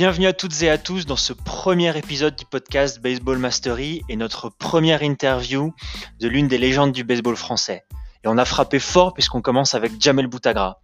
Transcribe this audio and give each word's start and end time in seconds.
Bienvenue 0.00 0.28
à 0.28 0.32
toutes 0.32 0.62
et 0.62 0.70
à 0.70 0.78
tous 0.78 1.04
dans 1.04 1.14
ce 1.14 1.34
premier 1.34 1.94
épisode 1.94 2.34
du 2.34 2.46
podcast 2.46 3.02
Baseball 3.02 3.36
Mastery 3.36 4.00
et 4.08 4.16
notre 4.16 4.48
première 4.48 5.02
interview 5.02 5.74
de 6.20 6.26
l'une 6.26 6.48
des 6.48 6.56
légendes 6.56 6.92
du 6.92 7.04
baseball 7.04 7.36
français. 7.36 7.84
Et 8.24 8.28
on 8.28 8.38
a 8.38 8.46
frappé 8.46 8.78
fort 8.78 9.12
puisqu'on 9.12 9.42
commence 9.42 9.74
avec 9.74 10.00
Jamel 10.00 10.26
Boutagra. 10.26 10.80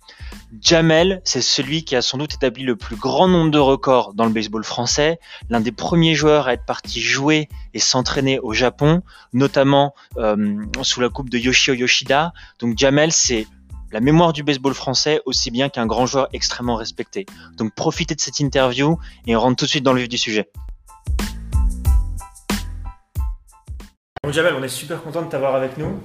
Jamel, 0.61 1.23
c'est 1.25 1.41
celui 1.41 1.83
qui 1.83 1.97
a 1.97 2.03
sans 2.03 2.19
doute 2.19 2.35
établi 2.35 2.63
le 2.63 2.77
plus 2.77 2.97
grand 2.97 3.27
nombre 3.27 3.51
de 3.51 3.59
records 3.59 4.13
dans 4.13 4.27
le 4.27 4.33
baseball 4.33 4.65
français, 4.65 5.19
l'un 5.49 5.61
des 5.61 5.73
premiers 5.73 6.15
joueurs 6.15 6.47
à 6.47 6.53
être 6.53 6.67
parti 6.67 7.01
jouer 7.01 7.49
et 7.73 7.79
s'entraîner 7.79 8.39
au 8.41 8.53
Japon, 8.53 9.01
notamment 9.33 9.95
euh, 10.19 10.63
sous 10.83 11.01
la 11.01 11.09
coupe 11.09 11.31
de 11.31 11.39
Yoshio 11.39 11.73
Yoshida. 11.73 12.35
Donc 12.59 12.77
Jamel, 12.77 13.13
c'est 13.13 13.47
la 13.93 14.01
mémoire 14.01 14.33
du 14.33 14.43
baseball 14.43 14.75
français 14.75 15.21
aussi 15.27 15.51
bien 15.51 15.69
qu'un 15.69 15.87
grand 15.87 16.07
joueur 16.07 16.29
extrêmement 16.33 16.77
respecté. 16.77 17.27
Donc 17.57 17.75
profitez 17.75 18.15
de 18.15 18.21
cette 18.21 18.41
interview 18.41 18.99
et 19.27 19.37
on 19.37 19.41
rentre 19.41 19.57
tout 19.57 19.65
de 19.65 19.71
suite 19.71 19.85
dans 19.85 19.93
le 19.93 20.01
vif 20.01 20.09
du 20.09 20.19
sujet. 20.19 20.51
Bon 24.23 24.33
Jamel, 24.33 24.55
on 24.59 24.63
est 24.63 24.69
super 24.69 25.03
content 25.03 25.23
de 25.23 25.29
t'avoir 25.29 25.55
avec 25.55 25.79
nous. 25.79 26.01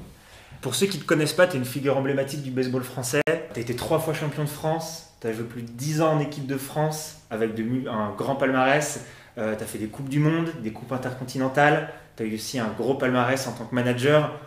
Pour 0.61 0.75
ceux 0.75 0.85
qui 0.85 0.97
ne 0.97 1.01
te 1.01 1.07
connaissent 1.07 1.33
pas, 1.33 1.47
tu 1.47 1.55
es 1.55 1.59
une 1.59 1.65
figure 1.65 1.97
emblématique 1.97 2.43
du 2.43 2.51
baseball 2.51 2.83
français. 2.83 3.21
Tu 3.25 3.59
as 3.59 3.61
été 3.61 3.75
trois 3.75 3.97
fois 3.97 4.13
champion 4.13 4.43
de 4.43 4.49
France, 4.49 5.15
tu 5.19 5.27
as 5.27 5.33
joué 5.33 5.43
plus 5.43 5.63
de 5.63 5.71
10 5.71 6.01
ans 6.01 6.13
en 6.13 6.19
équipe 6.19 6.45
de 6.45 6.57
France 6.57 7.21
avec 7.31 7.51
un 7.89 8.13
grand 8.15 8.35
palmarès. 8.35 9.03
Euh, 9.37 9.55
tu 9.55 9.63
as 9.63 9.65
fait 9.65 9.79
des 9.79 9.87
Coupes 9.87 10.09
du 10.09 10.19
Monde, 10.19 10.51
des 10.61 10.71
Coupes 10.71 10.91
intercontinentales. 10.91 11.91
Tu 12.15 12.23
as 12.23 12.25
eu 12.27 12.35
aussi 12.35 12.59
un 12.59 12.67
gros 12.77 12.93
palmarès 12.93 13.47
en 13.47 13.53
tant 13.53 13.65
que 13.65 13.73
manager. 13.73 14.39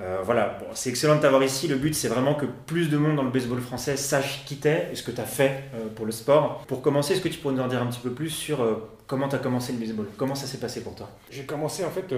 Euh, 0.00 0.20
voilà, 0.24 0.58
c'est 0.74 0.90
excellent 0.90 1.16
de 1.16 1.20
t'avoir 1.20 1.42
ici. 1.42 1.68
Le 1.68 1.76
but, 1.76 1.94
c'est 1.94 2.08
vraiment 2.08 2.34
que 2.34 2.46
plus 2.46 2.88
de 2.88 2.96
monde 2.96 3.16
dans 3.16 3.22
le 3.22 3.30
baseball 3.30 3.60
français 3.60 3.96
sache 3.96 4.44
qui 4.46 4.56
t'es 4.56 4.88
et 4.90 4.96
ce 4.96 5.02
que 5.02 5.10
tu 5.10 5.20
as 5.20 5.26
fait 5.26 5.64
euh, 5.74 5.88
pour 5.94 6.06
le 6.06 6.12
sport. 6.12 6.64
Pour 6.66 6.82
commencer, 6.82 7.14
est-ce 7.14 7.20
que 7.20 7.28
tu 7.28 7.38
pourrais 7.38 7.54
nous 7.54 7.62
en 7.62 7.68
dire 7.68 7.82
un 7.82 7.86
petit 7.86 8.00
peu 8.00 8.10
plus 8.10 8.30
sur 8.30 8.66
comment 9.06 9.28
tu 9.28 9.36
as 9.36 9.38
commencé 9.38 9.72
le 9.72 9.78
baseball? 9.78 10.06
Comment 10.16 10.34
ça 10.34 10.46
s'est 10.46 10.58
passé 10.58 10.82
pour 10.82 10.94
toi? 10.94 11.10
J'ai 11.30 11.44
commencé 11.44 11.84
en 11.84 11.90
fait 11.90 12.12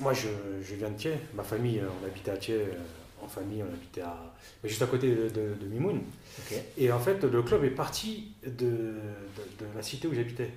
moi, 0.00 0.12
je, 0.12 0.28
viens 0.74 0.90
de 0.90 0.96
Thiers. 0.96 1.18
Ma 1.34 1.42
famille, 1.42 1.80
euh, 1.80 1.88
on 2.02 2.06
habitait 2.06 2.30
à 2.30 2.36
Thiers. 2.36 2.54
Euh, 2.54 3.24
en 3.24 3.26
famille, 3.26 3.64
on 3.64 3.72
habitait 3.72 4.02
à, 4.02 4.16
juste 4.62 4.80
à 4.80 4.86
côté 4.86 5.08
de, 5.08 5.66
Mimoun. 5.68 6.00
Et 6.76 6.92
en 6.92 7.00
fait, 7.00 7.24
le 7.24 7.42
club 7.42 7.64
est 7.64 7.70
parti 7.70 8.32
de, 8.46 8.94
la 9.74 9.82
cité 9.82 10.06
où 10.06 10.14
j'habitais. 10.14 10.50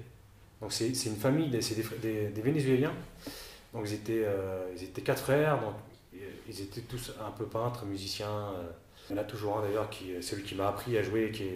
Donc, 0.61 0.71
c'est 0.71 0.89
une 0.89 1.15
famille, 1.15 1.49
c'est 1.61 1.73
des, 1.73 2.27
des, 2.27 2.41
Vénézuéliens. 2.41 2.93
Donc, 3.73 3.83
ils 3.85 3.93
étaient, 3.93 4.23
euh, 4.25 4.65
ils 4.75 4.83
étaient 4.83 5.01
quatre 5.01 5.21
frères. 5.21 5.59
Donc, 5.59 5.73
ils 6.47 6.61
étaient 6.61 6.81
tous 6.81 7.13
un 7.25 7.31
peu 7.31 7.45
peintres, 7.45 7.85
musiciens. 7.85 8.47
Il 9.09 9.15
y 9.15 9.19
en 9.19 9.21
a 9.21 9.25
toujours 9.25 9.57
un 9.57 9.61
d'ailleurs, 9.63 9.89
qui, 9.89 10.11
c'est 10.21 10.35
lui 10.35 10.43
qui 10.43 10.55
m'a 10.55 10.67
appris 10.67 10.97
à 10.97 11.03
jouer, 11.03 11.31
qui, 11.31 11.49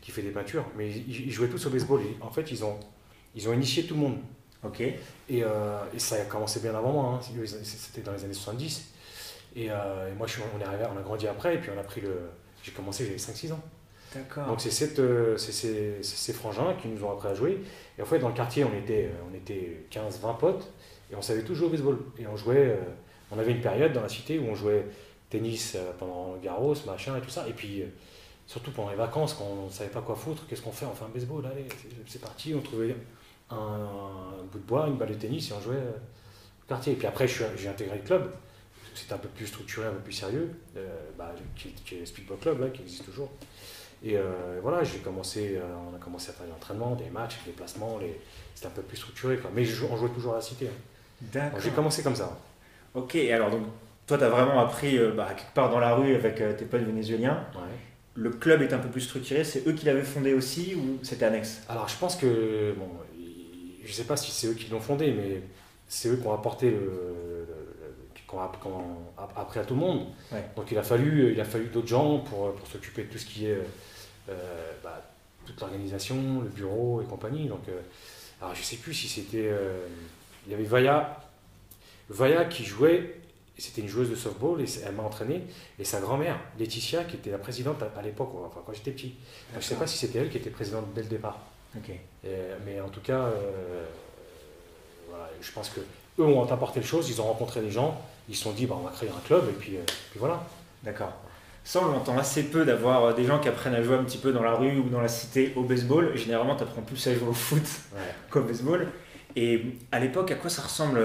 qui 0.00 0.10
fait 0.10 0.22
des 0.22 0.30
peintures. 0.30 0.64
Mais 0.76 0.90
ils, 0.90 1.30
jouaient 1.30 1.48
tous 1.48 1.66
au 1.66 1.70
baseball. 1.70 2.00
Et 2.02 2.16
en 2.22 2.30
fait, 2.30 2.50
ils 2.50 2.64
ont, 2.64 2.78
ils 3.34 3.48
ont 3.48 3.52
initié 3.52 3.84
tout 3.84 3.94
le 3.94 4.00
monde. 4.00 4.18
Ok. 4.64 4.80
Euh, 4.80 5.84
et, 5.94 5.98
ça 5.98 6.16
a 6.16 6.24
commencé 6.24 6.60
bien 6.60 6.74
avant 6.74 6.92
moi, 6.92 7.20
hein. 7.22 7.44
c'était 7.62 8.00
dans 8.00 8.12
les 8.12 8.24
années 8.24 8.34
70. 8.34 8.86
Euh, 9.56 10.10
et, 10.10 10.14
moi, 10.14 10.26
je 10.26 10.32
suis, 10.32 10.42
on 10.56 10.60
est 10.60 10.64
arrivé, 10.64 10.84
on 10.92 10.98
a 10.98 11.02
grandi 11.02 11.26
après, 11.26 11.54
et 11.54 11.58
puis 11.58 11.70
on 11.74 11.78
a 11.78 11.84
pris 11.84 12.00
le. 12.00 12.16
J'ai 12.62 12.72
commencé, 12.72 13.04
j'avais 13.04 13.16
5-6 13.16 13.52
ans. 13.52 13.60
D'accord. 14.14 14.46
Donc 14.46 14.60
c'est 14.62 14.98
euh, 15.00 15.36
ces, 15.36 16.02
ces, 16.02 16.32
frangins 16.32 16.74
qui 16.80 16.88
nous 16.88 17.04
ont 17.04 17.12
appris 17.12 17.28
à 17.28 17.34
jouer. 17.34 17.60
Et 17.98 18.02
en 18.02 18.06
fait, 18.06 18.18
dans 18.18 18.28
le 18.28 18.34
quartier, 18.34 18.64
on 18.64 18.74
était, 18.74 19.10
on 19.30 19.34
était 19.34 19.84
15-20 19.92 20.38
potes, 20.38 20.72
et 21.10 21.16
on 21.16 21.22
savait 21.22 21.42
tous 21.42 21.54
jouer 21.54 21.68
au 21.68 21.70
baseball. 21.70 21.98
Et 22.18 22.26
on 22.26 22.36
jouait. 22.36 22.78
on 23.30 23.38
avait 23.38 23.52
une 23.52 23.60
période 23.60 23.92
dans 23.92 24.02
la 24.02 24.08
cité 24.08 24.38
où 24.38 24.44
on 24.44 24.54
jouait 24.54 24.86
tennis 25.30 25.76
pendant 25.98 26.36
Garros, 26.36 26.74
machin 26.86 27.16
et 27.16 27.20
tout 27.20 27.30
ça. 27.30 27.48
Et 27.48 27.52
puis 27.52 27.82
surtout 28.48 28.70
pendant 28.72 28.90
les 28.90 28.96
vacances, 28.96 29.34
quand 29.34 29.44
on 29.44 29.66
ne 29.66 29.70
savait 29.70 29.90
pas 29.90 30.00
quoi 30.00 30.16
foutre, 30.16 30.46
qu'est-ce 30.48 30.62
qu'on 30.62 30.72
fait 30.72 30.86
On 30.86 30.94
fait 30.94 31.04
un 31.04 31.08
baseball, 31.08 31.46
allez, 31.46 31.66
c'est 32.06 32.20
parti. 32.20 32.54
On 32.54 32.60
trouvait 32.60 32.96
un, 33.50 34.42
bout 34.50 34.58
de 34.58 34.64
bois, 34.64 34.86
une 34.88 34.96
balle 34.96 35.10
de 35.10 35.14
tennis 35.14 35.50
et 35.50 35.54
on 35.54 35.60
jouait 35.60 35.76
euh, 35.76 35.92
au 36.64 36.68
quartier. 36.68 36.94
Et 36.94 36.96
puis 36.96 37.06
après, 37.06 37.28
j'ai 37.28 37.68
intégré 37.68 37.96
le 37.96 38.02
club. 38.02 38.32
C'était 38.94 39.12
un 39.12 39.18
peu 39.18 39.28
plus 39.28 39.46
structuré, 39.46 39.86
un 39.86 39.92
peu 39.92 40.00
plus 40.00 40.12
sérieux, 40.12 40.50
euh, 40.76 40.88
bah, 41.16 41.32
qui, 41.54 41.68
est 41.94 42.00
le 42.00 42.06
Speedball 42.06 42.38
Club, 42.38 42.72
qui 42.72 42.82
existe 42.82 43.04
toujours. 43.04 43.30
Et 44.02 44.16
euh, 44.16 44.58
voilà, 44.60 44.82
j'ai 44.82 44.98
commencé, 44.98 45.60
on 45.92 45.94
a 45.94 45.98
commencé 45.98 46.30
à 46.30 46.32
faire 46.32 46.46
des 46.46 46.52
entraînements, 46.52 46.96
des 46.96 47.10
matchs, 47.10 47.36
des 47.44 47.52
placements, 47.52 48.00
c'était 48.54 48.66
un 48.66 48.70
peu 48.70 48.82
plus 48.82 48.96
structuré. 48.96 49.38
Mais 49.54 49.64
on 49.88 49.96
jouait 49.96 50.08
toujours 50.08 50.32
à 50.32 50.36
la 50.36 50.42
cité. 50.42 50.66
Hein. 50.66 50.97
J'ai 51.62 51.70
commencé 51.70 52.02
comme 52.02 52.16
ça. 52.16 52.38
Ok, 52.94 53.16
alors 53.16 53.50
donc, 53.50 53.62
toi, 54.06 54.18
tu 54.18 54.24
as 54.24 54.28
vraiment 54.28 54.60
appris 54.60 54.98
bah, 55.16 55.28
quelque 55.36 55.54
part 55.54 55.70
dans 55.70 55.78
la 55.78 55.94
rue 55.94 56.14
avec 56.14 56.36
tes 56.56 56.64
potes 56.64 56.82
vénézuéliens. 56.82 57.44
Le 58.14 58.30
club 58.30 58.62
est 58.62 58.72
un 58.72 58.78
peu 58.78 58.88
plus 58.88 59.02
structuré, 59.02 59.44
c'est 59.44 59.66
eux 59.68 59.72
qui 59.72 59.86
l'avaient 59.86 60.02
fondé 60.02 60.32
aussi 60.34 60.74
ou 60.74 60.98
c'était 61.04 61.26
annexe? 61.26 61.62
Alors 61.68 61.88
je 61.88 61.96
pense 61.96 62.16
que, 62.16 62.74
bon, 62.76 62.88
je 63.84 63.88
ne 63.88 63.92
sais 63.92 64.04
pas 64.04 64.16
si 64.16 64.32
c'est 64.32 64.48
eux 64.48 64.54
qui 64.54 64.68
l'ont 64.70 64.80
fondé, 64.80 65.12
mais 65.12 65.42
c'est 65.86 66.08
eux 66.08 66.16
qui 66.16 66.26
ont 66.26 66.34
apporté 66.34 66.70
le, 66.70 67.46
appris 69.36 69.60
à 69.60 69.64
tout 69.64 69.74
le 69.74 69.80
monde. 69.80 70.06
Donc 70.56 70.70
il 70.70 70.78
a 70.78 70.82
fallu, 70.82 71.32
il 71.32 71.40
a 71.40 71.44
fallu 71.44 71.66
d'autres 71.66 71.88
gens 71.88 72.18
pour, 72.18 72.54
pour 72.54 72.66
s'occuper 72.66 73.04
de 73.04 73.12
tout 73.12 73.18
ce 73.18 73.26
qui 73.26 73.46
est 73.46 73.58
euh, 74.28 74.72
bah, 74.82 75.02
toute 75.46 75.60
l'organisation, 75.60 76.16
le 76.42 76.48
bureau 76.48 77.00
et 77.02 77.06
compagnie. 77.06 77.46
Donc, 77.46 77.62
euh, 77.68 77.80
alors 78.40 78.54
je 78.54 78.62
sais 78.62 78.76
plus 78.76 78.94
si 78.94 79.08
c'était, 79.08 79.48
euh, 79.50 79.86
il 80.48 80.52
y 80.52 80.54
avait 80.54 80.64
Vaya, 80.64 81.20
Vaya 82.08 82.44
qui 82.46 82.64
jouait. 82.64 83.14
C'était 83.56 83.80
une 83.80 83.88
joueuse 83.88 84.08
de 84.08 84.14
softball 84.14 84.60
et 84.60 84.66
elle 84.86 84.94
m'a 84.94 85.02
entraîné. 85.02 85.42
Et 85.80 85.84
sa 85.84 86.00
grand-mère, 86.00 86.38
Laetitia, 86.58 87.04
qui 87.04 87.16
était 87.16 87.30
la 87.30 87.38
présidente 87.38 87.82
à, 87.82 88.02
l'époque, 88.02 88.30
enfin, 88.46 88.60
quand 88.64 88.72
j'étais 88.72 88.92
petit. 88.92 89.14
je 89.52 89.56
ne 89.56 89.62
sais 89.62 89.74
pas 89.74 89.86
si 89.86 89.98
c'était 89.98 90.20
elle 90.20 90.30
qui 90.30 90.38
était 90.38 90.50
présidente 90.50 90.86
dès 90.94 91.02
le 91.02 91.08
départ 91.08 91.40
mais 92.64 92.80
en 92.80 92.88
tout 92.88 93.00
cas, 93.00 93.20
euh, 93.20 93.84
voilà, 95.08 95.28
je 95.40 95.52
pense 95.52 95.70
que 95.70 95.80
eux 96.18 96.24
ont 96.24 96.50
apporté 96.50 96.80
le 96.80 96.86
chose, 96.86 97.08
ils 97.10 97.20
ont 97.20 97.24
rencontré 97.24 97.60
des 97.60 97.70
gens, 97.70 98.00
ils 98.28 98.36
se 98.36 98.44
sont 98.44 98.52
dit 98.52 98.66
bah, 98.66 98.76
on 98.78 98.84
va 98.84 98.90
créer 98.90 99.08
un 99.08 99.26
club 99.26 99.48
et 99.48 99.52
puis, 99.52 99.76
euh, 99.76 99.82
puis 100.10 100.18
voilà. 100.18 100.42
D'accord. 100.82 101.12
Ça, 101.64 101.80
on 101.82 101.94
entend 101.94 102.16
assez 102.16 102.44
peu 102.44 102.64
d'avoir 102.64 103.04
euh, 103.04 103.12
des 103.12 103.24
gens 103.24 103.38
qui 103.40 103.48
apprennent 103.48 103.74
à 103.74 103.82
jouer 103.82 103.96
un 103.96 104.04
petit 104.04 104.18
peu 104.18 104.32
dans 104.32 104.42
la 104.42 104.54
rue 104.54 104.78
ou 104.78 104.88
dans 104.88 105.00
la 105.00 105.08
cité 105.08 105.52
au 105.56 105.64
baseball. 105.64 106.16
Généralement, 106.16 106.56
tu 106.56 106.62
apprends 106.62 106.82
plus 106.82 107.04
à 107.06 107.14
jouer 107.14 107.28
au 107.28 107.32
foot 107.32 107.62
qu'au 108.30 108.42
baseball. 108.42 108.88
Et 109.36 109.78
à 109.92 110.00
l'époque, 110.00 110.30
à 110.30 110.34
quoi 110.34 110.50
ça 110.50 110.62
ressemble 110.62 111.00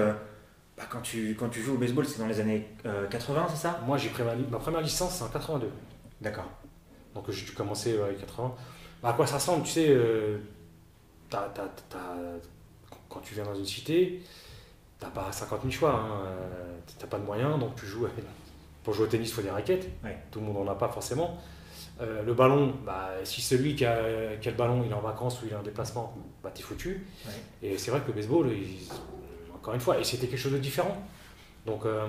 bah, 0.78 0.84
quand, 0.90 1.02
tu, 1.02 1.36
quand 1.38 1.50
tu 1.50 1.62
joues 1.62 1.76
au 1.76 1.78
baseball 1.78 2.06
C'est 2.06 2.20
dans 2.20 2.28
les 2.28 2.40
années 2.40 2.68
80, 3.10 3.48
c'est 3.50 3.58
ça? 3.58 3.82
Moi, 3.86 3.98
j'ai 3.98 4.10
pris 4.10 4.24
ma, 4.24 4.60
première 4.60 4.82
licence, 4.82 5.16
c'est 5.18 5.24
en 5.24 5.30
82. 5.30 5.70
D'accord. 6.22 6.50
Donc 7.14 7.30
j'ai 7.30 7.46
commencé 7.54 8.00
en 8.02 8.08
80. 8.20 8.56
Bah, 9.02 9.10
à 9.10 9.14
quoi 9.14 9.28
ça 9.28 9.36
ressemble 9.36 9.64
Tu 9.64 9.72
sais, 9.72 9.98
quand 13.10 13.20
tu 13.22 13.36
viens 13.36 13.44
dans 13.44 13.56
une 13.56 13.66
cité, 13.66 14.24
tu 15.00 15.06
n'as 15.06 15.12
pas 15.12 15.32
50 15.32 15.62
000 15.62 15.72
choix. 15.72 15.94
Hein. 15.94 16.24
Euh, 16.26 16.78
tu 16.88 17.04
n'as 17.04 17.10
pas 17.10 17.20
de 17.20 17.26
moyens, 17.26 17.60
donc 17.60 17.76
tu 17.76 17.86
joues. 17.86 18.08
Pour 18.84 18.94
jouer 18.94 19.06
au 19.06 19.10
tennis, 19.10 19.30
il 19.30 19.34
faut 19.34 19.42
des 19.42 19.50
raquettes. 19.50 19.88
Tout 20.30 20.40
le 20.40 20.46
monde 20.46 20.66
n'en 20.66 20.72
a 20.72 20.76
pas 20.76 20.90
forcément. 20.90 21.38
Euh, 22.02 22.24
le 22.24 22.34
ballon, 22.34 22.74
bah, 22.86 23.12
si 23.24 23.42
celui 23.42 23.76
qui 23.76 23.86
a, 23.86 24.36
qui 24.42 24.48
a, 24.48 24.52
le 24.52 24.58
ballon, 24.58 24.84
il 24.86 24.92
est 24.92 24.96
en 24.96 25.02
vacances 25.02 25.42
ou 25.42 25.46
il 25.46 25.54
est 25.54 25.56
en 25.56 25.62
déplacement, 25.62 26.16
bah, 26.44 26.52
t'es 26.54 26.64
foutu. 26.64 27.06
Et 27.62 27.78
c'est 27.78 27.92
vrai 27.92 28.02
que 28.02 28.08
le 28.08 28.14
baseball, 28.14 28.50
encore 29.54 29.74
une 29.74 29.80
fois, 29.80 30.00
et 30.00 30.04
c'était 30.04 30.28
quelque 30.28 30.40
chose 30.40 30.54
de 30.54 30.58
différent. 30.58 30.98
Donc 31.66 31.86
euh, 31.86 32.06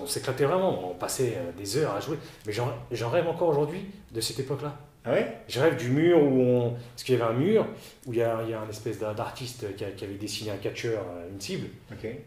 on, 0.00 0.06
s'éclatait 0.06 0.44
vraiment, 0.44 0.90
on 0.90 0.94
passait 0.94 1.38
des 1.56 1.76
heures 1.76 1.94
à 1.94 2.00
jouer. 2.00 2.18
Mais 2.46 2.52
j'en 2.52 3.10
rêve 3.10 3.28
encore 3.28 3.48
aujourd'hui 3.48 3.86
de 4.12 4.20
cette 4.20 4.40
époque-là. 4.40 4.76
Ah 5.04 5.12
ouais? 5.12 5.38
Je 5.48 5.60
rêve 5.60 5.76
du 5.76 5.90
mur 5.90 6.22
où 6.22 6.40
on. 6.40 6.70
Parce 6.70 7.02
qu'il 7.02 7.18
y 7.18 7.20
avait 7.20 7.30
un 7.30 7.36
mur 7.36 7.66
où 8.06 8.12
il 8.12 8.18
y 8.20 8.22
a, 8.22 8.40
il 8.44 8.50
y 8.50 8.54
a 8.54 8.60
un 8.60 8.68
espèce 8.68 9.00
d'artiste 9.00 9.74
qui, 9.74 9.84
avait 9.84 10.14
dessiné 10.14 10.52
un 10.52 10.56
catcheur, 10.56 11.02
euh, 11.02 11.28
une 11.32 11.40
cible. 11.40 11.68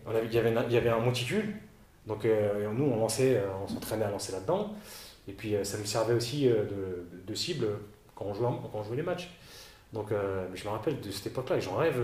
On 0.06 0.09
avait, 0.09 0.25
il, 0.25 0.34
y 0.34 0.38
avait 0.38 0.53
il 0.68 0.74
y 0.74 0.78
avait 0.78 0.90
un 0.90 1.00
monticule. 1.00 1.53
Donc 2.06 2.25
euh, 2.25 2.69
nous, 2.74 2.85
on 2.85 2.97
lançait, 2.97 3.38
euh, 3.38 3.47
on 3.63 3.68
s'entraînait 3.68 4.06
à 4.06 4.12
lancer 4.12 4.33
là-dedans. 4.33 4.74
Et 5.27 5.33
puis 5.33 5.56
ça 5.63 5.77
nous 5.77 5.86
servait 5.86 6.13
aussi 6.13 6.48
de, 6.48 7.07
de, 7.25 7.33
cible 7.33 7.68
quand 8.16 8.25
on, 8.25 8.33
jouait, 8.33 8.48
quand 8.48 8.80
on 8.80 8.83
jouait 8.83 8.98
les 8.98 9.04
matchs. 9.04 9.31
Donc 9.92 10.10
je 10.54 10.63
me 10.66 10.69
rappelle 10.69 11.00
de 11.00 11.10
cette 11.10 11.27
époque-là 11.27 11.57
et 11.57 11.62
j'en 11.62 11.75
rêve 11.75 12.00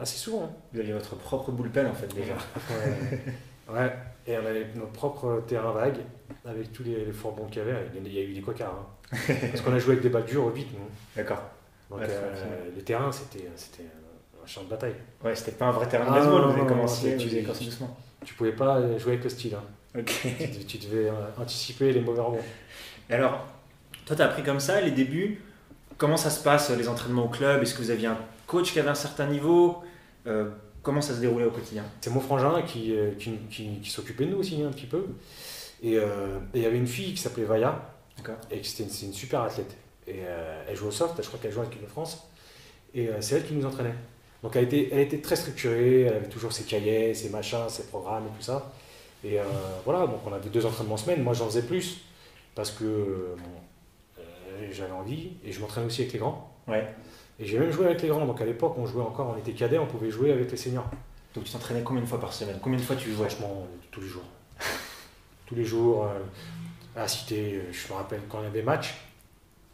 assez 0.00 0.18
souvent. 0.18 0.44
Hein. 0.44 0.50
Vous 0.72 0.80
aviez 0.80 0.92
votre 0.92 1.16
propre 1.16 1.50
bullpen 1.50 1.86
en 1.86 1.94
fait 1.94 2.14
déjà. 2.14 2.34
ouais. 3.72 3.92
Et 4.26 4.36
on 4.36 4.46
avait 4.46 4.66
notre 4.74 4.92
propre 4.92 5.42
terrain 5.46 5.72
vague 5.72 5.98
avec 6.44 6.72
tous 6.72 6.84
les, 6.84 7.04
les 7.04 7.12
fourbons 7.12 7.46
qu'il 7.46 7.58
y 7.58 7.60
avait. 7.60 7.86
Il 7.96 8.12
y 8.12 8.18
a 8.18 8.22
eu 8.22 8.34
des 8.34 8.42
cocards. 8.42 8.74
Hein. 8.74 9.02
Parce 9.50 9.60
qu'on 9.62 9.72
a 9.72 9.78
joué 9.78 9.92
avec 9.92 10.02
des 10.02 10.08
balles 10.08 10.24
dures 10.24 10.46
au 10.46 10.50
8, 10.50 10.68
nous. 10.72 10.78
D'accord. 11.16 11.42
Donc 11.90 12.00
euh, 12.02 12.70
le 12.74 12.82
terrain, 12.82 13.12
c'était 13.12 13.46
un 13.46 14.46
champ 14.46 14.62
de 14.62 14.68
bataille. 14.68 14.94
Ouais, 15.22 15.34
c'était 15.34 15.52
pas 15.52 15.66
un 15.66 15.72
vrai 15.72 15.86
terrain 15.86 16.06
de 16.06 16.18
baseball, 16.18 16.50
vous 16.50 16.58
avez 16.58 16.66
commencé, 16.66 17.16
tu, 17.16 17.42
doucement. 17.42 17.96
Tu 18.24 18.34
pouvais 18.34 18.52
pas 18.52 18.80
jouer 18.98 19.12
avec 19.12 19.24
le 19.24 19.30
style. 19.30 19.54
Hein. 19.54 19.64
Tu, 19.94 20.78
devais 20.78 21.08
euh, 21.08 21.12
anticiper 21.38 21.92
les 21.92 22.00
mauvais 22.00 22.22
rebonds. 22.22 22.40
Et 23.10 23.14
alors, 23.14 23.46
toi, 24.06 24.16
tu 24.16 24.22
as 24.22 24.24
appris 24.24 24.42
comme 24.42 24.60
ça 24.60 24.80
les 24.80 24.90
débuts? 24.90 25.42
Comment 25.98 26.16
ça 26.16 26.30
se 26.30 26.42
passe, 26.42 26.70
les 26.70 26.88
entraînements 26.88 27.26
au 27.26 27.28
club? 27.28 27.62
Est-ce 27.62 27.74
que 27.74 27.82
vous 27.82 27.90
aviez 27.90 28.06
un 28.06 28.18
coach 28.46 28.72
qui 28.72 28.80
avait 28.80 28.88
un 28.88 28.94
certain 28.94 29.26
niveau? 29.26 29.82
Euh, 30.26 30.50
Comment 30.82 31.00
ça 31.00 31.14
se 31.14 31.20
déroulait 31.20 31.44
au 31.44 31.50
quotidien? 31.50 31.84
C'est 32.00 32.10
mon 32.10 32.18
frangin 32.18 32.60
qui, 32.62 32.92
qui, 33.16 33.38
qui, 33.48 33.88
s'occupait 33.88 34.24
de 34.24 34.30
nous 34.30 34.38
aussi 34.38 34.60
un 34.64 34.70
petit 34.72 34.86
peu. 34.86 35.06
Et 35.80 35.96
il 36.54 36.60
y 36.60 36.66
avait 36.66 36.76
une 36.76 36.88
fille 36.88 37.14
qui 37.14 37.20
s'appelait 37.20 37.44
Vaya, 37.44 37.80
et 38.50 38.64
c'était 38.64 38.82
une, 38.82 39.08
une, 39.10 39.12
super 39.12 39.42
athlète. 39.42 39.76
Et 40.08 40.22
euh, 40.24 40.64
elle 40.68 40.74
joue 40.74 40.88
au 40.88 40.90
soft, 40.90 41.14
je 41.22 41.28
crois 41.28 41.38
qu'elle 41.40 41.52
joue 41.52 41.60
avec 41.60 41.70
l'équipe 41.72 41.86
de 41.86 41.90
France. 41.92 42.26
Et 42.96 43.10
c'est 43.20 43.36
elle 43.36 43.46
qui 43.46 43.54
nous 43.54 43.64
entraînait. 43.64 43.94
Donc 44.42 44.56
elle 44.56 44.64
était, 44.64 44.88
elle 44.90 44.98
était 44.98 45.20
très 45.20 45.36
structurée, 45.36 46.02
elle 46.02 46.14
avait 46.14 46.28
toujours 46.28 46.52
ses 46.52 46.64
cahiers, 46.64 47.14
ses 47.14 47.28
machins, 47.28 47.68
ses 47.68 47.84
programmes 47.84 48.24
et 48.26 48.36
tout 48.36 48.42
ça. 48.42 48.72
Et 49.24 49.38
voilà, 49.84 50.06
donc 50.06 50.20
on 50.26 50.32
avait 50.32 50.50
deux 50.50 50.66
entraînements 50.66 50.94
en 50.94 50.98
semaine. 50.98 51.22
Moi 51.22 51.32
j'en 51.32 51.46
faisais 51.46 51.62
plus 51.62 52.00
parce 52.54 52.70
que 52.70 53.36
j'avais 54.70 54.92
envie 54.92 55.30
et 55.44 55.52
je 55.52 55.60
m'entraînais 55.60 55.86
aussi 55.86 56.02
avec 56.02 56.12
les 56.12 56.18
grands. 56.18 56.52
Ouais. 56.66 56.86
Et 57.38 57.46
j'ai 57.46 57.58
même 57.58 57.70
joué 57.70 57.86
avec 57.86 58.02
les 58.02 58.08
grands. 58.08 58.26
Donc 58.26 58.40
à 58.40 58.44
l'époque, 58.44 58.74
on 58.78 58.86
jouait 58.86 59.02
encore, 59.02 59.34
on 59.34 59.38
était 59.38 59.52
cadets, 59.52 59.78
on 59.78 59.86
pouvait 59.86 60.10
jouer 60.10 60.32
avec 60.32 60.50
les 60.50 60.56
seniors. 60.56 60.88
Donc 61.34 61.44
tu 61.44 61.52
t'entraînais 61.52 61.82
combien 61.82 62.02
de 62.02 62.06
fois 62.06 62.20
par 62.20 62.32
semaine? 62.32 62.58
Combien 62.62 62.78
de 62.78 62.84
fois 62.84 62.96
tu 62.96 63.12
jouais? 63.12 63.28
Franchement, 63.28 63.66
tous 63.90 64.00
les 64.00 64.08
jours. 64.08 64.24
tous 65.46 65.54
les 65.54 65.64
jours. 65.64 66.04
Euh, 66.04 66.18
à 66.94 67.00
la 67.00 67.08
cité, 67.08 67.54
euh, 67.54 67.72
je 67.72 67.88
me 67.88 67.96
rappelle 67.96 68.20
quand 68.28 68.40
il 68.40 68.44
y 68.44 68.46
avait 68.46 68.60
des 68.60 68.64
matchs, 68.64 68.94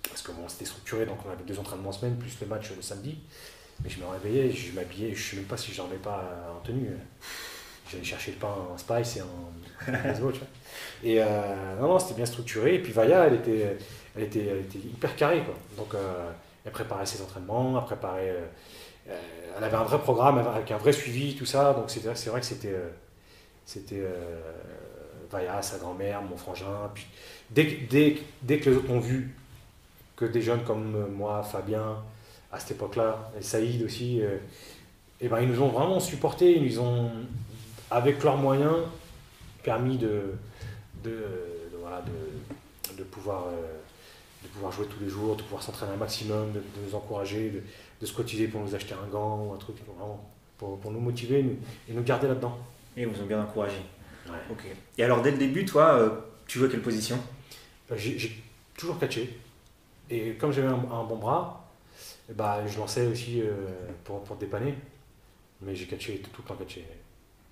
parce 0.08 0.22
que 0.22 0.30
bon, 0.30 0.48
c'était 0.48 0.66
structuré, 0.66 1.04
donc 1.04 1.18
on 1.26 1.30
avait 1.30 1.42
deux 1.42 1.58
entraînements 1.58 1.88
en 1.88 1.92
semaine, 1.92 2.16
plus 2.16 2.38
le 2.40 2.46
match 2.46 2.70
le 2.74 2.80
samedi. 2.80 3.18
Mais 3.82 3.90
je 3.90 4.00
me 4.00 4.06
réveillais, 4.06 4.52
je 4.52 4.72
m'habillais, 4.72 5.14
je 5.14 5.20
ne 5.20 5.30
sais 5.30 5.36
même 5.36 5.46
pas 5.46 5.56
si 5.56 5.72
je 5.72 5.76
dormais 5.78 5.96
pas 5.96 6.22
en 6.56 6.64
tenue. 6.64 6.90
J'allais 7.90 8.04
chercher 8.04 8.32
le 8.32 8.36
pain 8.38 8.54
en 8.72 8.76
spice 8.76 9.16
et 9.16 9.22
en 9.22 9.92
baseball, 9.92 10.32
tu 10.32 10.38
vois. 10.40 10.48
Et 11.02 11.22
euh, 11.22 11.26
non, 11.80 11.88
non, 11.88 11.98
c'était 11.98 12.14
bien 12.14 12.26
structuré. 12.26 12.74
Et 12.74 12.78
puis 12.80 12.92
Vaya, 12.92 13.26
elle 13.26 13.34
était, 13.34 13.76
elle 14.16 14.22
était, 14.24 14.46
elle 14.46 14.60
était 14.60 14.78
hyper 14.78 15.16
carrée, 15.16 15.42
quoi. 15.44 15.54
Donc, 15.76 15.94
elle 16.68 16.72
préparait 16.72 17.06
ses 17.06 17.22
entraînements, 17.22 17.78
elle 17.78 17.84
préparait. 17.84 18.30
Euh, 18.30 18.46
euh, 19.08 19.18
elle 19.56 19.64
avait 19.64 19.76
un 19.76 19.84
vrai 19.84 19.98
programme 19.98 20.38
avec 20.38 20.70
un 20.70 20.76
vrai 20.76 20.92
suivi, 20.92 21.34
tout 21.34 21.46
ça. 21.46 21.72
Donc 21.72 21.90
c'est 21.90 22.00
vrai 22.00 22.40
que 22.40 22.46
c'était. 22.46 22.74
Euh, 22.74 22.90
c'était 23.64 24.02
Vaya, 25.30 25.60
sa 25.60 25.76
grand-mère, 25.76 26.22
mon 26.22 26.38
frangin. 26.38 26.90
Puis 26.94 27.06
dès, 27.50 27.64
dès, 27.90 28.16
dès 28.40 28.58
que 28.60 28.70
les 28.70 28.76
autres 28.76 28.90
ont 28.90 28.98
vu 28.98 29.34
que 30.16 30.24
des 30.24 30.40
jeunes 30.40 30.62
comme 30.64 31.06
moi, 31.10 31.42
Fabien, 31.42 31.96
à 32.50 32.58
cette 32.58 32.72
époque-là, 32.72 33.30
et 33.38 33.42
Saïd 33.42 33.82
aussi, 33.82 34.20
et 34.20 34.40
eh 35.20 35.28
ben, 35.28 35.40
ils 35.40 35.48
nous 35.48 35.60
ont 35.60 35.68
vraiment 35.68 36.00
supportés, 36.00 36.56
ils 36.56 36.64
nous 36.64 36.80
ont, 36.80 37.10
avec 37.90 38.22
leurs 38.22 38.36
moyens, 38.36 38.76
permis 39.62 39.96
de, 39.96 40.34
de, 41.02 41.10
de, 41.10 42.96
de 42.96 43.02
pouvoir 43.04 43.46
de 44.42 44.48
pouvoir 44.48 44.72
jouer 44.72 44.86
tous 44.86 45.02
les 45.02 45.08
jours, 45.08 45.36
de 45.36 45.42
pouvoir 45.42 45.62
s'entraîner 45.62 45.92
un 45.92 45.96
maximum, 45.96 46.52
de, 46.52 46.62
nous 46.84 46.94
encourager, 46.94 47.62
de, 48.00 48.06
se 48.06 48.12
cotiser 48.12 48.48
pour 48.48 48.60
nous 48.60 48.74
acheter 48.74 48.94
un 48.94 49.06
gant 49.08 49.44
ou 49.44 49.52
un 49.52 49.56
truc, 49.56 49.76
pour, 50.58 50.78
pour 50.78 50.90
nous 50.90 51.00
motiver 51.00 51.44
et 51.88 51.92
nous 51.92 52.02
garder 52.02 52.28
là-dedans. 52.28 52.56
Et 52.96 53.02
ils 53.02 53.08
vous 53.08 53.20
ont 53.20 53.26
bien 53.26 53.42
encouragé. 53.42 53.76
Ok. 54.50 54.64
Et 54.96 55.04
alors, 55.04 55.22
dès 55.22 55.30
le 55.30 55.38
début, 55.38 55.64
toi, 55.64 55.94
euh, 55.94 56.10
tu 56.46 56.58
jouais 56.58 56.68
quelle 56.68 56.82
position? 56.82 57.18
Bah, 57.88 57.96
J'ai 57.96 58.42
toujours 58.76 58.98
catché. 58.98 59.38
Et 60.10 60.34
comme 60.34 60.52
j'avais 60.52 60.68
un, 60.68 60.76
bon 60.76 61.16
bras, 61.16 61.68
bah, 62.34 62.66
je 62.66 62.78
lançais 62.78 63.06
aussi 63.06 63.40
euh, 63.42 63.54
pour, 64.04 64.22
pour 64.22 64.36
dépanner. 64.36 64.74
Mais 65.62 65.74
j'ai 65.74 65.86
catché 65.86 66.18
tout 66.18 66.42
le 66.42 66.48
temps 66.48 66.54
catché. 66.54 66.86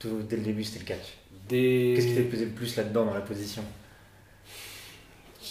Tout, 0.06 0.22
dès 0.22 0.36
le 0.36 0.42
début, 0.42 0.62
c'était 0.62 0.80
le 0.80 0.84
catch. 0.84 1.16
Des... 1.48 1.94
Qu'est-ce 1.96 2.06
qui 2.08 2.14
t'a 2.14 2.22
pesé 2.22 2.44
le 2.44 2.50
plus 2.50 2.76
là-dedans 2.76 3.06
dans 3.06 3.14
la 3.14 3.20
position? 3.20 3.62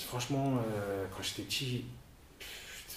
Franchement, 0.08 0.58
euh, 0.58 1.06
quand 1.12 1.24
j'étais 1.24 1.42
petit, 1.42 1.86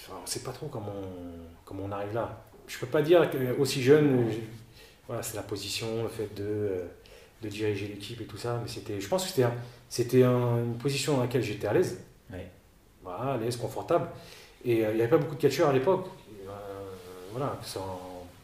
on 0.09 0.21
ne 0.21 0.27
sait 0.27 0.41
pas 0.41 0.51
trop 0.51 0.67
comment 0.67 0.93
on, 0.95 1.65
comment 1.65 1.83
on 1.85 1.91
arrive 1.91 2.13
là. 2.13 2.45
Je 2.67 2.75
ne 2.75 2.79
peux 2.81 2.87
pas 2.87 3.01
dire 3.01 3.29
que 3.29 3.57
aussi 3.59 3.81
jeune, 3.81 4.31
voilà, 5.07 5.23
c'est 5.23 5.35
la 5.35 5.41
position, 5.41 6.03
le 6.03 6.09
fait 6.09 6.33
de, 6.35 6.43
euh, 6.43 6.85
de 7.41 7.49
diriger 7.49 7.87
l'équipe 7.87 8.21
et 8.21 8.25
tout 8.25 8.37
ça, 8.37 8.59
mais 8.61 8.69
c'était, 8.69 9.01
je 9.01 9.07
pense 9.07 9.23
que 9.23 9.29
c'était, 9.29 9.47
c'était 9.89 10.23
une 10.23 10.77
position 10.77 11.17
dans 11.17 11.23
laquelle 11.23 11.43
j'étais 11.43 11.67
à 11.67 11.73
l'aise. 11.73 11.99
Voilà, 13.01 13.33
à 13.33 13.37
l'aise, 13.37 13.57
confortable. 13.57 14.07
Et 14.63 14.85
euh, 14.85 14.91
il 14.91 14.95
n'y 14.95 15.01
avait 15.01 15.09
pas 15.09 15.17
beaucoup 15.17 15.35
de 15.35 15.41
catcheurs 15.41 15.69
à 15.69 15.73
l'époque. 15.73 16.07
voilà, 17.31 17.57
que 17.59 17.65
ce 17.65 17.73
soit 17.73 17.81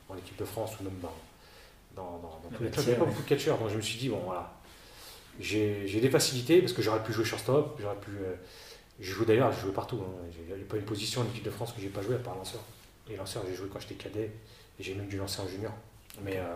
en, 0.09 0.17
équipe 0.17 0.37
de 0.37 0.45
France 0.45 0.71
ou 0.79 0.83
même 0.83 0.97
dans, 1.01 1.13
dans, 1.95 2.19
dans, 2.19 2.49
tous 2.55 2.63
les 2.63 2.69
clubs, 2.69 2.85
il 2.85 2.89
n'y 2.89 2.95
avait 2.95 2.99
pas 2.99 3.09
beaucoup 3.09 3.23
de 3.23 3.27
catcheurs. 3.27 3.57
Donc 3.57 3.69
je 3.69 3.77
me 3.77 3.81
suis 3.81 3.97
dit, 3.97 4.09
bon 4.09 4.19
voilà, 4.25 4.53
j'ai 5.39 5.99
des 6.01 6.09
facilités 6.09 6.59
parce 6.61 6.73
que 6.73 6.81
j'aurais 6.81 7.03
pu 7.03 7.13
jouer 7.13 7.25
shortstop, 7.25 7.79
j'aurais 7.81 7.95
pu. 7.95 8.11
Euh, 8.11 8.35
je 8.99 9.11
joue 9.11 9.25
d'ailleurs, 9.25 9.51
j'ai 9.51 9.61
joué 9.61 9.71
partout. 9.71 9.99
Hein. 10.01 10.29
Il 10.49 10.55
n'y 10.55 10.61
a 10.61 10.65
pas 10.65 10.77
une 10.77 10.83
position 10.83 11.21
en 11.21 11.25
équipe 11.25 11.43
de 11.43 11.49
France 11.49 11.73
que 11.73 11.81
j'ai 11.81 11.89
pas 11.89 12.01
joué 12.01 12.15
à 12.15 12.19
part 12.19 12.35
lanceur. 12.35 12.61
Et 13.09 13.15
lanceur, 13.15 13.43
j'ai 13.47 13.55
joué 13.55 13.67
quand 13.71 13.79
j'étais 13.79 13.95
cadet 13.95 14.31
et 14.79 14.83
j'ai 14.83 14.93
même 14.95 15.07
dû 15.07 15.17
lancer 15.17 15.41
en 15.41 15.47
junior. 15.47 15.73
Mais, 16.23 16.37
euh, 16.37 16.55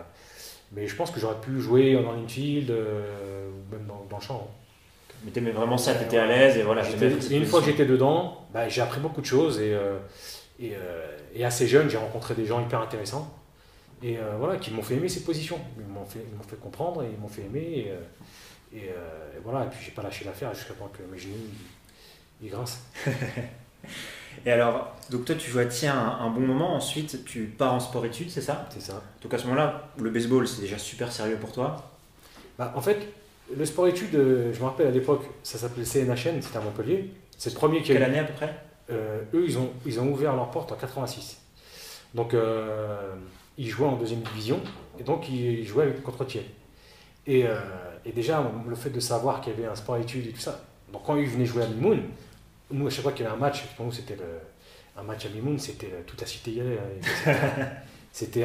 mais 0.72 0.86
je 0.86 0.96
pense 0.96 1.10
que 1.10 1.20
j'aurais 1.20 1.40
pu 1.40 1.60
jouer 1.60 1.96
en 1.96 2.14
infield 2.14 2.70
euh, 2.70 3.48
ou 3.50 3.74
même 3.74 3.86
dans, 3.86 4.16
le 4.16 4.22
champ. 4.22 4.48
Hein. 4.48 4.54
Mais 5.24 5.32
t'aimais 5.32 5.50
vraiment 5.50 5.76
ça, 5.76 5.94
t'étais 5.94 6.16
à 6.16 6.26
l'aise 6.26 6.56
et 6.56 6.62
voilà. 6.62 6.82
Et 6.88 7.36
une 7.36 7.44
fois 7.44 7.60
que 7.60 7.66
j'étais 7.66 7.84
dedans, 7.84 8.46
bah, 8.54 8.70
j'ai 8.70 8.80
appris 8.80 9.00
beaucoup 9.00 9.20
de 9.20 9.26
choses 9.26 9.60
et, 9.60 9.76
et, 10.58 10.72
et 11.34 11.44
assez 11.44 11.66
jeune, 11.66 11.90
j'ai 11.90 11.98
rencontré 11.98 12.32
des 12.34 12.46
gens 12.46 12.58
hyper 12.64 12.80
intéressants 12.80 13.30
et 14.02 14.18
voilà, 14.38 14.56
qui 14.56 14.70
m'ont 14.70 14.82
fait 14.82 14.94
aimer 14.94 15.08
cette 15.08 15.24
position. 15.24 15.58
Ils 15.78 15.86
m'ont 15.86 16.04
fait, 16.04 16.24
fait, 16.48 16.56
comprendre 16.56 17.02
et 17.02 17.08
ils 17.12 17.20
m'ont 17.20 17.28
fait 17.28 17.42
aimer. 17.42 17.88
Et, 18.72 18.80
euh, 18.88 19.36
et, 19.36 19.40
voilà, 19.42 19.64
et 19.64 19.68
puis 19.68 19.78
j'ai 19.84 19.90
pas 19.90 20.02
lâché 20.02 20.24
l'affaire 20.24 20.54
jusqu'à 20.54 20.74
temps 20.74 20.90
que 20.92 21.02
mes 21.10 21.18
genoux 21.18 21.34
ils, 22.42 22.50
grincent. 22.50 22.78
et 24.46 24.50
alors, 24.50 24.94
donc 25.10 25.24
toi 25.24 25.34
tu 25.34 25.50
joues 25.50 25.58
à 25.58 25.66
Tiens 25.66 25.96
un, 26.20 26.30
bon 26.30 26.40
moment, 26.40 26.74
ensuite 26.74 27.24
tu 27.24 27.46
pars 27.46 27.74
en 27.74 27.80
sport-études, 27.80 28.30
c'est 28.30 28.40
ça? 28.40 28.68
C'est 28.70 28.80
ça. 28.80 29.02
Donc 29.22 29.34
à 29.34 29.38
ce 29.38 29.44
moment-là, 29.44 29.90
le 29.98 30.10
baseball 30.10 30.46
c'est 30.46 30.62
déjà 30.62 30.78
super 30.78 31.10
sérieux 31.10 31.36
pour 31.36 31.52
toi? 31.52 31.90
Bah, 32.58 32.72
En 32.76 32.80
fait, 32.80 33.08
le 33.54 33.64
sport-études, 33.64 34.14
euh, 34.14 34.52
je 34.52 34.60
me 34.60 34.64
rappelle 34.64 34.86
à 34.86 34.92
l'époque, 34.92 35.24
ça 35.42 35.58
s'appelait 35.58 35.84
CNHN, 35.84 36.40
c'était 36.40 36.58
à 36.58 36.60
Montpellier. 36.60 37.10
C'est 37.36 37.50
le 37.50 37.56
premier 37.56 37.82
qui 37.82 37.88
Quelle 37.88 38.02
année 38.02 38.20
à 38.20 38.24
peu 38.24 38.34
près? 38.34 38.54
Euh, 38.90 39.22
Eux, 39.34 39.44
ils 39.46 39.58
ont, 39.58 39.70
ils 39.84 39.98
ont 39.98 40.08
ouvert 40.08 40.36
leur 40.36 40.50
porte 40.50 40.70
en 40.70 40.76
86. 40.76 41.40
Donc, 42.14 42.34
ils 43.60 43.68
jouaient 43.68 43.86
en 43.86 43.96
deuxième 43.96 44.20
division, 44.20 44.60
et 44.98 45.02
donc 45.04 45.28
ils 45.28 45.64
jouaient 45.66 45.84
avec, 45.84 46.02
contre 46.02 46.24
Thiers. 46.24 46.46
Et 47.26 47.44
et 48.04 48.12
déjà, 48.12 48.50
le 48.66 48.74
fait 48.74 48.90
de 48.90 49.00
savoir 49.00 49.40
qu'il 49.40 49.52
y 49.52 49.56
avait 49.56 49.66
un 49.66 49.74
sport 49.74 49.96
études 49.98 50.26
et 50.26 50.32
tout 50.32 50.40
ça. 50.40 50.64
Donc 50.92 51.04
quand 51.04 51.16
ils 51.16 51.28
venaient 51.28 51.46
jouer 51.46 51.62
à 51.62 51.66
Mimoun, 51.66 52.02
nous, 52.70 52.86
à 52.86 52.90
chaque 52.90 53.02
fois 53.02 53.12
qu'il 53.12 53.24
y 53.24 53.28
avait 53.28 53.36
un 53.36 53.38
match, 53.38 53.64
pour 53.76 53.86
nous, 53.86 53.92
c'était 53.92 54.16
un 54.96 55.02
match 55.02 55.26
à 55.26 55.28
Mimoun, 55.28 55.58
c'était 55.58 55.90
toute 56.06 56.20
la 56.20 56.26
cité 56.26 56.52
y 56.52 56.60
allait. 56.60 56.78
Hein. 57.26 57.32
C'était 58.12 58.44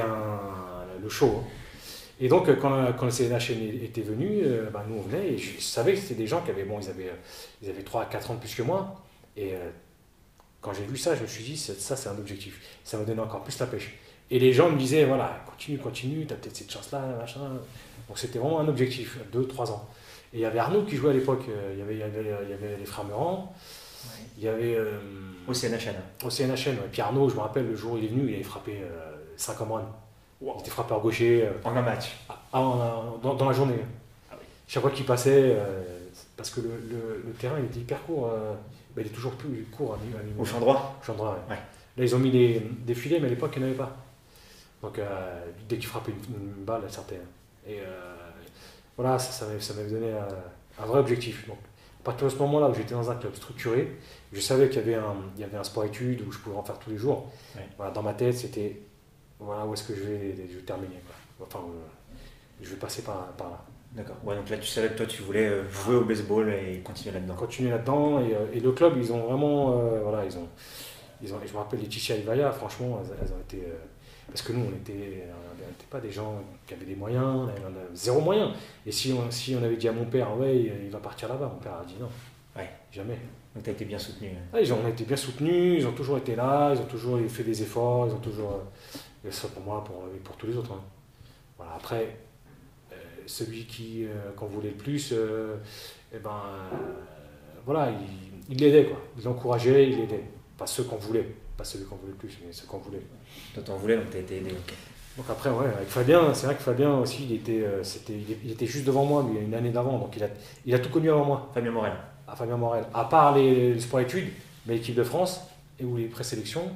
le 1.02 1.10
show. 1.10 1.42
Hein. 1.42 1.48
Et 2.20 2.28
donc, 2.28 2.48
quand, 2.60 2.94
quand 2.94 3.06
le 3.06 3.12
CNH 3.12 3.50
était 3.84 4.02
venu, 4.02 4.42
euh, 4.44 4.70
bah, 4.70 4.86
nous, 4.88 4.98
on 4.98 5.02
venait 5.02 5.34
et 5.34 5.38
je 5.40 5.60
savais 5.60 5.94
que 5.94 6.00
c'était 6.00 6.14
des 6.14 6.28
gens 6.28 6.42
qui 6.42 6.52
avaient, 6.52 6.64
bon, 6.64 6.80
ils 6.80 6.88
avaient, 6.88 7.12
ils 7.64 7.70
avaient 7.72 7.82
3 7.82 8.04
à 8.04 8.06
4 8.06 8.30
ans 8.30 8.34
de 8.36 8.40
plus 8.40 8.54
que 8.54 8.62
moi. 8.62 9.04
Et 9.36 9.54
euh, 9.54 9.72
quand 10.62 10.72
j'ai 10.72 10.84
vu 10.84 10.98
ça, 10.98 11.16
je 11.16 11.24
me 11.24 11.28
suis 11.28 11.44
dit, 11.44 11.57
ça, 11.57 11.95
c'est 11.95 12.10
un 12.10 12.18
objectif. 12.18 12.62
Ça 12.84 13.00
me 13.00 13.06
donnait 13.06 13.22
encore 13.22 13.44
plus 13.44 13.57
la 13.60 13.66
pêche. 13.66 13.98
Et 14.32 14.40
les 14.40 14.54
gens 14.54 14.70
me 14.70 14.78
disaient, 14.78 15.06
voilà, 15.06 15.44
continue, 15.46 15.78
continue, 15.78 16.26
tu 16.26 16.34
as 16.34 16.38
peut-être 16.38 16.56
cette 16.56 16.72
chance-là, 16.72 17.02
machin. 17.20 17.40
Donc 18.08 18.18
c'était 18.18 18.40
vraiment 18.40 18.60
un 18.60 18.68
objectif, 18.68 19.18
2-3 19.34 19.72
ans. 19.72 19.88
Et 20.34 20.40
il 20.40 20.42
y 20.42 20.46
avait 20.46 20.60
Arnaud 20.60 20.84
qui 20.84 20.96
jouait 20.96 21.12
à 21.12 21.14
l'époque, 21.14 21.44
euh, 21.50 21.72
il 21.74 21.80
y 21.80 21.82
avait, 21.82 21.94
il 21.94 22.00
y 22.00 22.04
avait, 22.04 22.26
il 22.44 22.50
y 22.50 22.54
avait 22.54 22.78
les 22.78 22.86
frères 22.86 23.06
Meurant, 23.06 23.54
il 24.38 24.44
y 24.44 24.48
avait... 24.48 24.76
Euh, 24.76 25.00
au 25.48 25.54
CNHN. 25.54 25.96
Au 26.24 26.30
CNHN, 26.30 26.72
ouais. 26.72 26.90
Puis 26.92 27.02
Arnaud, 27.02 27.30
je 27.30 27.36
me 27.36 27.42
rappelle, 27.42 27.68
le 27.68 27.76
jour 27.76 27.94
où 27.94 27.98
il 27.98 28.06
est 28.06 28.08
venu, 28.08 28.28
il 28.30 28.36
avait 28.36 28.44
frappé 28.44 28.82
5 29.38 29.62
euh, 29.62 29.64
en 29.64 29.82
Il 30.42 30.60
était 30.60 30.72
frappeur 30.72 31.00
gaucher. 31.00 31.48
en 31.64 31.76
un 31.76 31.82
match 31.82 32.18
ah, 32.30 32.36
dans, 33.22 33.36
dans, 33.36 33.46
la 33.46 33.54
journée. 33.54 33.80
Ah 34.32 34.36
Chaque 34.68 34.82
fois 34.82 34.92
qu'il 34.92 35.06
passait, 35.06 35.56
parce 36.36 36.50
que 36.50 36.62
le, 36.62 37.24
le, 37.26 37.34
terrain 37.34 37.58
il 37.60 37.66
était 37.66 37.80
hyper 37.80 38.02
court, 38.04 38.32
bah, 38.96 39.02
il 39.02 39.08
est 39.08 39.16
toujours 39.16 39.34
plus 39.34 39.68
court 39.72 39.94
à, 39.94 39.96
à, 39.96 40.42
Au 40.42 40.46
champ 40.46 40.60
droit 40.60 40.98
Au 41.02 41.06
champ 41.06 41.14
droit, 41.14 41.38
ouais. 41.50 41.56
Là, 41.98 42.04
ils 42.04 42.14
ont 42.16 42.20
mis 42.20 42.32
des, 42.32 42.62
des 42.86 42.96
filets, 42.96 43.20
mais 43.20 43.28
à 43.28 43.30
l'époque, 43.30 43.54
il 43.56 43.60
n'y 43.60 43.66
en 43.66 43.70
avait 43.70 43.78
pas. 43.78 44.05
Donc, 44.85 44.99
dès 45.68 45.77
qu'il 45.77 45.87
frappait 45.87 46.11
une, 46.11 46.63
balle, 46.63 46.81
elle 46.83 46.92
sortait. 46.92 47.19
Et 47.65 47.80
euh, 47.80 48.13
voilà, 48.95 49.18
ça, 49.18 49.47
ça 49.59 49.73
m'avait 49.73 49.89
donné 49.89 50.11
un, 50.11 50.85
vrai 50.85 50.99
objectif. 50.99 51.47
Donc, 51.47 51.57
à 52.01 52.04
partir 52.04 52.27
de 52.27 52.31
ce 52.31 52.37
moment-là 52.37 52.69
où 52.69 52.73
j'étais 52.75 52.94
dans 52.94 53.09
un 53.09 53.15
club 53.15 53.33
structuré, 53.33 53.97
je 54.31 54.39
savais 54.39 54.69
qu'il 54.69 54.77
y 54.77 54.81
avait 54.81 54.94
un, 54.94 55.15
il 55.35 55.42
y 55.42 55.44
avait 55.44 55.57
un 55.57 55.63
sport-études 55.63 56.21
où 56.21 56.31
je 56.31 56.37
pouvais 56.37 56.56
en 56.56 56.61
faire 56.61 56.77
tous 56.77 56.92
les 56.92 56.97
jours. 56.97 57.31
Voilà, 57.77 57.92
dans 57.92 58.04
ma 58.04 58.13
tête, 58.13 58.37
c'était 58.37 58.80
voilà 59.39 59.65
où 59.65 59.73
est-ce 59.73 59.85
que 59.85 59.95
je 59.95 60.01
vais, 60.01 60.35
je 60.49 60.56
vais 60.56 60.61
terminer. 60.61 60.99
Enfin, 61.42 61.59
euh, 61.59 62.13
je 62.61 62.69
vais 62.69 62.75
passer 62.75 63.01
par, 63.01 63.25
par 63.33 63.49
là. 63.49 63.65
D'accord. 63.94 64.18
Ouais, 64.23 64.35
donc 64.35 64.47
là, 64.49 64.57
tu 64.57 64.68
savais 64.68 64.89
que 64.89 64.97
toi, 64.97 65.06
tu 65.07 65.23
voulais 65.23 65.47
euh, 65.47 65.68
jouer 65.71 65.95
au 65.95 66.04
baseball 66.04 66.54
et 66.54 66.81
continuer 66.81 67.15
là-dedans. 67.15 67.33
Continuer 67.33 67.71
là-dedans. 67.71 68.21
Et, 68.21 68.57
et, 68.57 68.59
le 68.59 68.71
club, 68.71 68.94
ils 68.97 69.11
ont 69.11 69.21
vraiment. 69.21 69.71
voilà, 70.04 70.25
ils 70.25 70.37
ont, 70.37 70.47
ils 71.23 71.33
ont, 71.33 71.39
je 71.44 71.51
me 71.51 71.57
rappelle 71.57 71.80
les 71.80 71.87
Tichia 71.87 72.15
et 72.15 72.21
Vaya, 72.21 72.51
franchement, 72.51 73.01
elles, 73.19 73.33
ont 73.33 73.42
été. 73.42 73.63
Parce 74.28 74.42
que 74.42 74.54
nous, 74.54 74.66
on 74.66 74.76
était, 74.76 74.94
n'était 74.94 75.86
pas 75.90 76.00
des 76.00 76.12
gens 76.12 76.42
qui 76.66 76.74
avaient 76.74 76.86
des 76.86 76.96
moyens, 76.96 77.26
on 77.26 77.48
avait 77.48 77.88
zéro 77.94 78.22
moyen. 78.22 78.52
Et 78.86 78.92
si 78.92 79.14
on, 79.14 79.30
si 79.32 79.56
on 79.56 79.64
avait 79.64 79.78
dit 79.78 79.88
à 79.88 79.92
mon 79.92 80.06
père, 80.06 80.38
ouais, 80.38 80.72
il 80.86 80.90
va 80.90 81.00
partir 81.00 81.30
là-bas, 81.30 81.52
mon 81.54 81.60
père 81.60 81.74
a 81.74 81.86
dit 81.86 81.96
non. 82.00 82.10
Ouais. 82.56 82.70
Jamais. 82.96 83.18
Donc 83.54 83.64
tu 83.64 83.70
as 83.70 83.74
été 83.74 83.84
bien 83.84 84.00
soutenu. 84.00 84.30
Hein. 84.30 84.60
ils 84.62 84.72
ont 84.72 84.88
été 84.88 85.04
bien 85.04 85.18
soutenus, 85.18 85.82
ils 85.82 85.86
ont 85.86 85.92
toujours 85.92 86.18
été 86.18 86.34
là, 86.34 86.74
ils 86.74 86.80
ont 86.80 86.86
toujours 86.86 87.20
fait 87.28 87.44
des 87.44 87.62
efforts, 87.62 88.08
ils 88.08 88.14
ont 88.14 88.20
toujours. 88.20 88.62
Euh, 89.26 89.32
ça 89.32 89.50
pour 89.50 89.64
moi, 89.64 89.84
pour, 89.84 90.04
pour 90.24 90.38
tous 90.38 90.48
les 90.48 90.56
autres. 90.56 90.72
Hein. 90.72 90.82
Voilà, 91.58 91.74
après, 91.76 92.18
euh, 92.94 92.96
celui 93.26 93.66
qui 93.66 94.06
euh, 94.06 94.32
qu'on 94.38 94.46
voulait 94.46 94.70
le 94.70 94.76
plus, 94.76 95.14
eh 95.14 96.20
ben, 96.20 96.42
voilà, 97.66 97.92
il 98.50 98.58
l'aidait, 98.58 98.86
quoi. 98.86 99.02
Il 99.18 99.26
l'encourageait, 99.26 99.90
il 99.90 99.98
l'aidait. 99.98 100.24
Pas 100.58 100.68
ceux 100.68 100.84
qu'on 100.84 100.96
voulait. 100.98 101.36
Pas 101.57 101.64
celui 101.64 101.85
qu'on 101.85 101.95
voulait 101.95 102.12
le 102.12 102.18
plus, 102.18 102.38
mais 102.45 102.52
ce 102.52 102.66
qu'on 102.66 102.78
voulait. 102.80 103.02
Toi, 103.54 103.64
t'en 103.64 103.76
voulais, 103.76 103.97
donc 103.97 104.09
t'as 104.09 104.19
été 104.19 104.38
aidé. 104.38 104.52
Donc 105.18 105.26
après, 105.30 105.50
ouais, 105.50 105.68
avec 105.68 105.88
Fabien, 105.88 106.33
c'est 106.33 106.45
vrai 106.45 106.56
que 106.56 106.62
Fabien 106.62 106.97
aussi, 107.00 107.26
il 107.26 107.35
était, 107.35 107.64
euh, 107.64 107.83
c'était, 107.83 108.18
il 108.44 108.52
était 108.52 108.66
juste 108.66 108.85
devant 108.85 109.06
moi, 109.06 109.26
lui, 109.30 109.40
une 109.40 109.54
année 109.54 109.71
d'avant, 109.71 109.97
donc 109.97 110.16
il 110.18 110.24
a, 110.24 110.28
il 110.66 110.76
a 110.76 110.80
tout 110.80 110.90
connu 110.90 111.09
avant 111.09 111.24
moi. 111.24 111.50
Fabien 111.54 111.71
Morel. 111.71 111.94
Ah, 112.28 112.35
Fabien 112.35 112.57
Morel. 112.57 112.83
À 112.94 113.06
part 113.06 113.35
les, 113.35 113.74
les 113.74 113.80
sport-études, 113.80 114.28
mais 114.66 114.74
l'équipe 114.74 114.95
de 114.95 115.04
France, 115.04 115.42
et 115.80 115.85
ou 115.85 115.95
les 115.95 116.07
présélections, 116.07 116.69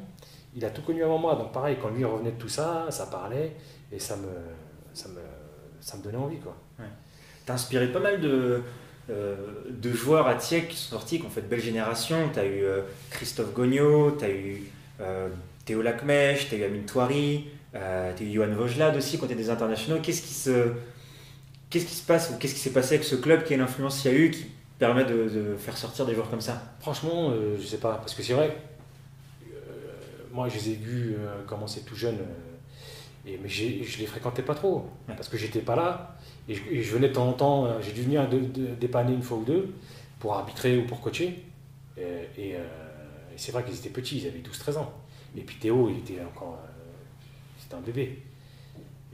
il 0.55 0.63
a 0.63 0.69
tout 0.69 0.81
connu 0.81 1.03
avant 1.03 1.17
moi. 1.17 1.35
Donc 1.35 1.51
pareil, 1.51 1.77
quand 1.81 1.89
lui 1.89 2.05
revenait 2.05 2.31
de 2.31 2.37
tout 2.37 2.49
ça, 2.49 2.87
ça 2.89 3.07
parlait, 3.07 3.55
et 3.91 3.99
ça 3.99 4.15
me, 4.15 4.29
ça 4.93 5.09
me, 5.09 5.21
ça 5.81 5.97
me 5.97 6.03
donnait 6.03 6.17
envie, 6.17 6.39
quoi. 6.39 6.55
Ouais. 6.79 6.85
T'as 7.45 7.55
inspiré 7.55 7.91
pas 7.91 7.99
mal 7.99 8.21
de, 8.21 8.61
euh, 9.09 9.35
de 9.69 9.91
joueurs 9.91 10.27
à 10.27 10.35
Tieck 10.35 10.69
qui 10.69 10.77
sont 10.77 10.91
sortis, 10.91 11.19
qui 11.19 11.25
ont 11.25 11.29
fait 11.31 11.41
de 11.41 11.47
belles 11.47 11.61
générations. 11.61 12.29
Tu 12.31 12.39
as 12.39 12.45
eu 12.45 12.63
euh, 12.63 12.81
Christophe 13.09 13.53
Gognot, 13.53 14.11
tu 14.11 14.25
as 14.25 14.29
eu 14.29 14.63
euh, 15.01 15.29
Théo 15.65 15.81
Lacmèche, 15.81 16.47
tu 16.47 16.55
as 16.55 16.57
eu 16.59 16.63
Amine 16.63 16.85
Touari, 16.85 17.45
tu 17.73 17.77
as 17.77 18.13
eu 18.21 18.31
Johan 18.31 18.53
Vogelad 18.53 18.95
aussi, 18.95 19.17
quand 19.17 19.25
tu 19.25 19.33
des 19.33 19.49
internationaux. 19.49 19.99
Qu'est-ce 20.01 20.21
qui 20.21 20.33
se, 20.33 20.73
qu'est-ce 21.69 21.85
qui 21.85 21.95
se 21.95 22.05
passe 22.05 22.29
ou 22.29 22.37
qu'est-ce 22.37 22.53
qui 22.53 22.59
s'est 22.59 22.73
passé 22.73 22.95
avec 22.95 23.05
ce 23.05 23.15
club 23.15 23.43
Quelle 23.45 23.61
influence 23.61 24.05
il 24.05 24.11
y 24.11 24.15
a 24.15 24.17
eu 24.17 24.29
qui 24.29 24.45
permet 24.77 25.05
de, 25.05 25.27
de 25.27 25.55
faire 25.57 25.77
sortir 25.77 26.05
des 26.05 26.13
joueurs 26.13 26.29
comme 26.29 26.41
ça? 26.41 26.61
Franchement, 26.79 27.33
je 27.59 27.65
sais 27.65 27.77
pas, 27.77 27.95
parce 27.95 28.13
que 28.13 28.21
c'est 28.21 28.33
vrai, 28.33 28.55
moi 30.31 30.49
je 30.49 30.55
les 30.55 30.69
ai 30.69 30.75
vus 30.75 31.15
commencer 31.47 31.81
tout 31.81 31.95
jeune. 31.95 32.17
Et, 33.25 33.39
mais 33.41 33.49
je 33.49 33.99
les 33.99 34.05
fréquentais 34.05 34.43
pas 34.43 34.55
trop, 34.55 34.89
parce 35.07 35.29
que 35.29 35.37
j'étais 35.37 35.61
pas 35.61 35.75
là. 35.75 36.15
Et 36.49 36.81
je, 36.81 36.91
venais 36.91 37.09
de 37.09 37.13
temps 37.13 37.27
en 37.27 37.33
temps, 37.33 37.65
euh, 37.65 37.79
j'ai 37.79 37.91
dû 37.91 38.01
venir 38.01 38.27
de, 38.27 38.39
de, 38.39 38.65
dépanner 38.73 39.13
une 39.13 39.21
fois 39.21 39.37
ou 39.37 39.43
deux 39.43 39.71
pour 40.19 40.33
arbitrer 40.33 40.79
ou 40.79 40.87
pour 40.87 40.99
coacher. 40.99 41.43
Et, 41.95 42.01
et, 42.37 42.55
euh, 42.55 42.63
et 43.31 43.37
c'est 43.37 43.51
vrai 43.51 43.63
qu'ils 43.63 43.75
étaient 43.75 43.89
petits, 43.89 44.17
ils 44.17 44.27
avaient 44.27 44.39
12-13 44.39 44.79
ans. 44.79 44.91
Et 45.37 45.41
puis 45.41 45.57
Théo, 45.57 45.89
il 45.89 45.99
était 45.99 46.21
encore. 46.23 46.57
Euh, 46.63 46.67
c'était 47.61 47.75
un 47.75 47.81
bébé. 47.81 48.17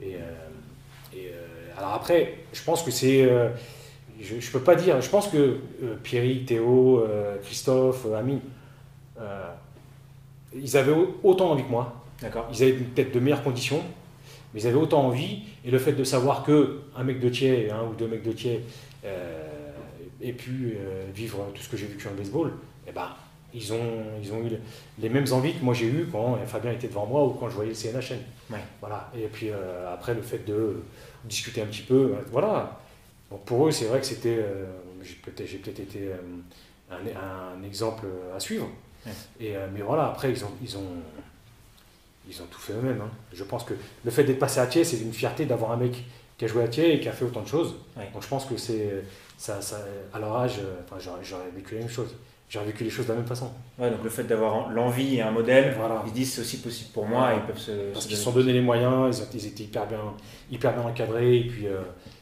Et, 0.00 0.16
alors 1.76 1.92
après, 1.92 2.38
je 2.52 2.62
pense 2.62 2.82
que 2.82 2.90
c'est. 2.90 3.28
je 4.20 4.34
ne 4.34 4.52
peux 4.52 4.60
pas 4.60 4.74
dire. 4.74 5.00
Je 5.00 5.10
pense 5.10 5.28
que 5.28 5.60
Pierrick, 6.02 6.46
Théo, 6.46 7.06
Christophe, 7.42 8.06
Amine, 8.14 8.40
ils 10.54 10.76
avaient 10.76 10.94
autant 11.22 11.50
envie 11.52 11.64
que 11.64 11.70
moi. 11.70 12.04
D'accord. 12.20 12.48
Ils 12.52 12.62
avaient 12.62 12.72
peut-être 12.72 13.12
de 13.12 13.20
meilleures 13.20 13.42
conditions 13.42 13.82
mais 14.56 14.62
ils 14.62 14.68
avaient 14.68 14.78
autant 14.78 15.04
envie, 15.04 15.40
et 15.66 15.70
le 15.70 15.78
fait 15.78 15.92
de 15.92 16.02
savoir 16.02 16.42
que 16.42 16.80
un 16.96 17.04
mec 17.04 17.20
de 17.20 17.28
Thiers, 17.28 17.70
un 17.70 17.82
ou 17.84 17.92
deux 17.92 18.08
mecs 18.08 18.22
de 18.22 18.32
Thiers, 18.32 18.64
euh, 19.04 19.46
aient 20.22 20.32
pu 20.32 20.78
euh, 20.78 21.04
vivre 21.14 21.50
tout 21.54 21.60
ce 21.62 21.68
que 21.68 21.76
j'ai 21.76 21.84
vécu 21.84 22.08
en 22.08 22.14
baseball, 22.14 22.52
eh 22.88 22.90
ben, 22.90 23.10
ils, 23.52 23.70
ont, 23.74 24.04
ils 24.22 24.32
ont 24.32 24.42
eu 24.42 24.52
les 24.98 25.08
mêmes 25.10 25.30
envies 25.30 25.52
que 25.52 25.62
moi 25.62 25.74
j'ai 25.74 25.84
eu 25.84 26.08
quand 26.10 26.38
Fabien 26.46 26.72
était 26.72 26.88
devant 26.88 27.04
moi 27.04 27.22
ou 27.26 27.32
quand 27.32 27.50
je 27.50 27.54
voyais 27.54 27.68
le 27.68 27.76
CNHN. 27.76 28.16
Ouais. 28.50 28.60
Voilà. 28.80 29.12
Et 29.14 29.26
puis 29.26 29.50
euh, 29.50 29.92
après, 29.92 30.14
le 30.14 30.22
fait 30.22 30.46
de 30.46 30.82
discuter 31.24 31.60
un 31.60 31.66
petit 31.66 31.82
peu, 31.82 32.14
voilà. 32.32 32.80
Pour 33.44 33.66
eux, 33.66 33.70
c'est 33.70 33.84
vrai 33.84 34.00
que 34.00 34.06
c'était. 34.06 34.42
j'ai 35.02 35.16
peut-être 35.16 35.76
peut 35.76 35.82
été 35.82 36.12
un, 36.90 36.94
un, 36.94 37.62
exemple 37.62 38.06
à 38.34 38.40
suivre. 38.40 38.68
Ouais. 39.04 39.12
Et, 39.38 39.54
mais 39.74 39.82
voilà, 39.82 40.06
après, 40.06 40.30
ils 40.30 40.42
ont, 40.42 40.52
ils 40.62 40.76
ont, 40.78 41.02
ils 42.28 42.42
ont 42.42 42.46
tout 42.50 42.60
fait 42.60 42.72
eux-mêmes. 42.72 43.00
Hein. 43.00 43.10
Je 43.32 43.44
pense 43.44 43.64
que 43.64 43.74
le 44.04 44.10
fait 44.10 44.24
d'être 44.24 44.38
passé 44.38 44.60
à 44.60 44.66
Thiers, 44.66 44.84
c'est 44.84 44.98
une 44.98 45.12
fierté 45.12 45.46
d'avoir 45.46 45.72
un 45.72 45.76
mec 45.76 46.04
qui 46.38 46.44
a 46.44 46.48
joué 46.48 46.62
à 46.62 46.68
Thiers 46.68 46.94
et 46.94 47.00
qui 47.00 47.08
a 47.08 47.12
fait 47.12 47.24
autant 47.24 47.42
de 47.42 47.48
choses. 47.48 47.76
Ouais. 47.96 48.08
Donc 48.12 48.22
je 48.22 48.28
pense 48.28 48.44
que 48.44 48.56
c'est 48.56 49.04
ça, 49.38 49.60
ça, 49.60 49.78
à 50.12 50.18
leur 50.18 50.36
âge, 50.36 50.60
enfin, 50.84 50.96
j'aurais 50.98 51.50
vécu 51.54 51.74
la 51.74 51.80
même 51.80 51.90
chose. 51.90 52.14
J'aurais 52.48 52.66
vécu 52.66 52.84
les 52.84 52.90
choses 52.90 53.06
de 53.06 53.12
la 53.12 53.18
même 53.18 53.26
façon. 53.26 53.50
Ouais, 53.76 53.90
donc 53.90 54.04
le 54.04 54.10
fait 54.10 54.22
d'avoir 54.22 54.70
l'envie 54.70 55.16
et 55.16 55.22
un 55.22 55.32
modèle, 55.32 55.74
voilà. 55.76 56.04
ils 56.06 56.12
disent 56.12 56.34
c'est 56.34 56.40
aussi 56.42 56.58
possible 56.58 56.90
pour 56.92 57.04
moi 57.04 57.32
et 57.32 57.38
ils 57.38 57.42
peuvent 57.42 57.58
se. 57.58 57.92
Parce 57.92 58.06
qu'ils 58.06 58.16
se 58.16 58.22
sont 58.22 58.30
donné 58.30 58.52
les 58.52 58.60
moyens, 58.60 59.18
ils, 59.18 59.22
ont, 59.22 59.26
ils, 59.34 59.46
étaient 59.46 59.64
hyper 59.64 59.86
bien, 59.86 60.14
hyper 60.50 60.72
bien 60.72 60.82
encadrés 60.82 61.38
et 61.38 61.44
puis 61.44 61.66
euh, 61.66 61.80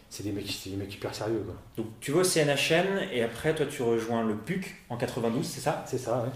c'est 0.08 0.22
des 0.22 0.32
mecs, 0.32 0.46
des 0.66 0.76
mecs 0.76 0.94
hyper 0.94 1.14
sérieux. 1.14 1.42
Quoi. 1.44 1.54
Donc 1.76 1.86
tu 2.00 2.10
vas 2.12 2.20
au 2.20 2.24
CNHN 2.24 3.10
et 3.12 3.22
après 3.22 3.54
toi 3.54 3.66
tu 3.66 3.82
rejoins 3.82 4.24
le 4.24 4.34
PUC 4.34 4.74
en 4.88 4.96
92, 4.96 5.44
c'est 5.44 5.60
ça? 5.60 5.84
C'est 5.86 5.98
ça, 5.98 6.22
ouais. 6.22 6.30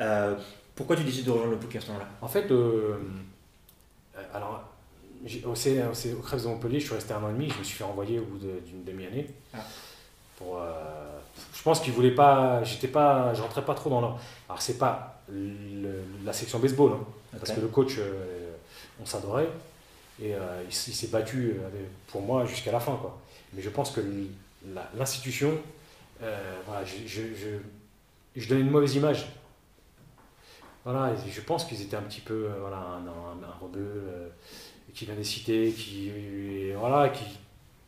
Euh, 0.00 0.36
pourquoi 0.74 0.96
tu 0.96 1.04
décides 1.04 1.26
de 1.26 1.30
rejoindre 1.30 1.52
le 1.52 1.58
PUC 1.58 1.76
à 1.76 1.80
ce 1.80 1.86
moment-là? 1.88 2.08
En 2.20 2.28
fait, 2.28 2.50
euh, 2.50 2.96
alors, 4.32 4.64
au, 5.44 5.48
au, 5.48 5.52
au 5.52 6.22
Crèves 6.22 6.42
de 6.42 6.48
Montpellier, 6.48 6.80
je 6.80 6.86
suis 6.86 6.94
resté 6.94 7.14
un 7.14 7.22
an 7.22 7.30
et 7.30 7.32
demi, 7.32 7.48
je 7.48 7.58
me 7.58 7.64
suis 7.64 7.76
fait 7.76 7.84
renvoyer 7.84 8.18
au 8.18 8.24
bout 8.24 8.38
d'une 8.38 8.84
demi-année. 8.84 9.30
Ah. 9.54 9.58
Pour, 10.36 10.58
euh, 10.58 11.20
je 11.54 11.62
pense 11.62 11.80
qu'ils 11.80 11.92
voulaient 11.92 12.14
pas, 12.14 12.62
j'étais 12.64 12.88
pas, 12.88 13.32
je 13.34 13.42
rentrais 13.42 13.64
pas 13.64 13.74
trop 13.74 13.88
dans 13.88 14.00
leur. 14.00 14.18
Alors 14.48 14.60
c'est 14.60 14.78
pas 14.78 15.22
le, 15.32 16.02
la 16.24 16.32
section 16.32 16.58
baseball, 16.58 16.92
hein, 16.92 16.96
okay. 16.96 17.38
parce 17.38 17.52
que 17.52 17.60
le 17.60 17.68
coach, 17.68 17.96
euh, 17.98 18.52
on 19.00 19.06
s'adorait 19.06 19.48
et 20.20 20.34
euh, 20.34 20.62
il, 20.64 20.70
il 20.70 20.94
s'est 20.94 21.06
battu 21.06 21.54
pour 22.08 22.20
moi 22.20 22.44
jusqu'à 22.46 22.72
la 22.72 22.80
fin, 22.80 22.96
quoi. 22.96 23.16
Mais 23.52 23.62
je 23.62 23.70
pense 23.70 23.92
que 23.92 24.00
l'institution, 24.96 25.56
euh, 26.22 26.60
voilà, 26.66 26.84
je, 26.84 27.06
je, 27.06 27.22
je, 27.34 27.48
je 28.34 28.48
donnais 28.48 28.62
une 28.62 28.70
mauvaise 28.70 28.96
image 28.96 29.28
voilà, 30.84 31.12
je 31.14 31.40
pense 31.40 31.64
qu'ils 31.64 31.80
étaient 31.82 31.96
un 31.96 32.02
petit 32.02 32.20
peu 32.20 32.46
euh, 32.46 32.60
voilà, 32.60 32.76
un, 32.76 33.06
un, 33.06 33.48
un 33.48 33.58
rebeu 33.60 33.80
euh, 33.80 34.28
qui 34.92 35.06
vient 35.06 35.14
des 35.14 35.24
cités, 35.24 35.72
qui. 35.72 36.10
Voilà, 36.78 37.08
qui. 37.08 37.24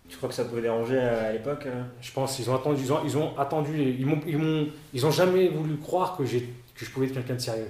Tu 0.09 0.17
crois 0.17 0.29
que 0.29 0.35
ça 0.35 0.45
pouvait 0.45 0.63
déranger 0.63 0.99
à 0.99 1.33
l'époque 1.33 1.67
euh? 1.67 1.83
Je 2.01 2.13
pense 2.13 2.37
qu'ils 2.37 2.49
ont 2.49 2.55
attendu, 2.55 2.81
ils 2.81 2.93
ont, 2.93 3.01
ils 3.05 3.19
ont 3.19 3.37
attendu, 3.37 3.97
ils 3.99 4.07
m'ont, 4.07 4.21
ils 4.25 4.39
m'ont, 4.39 4.69
ils 4.95 5.05
ont 5.05 5.11
jamais 5.11 5.49
voulu 5.49 5.77
croire 5.79 6.17
que 6.17 6.25
j'ai, 6.25 6.49
que 6.77 6.85
je 6.85 6.91
pouvais 6.93 7.07
être 7.07 7.15
quelqu'un 7.15 7.35
de 7.35 7.41
sérieux. 7.41 7.69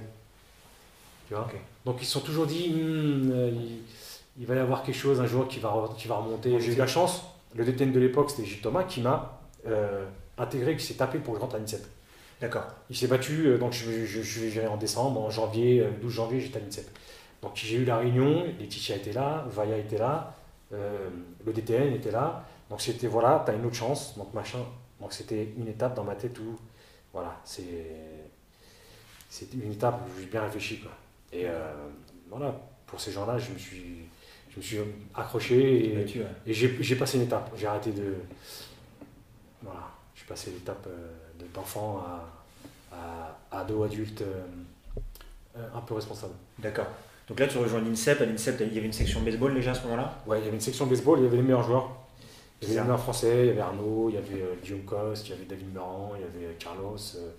Tu 1.27 1.33
vois? 1.33 1.45
Okay. 1.45 1.57
Donc 1.83 1.97
ils 1.99 2.05
se 2.05 2.11
sont 2.11 2.19
toujours 2.19 2.45
dit, 2.45 2.71
hm, 2.71 3.31
il, 3.53 3.79
il, 4.39 4.45
va 4.45 4.53
y 4.53 4.59
avoir 4.59 4.83
quelque 4.83 4.95
chose 4.95 5.19
un 5.19 5.25
jour 5.25 5.47
qui 5.47 5.59
va, 5.59 5.89
qui 5.97 6.07
va 6.07 6.17
remonter. 6.17 6.59
J'ai 6.59 6.73
eu 6.73 6.75
la 6.75 6.85
chance, 6.85 7.23
le 7.55 7.65
DTN 7.65 7.91
de 7.91 7.99
l'époque 7.99 8.29
c'était 8.29 8.45
Gilles 8.45 8.61
Thomas 8.61 8.83
qui 8.83 9.01
m'a 9.01 9.39
euh, 9.65 10.05
intégré, 10.37 10.77
qui 10.77 10.85
s'est 10.85 10.93
tapé 10.93 11.17
pour 11.17 11.33
que 11.33 11.39
je 11.39 11.41
rentre 11.43 11.55
à 11.55 11.59
l'INSEP. 11.59 11.83
D'accord. 12.39 12.67
Il 12.89 12.95
s'est 12.95 13.07
battu, 13.07 13.47
euh, 13.47 13.57
donc 13.57 13.73
je, 13.73 14.05
je, 14.05 14.21
je 14.21 14.61
en 14.67 14.77
décembre, 14.77 15.21
en 15.21 15.29
janvier, 15.29 15.81
euh, 15.81 15.89
12 16.01 16.13
janvier, 16.13 16.39
j'étais 16.39 16.59
à 16.59 16.61
l'INSEP. 16.61 16.87
Donc 17.41 17.51
j'ai 17.55 17.77
eu 17.77 17.85
la 17.85 17.97
réunion, 17.97 18.45
Laetitia 18.59 18.95
était 18.95 19.13
là, 19.13 19.45
Vaya 19.49 19.77
était 19.77 19.97
là, 19.97 20.35
euh, 20.73 21.09
le 21.45 21.53
DTN 21.53 21.93
était 21.93 22.11
là. 22.11 22.45
Donc 22.69 22.81
c'était 22.81 23.07
voilà, 23.07 23.43
t'as 23.45 23.55
une 23.55 23.65
autre 23.65 23.75
chance, 23.75 24.17
donc 24.17 24.33
machin. 24.33 24.59
Donc 24.99 25.13
c'était 25.13 25.49
une 25.57 25.67
étape 25.67 25.95
dans 25.95 26.03
ma 26.03 26.15
tête 26.15 26.37
où, 26.39 26.57
voilà, 27.13 27.39
c'est 27.43 27.63
c'est 29.29 29.53
une 29.53 29.71
étape 29.71 30.01
où 30.07 30.19
j'ai 30.19 30.27
bien 30.27 30.41
réfléchi. 30.41 30.79
Quoi. 30.79 30.91
Et 31.31 31.47
euh, 31.47 31.73
voilà, 32.29 32.55
pour 32.85 32.99
ces 32.99 33.11
gens-là, 33.11 33.37
je 33.37 33.51
me 33.51 33.57
suis, 33.57 33.97
je 34.51 34.57
me 34.57 34.61
suis 34.61 34.77
accroché 35.13 36.05
et 36.05 36.53
j'ai 36.53 36.95
passé 36.95 37.17
une 37.17 37.23
étape. 37.23 37.51
J'ai 37.55 37.67
arrêté 37.67 37.91
de. 37.91 38.15
Voilà, 39.61 39.87
j'ai 40.15 40.25
passé 40.25 40.51
l'étape 40.51 40.87
d'enfant 41.53 42.03
à, 42.91 42.95
à, 43.51 43.59
ado, 43.61 43.83
adulte, 43.83 44.21
euh, 44.21 45.67
un 45.73 45.81
peu 45.81 45.95
responsable. 45.95 46.33
D'accord. 46.59 46.87
Donc 47.27 47.39
là, 47.39 47.47
tu 47.47 47.57
rejoins 47.57 47.81
l'INSEP. 47.81 48.21
À 48.21 48.25
l'INSEP, 48.25 48.61
il 48.61 48.73
y 48.73 48.77
avait 48.77 48.87
une 48.87 48.93
section 48.93 49.21
baseball 49.21 49.53
déjà 49.53 49.71
à 49.71 49.73
ce 49.73 49.83
moment-là? 49.83 50.17
Ouais, 50.25 50.39
il 50.39 50.45
y 50.45 50.47
avait 50.47 50.55
une 50.55 50.61
section 50.61 50.85
baseball, 50.85 51.19
il 51.19 51.25
y 51.25 51.27
avait 51.27 51.37
les 51.37 51.43
meilleurs 51.43 51.63
joueurs. 51.63 51.91
Il 52.61 52.69
y 52.69 52.71
avait 52.71 52.79
les 52.79 52.83
meilleurs 52.85 52.99
français, 52.99 53.39
il 53.41 53.45
y 53.47 53.49
avait 53.49 53.61
Arnaud, 53.61 54.09
il 54.09 54.15
y 54.15 54.17
avait 54.17 54.41
euh, 54.41 54.55
Guillaume 54.63 54.83
Coste, 54.83 55.27
il 55.27 55.31
y 55.31 55.33
avait 55.33 55.45
David 55.45 55.73
Meurant, 55.73 56.13
il 56.15 56.21
y 56.21 56.23
avait 56.23 56.55
Carlos, 56.55 56.95
euh, 57.15 57.31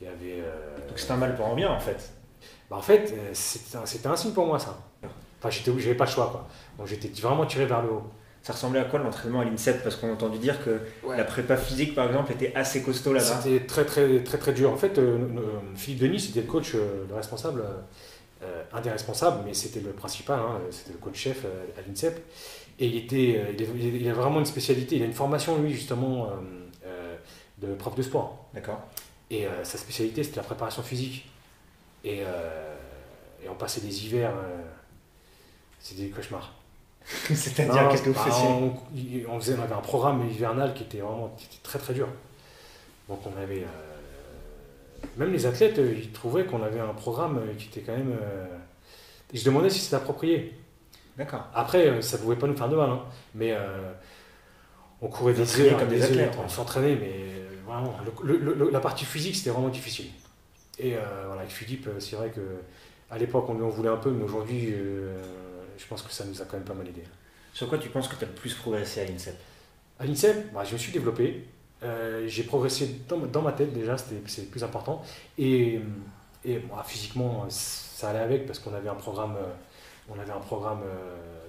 il 0.00 0.06
y 0.06 0.10
avait. 0.10 0.42
Euh, 0.42 0.88
Donc 0.88 0.98
c'était 0.98 1.12
un 1.12 1.16
mal 1.16 1.34
pour 1.34 1.46
un 1.46 1.54
bien 1.54 1.70
en 1.70 1.80
fait 1.80 2.12
bah, 2.68 2.76
En 2.76 2.82
fait, 2.82 3.14
c'était 3.32 3.78
un, 4.08 4.12
un, 4.12 4.16
signe 4.16 4.32
pour 4.32 4.46
moi 4.46 4.58
ça. 4.58 4.78
Enfin, 5.42 5.48
j'avais 5.48 5.94
pas 5.94 6.04
le 6.04 6.10
choix 6.10 6.28
quoi. 6.30 6.46
Donc 6.76 6.88
j'étais 6.88 7.08
vraiment 7.20 7.46
tiré 7.46 7.64
vers 7.66 7.82
le 7.82 7.90
haut. 7.90 8.02
Ça 8.42 8.54
ressemblait 8.54 8.80
à 8.80 8.84
quoi 8.84 8.98
l'entraînement 8.98 9.40
à 9.40 9.44
l'INSEP? 9.44 9.82
Parce 9.82 9.96
qu'on 9.96 10.08
a 10.08 10.12
entendu 10.12 10.38
dire 10.38 10.64
que 10.64 10.80
ouais. 11.06 11.16
la 11.16 11.24
prépa 11.24 11.58
physique, 11.58 11.94
par 11.94 12.06
exemple, 12.06 12.32
était 12.32 12.54
assez 12.54 12.82
costaud 12.82 13.12
là-bas. 13.12 13.40
C'était 13.42 13.66
très, 13.66 13.84
très, 13.84 14.20
très, 14.24 14.38
très 14.38 14.52
dur. 14.52 14.72
En 14.72 14.76
fait, 14.76 14.96
euh, 14.98 15.18
Philippe 15.76 16.00
Denis, 16.00 16.20
c'était 16.20 16.40
le 16.40 16.46
coach, 16.46 16.74
euh, 16.74 17.04
le 17.06 17.14
responsable, 17.14 17.62
euh, 18.42 18.62
un 18.72 18.80
des 18.80 18.90
responsables, 18.90 19.42
mais 19.44 19.52
c'était 19.52 19.80
le 19.80 19.90
principal, 19.90 20.40
hein, 20.40 20.58
c'était 20.70 20.92
le 20.92 20.98
coach-chef 20.98 21.44
à 21.44 21.86
l'INSEP. 21.86 22.18
Et 22.78 22.86
il, 22.86 22.96
était, 22.96 23.44
il, 23.58 23.96
il, 23.96 24.08
a 24.08 24.14
vraiment 24.14 24.38
une 24.38 24.46
spécialité. 24.46 24.96
Il 24.96 25.02
a 25.02 25.06
une 25.06 25.12
formation, 25.12 25.60
lui, 25.60 25.74
justement, 25.74 26.30
de 27.58 27.74
prof 27.74 27.94
de 27.94 28.00
sport. 28.00 28.46
D'accord. 28.54 28.80
Et 29.30 29.46
sa 29.64 29.76
spécialité, 29.76 30.24
c'était 30.24 30.38
la 30.38 30.44
préparation 30.44 30.82
physique. 30.82 31.28
Et, 32.04 32.20
et, 32.20 33.48
on 33.50 33.54
passait 33.54 33.82
des 33.82 34.06
hivers, 34.06 34.32
c'était 35.78 36.04
des 36.04 36.08
cauchemars. 36.08 36.54
C'est-à-dire, 37.34 37.88
qu'est-ce 37.88 38.02
que 38.02 38.10
vous 38.10 38.14
bah, 38.14 38.30
faisiez 38.30 38.48
on, 38.48 39.34
on, 39.34 39.40
faisait, 39.40 39.56
on 39.58 39.62
avait 39.62 39.74
un 39.74 39.80
programme 39.80 40.28
hivernal 40.28 40.74
qui 40.74 40.84
était 40.84 40.98
vraiment 40.98 41.34
qui 41.36 41.46
était 41.46 41.62
très 41.62 41.78
très 41.78 41.94
dur. 41.94 42.08
Donc 43.08 43.20
on 43.26 43.40
avait. 43.40 43.62
Euh, 43.62 45.06
même 45.16 45.32
les 45.32 45.46
athlètes, 45.46 45.78
ils 45.78 46.12
trouvaient 46.12 46.44
qu'on 46.44 46.62
avait 46.62 46.80
un 46.80 46.94
programme 46.94 47.40
qui 47.58 47.68
était 47.68 47.80
quand 47.80 47.96
même. 47.96 48.12
Euh, 48.22 48.46
et 49.32 49.38
je 49.38 49.44
demandais 49.44 49.70
si 49.70 49.80
c'était 49.80 49.96
approprié. 49.96 50.54
D'accord. 51.16 51.46
Après, 51.54 52.00
ça 52.02 52.16
ne 52.16 52.22
pouvait 52.22 52.36
pas 52.36 52.46
nous 52.46 52.56
faire 52.56 52.68
de 52.68 52.76
mal, 52.76 52.90
hein, 52.90 53.02
mais 53.34 53.52
euh, 53.52 53.92
on 55.02 55.08
courait 55.08 55.34
des 55.34 55.60
heures, 55.60 55.78
comme 55.78 55.88
des, 55.88 56.02
athlètes. 56.02 56.34
Heures, 56.34 56.44
on 56.44 56.48
s'entraînait, 56.48 56.96
mais 56.96 57.12
vraiment, 57.66 57.96
le, 58.22 58.38
le, 58.38 58.54
le, 58.54 58.70
la 58.70 58.80
partie 58.80 59.04
physique, 59.04 59.36
c'était 59.36 59.50
vraiment 59.50 59.68
difficile. 59.68 60.06
Et 60.78 60.94
voilà, 61.26 61.42
avec 61.42 61.50
Philippe, 61.50 61.88
c'est 61.98 62.16
vrai 62.16 62.30
que 62.30 62.40
À 63.10 63.18
l'époque, 63.18 63.44
on 63.48 63.54
lui 63.54 63.64
en 63.64 63.68
voulait 63.68 63.90
un 63.90 63.98
peu, 63.98 64.10
mais 64.10 64.24
aujourd'hui, 64.24 64.74
je 65.80 65.86
pense 65.86 66.02
que 66.02 66.12
ça 66.12 66.24
nous 66.24 66.40
a 66.40 66.44
quand 66.44 66.56
même 66.56 66.66
pas 66.66 66.74
mal 66.74 66.86
aidé. 66.86 67.02
Sur 67.54 67.68
quoi 67.68 67.78
tu 67.78 67.88
penses 67.88 68.06
que 68.06 68.16
tu 68.16 68.24
as 68.24 68.28
le 68.28 68.34
plus 68.34 68.54
progressé 68.54 69.00
à 69.00 69.04
l'INSEP? 69.06 69.36
À 69.98 70.06
l'INSEP, 70.06 70.52
bah, 70.52 70.64
je 70.64 70.72
me 70.74 70.78
suis 70.78 70.92
développé. 70.92 71.44
j'ai 72.26 72.42
progressé 72.44 73.00
dans, 73.08 73.42
ma 73.42 73.52
tête 73.52 73.72
déjà, 73.72 73.96
c'est 73.98 74.42
le 74.42 74.46
plus 74.46 74.62
important. 74.62 75.02
Et, 75.38 75.80
et 76.44 76.62
physiquement, 76.86 77.46
ça 77.48 78.10
allait 78.10 78.20
avec 78.20 78.46
parce 78.46 78.58
qu'on 78.58 78.74
avait 78.74 78.88
un 78.88 78.94
programme, 78.94 79.36
on 80.08 80.18
avait 80.18 80.32
un 80.32 80.40
programme 80.40 80.82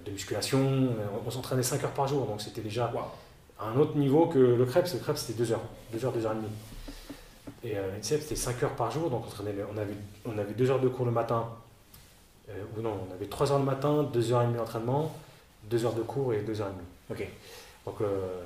de 0.06 0.12
musculation. 0.12 0.90
On, 1.26 1.32
s'entraînait 1.32 1.64
5 1.64 1.84
heures 1.84 1.92
par 1.92 2.08
jour, 2.08 2.26
donc 2.26 2.42
c'était 2.42 2.62
déjà 2.62 2.92
à 3.60 3.66
un 3.66 3.78
autre 3.78 3.96
niveau 3.98 4.28
que 4.28 4.40
le 4.40 4.66
crêpe. 4.66 4.88
Le 4.92 5.00
crêpe, 5.00 5.18
c'était 5.18 5.38
2 5.38 5.52
heures, 5.52 5.62
2 5.94 6.06
heures, 6.06 6.12
2 6.14 6.26
heures 6.26 6.34
et 6.34 6.36
demie. 6.36 6.48
Et 7.64 7.78
euh, 7.78 7.96
l'INSEP, 7.96 8.22
c'était 8.22 8.36
5 8.36 8.64
heures 8.64 8.76
par 8.76 8.92
jour, 8.92 9.10
donc 9.10 9.26
on, 9.26 9.44
on, 9.44 9.78
avait, 9.78 9.94
on 10.26 10.38
avait 10.38 10.54
2 10.54 10.72
heures 10.72 10.80
de 10.80 10.88
cours 10.88 11.06
le 11.06 11.12
matin, 11.12 11.48
euh, 11.48 11.61
ou 12.78 12.82
non, 12.82 13.08
on 13.10 13.14
avait 13.14 13.26
3 13.26 13.52
heures 13.52 13.60
le 13.60 13.66
matin, 13.66 14.04
2 14.12 14.32
heures 14.34 14.44
et 14.44 14.46
demie 14.46 14.58
d'entraînement, 14.58 15.12
2 15.70 15.86
heures 15.86 15.94
de 15.94 16.02
cours 16.02 16.34
et 16.34 16.42
2 16.42 16.62
heures 16.62 16.68
et 16.68 16.72
demie. 16.72 17.22
Ok. 17.22 17.28
Donc, 17.86 18.02
euh, 18.02 18.38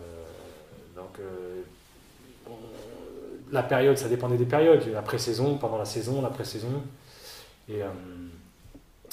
donc 0.95 1.19
la 3.51 3.63
période, 3.63 3.97
ça 3.97 4.07
dépendait 4.07 4.37
des 4.37 4.45
périodes, 4.45 4.87
la 4.91 5.01
pré-saison, 5.01 5.57
pendant 5.57 5.77
la 5.77 5.85
saison, 5.85 6.21
la 6.21 6.29
pré-saison. 6.29 6.81
Et, 7.69 7.81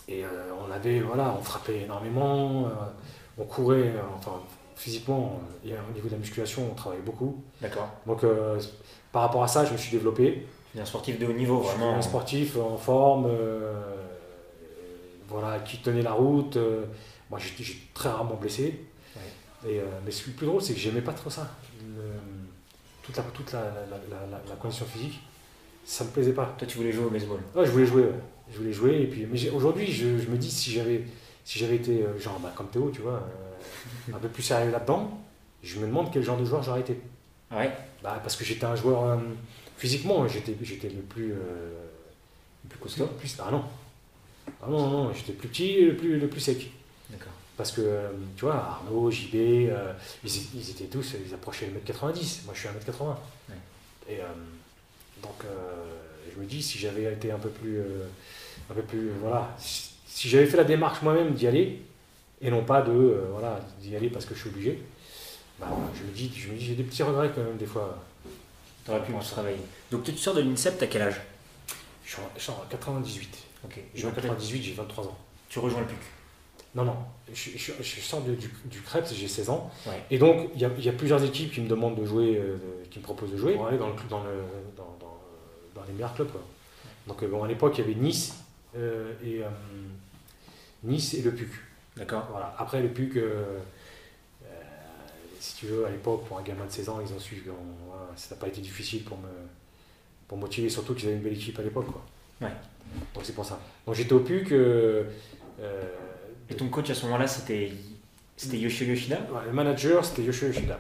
et 0.09 0.25
on 0.67 0.73
avait, 0.73 1.01
voilà, 1.01 1.35
on 1.39 1.43
frappait 1.43 1.83
énormément, 1.83 2.69
on 3.39 3.45
courait, 3.45 3.93
enfin, 4.17 4.41
physiquement, 4.75 5.41
au 5.65 5.93
niveau 5.95 6.09
de 6.09 6.13
la 6.13 6.19
musculation, 6.19 6.69
on 6.71 6.75
travaillait 6.75 7.05
beaucoup. 7.05 7.43
D'accord. 7.61 7.89
Donc, 8.07 8.25
par 9.13 9.23
rapport 9.23 9.45
à 9.45 9.49
ça, 9.49 9.65
je 9.65 9.73
me 9.73 9.77
suis 9.77 9.91
développé. 9.91 10.47
un 10.79 10.85
sportif 10.87 11.19
de 11.19 11.27
haut 11.27 11.33
niveau, 11.35 11.59
vraiment. 11.59 11.95
un 11.95 12.03
sportif 12.03 12.57
en 12.57 12.79
forme, 12.79 13.27
euh, 13.29 13.75
voilà, 15.33 15.61
qui 15.61 15.79
tenait 15.79 16.03
la 16.03 16.13
route. 16.13 16.57
Euh, 16.57 16.85
moi, 17.31 17.39
j'étais 17.39 17.65
très 17.95 18.09
rarement 18.09 18.35
blessé. 18.35 18.85
Et, 19.65 19.79
euh, 19.79 19.85
mais 20.05 20.11
ce 20.11 20.25
qui 20.25 20.31
est 20.31 20.33
le 20.33 20.37
plus 20.39 20.47
drôle, 20.47 20.61
c'est 20.61 20.75
que 20.75 20.81
j'aimais 20.81 21.03
pas 21.03 21.13
trop 21.13 21.31
ça. 21.31 21.49
toute 23.03 23.17
la, 23.17 23.23
toute 23.23 23.53
la, 23.53 23.63
la, 24.49 24.57
condition 24.57 24.85
physique, 24.87 25.21
ça 25.85 26.05
me 26.05 26.11
plaisait 26.11 26.33
pas. 26.33 26.55
Toi, 26.59 26.67
tu 26.67 26.79
voulais 26.79 26.93
jouer 26.93 27.05
au 27.05 27.11
baseball 27.11 27.39
Ouais, 27.55 27.65
je 27.65 27.71
voulais 27.71 27.87
jouer. 27.87 28.07
Je 28.51 28.59
voulais 28.59 28.73
jouer. 28.73 29.03
Et 29.03 29.07
puis, 29.07 29.27
mais 29.27 29.51
aujourd'hui, 29.51 29.91
je, 29.91 30.07
me 30.07 30.37
dis 30.37 30.51
si 30.51 30.73
j'avais 30.73 31.05
si 31.45 31.59
j'avais 31.59 31.77
été 31.77 32.05
genre 32.19 32.39
bah, 32.39 32.53
comme 32.57 32.69
Théo, 32.69 32.91
tu 32.93 33.03
vois, 33.03 33.29
un 34.13 34.19
peu 34.19 34.29
plus 34.29 34.43
sérieux 34.43 34.71
là-dedans, 34.71 35.23
je 35.63 35.79
me 35.79 35.87
demande 35.87 36.11
quel 36.13 36.23
genre 36.23 36.39
de 36.39 36.45
joueur 36.45 36.63
j'aurais 36.63 36.81
été. 36.81 37.01
Ouais. 37.53 37.71
Bah, 38.03 38.19
parce 38.23 38.37
que 38.37 38.45
j'étais 38.45 38.65
un 38.65 38.75
joueur. 38.75 39.05
Euh, 39.05 39.17
physiquement, 39.77 40.27
j'étais, 40.27 40.57
j'étais 40.63 40.89
le 40.89 41.03
plus. 41.03 41.33
Euh, 41.33 41.37
le 42.65 42.69
plus 42.69 42.79
costaud 42.79 43.07
plus, 43.19 43.37
Ah 43.41 43.51
non. 43.51 43.65
Ah 44.63 44.67
non, 44.69 44.91
non, 44.91 45.15
j'étais 45.15 45.33
plus 45.33 45.49
petit 45.49 45.71
et 45.71 45.85
le 45.87 45.97
plus, 45.97 46.19
le 46.19 46.29
plus 46.29 46.41
sec. 46.41 46.71
D'accord. 47.11 47.33
Parce 47.57 47.73
que, 47.73 47.81
euh, 47.81 48.09
tu 48.37 48.45
vois, 48.45 48.55
Arnaud, 48.55 49.11
JB, 49.11 49.35
ils, 49.35 49.71
ils, 50.25 50.71
étaient 50.71 50.85
tous, 50.85 51.15
ils 51.27 51.35
approchaient 51.35 51.67
le 51.67 51.81
1m90. 51.81 52.45
Moi, 52.45 52.55
je 52.55 52.61
suis 52.61 52.69
1m80. 52.69 53.17
Ouais. 53.49 53.57
Et 54.09 54.19
donc, 55.23 55.45
je 56.35 56.41
me 56.41 56.47
dis, 56.47 56.63
si 56.63 56.79
j'avais 56.79 57.13
été 57.13 57.31
un 57.31 57.39
peu 57.39 57.51
plus. 57.51 57.81
un 58.71 58.75
peu 58.75 58.83
plus. 58.83 59.11
Voilà. 59.21 59.55
Si, 59.59 60.29
j'avais 60.29 60.47
fait 60.47 60.57
la 60.57 60.65
démarche 60.65 61.03
moi-même 61.03 61.35
d'y 61.35 61.47
aller, 61.47 61.83
et 62.41 62.51
non 62.51 62.65
pas 62.65 62.83
de. 62.83 63.25
voilà, 63.31 63.61
d'y 63.81 63.95
aller 63.95 64.09
parce 64.09 64.25
que 64.25 64.35
je 64.35 64.41
suis 64.41 64.49
obligé 64.49 64.79
bah, 65.63 65.69
je 65.95 66.03
me 66.03 66.11
dis, 66.11 66.33
je 66.35 66.49
me 66.49 66.57
dis 66.57 66.65
j'ai 66.67 66.75
des 66.75 66.83
petits 66.83 67.03
regrets 67.03 67.31
quand 67.35 67.43
même 67.43 67.57
des 67.57 67.67
fois. 67.67 67.99
T'aurais 68.85 69.05
pu 69.05 69.13
travailler. 69.13 69.61
Donc 69.93 70.03
tu 70.03 70.17
sors 70.17 70.35
de 70.35 70.41
l'INSEP, 70.41 70.77
t'as 70.79 70.89
quel 70.89 71.03
âge? 71.03 71.21
Je 72.05 72.17
suis, 72.37 72.51
en, 72.51 72.65
98. 72.69 73.39
Ok. 73.65 73.81
En 74.05 74.11
98, 74.11 74.63
j'ai 74.63 74.73
23 74.73 75.07
ans. 75.07 75.19
Tu 75.49 75.59
rejoins 75.59 75.81
le 75.81 75.87
PUC 75.87 75.99
Non, 76.75 76.85
non. 76.85 76.97
Je, 77.33 78.01
sors 78.01 78.23
du, 78.23 78.37
du 78.37 78.81
CREPS, 78.81 79.15
j'ai 79.15 79.29
16 79.29 79.51
ans. 79.51 79.71
Et 80.11 80.19
donc, 80.19 80.51
il 80.55 80.61
y, 80.61 80.65
a, 80.65 80.93
plusieurs 80.93 81.23
équipes 81.25 81.53
qui 81.53 81.61
me 81.61 81.69
demandent 81.69 81.99
de 81.99 82.05
jouer, 82.05 82.37
euh, 82.39 82.57
qui 82.91 82.99
me 82.99 83.05
proposent 83.05 83.33
de 83.33 83.37
jouer 83.37 83.55
pour 83.55 83.67
aller 83.67 83.79
dans, 83.79 83.89
le, 83.89 83.95
dans, 84.09 84.23
le, 84.23 84.31
dans, 84.77 84.99
dans, 85.75 85.83
les 85.87 85.93
meilleurs 85.93 86.15
clubs. 86.15 86.31
Donc, 87.07 87.23
euh, 87.23 87.29
bon, 87.29 87.45
à 87.45 87.49
l'époque, 87.49 87.75
il 87.79 87.81
y 87.81 87.85
avait 87.85 87.95
Nice 87.95 88.35
euh, 88.77 89.13
et 89.25 89.43
Nice 90.85 91.15
et 91.15 91.23
le 91.23 91.35
PUC. 91.35 91.51
D'accord. 91.97 92.27
Voilà. 92.31 92.55
Après, 92.59 92.81
le 92.83 92.89
PUC 92.89 93.19
si 95.39 95.57
tu 95.57 95.67
veux, 95.67 95.85
à 95.85 95.91
l'époque, 95.91 96.25
pour 96.27 96.39
un 96.39 96.43
gamin 96.43 96.65
de 96.65 96.71
16 96.71 96.89
ans, 96.89 97.01
ils 97.05 97.13
ont 97.13 97.19
su 97.19 97.45
ça 98.15 98.35
n'a 98.35 98.41
pas 98.41 98.47
été 98.47 98.61
difficile 98.61 99.03
pour 99.03 99.19
me 99.19 99.29
pour 100.33 100.39
motiver, 100.39 100.71
surtout 100.71 100.95
qu'ils 100.95 101.09
avaient 101.09 101.17
une 101.17 101.23
belle 101.23 101.35
équipe 101.35 101.59
à 101.59 101.63
l'époque. 101.63 101.89
Ouais. 102.41 102.49
Donc 103.15 103.25
c'est 103.25 103.35
pour 103.35 103.45
ça. 103.45 103.59
Donc 103.87 103.95
j'étais 103.95 104.13
au 104.13 104.21
PUC. 104.21 104.53
Euh, 104.53 105.05
Et 106.51 106.55
ton 106.55 106.69
coach 106.69 106.91
à 106.91 106.95
ce 106.95 107.05
moment-là, 107.07 107.27
c'était 107.27 107.73
Yoshio 108.53 108.87
Yoshida? 108.87 109.19
Le 109.47 109.53
manager, 109.53 110.05
c'était 110.05 110.23
Yoshio 110.23 110.49
Yoshida. 110.49 110.79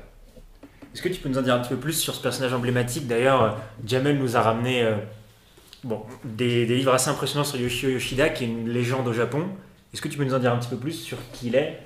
Est-ce 0.94 1.02
que 1.02 1.08
tu 1.08 1.20
peux 1.20 1.28
nous 1.28 1.38
en 1.38 1.42
dire 1.42 1.54
un 1.54 1.60
petit 1.60 1.70
peu 1.70 1.78
plus 1.78 1.94
sur 1.94 2.14
ce 2.14 2.20
personnage 2.20 2.52
emblématique? 2.52 3.06
D'ailleurs, 3.06 3.58
Jamel 3.86 4.18
nous 4.18 4.36
a 4.36 4.42
ramené 4.42 4.82
euh, 4.82 4.96
bon, 5.84 6.02
des, 6.24 6.66
des, 6.66 6.76
livres 6.76 6.92
assez 6.92 7.08
impressionnants 7.08 7.44
sur 7.44 7.58
Yoshio 7.58 7.88
Yoshida, 7.90 8.28
qui 8.28 8.44
est 8.44 8.48
une 8.48 8.68
légende 8.68 9.08
au 9.08 9.12
Japon. 9.12 9.48
Est-ce 9.94 10.02
que 10.02 10.08
tu 10.08 10.18
peux 10.18 10.24
nous 10.24 10.34
en 10.34 10.38
dire 10.38 10.52
un 10.52 10.58
petit 10.58 10.68
peu 10.68 10.76
plus 10.76 10.92
sur 10.92 11.18
qui 11.32 11.46
il 11.48 11.54
est? 11.54 11.80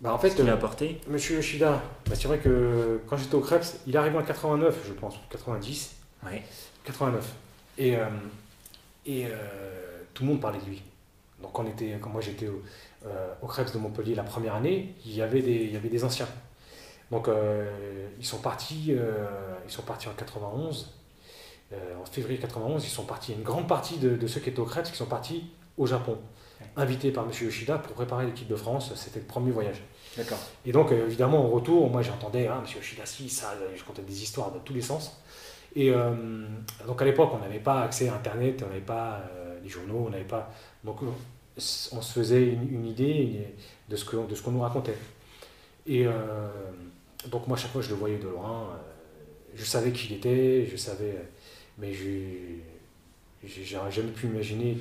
Bah 0.00 0.12
en 0.12 0.18
fait, 0.18 0.30
ce 0.30 0.36
qu'il 0.36 0.48
a 0.50 0.52
apporté? 0.52 1.00
Monsieur 1.08 1.36
Yoshida, 1.36 1.82
bah 2.06 2.14
c'est 2.14 2.28
vrai 2.28 2.38
que 2.38 3.00
quand 3.08 3.16
j'étais 3.16 3.34
au 3.34 3.40
Krebs, 3.40 3.64
il 3.86 3.94
est 3.94 3.98
arrivé 3.98 4.18
en 4.18 4.22
89, 4.22 4.76
je 4.86 4.92
pense, 4.92 5.14
90. 5.30 5.94
Ouais. 6.26 6.42
89. 6.84 7.24
Et, 7.78 7.96
euh, 7.96 8.04
et 9.06 9.26
euh, 9.26 9.30
tout 10.12 10.24
le 10.24 10.30
monde 10.30 10.40
parlait 10.40 10.58
de 10.58 10.66
lui. 10.66 10.82
Donc 11.42 11.52
quand, 11.52 11.64
on 11.64 11.68
était, 11.68 11.98
quand 12.00 12.10
moi 12.10 12.20
j'étais 12.20 12.48
au, 12.48 12.62
euh, 13.06 13.34
au 13.42 13.46
Krebs 13.46 13.72
de 13.72 13.78
Montpellier 13.78 14.14
la 14.14 14.22
première 14.22 14.54
année, 14.54 14.94
il 15.04 15.14
y 15.14 15.22
avait 15.22 15.42
des, 15.42 15.64
il 15.64 15.72
y 15.72 15.76
avait 15.76 15.88
des 15.88 16.04
anciens. 16.04 16.28
Donc 17.10 17.28
ils 18.18 18.24
sont 18.24 18.38
partis, 18.38 18.92
ils 19.66 19.70
sont 19.70 19.82
partis 19.82 20.08
en 20.08 20.14
91. 20.14 20.90
en 21.72 22.04
février 22.06 22.40
91, 22.40 22.82
ils 22.84 22.88
sont 22.88 23.04
partis. 23.04 23.34
Une 23.34 23.42
grande 23.42 23.68
partie 23.68 23.98
de, 23.98 24.16
de 24.16 24.26
ceux 24.26 24.40
qui 24.40 24.48
étaient 24.48 24.58
au 24.58 24.64
Krebs 24.64 24.86
qui 24.86 24.96
sont 24.96 25.06
partis 25.06 25.44
au 25.76 25.86
Japon 25.86 26.18
invité 26.76 27.10
par 27.10 27.24
M. 27.24 27.30
Yoshida 27.40 27.78
pour 27.78 27.92
préparer 27.92 28.26
l'équipe 28.26 28.48
de 28.48 28.56
France. 28.56 28.92
C'était 28.94 29.20
le 29.20 29.26
premier 29.26 29.50
voyage. 29.50 29.82
Et 30.64 30.72
donc, 30.72 30.92
euh, 30.92 31.06
évidemment, 31.06 31.46
au 31.46 31.50
retour, 31.50 31.90
moi 31.90 32.02
j'entendais 32.02 32.46
hein, 32.46 32.62
M. 32.64 32.72
Yoshida, 32.76 33.06
si, 33.06 33.28
ça, 33.28 33.54
je 33.74 33.82
comptais 33.84 34.02
des 34.02 34.22
histoires 34.22 34.52
de 34.52 34.58
tous 34.58 34.74
les 34.74 34.82
sens. 34.82 35.20
Et 35.76 35.90
euh, 35.90 36.46
donc, 36.86 37.02
à 37.02 37.04
l'époque, 37.04 37.30
on 37.34 37.38
n'avait 37.38 37.58
pas 37.58 37.82
accès 37.82 38.08
à 38.08 38.14
Internet, 38.14 38.62
on 38.64 38.68
n'avait 38.68 38.80
pas 38.80 39.22
euh, 39.34 39.58
les 39.62 39.68
journaux, 39.68 40.04
on 40.06 40.10
n'avait 40.10 40.24
pas. 40.24 40.52
Donc, 40.84 40.98
on 41.02 41.60
se 41.60 42.12
faisait 42.12 42.44
une, 42.44 42.86
idée 42.86 43.46
de 43.88 43.96
ce 43.96 44.04
qu'on 44.04 44.50
nous 44.50 44.60
racontait. 44.60 44.96
Et 45.86 46.04
donc, 47.28 47.46
moi, 47.46 47.56
chaque 47.56 47.70
fois, 47.70 47.80
je 47.80 47.90
le 47.90 47.94
voyais 47.94 48.18
de 48.18 48.26
loin. 48.26 48.70
je 49.54 49.64
savais 49.64 49.92
qui 49.92 50.08
il 50.08 50.16
était, 50.16 50.66
je 50.66 50.76
savais. 50.76 51.14
Mais 51.78 51.92
n'aurais 53.72 53.92
jamais 53.92 54.10
pu 54.10 54.26
imaginer 54.26 54.78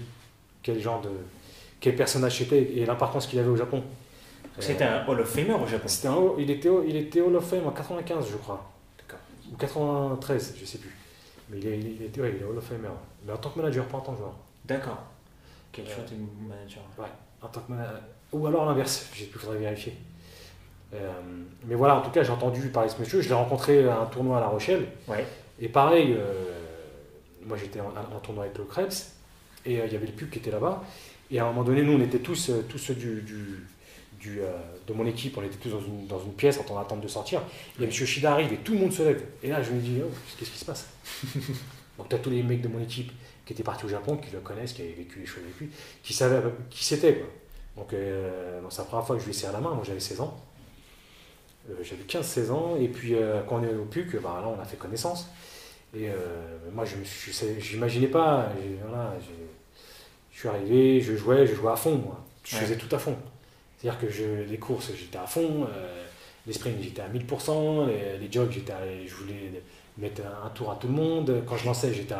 quel 0.64 0.80
genre 0.80 1.02
de 1.02 1.12
quel 1.80 1.96
personnage 1.96 2.38
c'était 2.38 2.64
et 2.76 2.86
l'importance 2.86 3.28
qu'il 3.28 3.38
avait 3.38 3.50
au 3.50 3.58
Japon. 3.58 3.84
C'était 4.60 4.84
un 4.84 5.06
Hall 5.08 5.20
of 5.20 5.30
Famer 5.30 5.54
au 5.54 5.68
Japon 5.68 5.88
un, 5.88 6.40
il, 6.40 6.52
était, 6.52 6.70
il 6.88 6.96
était 6.96 7.22
Hall 7.22 7.36
of 7.36 7.46
Fame 7.46 7.66
en 7.66 7.72
95, 7.72 8.28
je 8.32 8.38
crois. 8.38 8.70
Ou 9.52 9.56
93, 9.58 10.56
je 10.60 10.66
sais 10.66 10.78
plus. 10.78 10.96
Mais 11.50 11.58
il, 11.60 11.68
est, 11.68 11.80
il, 11.80 12.02
était, 12.04 12.22
ouais, 12.22 12.34
il 12.36 12.42
est 12.42 12.46
Hall 12.46 12.58
of 12.58 12.64
Famer. 12.64 12.90
Mais 13.26 13.34
en 13.34 13.38
tant 13.38 13.50
que 13.50 13.60
manager, 13.60 13.86
pas 13.86 13.98
en 13.98 14.02
tant 14.02 14.14
que 14.14 14.20
joueur. 14.20 14.36
D'accord. 14.66 15.04
Quel 15.72 15.86
choix 15.86 16.04
de 16.04 16.48
manager 16.48 16.84
Ouais, 16.98 17.08
en 17.42 17.48
tant 17.48 17.62
que 17.62 17.72
manager. 17.72 18.00
Ou 18.32 18.48
alors 18.48 18.66
l'inverse, 18.66 19.10
j'ai 19.14 19.26
pu 19.26 19.38
faudrait 19.38 19.58
vérifier. 19.58 19.96
Euh, 20.94 21.12
mais 21.66 21.76
voilà, 21.76 21.98
en 21.98 22.02
tout 22.02 22.12
cas, 22.12 22.24
j'ai 22.24 22.32
entendu 22.32 22.70
parler 22.70 22.90
de 22.90 22.94
ce 22.94 23.00
monsieur. 23.00 23.22
Je 23.22 23.30
l'ai 23.30 23.36
rencontré 23.36 23.88
à 23.88 24.00
un 24.00 24.06
tournoi 24.06 24.38
à 24.38 24.42
La 24.42 24.48
Rochelle. 24.48 24.88
Ouais. 25.08 25.26
Et 25.60 25.68
pareil, 25.68 26.16
euh, 26.18 26.34
moi 27.46 27.58
j'étais 27.58 27.80
en, 27.80 27.88
en, 27.88 28.20
tournoi 28.20 28.46
avec 28.46 28.58
le 28.58 28.64
Krebs. 28.66 29.14
Et 29.66 29.80
euh, 29.80 29.86
il 29.86 29.94
y 29.94 29.96
avait 29.96 30.08
le 30.08 30.14
pub 30.14 30.30
qui 30.30 30.40
était 30.40 30.52
là-bas. 30.52 30.84
Et 31.32 31.40
à 31.40 31.46
un 31.46 31.48
moment 31.48 31.64
donné, 31.64 31.84
nous, 31.84 31.94
on 31.94 32.02
était 32.02 32.20
tous, 32.20 32.50
euh, 32.50 32.66
tous 32.68 32.78
ceux 32.78 32.96
du, 32.96 33.22
du, 33.22 33.66
euh, 34.28 34.52
de 34.88 34.94
mon 34.94 35.06
équipe, 35.06 35.38
on 35.38 35.44
était 35.44 35.58
tous 35.58 35.70
dans 35.70 35.82
une, 35.82 36.08
dans 36.08 36.20
une 36.20 36.34
pièce 36.34 36.60
en 36.60 36.64
train 36.64 36.76
d'attendre 36.76 37.02
de 37.02 37.08
sortir. 37.08 37.42
Et 37.80 37.84
M. 37.84 37.92
Shida 37.92 38.32
arrive 38.32 38.54
et 38.54 38.58
tout 38.58 38.74
le 38.74 38.80
monde 38.80 38.94
se 38.94 39.04
lève. 39.04 39.24
Et 39.42 39.50
là, 39.50 39.62
je 39.62 39.72
me 39.72 39.80
dis, 39.80 40.00
oh, 40.04 40.10
qu'est-ce 40.38 40.52
qui 40.52 40.58
se 40.58 40.66
passe? 40.66 40.88
Donc, 41.98 42.10
tu 42.10 42.16
as 42.16 42.20
tous 42.20 42.30
les 42.30 42.44
mecs 42.44 42.62
de 42.62 42.68
mon 42.68 42.82
équipe 42.82 43.12
qui 43.46 43.54
étaient 43.54 43.64
partis 43.64 43.86
au 43.86 43.90
Japon, 43.90 44.18
qui 44.18 44.32
le 44.32 44.40
connaissent, 44.40 44.74
qui 44.74 44.82
avaient 44.82 44.94
vécu 44.94 45.20
les 45.20 45.26
choses 45.26 45.44
avec 45.44 45.58
lui, 45.60 45.70
qui 46.02 46.14
savaient 46.14 46.42
qui 46.70 46.84
c'était. 46.84 47.24
Donc, 47.76 47.94
euh, 47.94 48.62
c'est 48.70 48.80
la 48.80 48.86
première 48.86 49.06
fois 49.06 49.16
que 49.16 49.22
je 49.22 49.28
lui 49.28 49.36
ai 49.36 49.38
serré 49.38 49.54
la 49.54 49.60
main. 49.60 49.72
Moi, 49.72 49.84
j'avais 49.86 50.00
16 50.00 50.22
ans. 50.22 50.40
j'avais 51.82 52.04
15-16 52.04 52.52
ans. 52.52 52.78
Et 52.80 52.88
puis, 52.88 53.16
quand 53.48 53.60
on 53.60 53.64
est 53.64 53.74
au 53.74 53.86
PUC, 53.86 54.22
bah, 54.22 54.40
là, 54.42 54.48
on 54.48 54.62
a 54.62 54.66
fait 54.66 54.78
connaissance. 54.78 55.30
Et 55.96 56.10
moi, 56.72 56.86
je 56.86 56.96
n'imaginais 57.74 58.08
pas. 58.08 58.50
Voilà, 58.88 59.14
je 60.32 60.40
suis 60.40 60.48
arrivé, 60.50 61.02
je 61.02 61.16
jouais, 61.16 61.46
je 61.46 61.56
jouais 61.56 61.72
à 61.72 61.76
fond, 61.76 61.96
moi. 61.96 62.24
Je 62.44 62.58
faisais 62.58 62.78
tout 62.78 62.94
à 62.94 63.00
fond. 63.00 63.16
C'est-à-dire 63.84 64.00
que 64.00 64.10
je, 64.10 64.50
les 64.50 64.58
courses, 64.58 64.92
j'étais 64.98 65.18
à 65.18 65.28
fond, 65.28 65.68
euh, 65.70 66.06
les 66.48 66.54
sprints, 66.54 66.82
j'étais 66.82 67.02
à 67.02 67.10
1000%, 67.10 67.88
les, 67.88 68.18
les 68.18 68.32
jogs, 68.32 68.50
j'étais 68.50 68.72
je 69.06 69.14
voulais 69.14 69.62
mettre 69.98 70.22
un, 70.22 70.50
tour 70.52 70.72
à 70.72 70.76
tout 70.76 70.88
le 70.88 70.94
monde. 70.94 71.44
Quand 71.46 71.58
je 71.58 71.66
lançais, 71.66 71.94
j'étais 71.94 72.16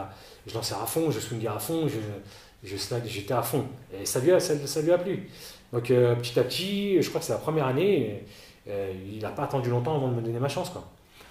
je 0.46 0.54
lançais 0.54 0.76
à 0.76 0.86
fond, 0.86 1.10
je 1.10 1.22
swingais 1.22 1.48
à 1.48 1.60
fond, 1.60 1.88
je, 1.88 2.76
j'étais 3.06 3.34
à 3.34 3.42
fond. 3.42 3.64
Et 3.98 4.06
ça 4.06 4.20
lui 4.20 4.34
a, 4.34 4.42
ça, 4.42 4.82
lui 4.82 4.92
a 4.92 4.98
plu. 4.98 5.30
Donc 5.72 5.90
euh, 5.90 6.16
petit 6.16 6.38
à 6.38 6.44
petit, 6.44 7.02
je 7.02 7.08
crois 7.08 7.22
que 7.22 7.28
c'est 7.28 7.32
la 7.32 7.40
première 7.40 7.68
année, 7.68 8.26
euh, 8.68 8.92
il 9.14 9.22
n'a 9.22 9.30
pas 9.30 9.44
attendu 9.44 9.70
longtemps 9.70 9.96
avant 9.96 10.10
de 10.10 10.16
me 10.16 10.22
donner 10.22 10.40
ma 10.40 10.50
chance. 10.50 10.70
Quoi. 10.70 10.84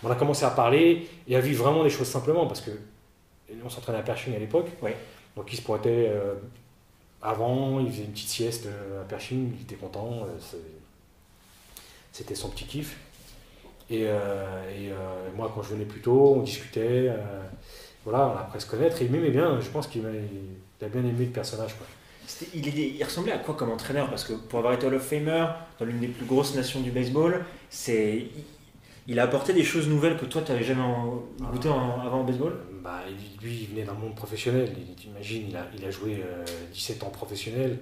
On 0.03 0.11
a 0.11 0.15
commencé 0.15 0.47
à 0.47 0.51
parler 0.51 1.09
et 1.29 1.37
à 1.37 1.41
vivre 1.41 1.65
vraiment 1.65 1.83
les 1.83 1.91
choses 1.91 2.09
simplement 2.09 2.47
parce 2.47 2.63
que 2.63 2.71
on 3.63 3.69
s'entraînait 3.69 3.99
à 3.99 4.03
Pershing 4.03 4.35
à 4.35 4.39
l'époque. 4.39 4.69
Donc 5.37 5.53
il 5.53 5.57
se 5.57 5.63
pointait 5.63 6.11
avant, 7.23 7.81
il 7.81 7.91
faisait 7.91 8.05
une 8.05 8.13
petite 8.13 8.29
sieste 8.29 8.67
à 9.01 9.05
Pershing, 9.05 9.53
il 9.57 9.63
était 9.63 9.77
content. 9.77 10.27
C'était 12.13 12.35
son 12.35 12.51
petit 12.51 12.65
kiff. 12.65 12.97
Et, 13.91 14.07
moi, 15.37 15.51
quand 15.55 15.63
je 15.63 15.75
venais 15.75 15.85
plus 15.85 16.01
tôt, 16.01 16.35
on 16.37 16.43
discutait. 16.43 17.11
voilà, 18.05 18.27
on 18.27 18.39
a 18.39 18.43
presque 18.45 18.71
connaître. 18.71 19.01
Et 19.03 19.05
il 19.05 19.11
m'aimait 19.11 19.31
bien. 19.31 19.61
Je 19.61 19.69
pense 19.69 19.87
qu'il 19.87 20.05
a 20.05 20.89
bien 20.89 21.01
aimé 21.01 21.25
le 21.25 21.31
personnage. 21.31 21.75
Quoi 21.77 21.87
il, 22.55 23.05
ressemblait 23.05 23.33
à 23.33 23.39
quoi 23.39 23.55
comme 23.55 23.71
entraîneur? 23.71 24.09
Parce 24.09 24.25
que 24.25 24.33
pour 24.35 24.59
avoir 24.59 24.75
été 24.75 24.87
Hall 24.87 24.95
of 24.95 25.03
Famer 25.03 25.47
dans 25.79 25.85
l'une 25.85 26.01
des 26.01 26.09
plus 26.09 26.27
grosses 26.27 26.55
nations 26.55 26.81
du 26.81 26.91
baseball, 26.91 27.45
c'est 27.71 28.27
il 29.09 29.19
a 29.19 29.25
apporté 29.25 29.53
des 29.53 29.65
choses 29.65 29.89
nouvelles 29.89 30.17
que 30.17 30.27
toi, 30.27 30.43
tu 30.43 30.53
n'avais 30.53 30.65
jamais 30.65 30.83
goûté 31.41 31.69
avant 31.69 32.21
au 32.21 32.25
baseball? 32.25 32.57
Bah, 32.83 33.01
Lui, 33.43 33.63
il 33.63 33.69
venait 33.69 33.85
d'un 33.85 33.95
monde 33.95 34.15
professionnel. 34.15 34.75
Tu 34.97 35.09
imagines, 35.09 35.47
il 35.49 35.57
a, 35.57 35.67
il 35.77 35.85
a 35.85 35.91
joué 35.91 36.23
17 36.73 37.03
euh, 37.03 37.07
ans 37.07 37.11
professionnel. 37.11 37.79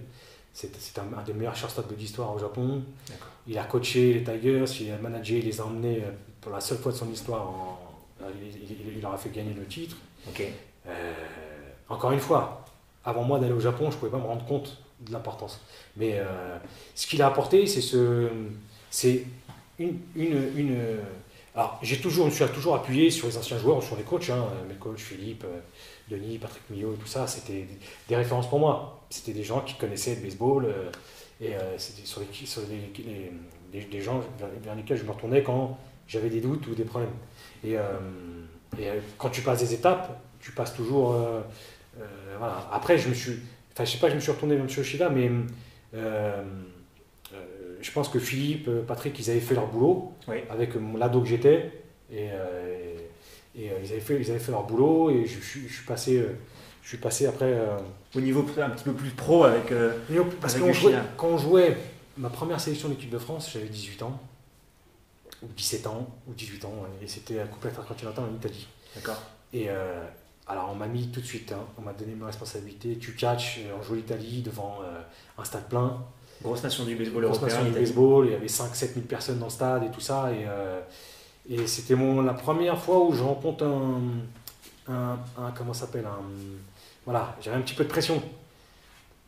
C'est 0.53 0.99
un, 0.99 1.23
des 1.23 1.33
meilleurs 1.33 1.57
shortstops 1.57 1.89
de 1.89 1.97
l'histoire 1.97 2.35
au 2.35 2.39
Japon. 2.39 2.83
Il 3.47 3.57
a 3.57 3.65
coaché 3.65 4.15
les 4.15 4.25
Tigers, 4.25 4.65
il 4.81 4.91
a 4.91 4.99
managé, 4.99 5.39
il 5.39 5.45
les 5.47 5.61
a 5.61 5.65
emmenés 5.65 6.03
euh, 6.05 6.11
pour 6.41 6.53
la 6.53 6.61
seule 6.61 6.79
fois 6.79 6.93
de 6.93 6.97
son 6.97 7.11
histoire. 7.11 7.49
En, 7.49 7.79
il, 8.21 9.01
leur 9.01 9.15
a 9.15 9.17
fait 9.17 9.31
gagner 9.31 9.55
le 9.55 9.65
titre. 9.65 9.97
Euh, 10.87 11.13
encore 11.89 12.13
une 12.13 12.21
fois, 12.21 12.65
avant 13.05 13.25
moi 13.25 13.39
d'aller 13.39 13.53
au 13.53 13.61
Japon, 13.61 13.91
je 13.91 13.97
ne 13.97 14.01
pouvais 14.01 14.11
pas 14.11 14.19
me 14.19 14.27
rendre 14.27 14.45
compte 14.45 14.79
de 15.01 15.13
l'importance. 15.13 15.61
Mais 15.97 16.19
euh, 16.19 16.59
ce 16.95 17.07
qu'il 17.07 17.23
a 17.23 17.27
apporté, 17.29 17.67
c'est 17.67 17.81
ce, 17.81 18.29
c'est 18.91 19.25
une, 19.79 19.99
une, 20.15 20.51
une, 20.57 20.77
alors 21.55 21.79
j'ai 21.83 21.99
toujours, 21.99 22.27
je 22.27 22.31
me 22.31 22.35
suis 22.35 22.55
toujours 22.55 22.77
appuyé 22.77 23.11
sur 23.11 23.27
les 23.27 23.37
anciens 23.37 23.59
joueurs, 23.59 23.83
sur 23.83 23.97
les 23.97 24.03
coachs, 24.03 24.31
hein, 24.31 24.47
mes 24.69 24.75
coachs 24.75 24.99
Philippe, 24.99 25.45
euh, 25.45 25.61
Denis, 26.09 26.39
Patrick 26.39 26.63
Millot, 26.71 26.95
tout 26.95 27.07
ça, 27.07 27.27
c'était 27.27 27.67
des 28.09 28.17
références 28.17 28.49
pour 28.49 28.59
moi. 28.59 29.01
C'était 29.11 29.33
des 29.33 29.45
gens 29.45 29.61
qui 29.61 29.75
connaissaient 29.75 30.15
le 30.15 30.23
baseball 30.23 30.67
euh, 30.67 30.91
et 31.41 31.55
c'était 31.79 32.07
sur, 32.07 32.21
les, 32.21 34.01
gens 34.01 34.21
vers, 34.63 34.75
lesquels 34.75 34.99
je 34.99 35.05
me 35.05 35.11
retournais 35.11 35.43
quand 35.43 35.79
j'avais 36.07 36.29
des 36.29 36.41
doutes 36.41 36.67
ou 36.67 36.75
des 36.75 36.85
problèmes. 36.85 37.11
Et, 37.65 37.77
et 38.79 38.89
quand 39.17 39.31
tu 39.31 39.41
passes 39.41 39.61
des 39.61 39.73
étapes, 39.73 40.21
tu 40.41 40.53
passes 40.53 40.75
toujours 40.75 41.17
euh. 41.99 42.37
Après, 42.73 42.99
je 42.99 43.09
me 43.09 43.15
suis. 43.15 43.39
Enfin, 43.73 43.85
je 43.85 43.91
sais 43.91 43.99
pas, 43.99 44.09
je 44.11 44.15
me 44.15 44.21
suis 44.21 44.33
retourné 44.33 44.57
vers 44.57 44.65
M. 44.65 44.71
Oshida, 44.79 45.09
mais 45.09 45.29
euh, 45.29 45.43
euh, 45.95 46.45
je 47.81 47.91
pense 47.93 48.09
que 48.09 48.19
Philippe, 48.19 48.69
Patrick, 48.87 49.19
ils 49.19 49.31
avaient 49.31 49.41
fait 49.41 49.55
leur 49.55 49.67
boulot 49.67 50.13
avec 50.49 50.71
l'ado 50.99 51.21
que 51.21 51.29
j'étais. 51.29 51.73
Et, 52.13 52.29
et 53.57 53.71
ils, 53.83 53.93
avaient 53.93 54.01
fait, 54.01 54.21
ils 54.21 54.31
avaient 54.31 54.41
fait 54.41 54.53
leur 54.53 54.65
boulot 54.65 55.11
et 55.11 55.27
je, 55.27 55.41
suis, 55.41 55.69
je 55.69 55.75
suis 55.75 55.87
passé. 55.87 56.25
je 56.83 56.89
suis 56.89 56.99
passé 56.99 57.27
après. 57.27 57.57
Au 58.15 58.21
niveau 58.21 58.45
un 58.61 58.71
petit 58.71 58.85
peu 58.85 58.93
plus 58.93 59.11
pro 59.11 59.45
avec. 59.45 59.73
parce 60.41 60.55
que 60.55 61.17
quand 61.17 61.29
on 61.29 61.39
jouait 61.39 61.77
ma 62.17 62.31
première 62.31 62.61
sélection 62.61 62.89
d'équipe 62.89 63.11
de 63.11 63.19
France, 63.19 63.51
j'avais 63.53 63.69
18 63.69 64.03
ans, 64.03 64.21
ou 65.43 65.47
17 65.57 65.87
ans, 65.87 66.09
ou 66.29 66.35
18 66.35 66.65
ans, 66.65 66.87
et 67.03 67.07
c'était 67.07 67.41
à 67.41 67.47
Coupe 67.47 67.67
intercontinentale 67.67 68.25
en 68.25 68.35
Italie. 68.35 68.67
D'accord. 68.95 69.23
Et, 69.53 69.69
alors 70.51 70.69
on 70.73 70.75
m'a 70.75 70.89
mis 70.89 71.07
tout 71.07 71.21
de 71.21 71.27
suite, 71.27 71.53
hein, 71.53 71.65
on 71.79 71.83
m'a 71.83 71.93
donné 71.93 72.13
ma 72.17 72.27
responsabilité. 72.27 72.99
Tu 72.99 73.15
catches, 73.15 73.61
on 73.79 73.83
joue 73.83 73.95
l'Italie 73.95 74.43
devant 74.43 74.81
euh, 74.83 75.01
un 75.39 75.45
stade 75.45 75.69
plein. 75.69 76.05
Grosse 76.43 76.63
nation 76.63 76.85
du 76.85 76.95
baseball 76.95 77.25
Grosse 77.25 77.43
nation 77.43 77.65
du 77.65 77.71
baseball, 77.71 78.27
il 78.27 78.33
y 78.33 78.35
avait 78.35 78.47
5-7 78.47 78.95
000 78.95 79.01
personnes 79.09 79.39
dans 79.39 79.47
le 79.47 79.51
stade 79.51 79.85
et 79.85 79.91
tout 79.91 80.01
ça. 80.01 80.31
Et, 80.33 80.47
euh, 80.47 80.81
et 81.49 81.67
c'était 81.67 81.95
la 81.97 82.35
première 82.35 82.79
fois 82.79 83.05
où 83.05 83.13
je 83.13 83.23
rencontre 83.23 83.65
un, 83.65 85.19
un, 85.39 85.51
comment 85.57 85.75
s'appelle 85.75 86.07
un, 86.07 86.23
Voilà, 87.05 87.37
j'avais 87.41 87.57
un 87.57 87.61
petit 87.61 87.75
peu 87.75 87.85
de 87.85 87.89
pression. 87.89 88.23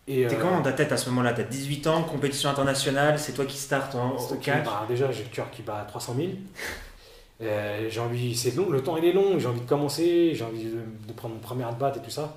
T'es 0.07 0.25
euh, 0.25 0.29
comment 0.41 0.57
dans 0.57 0.63
ta 0.63 0.73
tête 0.73 0.91
à 0.91 0.97
ce 0.97 1.09
moment-là? 1.11 1.33
T'as 1.33 1.45
18 1.45 1.87
ans, 1.87 2.03
compétition 2.03 2.51
internationale, 2.51 3.19
c'est 3.19 3.33
toi 3.33 3.45
qui 3.45 3.57
start 3.57 3.95
en, 3.95 4.17
au 4.17 4.35
catch 4.37 4.65
bah, 4.65 4.85
Déjà, 4.89 5.13
j'ai 5.13 5.23
le 5.23 5.29
cœur 5.31 5.51
qui 5.51 5.63
bat 5.63 5.81
à 5.81 5.85
300 5.85 6.15
000. 6.17 6.29
Euh, 7.43 7.89
j'ai 7.89 8.01
envie, 8.01 8.37
c'est 8.37 8.55
long, 8.55 8.71
le 8.71 8.83
temps 8.83 8.97
il 8.97 9.05
est 9.05 9.13
long, 9.13 9.39
j'ai 9.39 9.49
envie 9.49 9.61
de 9.61 9.69
commencer, 9.69 10.33
j'ai 10.35 10.45
envie 10.45 10.65
de, 10.65 11.13
prendre 11.13 11.35
mon 11.35 11.41
premier 11.41 11.65
at-bat 11.65 11.93
et 11.97 12.01
tout 12.01 12.11
ça. 12.11 12.37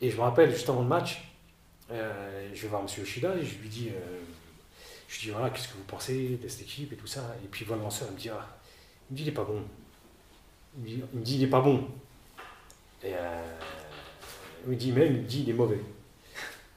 Et 0.00 0.10
je 0.10 0.16
me 0.16 0.22
rappelle, 0.22 0.50
juste 0.50 0.68
avant 0.68 0.80
le 0.80 0.88
match, 0.88 1.27
euh, 1.90 2.50
je 2.54 2.62
vais 2.62 2.68
voir 2.68 2.82
M. 2.82 2.88
Yoshida 2.98 3.36
et 3.36 3.44
je 3.44 3.58
lui 3.58 3.68
dis, 3.68 3.88
euh, 3.88 4.20
je 5.08 5.20
dis 5.20 5.30
voilà, 5.30 5.50
qu'est-ce 5.50 5.68
que 5.68 5.74
vous 5.74 5.84
pensez 5.84 6.38
de 6.42 6.48
cette 6.48 6.62
équipe 6.62 6.92
et 6.92 6.96
tout 6.96 7.06
ça. 7.06 7.36
Et 7.44 7.48
puis, 7.48 7.64
voilà, 7.64 7.80
le 7.80 7.84
lanceur, 7.84 8.08
il 8.10 8.14
me 8.14 8.18
dit, 8.18 8.28
ah, 8.28 8.58
il 9.10 9.14
me 9.14 9.16
dit, 9.16 9.22
il 9.24 9.28
est 9.28 9.32
pas 9.32 9.44
bon. 9.44 9.62
Il 10.76 10.82
me 11.14 11.24
dit, 11.24 11.36
il, 11.36 11.42
est 11.42 11.48
pas 11.48 11.60
bon. 11.60 11.88
Et 13.02 13.12
il 14.64 14.70
me 14.70 14.76
dit, 14.76 14.92
même, 14.92 15.14
il 15.14 15.22
me 15.22 15.26
dit, 15.26 15.42
il 15.42 15.50
est 15.50 15.54
mauvais. 15.54 15.80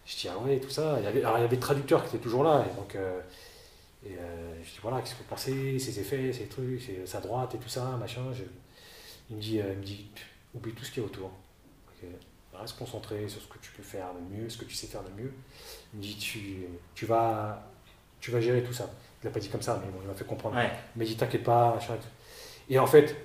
Je 0.06 0.16
dis, 0.16 0.28
ah 0.28 0.38
ouais, 0.40 0.60
tout 0.60 0.70
ça. 0.70 0.98
Il 1.00 1.04
y 1.04 1.08
avait, 1.08 1.20
alors, 1.20 1.38
il 1.38 1.42
y 1.42 1.46
avait 1.46 1.56
le 1.56 1.62
traducteur 1.62 2.04
qui 2.04 2.16
était 2.16 2.24
toujours 2.24 2.44
là. 2.44 2.66
Et 2.70 2.76
donc, 2.76 2.96
et 4.06 4.18
euh, 4.18 4.64
je 4.64 4.70
dis 4.72 4.80
voilà, 4.82 5.00
qu'est-ce 5.02 5.14
que 5.14 5.20
vous 5.20 5.30
pensez, 5.30 5.78
ses 5.78 6.00
effets, 6.00 6.34
ses 6.34 6.48
trucs, 6.48 6.90
sa 7.06 7.20
droite 7.20 7.54
et 7.56 7.60
tout 7.60 7.70
ça, 7.70 7.98
machin. 8.00 8.22
il 9.30 9.36
me 9.36 9.42
dit, 9.42 9.60
euh, 9.60 9.74
il 9.74 9.78
me 9.78 9.84
dit 9.84 10.08
oublie 10.56 10.74
tout 10.74 10.84
ce 10.84 10.92
qui 10.92 11.00
est 11.00 11.04
autour. 11.04 11.32
Reste 12.54 12.78
concentré 12.78 13.28
sur 13.28 13.42
ce 13.42 13.48
que 13.48 13.58
tu 13.60 13.72
peux 13.72 13.84
faire 13.84 14.08
de 14.14 14.36
mieux, 14.36 14.50
ce 14.50 14.58
que 14.58 14.66
tu 14.66 14.76
sais 14.76 14.88
faire 14.88 15.04
de 15.04 15.22
mieux. 15.22 15.34
Il 15.94 15.98
me 15.98 16.04
dit 16.04 16.16
tu, 16.16 16.66
tu, 16.94 17.06
vas, 17.06 17.68
tu 18.20 18.30
vas 18.30 18.40
gérer 18.40 18.62
tout 18.64 18.74
ça. 18.74 18.90
Il 19.22 19.26
l'a 19.26 19.32
pas 19.32 19.40
dit 19.40 19.50
comme 19.50 19.62
ça, 19.62 19.82
mais 19.84 19.92
bon, 19.92 20.00
il 20.04 20.08
m'a 20.08 20.14
fait 20.14 20.26
comprendre. 20.26 20.56
Ouais. 20.56 20.70
Il 20.96 21.00
m'a 21.00 21.06
dit 21.06 21.16
t'inquiète 21.16 21.44
pas, 21.44 21.74
machin. 21.74 21.96
Et, 22.70 22.78
en 22.78 22.88
fait, 22.88 23.16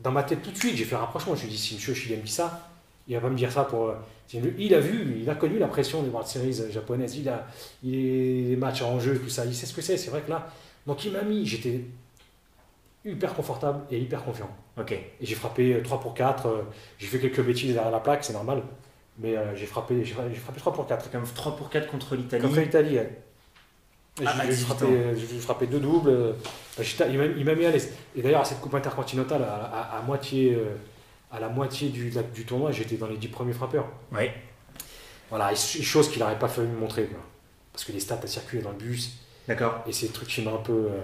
dans 0.00 0.10
ma 0.10 0.22
tête 0.22 0.42
tout 0.42 0.50
de 0.50 0.56
suite, 0.56 0.76
j'ai 0.76 0.84
fait 0.84 0.96
un 0.96 1.00
rapprochement. 1.00 1.34
Je 1.34 1.42
lui 1.42 1.48
ai 1.48 1.50
dit 1.52 1.58
si 1.58 1.74
monsieur 1.74 1.94
Chili 1.94 2.16
me 2.16 2.22
dit 2.22 2.30
ça, 2.30 2.68
il 3.08 3.14
va 3.14 3.20
pas 3.20 3.30
me 3.30 3.36
dire 3.36 3.50
ça 3.50 3.64
pour. 3.64 3.94
Il 4.32 4.74
a 4.74 4.80
vu, 4.80 5.20
il 5.20 5.30
a 5.30 5.34
connu 5.34 5.58
la 5.58 5.68
pression 5.68 6.02
des 6.02 6.08
World 6.08 6.28
Series 6.28 6.70
japonaises, 6.70 7.16
il 7.16 7.28
a 7.28 7.46
il 7.82 7.94
est, 7.94 8.48
les 8.48 8.56
matchs 8.56 8.82
en 8.82 8.98
jeu, 8.98 9.18
tout 9.18 9.28
ça, 9.28 9.44
il 9.44 9.54
sait 9.54 9.66
ce 9.66 9.74
que 9.74 9.82
c'est. 9.82 9.96
C'est 9.96 10.10
vrai 10.10 10.22
que 10.22 10.30
là, 10.30 10.48
donc 10.86 11.04
il 11.04 11.12
m'a 11.12 11.22
mis, 11.22 11.46
j'étais 11.46 11.84
hyper 13.04 13.34
confortable 13.34 13.80
et 13.90 13.98
hyper 13.98 14.24
confiant. 14.24 14.50
Ok. 14.78 14.92
Et 14.92 15.06
j'ai 15.20 15.34
frappé 15.34 15.80
3 15.82 16.00
pour 16.00 16.14
4, 16.14 16.46
euh, 16.46 16.62
j'ai 16.98 17.06
fait 17.06 17.18
quelques 17.18 17.42
bêtises 17.42 17.74
derrière 17.74 17.90
la 17.90 18.00
plaque, 18.00 18.24
c'est 18.24 18.32
normal, 18.32 18.62
mais 19.18 19.36
euh, 19.36 19.54
j'ai 19.56 19.66
frappé, 19.66 20.04
j'ai 20.04 20.14
frappé 20.14 20.58
3 20.58 20.72
pour 20.72 20.86
4. 20.86 21.10
Quand 21.10 21.18
même 21.18 21.28
3 21.28 21.56
pour 21.56 21.70
4 21.70 21.90
contre 21.90 22.16
l'Italie. 22.16 22.42
Contre 22.42 22.60
l'Italie, 22.60 22.98
ah, 24.24 24.34
j'ai 24.46 24.54
frappé, 25.38 25.66
deux 25.66 25.80
doubles. 25.80 26.34
il 26.78 27.44
m'a 27.44 27.54
mis 27.54 27.64
à 27.64 27.70
l'aise. 27.70 27.92
Et 28.14 28.22
d'ailleurs, 28.22 28.42
à 28.42 28.44
cette 28.44 28.60
Coupe 28.60 28.74
intercontinentale, 28.74 29.42
à, 29.42 30.02
moitié 30.06 30.58
à 31.32 31.40
la 31.40 31.48
moitié 31.48 31.88
du, 31.88 32.12
du 32.34 32.44
tournoi, 32.44 32.72
j'étais 32.72 32.96
dans 32.96 33.06
les 33.06 33.16
10 33.16 33.28
premiers 33.28 33.54
frappeurs. 33.54 33.88
Oui. 34.12 34.28
Voilà, 35.30 35.54
chose 35.54 36.10
qu'il 36.10 36.20
n'aurait 36.20 36.38
pas 36.38 36.48
fallu 36.48 36.68
me 36.68 36.78
montrer. 36.78 37.08
Parce 37.72 37.84
que 37.84 37.92
les 37.92 38.00
stats, 38.00 38.20
à 38.22 38.26
circulé 38.26 38.62
dans 38.62 38.70
le 38.70 38.76
bus. 38.76 39.16
D'accord. 39.48 39.82
Et 39.86 39.92
c'est 39.92 40.06
le 40.06 40.12
truc 40.12 40.28
qui 40.28 40.42
m'a 40.42 40.50
un 40.50 40.58
peu, 40.58 40.72
euh, 40.90 41.00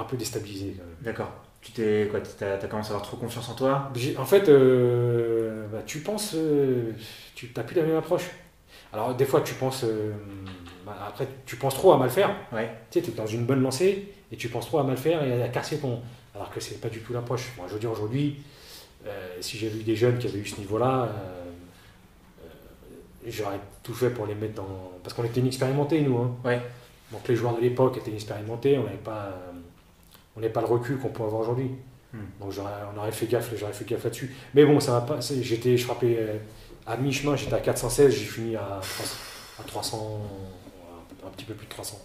un 0.00 0.04
peu 0.04 0.16
déstabilisé. 0.16 0.76
D'accord. 1.02 1.30
Tu 1.60 1.72
t'es 1.72 2.08
quoi 2.10 2.20
T'as 2.20 2.54
as 2.54 2.66
commencé 2.68 2.90
à 2.90 2.94
avoir 2.94 3.06
trop 3.06 3.16
confiance 3.16 3.48
en 3.50 3.54
toi? 3.54 3.92
En 4.16 4.24
fait, 4.24 4.48
euh, 4.48 5.66
bah, 5.70 5.82
tu 5.84 5.98
penses, 6.00 6.32
euh, 6.34 6.92
tu 7.34 7.50
n'as 7.54 7.62
plus 7.62 7.76
la 7.76 7.82
même 7.82 7.96
approche. 7.96 8.30
Alors 8.92 9.14
des 9.14 9.26
fois, 9.26 9.42
tu 9.42 9.54
penses, 9.54 9.84
bah, 10.86 10.96
après, 11.06 11.28
tu 11.46 11.56
penses 11.56 11.74
trop 11.74 11.92
à 11.92 11.98
mal 11.98 12.10
faire. 12.10 12.34
Ouais. 12.52 12.70
Tu 12.90 13.00
sais, 13.00 13.08
es 13.08 13.12
dans 13.12 13.26
une 13.26 13.44
bonne 13.44 13.62
lancée 13.62 14.08
et 14.32 14.36
tu 14.36 14.48
penses 14.48 14.66
trop 14.66 14.78
à 14.78 14.84
mal 14.84 14.96
faire 14.96 15.22
et 15.22 15.42
à 15.42 15.48
casser 15.48 15.78
ton. 15.78 16.00
Alors 16.34 16.50
que 16.50 16.60
c'est 16.60 16.80
pas 16.80 16.88
du 16.88 17.00
tout 17.00 17.12
l'approche. 17.12 17.52
Moi, 17.56 17.66
je 17.68 17.74
veux 17.74 17.80
dire 17.80 17.90
aujourd'hui, 17.90 18.42
euh, 19.06 19.36
si 19.40 19.58
j'avais 19.58 19.78
eu 19.78 19.82
des 19.82 19.96
jeunes 19.96 20.18
qui 20.18 20.26
avaient 20.26 20.38
eu 20.38 20.46
ce 20.46 20.58
niveau-là, 20.58 21.04
euh, 21.04 22.44
euh, 22.44 22.46
j'aurais 23.26 23.60
tout 23.82 23.94
fait 23.94 24.10
pour 24.10 24.26
les 24.26 24.34
mettre 24.34 24.54
dans. 24.54 24.92
Parce 25.02 25.14
qu'on 25.14 25.24
était 25.24 25.40
inexpérimentés, 25.40 26.00
nous. 26.00 26.18
Hein. 26.18 26.36
Ouais. 26.44 26.60
Donc 27.12 27.26
les 27.26 27.34
joueurs 27.34 27.56
de 27.56 27.60
l'époque 27.60 27.96
étaient 27.96 28.10
inexpérimentés, 28.10 28.78
on 28.78 28.84
n'avait 28.84 28.96
pas, 28.96 29.36
on 30.42 30.48
pas 30.48 30.60
le 30.60 30.66
recul 30.66 30.98
qu'on 30.98 31.08
peut 31.08 31.22
avoir 31.22 31.42
aujourd'hui. 31.42 31.70
Hmm. 32.12 32.18
Donc 32.40 32.52
on 32.94 32.98
aurait 32.98 33.12
fait 33.12 33.26
gaffe, 33.26 33.52
j'aurais 33.56 33.72
fait 33.72 33.84
gaffe 33.84 34.04
là-dessus. 34.04 34.34
Mais 34.54 34.64
bon, 34.64 34.80
ça 34.80 34.92
va 34.92 35.00
pas. 35.02 35.18
J'étais, 35.20 35.76
je 35.76 35.84
frappais 35.84 36.40
à 36.86 36.96
mi-chemin, 36.96 37.36
j'étais 37.36 37.54
à 37.54 37.60
416, 37.60 38.12
j'ai 38.12 38.24
fini 38.24 38.56
à, 38.56 38.80
à 39.60 39.62
300, 39.64 40.20
un 41.24 41.30
petit 41.30 41.44
peu 41.44 41.54
plus 41.54 41.66
de 41.66 41.70
300 41.70 41.98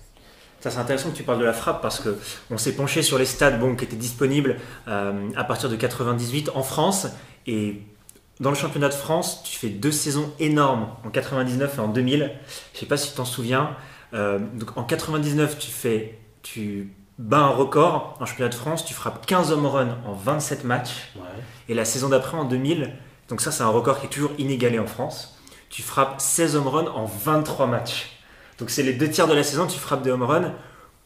c'est 0.69 0.79
intéressant 0.79 1.11
que 1.11 1.17
tu 1.17 1.23
parles 1.23 1.39
de 1.39 1.45
la 1.45 1.53
frappe 1.53 1.81
parce 1.81 1.99
que 1.99 2.17
on 2.51 2.57
s'est 2.57 2.73
penché 2.73 3.01
sur 3.01 3.17
les 3.17 3.25
stades 3.25 3.59
bon, 3.59 3.75
qui 3.75 3.85
étaient 3.85 3.95
disponibles 3.95 4.57
euh, 4.87 5.29
à 5.35 5.43
partir 5.43 5.69
de 5.69 5.75
98 5.75 6.51
en 6.55 6.63
France 6.63 7.07
et 7.47 7.81
dans 8.39 8.49
le 8.49 8.55
championnat 8.55 8.89
de 8.89 8.93
France, 8.93 9.43
tu 9.43 9.57
fais 9.57 9.69
deux 9.69 9.91
saisons 9.91 10.33
énormes 10.39 10.89
en 11.05 11.09
99 11.09 11.77
et 11.77 11.79
en 11.79 11.87
2000. 11.87 12.31
Je 12.73 12.79
sais 12.79 12.85
pas 12.85 12.97
si 12.97 13.11
tu 13.11 13.15
t'en 13.15 13.25
souviens. 13.25 13.77
Euh, 14.13 14.39
donc 14.39 14.77
en 14.77 14.83
99, 14.83 15.57
tu 15.57 15.71
fais, 15.71 16.19
tu 16.41 16.91
bats 17.17 17.39
un 17.39 17.49
record 17.49 18.17
en 18.19 18.25
championnat 18.25 18.49
de 18.49 18.55
France. 18.55 18.85
Tu 18.85 18.93
frappes 18.93 19.25
15 19.25 19.51
home 19.51 19.65
runs 19.65 19.97
en 20.05 20.13
27 20.13 20.63
matchs. 20.63 21.13
Et 21.69 21.73
la 21.73 21.85
saison 21.85 22.09
d'après, 22.09 22.37
en 22.37 22.45
2000, 22.45 22.93
donc 23.29 23.41
ça, 23.41 23.51
c'est 23.51 23.63
un 23.63 23.69
record 23.69 23.99
qui 23.99 24.05
est 24.05 24.09
toujours 24.09 24.31
inégalé 24.37 24.79
en 24.79 24.87
France. 24.87 25.39
tu 25.69 25.81
frappes 25.81 26.21
16 26.21 26.55
home 26.55 26.67
runs 26.67 26.91
en 26.93 27.05
23 27.05 27.67
matchs. 27.67 28.19
Donc 28.59 28.69
c'est 28.69 28.83
les 28.83 28.93
deux 28.93 29.09
tiers 29.09 29.27
de 29.27 29.33
la 29.33 29.43
saison, 29.43 29.67
tu 29.67 29.79
frappes 29.79 30.03
des 30.03 30.11
home 30.11 30.23
runs. 30.23 30.53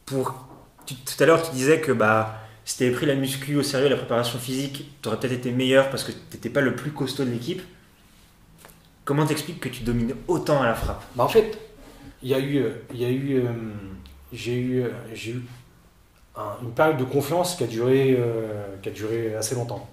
Pour... 0.06 0.48
tout 0.86 1.24
à 1.24 1.26
l'heure, 1.26 1.42
tu 1.42 1.52
disais 1.52 1.82
que 1.82 1.92
bah, 1.92 2.40
si 2.66 2.78
tu 2.78 2.84
avais 2.84 2.94
pris 2.94 3.06
la 3.06 3.16
muscu 3.16 3.56
au 3.56 3.64
sérieux, 3.64 3.90
la 3.90 3.96
préparation 3.96 4.38
physique, 4.38 4.92
tu 5.02 5.08
aurais 5.08 5.20
peut-être 5.20 5.34
été 5.34 5.52
meilleur 5.52 5.90
parce 5.90 6.04
que 6.04 6.12
tu 6.12 6.18
n'étais 6.34 6.50
pas 6.50 6.62
le 6.62 6.76
plus 6.76 6.92
costaud 6.92 7.26
de 7.26 7.32
l'équipe. 7.32 7.62
Comment 9.06 9.26
t'expliques 9.26 9.60
que 9.60 9.70
tu 9.70 9.82
domines 9.82 10.14
autant 10.28 10.62
à 10.62 10.68
la 10.68 10.76
frappe? 10.76 11.04
Bah 11.16 11.24
En 11.24 11.30
fait, 11.30 11.58
il 12.22 12.30
y 12.30 12.36
a 12.36 12.40
eu, 12.40 12.64
il 12.94 13.02
y 13.02 13.06
a 13.06 13.10
eu, 13.10 13.40
euh, 13.40 13.52
j'ai 14.32 14.60
eu, 14.60 14.84
j'ai 15.16 15.42
une 16.62 16.72
période 16.72 16.98
de 16.98 17.04
confiance 17.04 17.56
qui 17.56 17.64
a 17.64 17.68
duré, 17.68 18.16
euh, 18.18 18.76
qui 18.82 18.90
a 18.90 18.92
duré 18.92 19.36
assez 19.36 19.56
longtemps. 19.56 19.88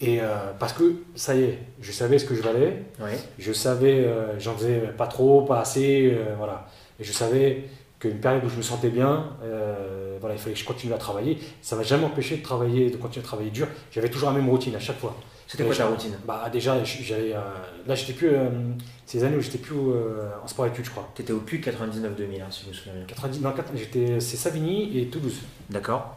Et 0.00 0.20
euh, 0.20 0.26
parce 0.58 0.72
que 0.72 1.02
ça 1.16 1.34
y 1.34 1.42
est, 1.42 1.58
je 1.80 1.90
savais 1.90 2.18
ce 2.18 2.24
que 2.24 2.34
je 2.34 2.42
valais, 2.42 2.84
je 3.38 3.52
savais, 3.52 4.08
j'en 4.38 4.54
faisais 4.54 4.78
pas 4.96 5.06
trop, 5.06 5.42
pas 5.42 5.60
assez, 5.60 6.16
voilà. 6.36 6.68
Et 7.00 7.04
je 7.04 7.12
savais 7.12 7.64
qu'une 7.98 8.20
période 8.20 8.44
où 8.44 8.48
je 8.48 8.56
me 8.56 8.62
sentais 8.62 8.90
bien, 8.90 9.30
voilà, 10.20 10.36
il 10.36 10.38
fallait 10.38 10.54
que 10.54 10.60
je 10.60 10.64
continue 10.64 10.92
à 10.92 10.98
travailler. 10.98 11.38
Ça 11.62 11.74
m'a 11.74 11.82
jamais 11.82 12.04
empêché 12.04 12.36
de 12.36 12.42
travailler, 12.42 12.90
de 12.90 12.96
continuer 12.96 13.24
à 13.24 13.28
travailler 13.28 13.50
dur. 13.50 13.66
J'avais 13.90 14.08
toujours 14.08 14.30
la 14.30 14.36
même 14.36 14.48
routine 14.48 14.74
à 14.76 14.80
chaque 14.80 14.98
fois. 14.98 15.16
C'était 15.48 15.64
quoi 15.64 15.74
ta 15.74 15.86
routine 15.86 16.14
Bah 16.26 16.50
déjà, 16.52 16.84
j'allais, 16.84 17.32
euh, 17.34 17.40
là 17.86 17.94
j'étais 17.94 18.12
plus, 18.12 18.28
euh, 18.28 18.50
ces 19.06 19.24
années 19.24 19.36
où 19.36 19.40
j'étais 19.40 19.56
plus 19.56 19.74
euh, 19.74 20.28
en 20.44 20.46
sport 20.46 20.66
études, 20.66 20.84
je 20.84 20.90
crois. 20.90 21.08
Tu 21.14 21.22
étais 21.22 21.32
au 21.32 21.40
PUC 21.40 21.66
99-2000, 21.66 22.42
hein, 22.42 22.46
si 22.50 22.64
je 22.64 22.68
me 22.68 22.74
souviens 22.74 22.92
bien. 22.92 23.04
90, 23.06 23.40
non, 23.40 23.54
j'étais, 23.74 24.20
c'est 24.20 24.36
Savigny 24.36 24.98
et 24.98 25.06
Toulouse. 25.06 25.40
D'accord. 25.70 26.16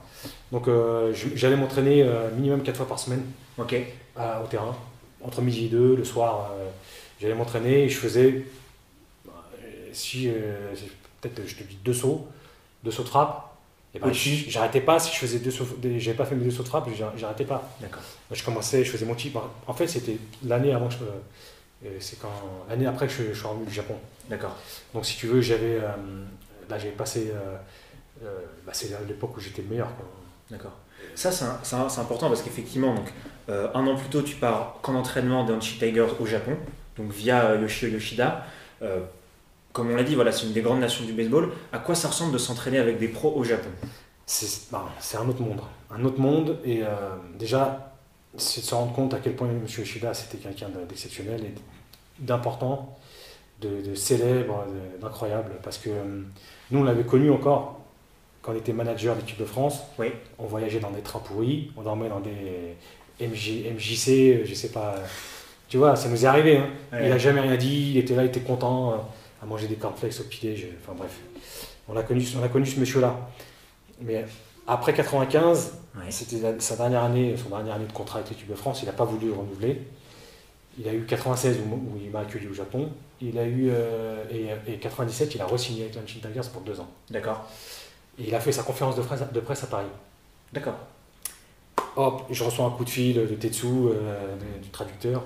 Donc 0.51 0.67
j'allais 1.13 1.55
m'entraîner 1.55 2.05
minimum 2.35 2.61
4 2.61 2.75
fois 2.75 2.87
par 2.87 2.99
semaine. 2.99 3.23
Ok. 3.57 3.73
au 4.17 4.47
terrain, 4.47 4.75
entre 5.23 5.41
midi 5.41 5.65
et 5.65 5.69
deux, 5.69 5.95
le 5.95 6.03
soir, 6.03 6.51
j'allais 7.19 7.33
m'entraîner 7.33 7.85
et 7.85 7.89
je 7.89 7.97
faisais, 7.97 8.45
si 9.93 10.29
peut-être 11.21 11.41
je 11.47 11.55
te 11.55 11.63
dis 11.63 11.77
deux 11.83 11.93
sauts, 11.93 12.27
deux 12.83 12.91
sauts 12.91 13.03
de 13.03 13.07
frappe, 13.07 13.50
et 13.93 13.99
ben, 13.99 14.13
j'arrêtais 14.13 14.79
pas 14.79 14.99
si 14.99 15.13
je 15.13 15.19
faisais 15.19 15.39
deux 15.39 15.51
sauts, 15.51 15.67
j'avais 15.97 16.15
pas 16.15 16.25
fait 16.25 16.35
mes 16.35 16.45
deux 16.45 16.51
sauts 16.51 16.63
de 16.63 16.67
frappe, 16.69 16.87
j'arrêtais 17.17 17.43
pas. 17.43 17.69
D'accord. 17.81 18.01
Je 18.31 18.43
commençais, 18.43 18.85
je 18.85 18.91
faisais 18.91 19.05
mon 19.05 19.15
type. 19.15 19.37
En 19.67 19.73
fait, 19.73 19.87
c'était 19.87 20.17
l'année 20.45 20.71
avant 20.71 20.87
que 20.87 20.93
je, 20.93 21.89
c'est 21.99 22.19
quand 22.19 22.31
l'année 22.69 22.85
après 22.85 23.07
que 23.07 23.13
je, 23.13 23.33
suis 23.33 23.47
revenu 23.47 23.65
du 23.65 23.73
Japon. 23.73 23.95
D'accord. 24.29 24.55
Donc 24.93 25.05
si 25.05 25.17
tu 25.17 25.27
veux, 25.27 25.41
j'avais 25.41 25.75
euh, 25.75 25.89
là 26.69 26.77
j'avais 26.77 26.91
passé, 26.91 27.31
euh, 27.33 27.57
euh, 28.23 28.39
bah, 28.65 28.71
c'est 28.73 28.89
l'époque 29.07 29.35
où 29.35 29.39
j'étais 29.41 29.61
le 29.61 29.67
meilleur. 29.67 29.89
D'accord. 30.49 30.77
Ça 31.15 31.31
c'est 31.31 31.99
important 31.99 32.29
parce 32.29 32.43
qu'effectivement 32.43 32.93
donc 32.93 33.11
un 33.49 33.87
an 33.87 33.95
plus 33.95 34.07
tôt 34.07 34.21
tu 34.21 34.35
pars 34.35 34.77
qu'en 34.81 34.95
entraînement 34.95 35.43
des 35.43 35.51
Hanshi 35.51 35.77
Tigers 35.77 36.13
au 36.19 36.25
Japon, 36.25 36.55
donc 36.95 37.11
via 37.11 37.55
Yoshio 37.55 37.89
Yoshida 37.89 38.45
comme 39.73 39.91
on 39.91 39.95
l'a 39.95 40.03
dit, 40.03 40.15
voilà, 40.15 40.31
c'est 40.31 40.45
une 40.45 40.53
des 40.53 40.61
grandes 40.61 40.79
nations 40.79 41.05
du 41.05 41.13
baseball. 41.13 41.49
À 41.71 41.79
quoi 41.79 41.95
ça 41.95 42.09
ressemble 42.09 42.33
de 42.33 42.37
s'entraîner 42.37 42.77
avec 42.77 42.99
des 42.99 43.07
pros 43.07 43.33
au 43.35 43.43
Japon? 43.43 43.69
Bah, 44.71 44.89
C'est 44.99 45.17
un 45.17 45.27
autre 45.27 45.41
monde. 45.41 45.61
Un 45.89 46.03
autre 46.03 46.19
monde. 46.19 46.57
Et 46.65 46.83
euh, 46.83 46.87
déjà, 47.37 47.93
c'est 48.37 48.61
de 48.61 48.65
se 48.65 48.75
rendre 48.75 48.93
compte 48.93 49.13
à 49.13 49.19
quel 49.19 49.35
point 49.35 49.47
M. 49.47 49.61
Yoshida, 49.65 50.13
c'était 50.13 50.37
quelqu'un 50.37 50.67
d'exceptionnel 50.87 51.41
et 51.45 51.53
d'important, 52.19 52.97
de, 53.61 53.95
célèbre, 53.95 54.65
d'incroyable. 54.99 55.53
Parce 55.63 55.77
que 55.77 55.89
euh, 55.89 56.21
nous, 56.71 56.79
on 56.79 56.83
l'avait 56.83 57.03
connu 57.03 57.31
encore 57.31 57.79
quand 58.41 58.51
on 58.51 58.55
était 58.55 58.73
manager 58.73 59.15
d'équipe 59.15 59.39
de 59.39 59.45
France. 59.45 59.81
Oui. 59.97 60.07
On 60.37 60.45
voyageait 60.45 60.79
dans 60.79 60.91
des 60.91 61.01
trains 61.01 61.19
pourris, 61.19 61.71
on 61.77 61.81
dormait 61.81 62.09
dans 62.09 62.19
des 62.19 62.75
MJC, 63.21 64.45
je 64.45 64.53
sais 64.53 64.69
pas. 64.69 64.95
Tu 65.69 65.77
vois, 65.77 65.95
ça 65.95 66.09
nous 66.09 66.25
est 66.25 66.27
arrivé. 66.27 66.57
Hein. 66.57 66.67
Il 67.01 67.09
n'a 67.09 67.17
jamais 67.17 67.39
rien 67.39 67.55
dit, 67.55 67.91
il 67.91 67.97
était 67.97 68.15
là, 68.15 68.23
il 68.23 68.27
était 68.27 68.41
content 68.41 69.07
à 69.41 69.45
manger 69.45 69.67
des 69.67 69.75
cornflakes 69.75 70.19
au 70.19 70.23
pied 70.23 70.73
Enfin 70.81 70.93
bref, 70.97 71.19
on 71.87 71.95
a 71.97 72.03
connu, 72.03 72.25
on 72.39 72.43
a 72.43 72.49
connu 72.49 72.65
ce 72.65 72.79
monsieur-là. 72.79 73.29
Mais 74.01 74.25
après 74.67 74.93
95, 74.93 75.73
c'était 76.09 76.59
sa 76.59 76.75
dernière 76.75 77.03
année, 77.03 77.35
son 77.37 77.49
dernière 77.49 77.75
année 77.75 77.87
de 77.87 77.91
contrat 77.91 78.19
avec 78.19 78.31
l'équipe 78.31 78.49
de 78.49 78.55
France, 78.55 78.81
il 78.81 78.85
n'a 78.85 78.93
pas 78.93 79.05
voulu 79.05 79.31
renouveler. 79.31 79.81
Il 80.79 80.87
a 80.87 80.93
eu 80.93 81.05
96 81.05 81.57
où, 81.57 81.97
il 82.01 82.09
m'a 82.11 82.19
accueilli 82.19 82.47
au 82.47 82.53
Japon. 82.53 82.89
Il 83.19 83.37
a 83.37 83.45
eu 83.45 83.69
euh, 83.71 84.23
et, 84.65 84.77
97, 84.77 85.35
il 85.35 85.41
a 85.41 85.45
re-signé 85.45 85.83
avec 85.83 85.95
l'Anchin 85.95 86.19
Tigers 86.21 86.49
pour 86.51 86.61
deux 86.61 86.79
ans. 86.79 86.87
D'accord. 87.09 87.45
Et 88.17 88.27
il 88.27 88.35
a 88.35 88.39
fait 88.39 88.51
sa 88.51 88.63
conférence 88.63 88.95
de 88.95 89.01
presse, 89.01 89.21
de 89.31 89.39
presse 89.41 89.63
à 89.63 89.67
Paris. 89.67 89.91
D'accord. 90.53 90.77
Hop, 91.97 92.23
je 92.29 92.43
reçois 92.43 92.65
un 92.65 92.69
coup 92.69 92.85
de 92.85 92.89
fil 92.89 93.15
de 93.15 93.35
Tetsu, 93.35 93.65
euh, 93.67 94.35
du 94.61 94.69
traducteur. 94.69 95.23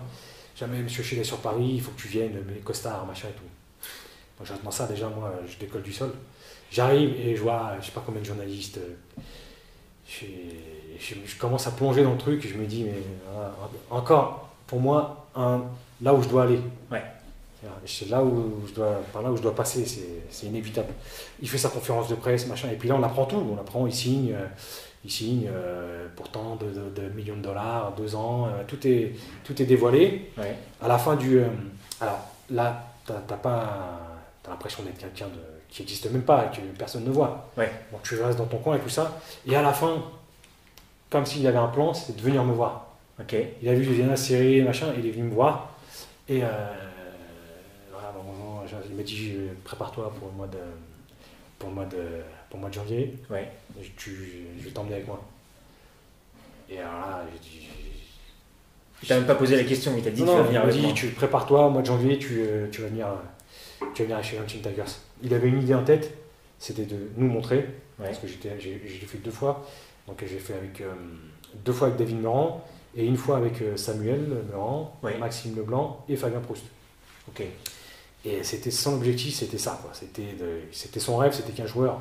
Jamais, 0.57 0.79
monsieur 0.79 1.03
Chile 1.03 1.19
est 1.19 1.25
sur 1.25 1.37
Paris, 1.37 1.73
il 1.75 1.81
faut 1.81 1.91
que 1.91 2.01
tu 2.01 2.07
viennes, 2.07 2.43
mes 2.47 2.59
costards, 2.61 3.05
machin 3.05 3.27
et 3.27 3.33
tout. 3.33 3.43
J'attends 4.43 4.71
ça 4.71 4.87
déjà, 4.87 5.07
moi, 5.07 5.31
je 5.47 5.57
décolle 5.57 5.81
du 5.81 5.93
sol. 5.93 6.11
J'arrive 6.71 7.13
et 7.19 7.35
je 7.35 7.41
vois, 7.41 7.73
je 7.79 7.85
sais 7.85 7.91
pas 7.91 8.03
combien 8.05 8.21
de 8.21 8.25
journalistes. 8.25 8.79
Je, 10.07 10.25
commence 11.39 11.67
à 11.67 11.71
plonger 11.71 12.03
dans 12.03 12.11
le 12.11 12.17
truc 12.17 12.43
et 12.45 12.47
je 12.47 12.57
me 12.57 12.65
dis, 12.65 12.83
mais 12.83 13.01
encore, 13.89 14.49
pour 14.67 14.79
moi, 14.79 15.27
un, 15.35 15.63
là 16.01 16.13
où 16.13 16.21
je 16.21 16.27
dois 16.27 16.43
aller. 16.43 16.59
Ouais. 16.91 17.03
C'est 17.85 18.09
là 18.09 18.23
où 18.23 18.63
je 18.67 18.73
dois, 18.73 19.01
par 19.13 19.21
là 19.21 19.31
où 19.31 19.37
je 19.37 19.41
dois 19.41 19.55
passer, 19.55 19.85
c'est 20.29 20.45
inévitable. 20.45 20.93
Il 21.41 21.49
fait 21.49 21.57
sa 21.57 21.69
conférence 21.69 22.09
de 22.09 22.15
presse, 22.15 22.47
machin, 22.47 22.69
et 22.71 22.75
puis 22.75 22.89
là 22.89 22.95
on 22.95 23.03
apprend 23.03 23.25
tout. 23.25 23.43
On 23.51 23.59
apprend, 23.59 23.87
il 23.87 23.93
signe, 23.93 24.33
euh, 24.33 24.45
il 25.03 25.11
signe 25.11 25.47
euh, 25.51 26.07
pourtant 26.15 26.57
de, 26.57 27.09
millions 27.15 27.37
de 27.37 27.41
dollars, 27.41 27.93
deux 27.97 28.15
ans, 28.15 28.47
euh, 28.47 28.63
tout, 28.67 28.85
est, 28.87 29.13
tout 29.43 29.59
est 29.61 29.65
dévoilé. 29.65 30.31
Ouais. 30.37 30.55
À 30.81 30.87
la 30.87 30.97
fin 30.97 31.15
du. 31.15 31.41
alors 32.01 32.19
là, 32.49 32.87
t'as 33.05 33.37
pas 33.37 33.99
tu 34.45 34.51
l'impression 34.51 34.83
d'être 34.83 34.97
quelqu'un 34.97 35.27
de, 35.27 35.41
qui 35.69 35.81
n'existe 35.81 36.09
même 36.11 36.21
pas 36.21 36.45
et 36.45 36.55
que 36.55 36.61
personne 36.77 37.03
ne 37.03 37.09
voit. 37.09 37.49
Ouais. 37.57 37.71
Donc 37.91 38.03
tu 38.03 38.21
restes 38.21 38.37
dans 38.37 38.45
ton 38.45 38.57
coin 38.57 38.75
et 38.75 38.79
tout 38.79 38.89
ça. 38.89 39.19
Et 39.47 39.55
à 39.55 39.61
la 39.61 39.73
fin, 39.73 40.03
comme 41.09 41.25
s'il 41.25 41.41
y 41.41 41.47
avait 41.47 41.57
un 41.57 41.67
plan, 41.67 41.93
c'était 41.93 42.19
de 42.19 42.23
venir 42.23 42.43
me 42.43 42.53
voir. 42.53 42.85
Il 43.61 43.69
a 43.69 43.73
vu 43.73 44.03
la 44.03 44.15
série, 44.15 44.61
machin, 44.61 44.87
il 44.97 45.07
est 45.07 45.11
venu 45.11 45.23
me 45.23 45.33
voir. 45.33 45.69
Et 46.27 46.43
euh, 46.43 46.47
voilà, 47.91 48.13
il 48.89 48.95
m'a 48.95 49.03
dit 49.03 49.33
prépare-toi 49.63 50.13
pour 50.19 50.27
le 50.27 50.33
mois 50.35 50.47
de, 50.47 50.57
pour 51.57 51.69
le 51.69 51.75
mois 51.75 51.85
de, 51.85 51.97
pour 52.49 52.57
le 52.57 52.61
mois 52.61 52.69
de 52.69 52.75
janvier. 52.75 53.15
Ouais. 53.29 53.49
Tu, 53.97 54.47
je 54.59 54.65
vais 54.65 54.71
t'emmener 54.71 54.95
avec 54.95 55.07
moi. 55.07 55.23
Et 56.69 56.79
alors 56.79 56.93
là, 56.93 57.25
j'ai 57.31 57.39
dit. 57.39 57.67
Il 59.01 59.07
t'a 59.07 59.15
même 59.15 59.27
pas 59.27 59.35
posé 59.35 59.55
la 59.55 59.63
question, 59.63 59.93
il 59.97 60.03
t'a 60.03 60.09
dit 60.09 60.21
tu 60.21 60.27
vas 60.27 60.41
venir 60.41 60.61
il 60.61 60.67
m'a 60.67 60.71
dit, 60.71 60.93
tu 60.93 61.07
prépare-toi, 61.09 61.67
au 61.67 61.69
mois 61.69 61.81
de 61.81 61.87
janvier, 61.87 62.17
tu, 62.17 62.39
euh, 62.39 62.67
tu 62.71 62.81
vas 62.81 62.87
venir 62.87 63.07
tu 63.93 64.03
vas 64.03 64.09
venir 64.09 64.23
chez 64.23 64.37
Hunting 64.37 64.61
Tigers. 64.61 64.83
Il 65.23 65.33
avait 65.33 65.47
une 65.47 65.61
idée 65.61 65.73
en 65.73 65.83
tête, 65.83 66.13
c'était 66.59 66.85
de 66.85 67.09
nous 67.17 67.27
montrer, 67.27 67.67
parce 67.97 68.19
que 68.19 68.27
j'ai 68.27 68.89
fait 69.07 69.17
deux 69.17 69.31
fois. 69.31 69.65
Donc 70.07 70.23
j'ai 70.25 70.39
fait 70.39 70.53
avec 70.53 70.81
euh, 70.81 70.93
deux 71.63 71.73
fois 71.73 71.87
avec 71.87 71.99
David 71.99 72.21
Meurant 72.21 72.63
et 72.95 73.05
une 73.05 73.17
fois 73.17 73.37
avec 73.37 73.61
euh, 73.61 73.75
Samuel 73.75 74.43
Meurant, 74.51 74.99
Maxime 75.19 75.55
Leblanc 75.55 76.05
et 76.07 76.15
Fabien 76.15 76.39
Proust. 76.39 76.63
Ok. 77.27 77.43
Et 78.23 78.43
c'était 78.43 78.71
son 78.71 78.95
objectif, 78.95 79.35
c'était 79.35 79.57
ça. 79.57 79.81
C'était 79.93 80.99
son 80.99 81.17
rêve, 81.17 81.33
c'était 81.33 81.53
qu'un 81.53 81.67
joueur 81.67 81.99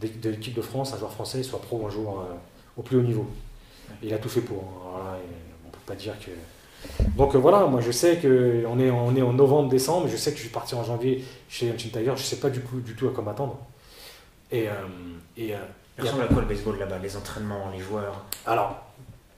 de, 0.00 0.30
l'équipe 0.30 0.54
de 0.54 0.62
France, 0.62 0.92
un 0.92 0.98
joueur 0.98 1.12
français, 1.12 1.42
soit 1.42 1.60
pro 1.60 1.86
un 1.86 1.90
jour 1.90 2.20
euh, 2.20 2.34
au 2.76 2.82
plus 2.82 2.96
haut 2.96 3.02
niveau. 3.02 3.26
il 4.02 4.12
a 4.12 4.18
tout 4.18 4.28
fait 4.28 4.40
pour. 4.40 4.62
Hein. 4.62 5.16
on 5.64 5.68
ne 5.68 5.72
peut 5.72 5.78
pas 5.86 5.94
dire 5.94 6.14
que 6.18 6.30
donc 7.16 7.34
euh, 7.34 7.38
voilà, 7.38 7.66
moi 7.66 7.80
je 7.80 7.90
sais 7.90 8.16
qu'on 8.16 8.78
est, 8.78 8.90
on 8.90 9.16
est 9.16 9.22
en 9.22 9.32
novembre-décembre, 9.32 10.08
je 10.08 10.16
sais 10.16 10.32
que 10.32 10.38
je 10.38 10.44
vais 10.44 10.48
partir 10.50 10.78
en 10.78 10.84
janvier 10.84 11.24
chez 11.48 11.70
Hanshin 11.70 11.88
Tiger, 11.88 12.04
je 12.04 12.10
ne 12.10 12.16
sais 12.16 12.36
pas 12.36 12.50
du, 12.50 12.60
coup, 12.60 12.80
du 12.80 12.94
tout 12.94 13.08
à 13.08 13.10
quoi 13.10 13.22
m'attendre. 13.22 13.58
Et, 14.50 14.68
euh, 14.68 14.72
et, 15.36 15.54
euh, 15.54 15.58
ressemble 15.98 16.22
à 16.22 16.26
quoi 16.26 16.42
le 16.42 16.48
baseball 16.48 16.78
là-bas, 16.78 16.98
les 16.98 17.16
entraînements, 17.16 17.70
les 17.74 17.82
joueurs? 17.82 18.24
Alors, 18.46 18.76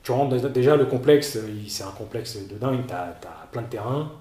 tu 0.03 0.13
rentres 0.13 0.37
déjà, 0.51 0.77
le 0.77 0.87
complexe, 0.87 1.39
c'est 1.69 1.85
un 1.85 1.91
complexe 1.91 2.37
de 2.37 2.57
dingue, 2.57 2.87
tu 2.87 2.95
as, 2.95 3.17
plein 3.51 3.63
de 3.63 3.69
terrains, 3.69 4.13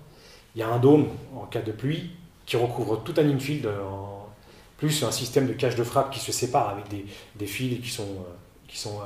il 0.56 0.60
y 0.60 0.64
a 0.64 0.70
un 0.70 0.80
dôme 0.80 1.08
en 1.36 1.46
cas 1.46 1.62
de 1.62 1.72
pluie 1.72 2.12
qui 2.46 2.58
recouvre 2.58 3.04
tout 3.04 3.14
un 3.18 3.28
infield, 3.30 3.68
en, 3.68 4.28
plus 4.78 5.04
un 5.04 5.12
système 5.12 5.48
de 5.48 5.54
cage 5.54 5.76
de 5.76 5.84
frappe 5.84 6.12
qui 6.12 6.20
se 6.20 6.32
sépare 6.32 6.70
avec 6.70 6.90
des, 6.90 7.06
des 7.36 7.46
fils 7.46 7.82
qui 7.82 7.90
sont, 7.90 8.08
qui 8.68 8.78
sont 8.78 9.00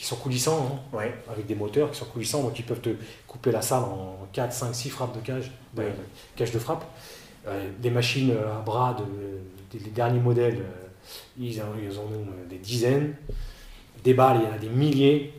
qui 0.00 0.06
sont 0.06 0.16
coulissants, 0.16 0.80
hein, 0.94 0.98
avec 1.30 1.44
des 1.44 1.54
moteurs 1.54 1.90
qui 1.90 1.98
sont 1.98 2.06
coulissants, 2.06 2.42
donc 2.42 2.58
ils 2.58 2.64
peuvent 2.64 2.80
te 2.80 2.88
couper 3.28 3.52
la 3.52 3.60
salle 3.60 3.82
en 3.82 4.16
4, 4.32 4.50
5, 4.50 4.74
6 4.74 4.88
frappes 4.88 5.14
de 5.14 5.20
cage, 5.20 5.52
cage 6.36 6.52
de 6.52 6.58
frappe. 6.58 6.86
Euh, 7.46 7.68
des 7.78 7.90
machines 7.90 8.32
à 8.32 8.62
bras, 8.62 8.96
de, 8.98 9.78
des 9.78 9.90
derniers 9.90 10.18
modèles, 10.18 10.60
euh, 10.60 10.86
ils, 11.38 11.60
en, 11.60 11.66
ils, 11.78 11.98
en, 11.98 12.04
ont 12.04 12.26
des 12.48 12.56
dizaines. 12.56 13.14
Des 14.02 14.14
balles, 14.14 14.38
il 14.40 14.48
y 14.48 14.50
en 14.50 14.54
a 14.54 14.58
des 14.58 14.70
milliers. 14.70 15.34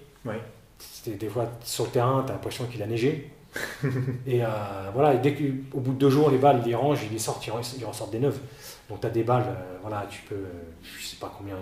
Des 1.08 1.28
fois, 1.28 1.50
sur 1.64 1.86
le 1.86 1.90
terrain, 1.90 2.22
tu 2.24 2.30
as 2.30 2.36
l'impression 2.36 2.66
qu'il 2.66 2.84
a 2.84 2.86
neigé. 2.86 3.32
et 4.28 4.46
euh, 4.46 4.48
voilà, 4.94 5.16
et 5.16 5.18
dès 5.18 5.34
qu'au 5.34 5.80
bout 5.80 5.94
de 5.94 5.98
deux 5.98 6.12
jours, 6.12 6.30
les 6.30 6.38
balles, 6.38 6.62
ils 6.64 6.70
les 6.70 6.76
rangent, 6.76 7.02
ils 7.04 7.12
les 7.12 7.18
sortent, 7.18 7.44
ils 7.48 7.86
ressortent 7.86 8.12
des 8.12 8.20
neuves. 8.20 8.40
Donc 8.88 9.02
tu 9.02 9.08
as 9.08 9.10
des 9.10 9.24
balles, 9.24 9.58
voilà, 9.82 10.06
tu 10.08 10.22
peux, 10.22 10.46
je 10.84 11.04
sais 11.04 11.18
pas 11.18 11.34
combien, 11.36 11.56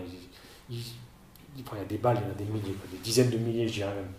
ils, 0.69 0.83
il 1.73 1.77
y 1.77 1.81
a 1.81 1.85
des 1.85 1.97
balles, 1.97 2.17
il 2.21 2.27
y 2.27 2.29
en 2.29 2.31
a 2.31 2.37
des 2.37 2.45
milliers, 2.45 2.75
des 2.91 2.97
dizaines 3.03 3.29
de 3.29 3.37
milliers, 3.37 3.67
je 3.67 3.73
dirais 3.73 3.93
même. 3.93 4.11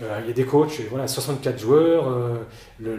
Euh, 0.00 0.20
il 0.22 0.28
y 0.28 0.30
a 0.30 0.32
des 0.32 0.44
coachs, 0.44 0.80
voilà, 0.90 1.08
64 1.08 1.58
joueurs. 1.58 2.08
le, 2.78 2.98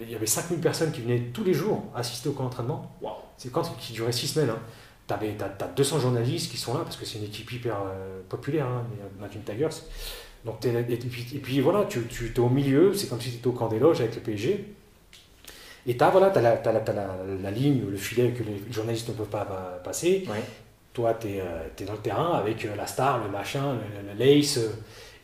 il 0.00 0.10
y 0.10 0.14
avait 0.14 0.26
5000 0.26 0.60
personnes 0.60 0.92
qui 0.92 1.00
venaient 1.00 1.30
tous 1.32 1.44
les 1.44 1.54
jours 1.54 1.84
assister 1.94 2.28
au 2.28 2.32
camp 2.32 2.44
d'entraînement. 2.44 2.92
C'est 3.38 3.50
quand 3.50 3.62
qui 3.78 3.92
durait 3.92 4.12
6 4.12 4.28
semaines. 4.28 4.50
Hein. 4.50 4.58
Tu 5.08 5.14
as, 5.14 5.68
200 5.68 6.00
journalistes 6.00 6.50
qui 6.50 6.56
sont 6.56 6.74
là 6.74 6.80
parce 6.84 6.96
que 6.96 7.04
c'est 7.06 7.18
une 7.18 7.24
équipe 7.24 7.50
hyper 7.50 7.76
populaire, 8.28 8.66
hein, 8.66 8.84
les 9.32 9.40
Tigers. 9.40 9.68
Donc, 10.44 10.64
et, 10.66 10.96
puis, 11.42 11.60
voilà, 11.60 11.84
tu, 11.84 12.02
tu 12.06 12.32
es 12.34 12.38
au 12.38 12.50
milieu, 12.50 12.92
c'est 12.92 13.08
comme 13.08 13.20
si 13.20 13.30
tu 13.30 13.36
étais 13.36 13.46
au 13.46 13.52
camp 13.52 13.68
des 13.68 13.78
loges 13.78 14.00
avec 14.00 14.14
le 14.14 14.20
PSG. 14.20 14.74
Et 15.86 15.96
tu 15.96 16.04
as, 16.04 16.10
voilà, 16.10 16.26
as 16.26 16.40
la, 16.40 16.52
as 16.52 16.72
la, 16.72 17.16
la, 17.42 17.50
ligne, 17.50 17.82
le 17.90 17.96
filet 17.96 18.30
que 18.30 18.42
les 18.42 18.60
journalistes 18.70 19.08
ne 19.08 19.14
peuvent 19.14 19.28
pas 19.28 19.80
passer. 19.82 20.24
Toi, 20.94 21.12
tu 21.14 21.26
es, 21.26 21.42
es, 21.80 21.84
dans 21.84 21.94
le 21.94 21.98
terrain 21.98 22.34
avec 22.34 22.64
euh, 22.64 22.76
la 22.76 22.86
star, 22.86 23.22
le 23.24 23.28
machin, 23.28 23.78
l'ace. 24.16 24.58
Euh, 24.58 24.70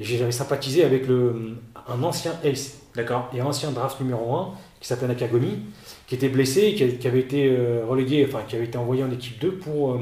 j'avais 0.01 0.33
sympathisé 0.33 0.83
avec 0.83 1.07
le, 1.07 1.59
un 1.87 2.03
ancien 2.03 2.33
ace. 2.45 2.81
D'accord. 2.97 3.31
Et 3.33 3.41
un 3.41 3.47
ancien 3.47 3.71
draft 3.71 4.01
numéro 4.01 4.35
1 4.35 4.55
qui 4.81 4.89
s'appelle 4.89 5.09
Nakagomi, 5.09 5.61
qui 6.09 6.17
était 6.17 6.29
blessé 6.29 6.63
et 6.63 6.75
qui, 6.75 7.07
avait 7.07 7.21
été 7.21 7.49
euh, 7.49 7.85
relégué, 7.87 8.27
enfin 8.27 8.43
qui 8.49 8.57
avait 8.57 8.65
été 8.65 8.79
envoyé 8.79 9.05
en 9.05 9.13
équipe 9.13 9.39
2 9.39 9.53
pour, 9.53 10.01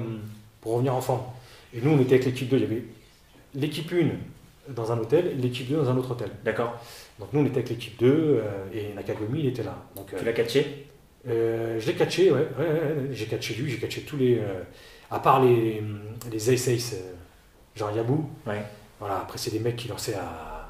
pour 0.63 0.73
revenir 0.73 0.95
en 0.95 1.03
forme. 1.03 1.21
Et 1.75 1.83
nous, 1.83 1.91
on 1.91 2.01
était 2.01 2.15
avec 2.15 2.25
l'équipe 2.25 2.49
2. 2.49 2.57
Il 2.57 2.63
y 2.63 2.65
avait 2.65 2.83
l'équipe 3.55 3.93
1 3.93 4.73
dans 4.73 4.91
un 4.91 4.99
hôtel 4.99 5.39
l'équipe 5.39 5.69
2 5.69 5.77
dans 5.77 5.91
un 5.91 5.99
autre 5.99 6.13
hôtel. 6.13 6.31
D'accord. 6.47 6.81
Donc 7.19 7.29
nous, 7.35 7.41
on 7.41 7.45
était 7.45 7.59
avec 7.59 7.69
l'équipe 7.69 7.99
2 7.99 8.43
et 8.73 8.95
Nakagomi, 8.95 9.41
il 9.41 9.47
était 9.49 9.65
là. 9.65 9.77
Donc, 9.97 10.15
tu 10.17 10.25
l'as 10.25 10.33
catché? 10.33 10.87
Je 11.27 11.87
l'ai 11.87 11.95
catché, 11.95 12.31
ouais. 12.33 12.49
j'ai 13.13 13.27
catché 13.27 13.53
lui, 13.55 13.71
j'ai 13.71 13.79
catché 13.79 14.01
tous 14.03 14.17
les 14.17 14.41
à 15.11 15.19
part 15.21 15.43
les, 15.43 15.83
les 16.31 16.51
Ace 16.51 16.69
Ace, 16.69 16.95
euh, 16.95 17.15
genre 17.75 17.91
Yabou, 17.93 18.29
voilà, 19.01 19.21
après 19.21 19.39
c'est 19.39 19.51
des 19.51 19.61
mecs 19.61 19.77
qui 19.77 19.89
lançaient 19.89 20.15
à 20.15 20.69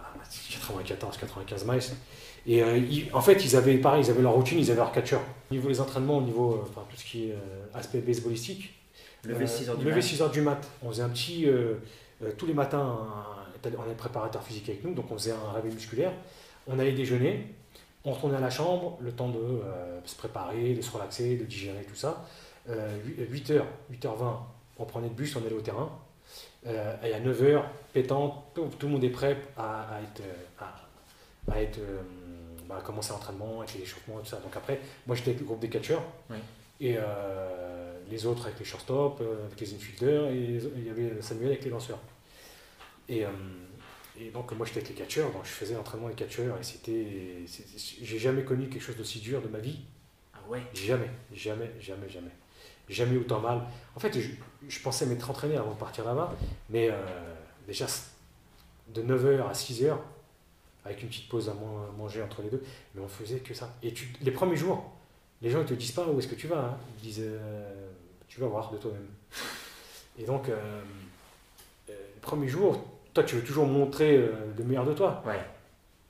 94-95 0.50 1.70
miles. 1.70 1.82
Et 2.46 2.62
euh, 2.62 2.80
en 3.12 3.20
fait, 3.20 3.44
ils 3.44 3.56
avaient 3.56 3.78
pareil, 3.78 4.04
ils 4.04 4.10
avaient 4.10 4.22
leur 4.22 4.32
routine, 4.32 4.58
ils 4.58 4.70
avaient 4.70 4.80
leur 4.80 4.92
catcheur. 4.92 5.20
Au 5.50 5.54
niveau 5.54 5.68
des 5.68 5.80
entraînements, 5.80 6.18
au 6.18 6.22
niveau 6.22 6.52
euh, 6.52 6.62
enfin, 6.62 6.84
tout 6.88 6.96
ce 6.96 7.04
qui 7.04 7.30
est 7.30 7.36
aspect 7.74 7.98
baseballistique, 7.98 8.74
levé 9.24 9.46
6h 9.46 9.78
du, 9.78 9.86
mat. 9.86 10.00
6 10.00 10.22
heures 10.22 10.30
du 10.30 10.40
mat. 10.40 10.68
On 10.82 10.90
faisait 10.90 11.02
un 11.02 11.08
petit. 11.08 11.46
tous 12.36 12.46
les 12.46 12.54
matins, 12.54 12.98
on 13.64 13.82
avait 13.82 13.94
préparateur 13.94 14.42
physique 14.42 14.68
avec 14.68 14.84
nous, 14.84 14.94
donc 14.94 15.10
on 15.10 15.14
faisait 15.14 15.32
un 15.32 15.52
réveil 15.52 15.72
musculaire. 15.72 16.12
On 16.66 16.78
allait 16.78 16.92
déjeuner, 16.92 17.46
on 18.04 18.12
retournait 18.12 18.36
à 18.36 18.40
la 18.40 18.50
chambre, 18.50 18.98
le 19.00 19.10
temps 19.12 19.28
de 19.28 19.62
se 20.04 20.16
préparer, 20.16 20.74
de 20.74 20.82
se 20.82 20.90
relaxer, 20.90 21.36
de 21.36 21.44
digérer, 21.44 21.84
tout 21.88 21.96
ça. 21.96 22.24
8h, 22.68 23.62
8h20, 23.92 24.36
on 24.78 24.84
prenait 24.84 25.08
le 25.08 25.14
bus, 25.14 25.34
on 25.36 25.44
allait 25.44 25.54
au 25.54 25.60
terrain. 25.60 25.90
Euh, 26.66 26.94
et 27.02 27.14
à 27.14 27.20
9h, 27.20 27.62
pétant, 27.92 28.50
tout, 28.54 28.68
le 28.82 28.88
monde 28.88 29.04
est 29.04 29.10
prêt 29.10 29.36
à, 29.56 30.00
être, 30.02 30.22
à, 31.50 31.60
être 31.60 31.78
euh, 31.78 32.02
bah, 32.66 32.82
commencer 32.84 33.12
l'entraînement, 33.12 33.60
avec 33.60 33.74
l'échauffement 33.74 34.18
et 34.18 34.22
tout 34.22 34.28
ça. 34.28 34.38
Donc 34.38 34.56
après, 34.56 34.80
moi 35.06 35.16
j'étais 35.16 35.30
avec 35.30 35.40
le 35.40 35.46
groupe 35.46 35.60
des 35.60 35.68
catcheurs. 35.68 36.02
Et 36.80 36.94
euh, 36.96 37.98
les 38.08 38.26
autres 38.26 38.46
avec 38.46 38.58
les 38.60 38.64
shortstop, 38.64 39.20
avec 39.20 39.60
les 39.60 39.74
infielders, 39.74 40.28
et 40.28 40.60
il 40.76 40.86
y 40.86 40.90
avait 40.90 41.20
Samuel 41.20 41.48
avec 41.48 41.64
les 41.64 41.70
lanceurs. 41.70 41.98
Et, 43.08 43.24
et 44.20 44.30
donc 44.30 44.52
moi 44.52 44.66
j'étais 44.66 44.80
avec 44.80 44.90
les 44.90 44.94
catcheurs, 44.94 45.32
donc 45.32 45.44
je 45.44 45.50
faisais 45.50 45.74
l'entraînement 45.74 46.08
des 46.08 46.14
catcheurs, 46.14 46.56
et 46.58 46.62
c'était. 46.62 47.44
J'ai 48.02 48.18
jamais 48.18 48.44
connu 48.44 48.68
quelque 48.68 48.82
chose 48.82 48.96
d'aussi 48.96 49.18
dur 49.18 49.42
de 49.42 49.48
ma 49.48 49.58
vie. 49.58 49.80
Ah 50.34 50.38
ouais? 50.48 50.62
Jamais, 50.72 51.10
jamais, 51.32 51.70
jamais, 51.80 52.08
jamais 52.08 52.30
jamais 52.88 53.16
autant 53.16 53.40
mal. 53.40 53.62
En 53.96 54.00
fait, 54.00 54.18
je, 54.18 54.80
pensais 54.80 55.06
m'être 55.06 55.28
entraîné 55.30 55.56
avant 55.56 55.72
de 55.72 55.78
partir 55.78 56.04
là-bas, 56.04 56.34
mais 56.70 56.88
euh, 56.90 56.94
déjà 57.66 57.86
de 58.94 59.02
9h 59.02 59.48
à 59.48 59.52
6h, 59.52 59.96
avec 60.84 61.02
une 61.02 61.08
petite 61.08 61.28
pause 61.28 61.48
à 61.48 61.54
manger 61.96 62.22
entre 62.22 62.42
les 62.42 62.48
deux, 62.48 62.62
mais 62.94 63.02
on 63.02 63.08
faisait 63.08 63.40
que 63.40 63.54
ça. 63.54 63.74
Et 63.82 63.92
tu, 63.92 64.08
les 64.22 64.30
premiers 64.30 64.56
jours, 64.56 64.90
les 65.42 65.50
gens 65.50 65.58
ne 65.58 65.64
te 65.64 65.74
disent 65.74 65.92
pas 65.92 66.06
où 66.06 66.18
est-ce 66.18 66.28
que 66.28 66.34
tu 66.34 66.46
vas, 66.46 66.58
hein. 66.58 66.76
ils 66.98 67.02
disent 67.02 67.24
euh, 67.24 67.90
tu 68.28 68.40
vas 68.40 68.46
voir 68.46 68.70
de 68.70 68.78
toi-même. 68.78 69.08
Et 70.18 70.24
donc, 70.24 70.48
euh, 70.48 70.82
les 71.88 72.20
premiers 72.20 72.48
jours, 72.48 72.82
toi 73.14 73.22
tu 73.22 73.36
veux 73.36 73.42
toujours 73.44 73.66
montrer 73.66 74.16
le 74.16 74.64
meilleur 74.64 74.84
de 74.84 74.92
toi. 74.92 75.22
Ouais. 75.26 75.40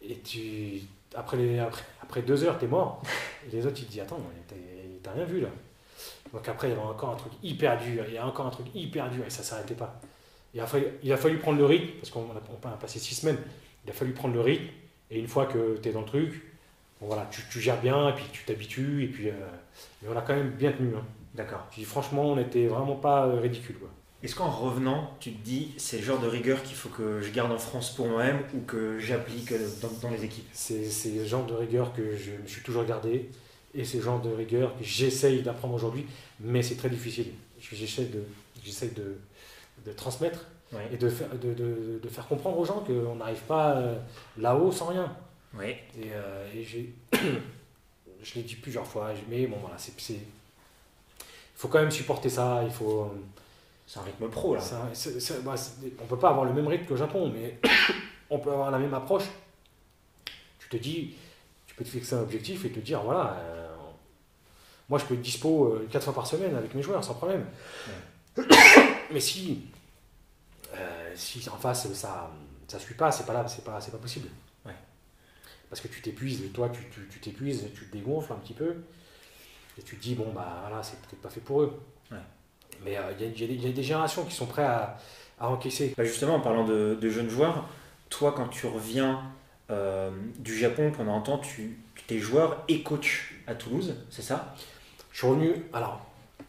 Et 0.01 0.19
tu, 0.21 0.81
après, 1.15 1.37
les, 1.37 1.59
après, 1.59 1.83
après 2.03 2.23
deux 2.23 2.45
heures, 2.45 2.59
tu 2.59 2.65
es 2.65 2.69
mort. 2.69 3.03
Et 3.47 3.57
les 3.57 3.67
autres, 3.67 3.77
ils 3.81 3.87
te 3.87 3.91
disent 3.93 4.01
Attends, 4.01 4.21
t'as 5.03 5.13
rien 5.13 5.25
vu 5.25 5.41
là. 5.41 5.49
Donc 6.33 6.49
après, 6.49 6.69
il 6.69 6.71
y 6.71 6.73
avait 6.75 6.83
encore 6.83 7.11
un 7.11 7.17
truc 7.17 7.33
hyper 7.43 7.79
dur, 7.79 8.05
il 8.09 8.15
y 8.15 8.19
a 8.19 8.27
encore 8.27 8.47
un 8.47 8.51
truc 8.51 8.67
hyper 8.75 9.11
dur 9.11 9.25
et 9.27 9.31
ça 9.31 9.41
ne 9.41 9.47
s'arrêtait 9.47 9.75
pas. 9.75 10.01
Il 10.55 10.61
a, 10.61 10.67
fallu, 10.67 10.87
il 11.03 11.13
a 11.13 11.17
fallu 11.17 11.39
prendre 11.39 11.59
le 11.59 11.67
rythme, 11.67 11.93
parce 12.01 12.11
qu'on 12.11 12.27
a, 12.31 12.77
passé 12.77 12.99
six 12.99 13.15
semaines, 13.15 13.39
il 13.85 13.91
a 13.91 13.93
fallu 13.93 14.13
prendre 14.13 14.35
le 14.35 14.41
rythme, 14.41 14.67
et 15.11 15.19
une 15.19 15.29
fois 15.29 15.47
que 15.47 15.79
tu 15.83 15.89
es 15.89 15.93
dans 15.93 16.01
le 16.01 16.07
truc, 16.07 16.43
voilà, 17.01 17.29
tu, 17.31 17.43
tu, 17.51 17.61
gères 17.61 17.81
bien, 17.81 18.09
et 18.09 18.13
puis 18.15 18.25
tu 18.33 18.45
t'habitues, 18.45 19.05
et 19.05 19.09
puis 19.09 19.29
euh, 19.29 19.33
mais 20.03 20.09
on 20.13 20.17
a 20.17 20.23
quand 20.23 20.35
même 20.35 20.51
bien 20.51 20.73
tenu. 20.73 20.95
Hein. 20.97 21.05
D'accord. 21.35 21.69
franchement, 21.85 22.33
on 22.33 22.37
n'était 22.37 22.67
vraiment 22.67 22.97
pas 22.97 23.27
euh, 23.27 23.41
ridicule. 23.41 23.77
Est-ce 24.23 24.35
qu'en 24.35 24.51
revenant, 24.51 25.15
tu 25.21 25.31
te 25.31 25.45
dis, 25.45 25.73
c'est 25.77 25.99
le 25.99 26.03
genre 26.03 26.19
de 26.19 26.27
rigueur 26.27 26.63
qu'il 26.65 26.75
faut 26.75 26.89
que 26.89 27.21
je 27.21 27.31
garde 27.31 27.53
en 27.53 27.59
France 27.59 27.95
pour 27.95 28.09
moi-même 28.09 28.41
ou 28.53 28.61
que 28.63 28.99
j'applique 28.99 29.53
dans, 29.81 29.91
dans, 30.03 30.11
les 30.11 30.25
équipes? 30.25 30.49
C'est 30.53 30.83
le 31.15 31.25
genre 31.25 31.47
de 31.47 31.55
rigueur 31.55 31.93
que 31.93 32.17
je 32.17 32.33
me 32.33 32.47
suis 32.49 32.63
toujours 32.63 32.85
gardé. 32.85 33.31
Et 33.75 33.83
le 33.83 34.01
genre 34.01 34.21
de 34.21 34.31
rigueur 34.31 34.77
que 34.79 34.85
j'essaye 34.85 35.43
d'apprendre 35.43 35.75
aujourd'hui, 35.75 36.07
mais 36.41 36.63
c'est 36.63 36.77
très 36.77 36.89
difficile. 36.89 37.33
J'essaie 37.61 38.07
de, 38.07 38.25
de, 38.97 39.19
de 39.85 39.93
transmettre 39.93 40.47
et 40.91 40.97
de 40.97 41.09
faire, 41.09 41.29
de, 41.31 41.53
de, 41.53 42.01
de, 42.03 42.09
faire 42.09 42.27
comprendre 42.27 42.59
aux 42.59 42.65
gens 42.65 42.81
qu'on 42.81 43.17
n'arrive 43.17 43.43
pas 43.43 43.77
euh, 43.77 43.99
là-haut 44.39 44.73
sans 44.73 44.87
rien. 44.87 45.15
Oui. 45.55 45.75
Et, 46.01 46.13
euh, 46.13 46.53
et 46.55 46.65
j'ai, 46.65 46.93
je 48.23 48.35
l'ai 48.35 48.43
dit 48.43 48.57
plusieurs 48.57 48.87
fois, 48.87 49.11
mais 49.29 49.47
bon, 49.47 49.57
voilà, 49.61 49.77
c'est. 49.79 50.13
Il 50.13 51.61
faut 51.61 51.69
quand 51.69 51.81
même 51.81 51.91
supporter 51.91 52.29
ça, 52.29 52.63
il 52.65 52.71
faut. 52.71 53.03
Euh, 53.03 53.21
c'est 53.87 53.99
un 53.99 54.03
rythme 54.03 54.29
pro 54.29 54.55
là. 54.55 54.63
Bah, 55.43 55.55
on 56.01 56.05
peut 56.05 56.19
pas 56.19 56.31
avoir 56.31 56.45
le 56.45 56.53
même 56.53 56.69
rythme 56.69 56.85
qu'au 56.85 56.97
Japon, 56.97 57.33
mais 57.35 57.59
on 58.31 58.39
peut 58.39 58.51
avoir 58.53 58.71
la 58.71 58.79
même 58.79 58.93
approche. 58.93 59.25
Tu 60.59 60.69
te 60.69 60.77
dis, 60.77 61.15
peux 61.79 61.85
te 61.85 61.91
fixer 61.91 62.17
un 62.17 62.23
objectif 62.23 62.65
et 62.65 62.71
te 62.71 62.81
dire 62.81 63.01
voilà, 63.03 63.37
euh, 63.39 63.58
moi 64.89 64.99
je 64.99 65.05
peux 65.05 65.15
être 65.15 65.23
dispo 65.23 65.79
4 65.91 65.97
euh, 65.97 66.05
fois 66.05 66.15
par 66.15 66.27
semaine 66.27 66.55
avec 66.57 66.75
mes 66.75 66.83
joueurs 66.83 67.05
sans 67.05 67.15
problème. 67.15 67.45
Mais 69.13 69.21
si, 69.21 69.67
euh, 70.75 71.13
si 71.15 71.49
en 71.49 71.57
face 71.57 71.93
ça 71.93 72.31
ça 72.67 72.79
suit 72.79 72.95
pas, 72.95 73.11
c'est 73.11 73.25
pas 73.25 73.33
là, 73.33 73.49
c'est 73.49 73.65
pas, 73.65 73.81
c'est 73.81 73.91
pas 73.91 73.99
possible. 73.99 74.29
Parce 75.71 75.83
que 75.83 75.89
tu 75.89 76.01
t'épuises, 76.01 76.51
toi 76.55 76.71
tu, 76.71 76.81
tu, 77.11 77.21
t'épuises, 77.21 77.67
tu 77.75 77.85
te 77.85 77.93
dégonfles 77.93 78.33
un 78.33 78.37
petit 78.37 78.55
peu 78.55 78.77
et 79.79 79.83
tu 79.83 79.97
te 79.97 80.03
dis 80.03 80.15
bon 80.15 80.33
bah 80.35 80.65
voilà, 80.67 80.83
c'est 80.83 80.99
peut-être 81.01 81.21
pas 81.21 81.29
fait 81.29 81.41
pour 81.41 81.63
eux. 81.63 81.79
Mais 82.85 82.97
il 83.19 83.27
y, 83.27 83.43
y, 83.43 83.67
a 83.69 83.73
des 83.73 83.83
générations 83.83 84.25
qui 84.25 84.35
sont 84.35 84.47
prêts 84.47 84.65
à, 84.65 84.99
à 85.41 85.49
encaisser. 85.49 85.95
Bah, 85.97 86.05
justement, 86.05 86.37
en 86.37 86.41
parlant 86.41 86.65
de, 86.65 86.97
de, 87.01 87.11
jeunes 87.11 87.29
joueurs, 87.29 87.69
toi 88.09 88.33
quand 88.33 88.49
tu 88.49 88.67
reviens 88.67 89.23
euh, 89.71 90.11
du 90.39 90.57
Japon 90.57 90.93
pendant 90.97 91.17
un 91.17 91.21
temps, 91.21 91.39
tu, 91.39 91.79
étais 91.99 92.19
joueur 92.19 92.65
et 92.69 92.83
coach 92.83 93.35
à 93.47 93.55
Toulouse, 93.55 93.95
c'est 94.11 94.23
ça? 94.23 94.55
Je 95.19 95.25
suis 95.25 95.33
revenu, 95.33 95.53
alors 95.73 96.01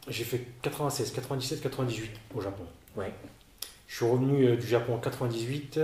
j'ai 0.08 0.24
fait 0.24 0.46
96, 0.62 1.12
97, 1.14 1.60
98 1.60 2.12
au 2.36 2.40
Japon. 2.40 2.62
Ouais. 2.96 3.12
Je 3.88 3.96
suis 3.96 4.06
revenu 4.06 4.46
euh, 4.46 4.58
du 4.58 4.68
Japon 4.68 4.94
en 4.94 5.00
98. 5.00 5.80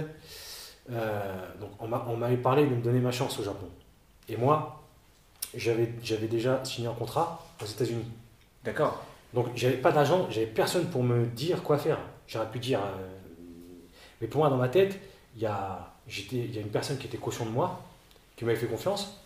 Euh, 0.91 1.47
donc 1.59 1.71
on 1.79 2.15
m'avait 2.15 2.37
parlé 2.37 2.67
de 2.67 2.75
me 2.75 2.83
donner 2.83 2.99
ma 2.99 3.11
chance 3.11 3.39
au 3.39 3.43
Japon. 3.43 3.67
Et 4.29 4.37
moi, 4.37 4.83
j'avais 5.55 5.87
déjà 6.29 6.63
signé 6.63 6.87
un 6.87 6.93
contrat 6.93 7.43
aux 7.59 7.65
États-Unis. 7.65 8.05
D'accord. 8.63 9.03
Donc 9.33 9.47
j'avais 9.55 9.77
pas 9.77 9.91
d'agent, 9.91 10.27
j'avais 10.29 10.45
personne 10.45 10.85
pour 10.85 11.01
me 11.01 11.25
dire 11.25 11.63
quoi 11.63 11.79
faire. 11.79 11.97
J'aurais 12.27 12.51
pu 12.51 12.59
dire. 12.59 12.81
mais 14.21 14.27
pour 14.27 14.41
moi, 14.41 14.51
dans 14.51 14.57
ma 14.57 14.69
tête, 14.69 14.99
il 15.35 15.41
y 15.41 15.47
a 15.47 15.91
il 16.07 16.53
y 16.53 16.59
a 16.59 16.61
une 16.61 16.69
personne 16.69 16.99
qui 16.99 17.07
était 17.07 17.17
caution 17.17 17.47
de 17.47 17.51
moi, 17.51 17.81
qui 18.35 18.45
m'avait 18.45 18.59
fait 18.59 18.67
confiance. 18.67 19.24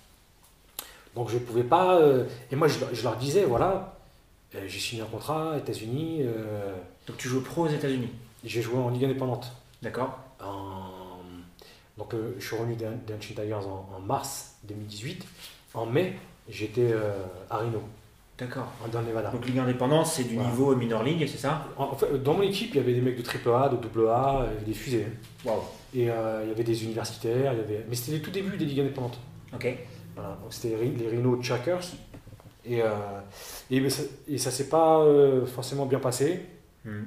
Donc 1.19 1.27
je 1.27 1.33
ne 1.33 1.39
pouvais 1.39 1.65
pas. 1.65 1.97
Euh, 1.97 2.23
et 2.49 2.55
moi, 2.55 2.69
je, 2.69 3.03
leur 3.03 3.17
disais 3.17 3.43
voilà, 3.43 3.97
euh, 4.55 4.63
j'ai 4.67 4.79
signé 4.79 5.01
un 5.01 5.05
contrat, 5.05 5.57
États-Unis. 5.57 6.19
Euh, 6.21 6.73
donc 7.05 7.17
tu 7.17 7.27
joues 7.27 7.41
pro 7.41 7.65
aux 7.65 7.67
États-Unis? 7.67 8.07
J'ai 8.45 8.61
joué 8.61 8.77
en 8.77 8.87
Ligue 8.87 9.03
indépendante. 9.03 9.51
D'accord. 9.81 10.17
Donc 11.97 12.15
je 12.37 12.45
suis 12.45 12.55
revenu 12.55 12.75
d'Ancient 12.77 13.35
Tigers 13.35 13.53
en, 13.53 13.99
mars 13.99 14.55
2018. 14.63 15.25
En 15.73 15.85
mai, 15.85 16.13
j'étais 16.47 16.93
à 17.49 17.57
Reno. 17.57 17.81
D'accord. 18.37 18.71
Dans 18.89 19.01
Nevada. 19.01 19.31
Donc 19.31 19.45
Ligue 19.45 19.59
indépendante, 19.59 20.07
c'est 20.07 20.23
du 20.23 20.37
niveau 20.37 20.73
minor 20.73 21.03
league, 21.03 21.27
c'est 21.29 21.37
ça? 21.37 21.67
En, 21.75 21.93
fait, 21.97 22.23
Dans 22.23 22.35
mon 22.35 22.43
équipe, 22.43 22.69
il 22.69 22.77
y 22.77 22.79
avait 22.79 22.93
des 22.93 23.01
mecs 23.01 23.21
de 23.21 23.49
AAA, 23.49 23.69
de 23.69 24.07
AA, 24.07 24.47
des 24.65 24.73
fusées. 24.73 25.07
Waouh. 25.43 25.59
Et 25.93 26.03
il 26.03 26.05
y 26.05 26.09
avait 26.09 26.63
des 26.63 26.85
universitaires, 26.85 27.51
il 27.51 27.57
y 27.57 27.61
avait... 27.61 27.85
mais 27.89 27.95
c'était 27.97 28.13
les 28.13 28.21
tout 28.21 28.31
début 28.31 28.55
des 28.55 28.63
ligues 28.63 28.79
indépendantes. 28.79 29.19
Ok. 29.53 29.67
Voilà, 30.15 30.37
donc 30.41 30.53
c'était 30.53 30.77
les 30.77 31.07
Rhino 31.07 31.41
Chuckers. 31.41 31.83
Et, 32.65 32.81
euh, 32.81 32.87
et, 33.71 33.89
ça, 33.89 34.03
et 34.27 34.37
ça 34.37 34.51
s'est 34.51 34.69
pas 34.69 34.99
euh, 34.99 35.45
forcément 35.45 35.85
bien 35.85 35.99
passé. 35.99 36.45
Hmm. 36.85 37.03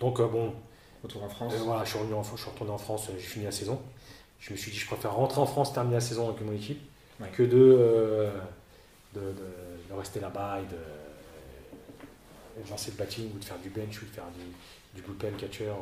Donc 0.00 0.20
bon. 0.20 0.54
Retour 1.02 1.24
en 1.24 1.28
France. 1.28 1.54
voilà, 1.64 1.84
je 1.84 1.90
suis, 1.90 1.98
revenu 1.98 2.14
en, 2.14 2.22
je 2.22 2.36
suis 2.36 2.48
retourné 2.48 2.70
en 2.70 2.78
France, 2.78 3.10
j'ai 3.12 3.18
fini 3.18 3.44
la 3.44 3.50
saison. 3.50 3.80
je 4.38 4.52
me 4.52 4.56
suis 4.56 4.70
dit, 4.70 4.78
je 4.78 4.86
préfère 4.86 5.14
rentrer 5.14 5.40
en 5.40 5.46
France, 5.46 5.72
terminer 5.72 5.96
la 5.96 6.00
saison 6.00 6.28
avec 6.28 6.40
mon 6.42 6.52
équipe, 6.52 6.80
que 7.32 7.42
de, 7.42 8.30
de, 9.12 9.34
rester 9.98 10.20
là-bas 10.20 10.60
et 10.60 10.66
de, 10.66 12.70
lancer 12.70 12.92
le 12.92 12.98
batting 12.98 13.32
ou 13.34 13.38
de 13.38 13.44
faire 13.44 13.58
du 13.58 13.68
bench 13.68 14.00
ou 14.00 14.04
de 14.04 14.10
faire 14.10 14.28
du, 14.36 15.00
du 15.00 15.04
bullpen 15.04 15.34
catcher. 15.34 15.72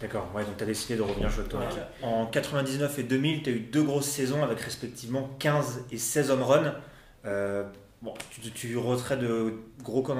D'accord, 0.00 0.28
ouais, 0.34 0.44
donc 0.44 0.56
tu 0.58 0.62
as 0.62 0.66
décidé 0.66 0.96
de 0.96 1.02
revenir 1.02 1.30
jouer 1.30 1.40
avec 1.40 1.50
toi. 1.50 1.62
En 2.02 2.26
99 2.26 2.98
et 2.98 3.02
2000, 3.02 3.42
tu 3.42 3.50
as 3.50 3.52
eu 3.54 3.60
deux 3.60 3.82
grosses 3.82 4.06
saisons 4.06 4.42
avec 4.42 4.60
respectivement 4.60 5.30
15 5.38 5.86
et 5.90 5.96
16 5.96 6.30
home 6.30 6.42
runs. 6.42 6.74
Euh, 7.24 7.64
bon, 8.02 8.12
tu, 8.30 8.50
tu 8.50 8.76
retrais 8.76 9.16
de 9.16 9.54
gros 9.82 10.02
camps 10.02 10.14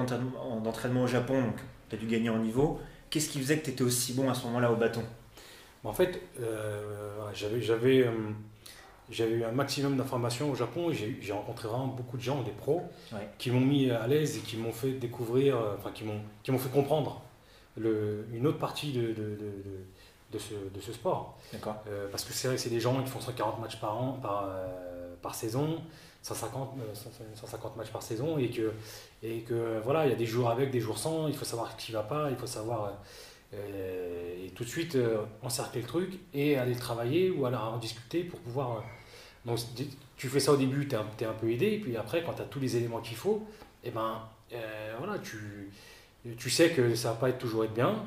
d'entraînement 0.63 1.03
au 1.03 1.07
Japon, 1.07 1.41
donc 1.41 1.55
tu 1.89 1.95
as 1.95 1.99
dû 1.99 2.07
gagner 2.07 2.29
en 2.29 2.39
niveau. 2.39 2.79
Qu'est-ce 3.09 3.29
qui 3.29 3.39
faisait 3.39 3.59
que 3.59 3.65
tu 3.65 3.71
étais 3.71 3.83
aussi 3.83 4.13
bon 4.13 4.29
à 4.29 4.33
ce 4.33 4.45
moment-là 4.47 4.71
au 4.71 4.75
bâton? 4.75 5.03
En 5.83 5.93
fait, 5.93 6.21
euh, 6.41 7.29
j'avais, 7.33 7.61
j'avais, 7.61 7.99
euh, 7.99 8.11
j'avais 9.11 9.33
eu 9.33 9.43
un 9.45 9.51
maximum 9.51 9.95
d'informations 9.95 10.49
au 10.51 10.55
Japon. 10.55 10.91
J'ai, 10.91 11.17
j'ai 11.21 11.31
rencontré 11.33 11.67
vraiment 11.67 11.87
beaucoup 11.87 12.17
de 12.17 12.21
gens, 12.23 12.41
des 12.41 12.51
pros, 12.51 12.81
qui 13.37 13.51
m'ont 13.51 13.61
mis 13.61 13.91
à 13.91 14.07
l'aise 14.07 14.37
et 14.37 14.39
qui 14.39 14.57
m'ont 14.57 14.73
fait 14.73 14.93
découvrir, 14.93 15.55
enfin 15.77 15.91
qui 15.93 16.03
m'ont, 16.03 16.19
qui 16.41 16.51
m'ont 16.51 16.57
fait 16.57 16.71
comprendre 16.71 17.21
le, 17.77 18.25
une 18.33 18.47
autre 18.47 18.59
partie 18.59 18.91
de, 18.91 19.07
de, 19.07 19.13
de, 19.13 19.51
de 20.31 20.81
ce, 20.81 20.93
sport. 20.93 21.37
Euh, 21.87 22.07
parce 22.11 22.25
que 22.25 22.33
c'est 22.33 22.47
vrai 22.47 22.57
que 22.57 22.61
c'est 22.61 22.69
des 22.69 22.79
gens 22.79 23.01
qui 23.01 23.09
font 23.09 23.21
140 23.21 23.59
matchs 23.59 23.79
par 23.79 23.97
an, 23.97 24.13
par, 24.21 24.45
euh, 24.49 25.15
par 25.21 25.35
saison, 25.35 25.81
150, 26.23 26.77
150 27.35 27.71
euh, 27.71 27.77
matchs 27.77 27.91
par 27.91 28.03
saison, 28.03 28.37
et 28.37 28.49
que, 28.49 28.73
et 29.23 29.41
que 29.41 29.79
voilà, 29.83 30.05
il 30.05 30.09
y 30.09 30.13
a 30.13 30.17
des 30.17 30.25
jours 30.25 30.49
avec, 30.49 30.71
des 30.71 30.79
jours 30.79 30.97
sans, 30.97 31.27
il 31.27 31.35
faut 31.35 31.45
savoir 31.45 31.77
qui 31.77 31.91
ne 31.91 31.97
va 31.97 32.03
pas, 32.03 32.29
il 32.29 32.35
faut 32.35 32.47
savoir. 32.47 32.93
et 33.53 34.51
tout 34.55 34.65
de 34.65 34.69
suite 34.69 34.97
encercler 35.41 35.81
le 35.81 35.87
truc 35.87 36.19
et 36.33 36.57
aller 36.57 36.73
le 36.73 36.79
travailler 36.79 37.29
ou 37.29 37.45
aller 37.45 37.55
en 37.55 37.77
discuter 37.77 38.23
pour 38.23 38.39
pouvoir. 38.39 38.83
donc 39.45 39.59
tu 40.17 40.27
fais 40.27 40.41
ça 40.41 40.51
au 40.51 40.57
début, 40.57 40.87
tu 40.87 40.95
es, 40.95 40.99
es, 41.21 41.25
un 41.25 41.33
peu 41.33 41.49
aidé, 41.49 41.67
et 41.67 41.79
puis 41.79 41.95
après, 41.95 42.23
quand 42.23 42.33
tu 42.33 42.41
as 42.41 42.45
tous 42.45 42.59
les 42.59 42.75
éléments 42.75 42.99
qu'il 42.99 43.15
faut, 43.15 43.47
et 43.85 43.91
ben 43.91 44.21
voilà, 44.99 45.19
tu 45.19 45.71
tu 46.35 46.49
sais 46.49 46.71
que 46.71 46.95
ça 46.95 47.11
va 47.11 47.15
pas 47.15 47.29
être 47.29 47.37
toujours 47.37 47.63
être 47.63 47.73
bien. 47.73 48.03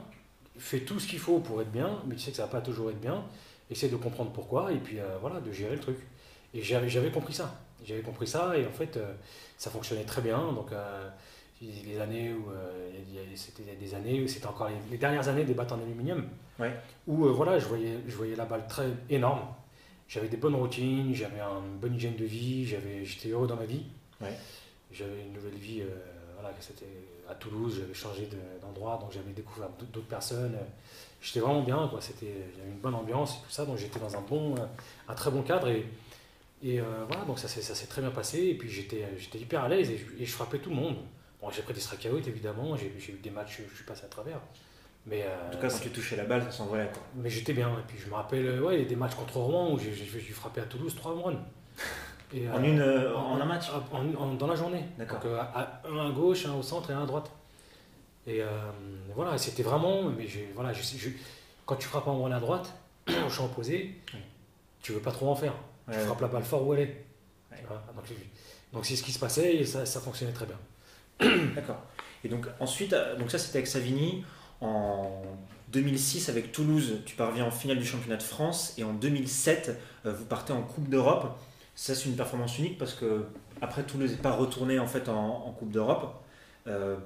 Fais 0.58 0.80
tout 0.80 1.00
ce 1.00 1.06
qu'il 1.06 1.18
faut 1.18 1.38
pour 1.38 1.62
être 1.62 1.70
bien, 1.70 2.02
mais 2.06 2.14
tu 2.14 2.22
sais 2.22 2.30
que 2.30 2.36
ça 2.36 2.44
va 2.44 2.52
pas 2.52 2.60
toujours 2.60 2.90
être 2.90 3.00
bien. 3.00 3.24
Essaie 3.70 3.88
de 3.88 3.96
comprendre 3.96 4.32
pourquoi 4.32 4.72
et 4.72 4.78
puis 4.78 4.98
euh, 4.98 5.16
voilà, 5.20 5.40
de 5.40 5.52
gérer 5.52 5.74
le 5.74 5.80
truc. 5.80 5.96
Et 6.52 6.62
j'avais 6.62 7.10
compris 7.10 7.32
ça. 7.32 7.54
J'avais 7.84 8.02
compris 8.02 8.26
ça 8.26 8.56
et 8.58 8.66
en 8.66 8.72
fait, 8.72 8.96
euh, 8.96 9.14
ça 9.56 9.70
fonctionnait 9.70 10.04
très 10.04 10.20
bien. 10.20 10.52
Donc, 10.52 10.72
euh, 10.72 11.08
les 11.62 12.00
années 12.00 12.32
où 12.32 12.50
c'était 13.34 13.62
des 13.78 13.94
années 13.94 14.22
où 14.22 14.26
c'était 14.26 14.46
encore 14.46 14.70
les, 14.90 14.96
dernières 14.96 15.28
années 15.28 15.44
des 15.44 15.52
battes 15.52 15.72
en 15.72 15.78
aluminium, 15.78 16.26
où 17.06 17.28
voilà, 17.28 17.58
je 17.58 17.66
voyais, 17.66 17.98
je 18.08 18.16
voyais 18.16 18.34
la 18.34 18.46
balle 18.46 18.66
très 18.66 18.88
énorme. 19.10 19.42
J'avais 20.08 20.28
des 20.28 20.38
bonnes 20.38 20.54
routines, 20.54 21.14
j'avais 21.14 21.38
une 21.38 21.78
bonne 21.78 21.94
hygiène 21.94 22.16
de 22.16 22.24
vie, 22.24 22.66
j'étais 23.04 23.28
heureux 23.28 23.46
dans 23.46 23.56
ma 23.56 23.66
vie. 23.66 23.84
J'avais 24.90 25.20
une 25.20 25.34
nouvelle 25.34 25.58
vie 25.58 25.82
voilà, 26.40 26.56
c'était 26.60 26.86
à 27.30 27.34
Toulouse, 27.34 27.76
j'avais 27.80 27.94
changé 27.94 28.28
d'endroit, 28.60 28.98
donc 29.00 29.12
j'avais 29.12 29.32
découvert 29.32 29.68
d'autres 29.92 30.08
personnes. 30.08 30.56
J'étais 31.20 31.40
vraiment 31.40 31.62
bien, 31.62 31.86
quoi. 31.88 32.00
C'était, 32.00 32.34
j'avais 32.56 32.70
une 32.70 32.78
bonne 32.78 32.94
ambiance 32.94 33.36
et 33.36 33.46
tout 33.46 33.50
ça, 33.50 33.64
donc 33.64 33.76
j'étais 33.76 34.00
dans 34.00 34.16
un 34.16 34.22
bon, 34.22 34.54
un 35.08 35.14
très 35.14 35.30
bon 35.30 35.42
cadre 35.42 35.68
et, 35.68 35.86
et 36.62 36.78
euh, 36.78 36.84
voilà, 37.08 37.24
donc 37.24 37.38
ça 37.38 37.48
s'est, 37.48 37.86
très 37.86 38.02
bien 38.02 38.10
passé. 38.10 38.38
Et 38.38 38.54
puis 38.54 38.68
j'étais, 38.68 39.06
j'étais 39.18 39.38
hyper 39.38 39.64
à 39.64 39.68
l'aise 39.68 39.90
et 39.90 40.24
je, 40.24 40.32
frappais 40.32 40.58
tout 40.58 40.70
le 40.70 40.76
monde. 40.76 40.96
Bon, 41.40 41.50
j'ai 41.50 41.62
pris 41.62 41.72
des 41.72 41.80
strikeouts 41.80 42.28
évidemment, 42.28 42.76
j'ai, 42.76 43.12
eu 43.12 43.18
des 43.22 43.30
matchs, 43.30 43.62
je 43.70 43.74
suis 43.74 43.84
passé 43.84 44.04
à 44.04 44.08
travers. 44.08 44.40
Mais, 45.06 45.22
euh, 45.22 45.48
en 45.48 45.50
tout 45.50 45.58
cas, 45.58 45.70
quand 45.70 45.78
tu 45.78 45.88
touchais 45.90 46.16
la 46.16 46.24
balle, 46.24 46.42
ça 46.42 46.50
s'envolait. 46.50 46.90
Quoi. 46.92 47.02
Mais 47.16 47.30
j'étais 47.30 47.54
bien. 47.54 47.70
Et 47.70 47.82
puis 47.86 47.96
je 47.98 48.08
me 48.08 48.14
rappelle, 48.14 48.60
ouais, 48.62 48.76
il 48.76 48.82
y 48.82 48.84
a 48.84 48.88
des 48.88 48.96
matchs 48.96 49.14
contre 49.14 49.38
Rouen 49.38 49.72
où 49.72 49.78
j'ai, 49.78 49.94
j'ai, 49.94 50.20
frappé 50.20 50.60
à 50.60 50.64
Toulouse 50.64 50.94
3 50.94 51.22
runs. 51.22 51.42
En, 52.32 52.62
une, 52.62 52.80
euh, 52.80 53.14
en, 53.16 53.40
un 53.40 53.44
match 53.44 53.70
Dans 54.38 54.46
la 54.46 54.54
journée. 54.54 54.84
D'accord. 54.98 55.18
Donc, 55.18 55.26
euh, 55.26 55.40
un 55.40 56.08
à 56.08 56.10
gauche, 56.10 56.46
un 56.46 56.54
au 56.54 56.62
centre 56.62 56.90
et 56.90 56.94
un 56.94 57.02
à 57.02 57.06
droite. 57.06 57.30
Et 58.26 58.42
euh, 58.42 58.46
voilà, 59.14 59.36
c'était 59.38 59.62
vraiment. 59.62 60.04
Mais 60.04 60.26
voilà, 60.54 60.72
je, 60.72 61.08
quand 61.66 61.76
tu 61.76 61.88
frappes 61.88 62.06
en 62.06 62.22
run 62.22 62.32
à 62.32 62.40
droite, 62.40 62.72
au 63.26 63.30
champ 63.30 63.46
opposé, 63.46 64.00
tu 64.82 64.92
veux 64.92 65.00
pas 65.00 65.12
trop 65.12 65.28
en 65.28 65.34
faire. 65.34 65.54
tu 65.90 65.98
frappes 65.98 66.20
la 66.20 66.28
balle 66.28 66.44
fort 66.44 66.66
où 66.66 66.74
elle 66.74 66.80
est. 66.80 67.06
donc, 68.72 68.86
c'est 68.86 68.96
ce 68.96 69.02
qui 69.02 69.12
se 69.12 69.18
passait 69.18 69.56
et 69.56 69.64
ça, 69.64 69.84
ça 69.86 70.00
fonctionnait 70.00 70.32
très 70.32 70.46
bien. 70.46 70.58
D'accord. 71.54 71.82
Et 72.22 72.28
donc 72.28 72.46
ensuite, 72.60 72.94
donc 73.18 73.30
ça 73.30 73.38
c'était 73.38 73.58
avec 73.58 73.66
Savigny. 73.66 74.24
En 74.60 75.22
2006, 75.72 76.28
avec 76.28 76.52
Toulouse, 76.52 76.98
tu 77.06 77.16
parviens 77.16 77.46
en 77.46 77.50
finale 77.50 77.78
du 77.78 77.86
championnat 77.86 78.18
de 78.18 78.22
France. 78.22 78.74
Et 78.76 78.84
en 78.84 78.92
2007, 78.92 79.78
vous 80.04 80.24
partez 80.26 80.52
en 80.52 80.60
Coupe 80.60 80.90
d'Europe. 80.90 81.34
Ça, 81.80 81.94
c'est 81.94 82.10
une 82.10 82.14
performance 82.14 82.58
unique 82.58 82.76
parce 82.76 82.92
que 82.92 83.24
après 83.62 83.82
Toulouse 83.84 84.10
n'est 84.10 84.18
pas 84.18 84.32
retourné 84.32 84.78
en 84.78 84.86
fait 84.86 85.08
en, 85.08 85.50
Coupe 85.58 85.70
d'Europe. 85.70 86.14
Euh, 86.66 86.98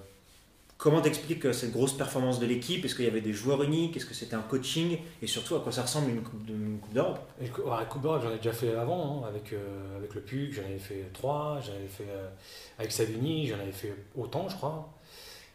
comment 0.79 1.01
t'expliques 1.01 1.55
cette 1.55 1.71
grosse 1.71 1.93
performance 1.93 2.41
de 2.41 2.47
l'équipe? 2.47 2.85
Est-ce 2.85 2.97
qu'il 2.97 3.05
y 3.05 3.09
avait 3.09 3.21
des 3.21 3.33
joueurs 3.33 3.63
uniques? 3.63 3.97
Est-ce 3.97 4.05
que 4.05 4.15
c'était 4.15 4.35
un 4.35 4.43
coaching? 4.43 4.99
Et 5.23 5.29
surtout, 5.29 5.55
à 5.55 5.61
quoi 5.61 5.71
ça 5.71 5.83
ressemble 5.83 6.11
une 6.11 6.23
Coupe, 6.23 6.45
d'Europe? 6.93 7.21
La 7.41 7.85
Coupe 7.85 8.03
d'Europe, 8.03 8.23
j'en 8.25 8.33
ai 8.33 8.39
déjà 8.39 8.53
fait 8.53 8.75
avant, 8.75 9.23
hein, 9.23 9.29
avec, 9.29 9.53
euh, 9.53 9.97
avec 9.97 10.13
le 10.13 10.23
PUC, 10.23 10.55
j'en 10.55 10.65
avais 10.65 10.81
fait 10.81 11.09
trois, 11.13 11.61
j'en 11.65 11.75
avais 11.75 11.87
fait 11.87 12.09
euh, 12.11 12.29
avec 12.77 12.91
Savigny, 12.91 13.47
j'en 13.47 13.61
avais 13.61 13.71
fait 13.71 13.95
autant, 14.17 14.49
je 14.49 14.57
crois. 14.57 14.93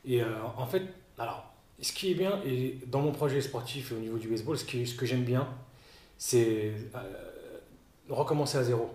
Et 0.05 0.21
en 0.23 0.65
fait, 0.65 0.83
alors, 1.17 1.43
ce 1.81 1.91
qui 1.91 2.11
est 2.11 2.15
bien, 2.15 2.39
et 2.45 2.79
dans 2.87 3.01
mon 3.01 3.11
projet 3.11 3.41
sportif 3.41 3.91
au 3.91 3.95
niveau 3.95 4.17
du 4.17 4.29
baseball, 4.29 4.57
ce 4.57 4.63
que 4.63 5.05
j'aime 5.05 5.25
bien, 5.25 5.45
c'est 6.17 6.71
recommencer 8.07 8.57
à 8.57 8.63
zéro. 8.63 8.89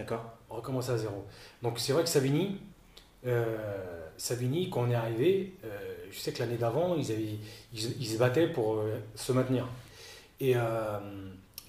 D'accord. 0.00 0.24
Recommencer 0.48 0.92
à 0.92 0.96
zéro. 0.96 1.26
Donc 1.62 1.78
c'est 1.78 1.92
vrai 1.92 2.02
que 2.02 2.08
Savigny, 2.08 2.58
euh, 3.26 4.08
Savigny, 4.16 4.70
quand 4.70 4.84
on 4.84 4.90
est 4.90 4.94
arrivé, 4.94 5.52
euh, 5.62 5.68
je 6.10 6.18
sais 6.18 6.32
que 6.32 6.38
l'année 6.38 6.56
d'avant, 6.56 6.96
ils, 6.96 7.04
se 7.04 8.16
battaient 8.16 8.48
pour 8.48 8.76
euh, 8.76 8.98
se 9.14 9.32
maintenir. 9.32 9.68
Et 10.40 10.54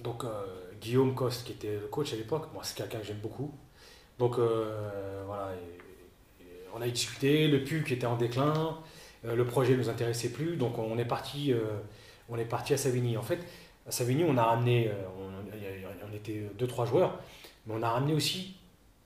donc 0.00 0.24
Guillaume 0.80 1.14
Coste, 1.14 1.44
qui 1.44 1.52
était 1.52 1.74
le 1.74 1.88
coach 1.88 2.14
à 2.14 2.16
l'époque, 2.16 2.48
moi 2.54 2.62
c'est 2.64 2.74
quelqu'un 2.74 3.00
que 3.00 3.04
j'aime 3.04 3.20
beaucoup. 3.20 3.52
Donc 4.18 4.38
voilà, 4.38 5.50
on 6.74 6.80
a 6.80 6.88
discuté, 6.88 7.48
le 7.48 7.62
PUC 7.64 7.92
était 7.92 8.06
en 8.06 8.16
déclin, 8.16 8.78
le 9.24 9.44
projet 9.44 9.74
ne 9.74 9.76
nous 9.76 9.90
intéressait 9.90 10.30
plus, 10.30 10.56
donc 10.56 10.78
on 10.78 10.96
est 10.96 11.04
parti, 11.04 11.52
on 12.30 12.38
est 12.38 12.46
parti 12.46 12.72
à 12.72 12.78
Savigny. 12.78 13.18
En 13.18 13.22
fait, 13.22 13.40
à 13.86 13.90
Savigny, 13.90 14.24
on 14.26 14.38
a 14.38 14.44
ramené, 14.44 14.90
on, 15.18 16.10
on 16.10 16.16
était 16.16 16.48
deux 16.58 16.66
trois 16.66 16.86
joueurs. 16.86 17.18
Mais 17.66 17.74
on 17.76 17.82
a 17.82 17.90
ramené 17.90 18.14
aussi 18.14 18.54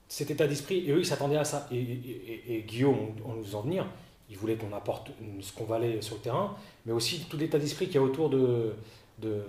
cet 0.07 0.31
état 0.31 0.47
d'esprit, 0.47 0.87
et 0.87 0.91
eux, 0.91 0.99
ils 0.99 1.05
s'attendaient 1.05 1.37
à 1.37 1.43
ça. 1.43 1.67
Et, 1.71 2.63
Guillaume, 2.67 3.15
on, 3.25 3.33
nous 3.33 3.55
en 3.55 3.61
venir, 3.61 3.85
il 4.29 4.37
voulait 4.37 4.55
qu'on 4.55 4.73
apporte 4.73 5.11
ce 5.41 5.51
qu'on 5.51 5.65
valait 5.65 6.01
sur 6.01 6.15
le 6.15 6.21
terrain, 6.21 6.55
mais 6.85 6.93
aussi 6.93 7.25
tout 7.29 7.37
l'état 7.37 7.59
d'esprit 7.59 7.85
qu'il 7.87 7.95
y 7.95 7.97
a 7.97 8.01
autour 8.01 8.29
de, 8.29 8.73
de, 9.19 9.41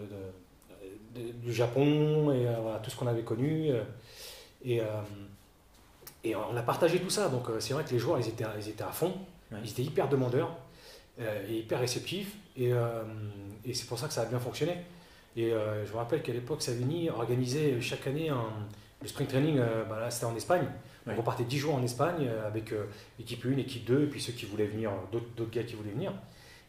du 1.15 1.53
Japon 1.53 2.33
et 2.33 2.47
euh, 2.47 2.79
tout 2.83 2.91
ce 2.91 2.97
qu'on 2.97 3.07
avait 3.07 3.23
connu. 3.23 3.71
Euh, 3.71 3.83
et, 4.65 4.81
euh, 4.81 4.85
et 6.25 6.35
on 6.35 6.57
a 6.57 6.63
partagé 6.63 6.99
tout 7.01 7.11
ça. 7.11 7.29
Donc 7.29 7.47
c'est 7.61 7.75
vrai 7.75 7.85
que 7.85 7.91
les 7.91 7.99
joueurs, 7.99 8.19
ils 8.19 8.29
étaient, 8.29 8.45
ils 8.59 8.69
étaient 8.69 8.83
à 8.83 8.91
fond, 8.91 9.15
ils 9.63 9.71
étaient 9.71 9.85
hyper 9.85 10.09
demandeurs 10.09 10.57
et 11.21 11.59
hyper 11.59 11.79
réceptifs. 11.79 12.37
Et, 12.57 12.73
et 13.65 13.73
c'est 13.73 13.87
pour 13.87 13.99
ça 13.99 14.09
que 14.09 14.13
ça 14.13 14.23
a 14.23 14.25
bien 14.27 14.41
fonctionné. 14.41 14.77
Et 15.37 15.51
je 15.51 15.93
me 15.93 15.97
rappelle 15.97 16.23
qu'à 16.23 16.33
l'époque, 16.33 16.61
Savigny 16.61 17.09
organisait 17.09 17.81
chaque 17.81 18.09
année 18.09 18.31
un, 18.31 18.51
le 19.01 19.09
sprint 19.09 19.29
training, 19.29 19.59
euh, 19.59 19.85
bah 19.85 20.01
là, 20.01 20.11
c'était 20.11 20.27
en 20.27 20.35
Espagne. 20.35 20.67
on 21.07 21.23
partait 21.23 21.45
10 21.45 21.59
jours 21.59 21.75
en 21.75 21.83
Espagne 21.83 22.27
euh, 22.29 22.47
avec 22.47 22.73
euh, 22.73 22.87
équipe 23.21 23.45
1, 23.47 23.57
équipe 23.59 23.85
2, 23.85 24.05
et 24.05 24.07
puis 24.07 24.21
ceux 24.21 24.33
qui 24.33 24.47
voulaient 24.47 24.67
venir, 24.67 24.91
d'autres 25.13 25.51
gars 25.51 25.63
qui 25.63 25.75
voulaient 25.75 25.93
venir. 25.93 26.13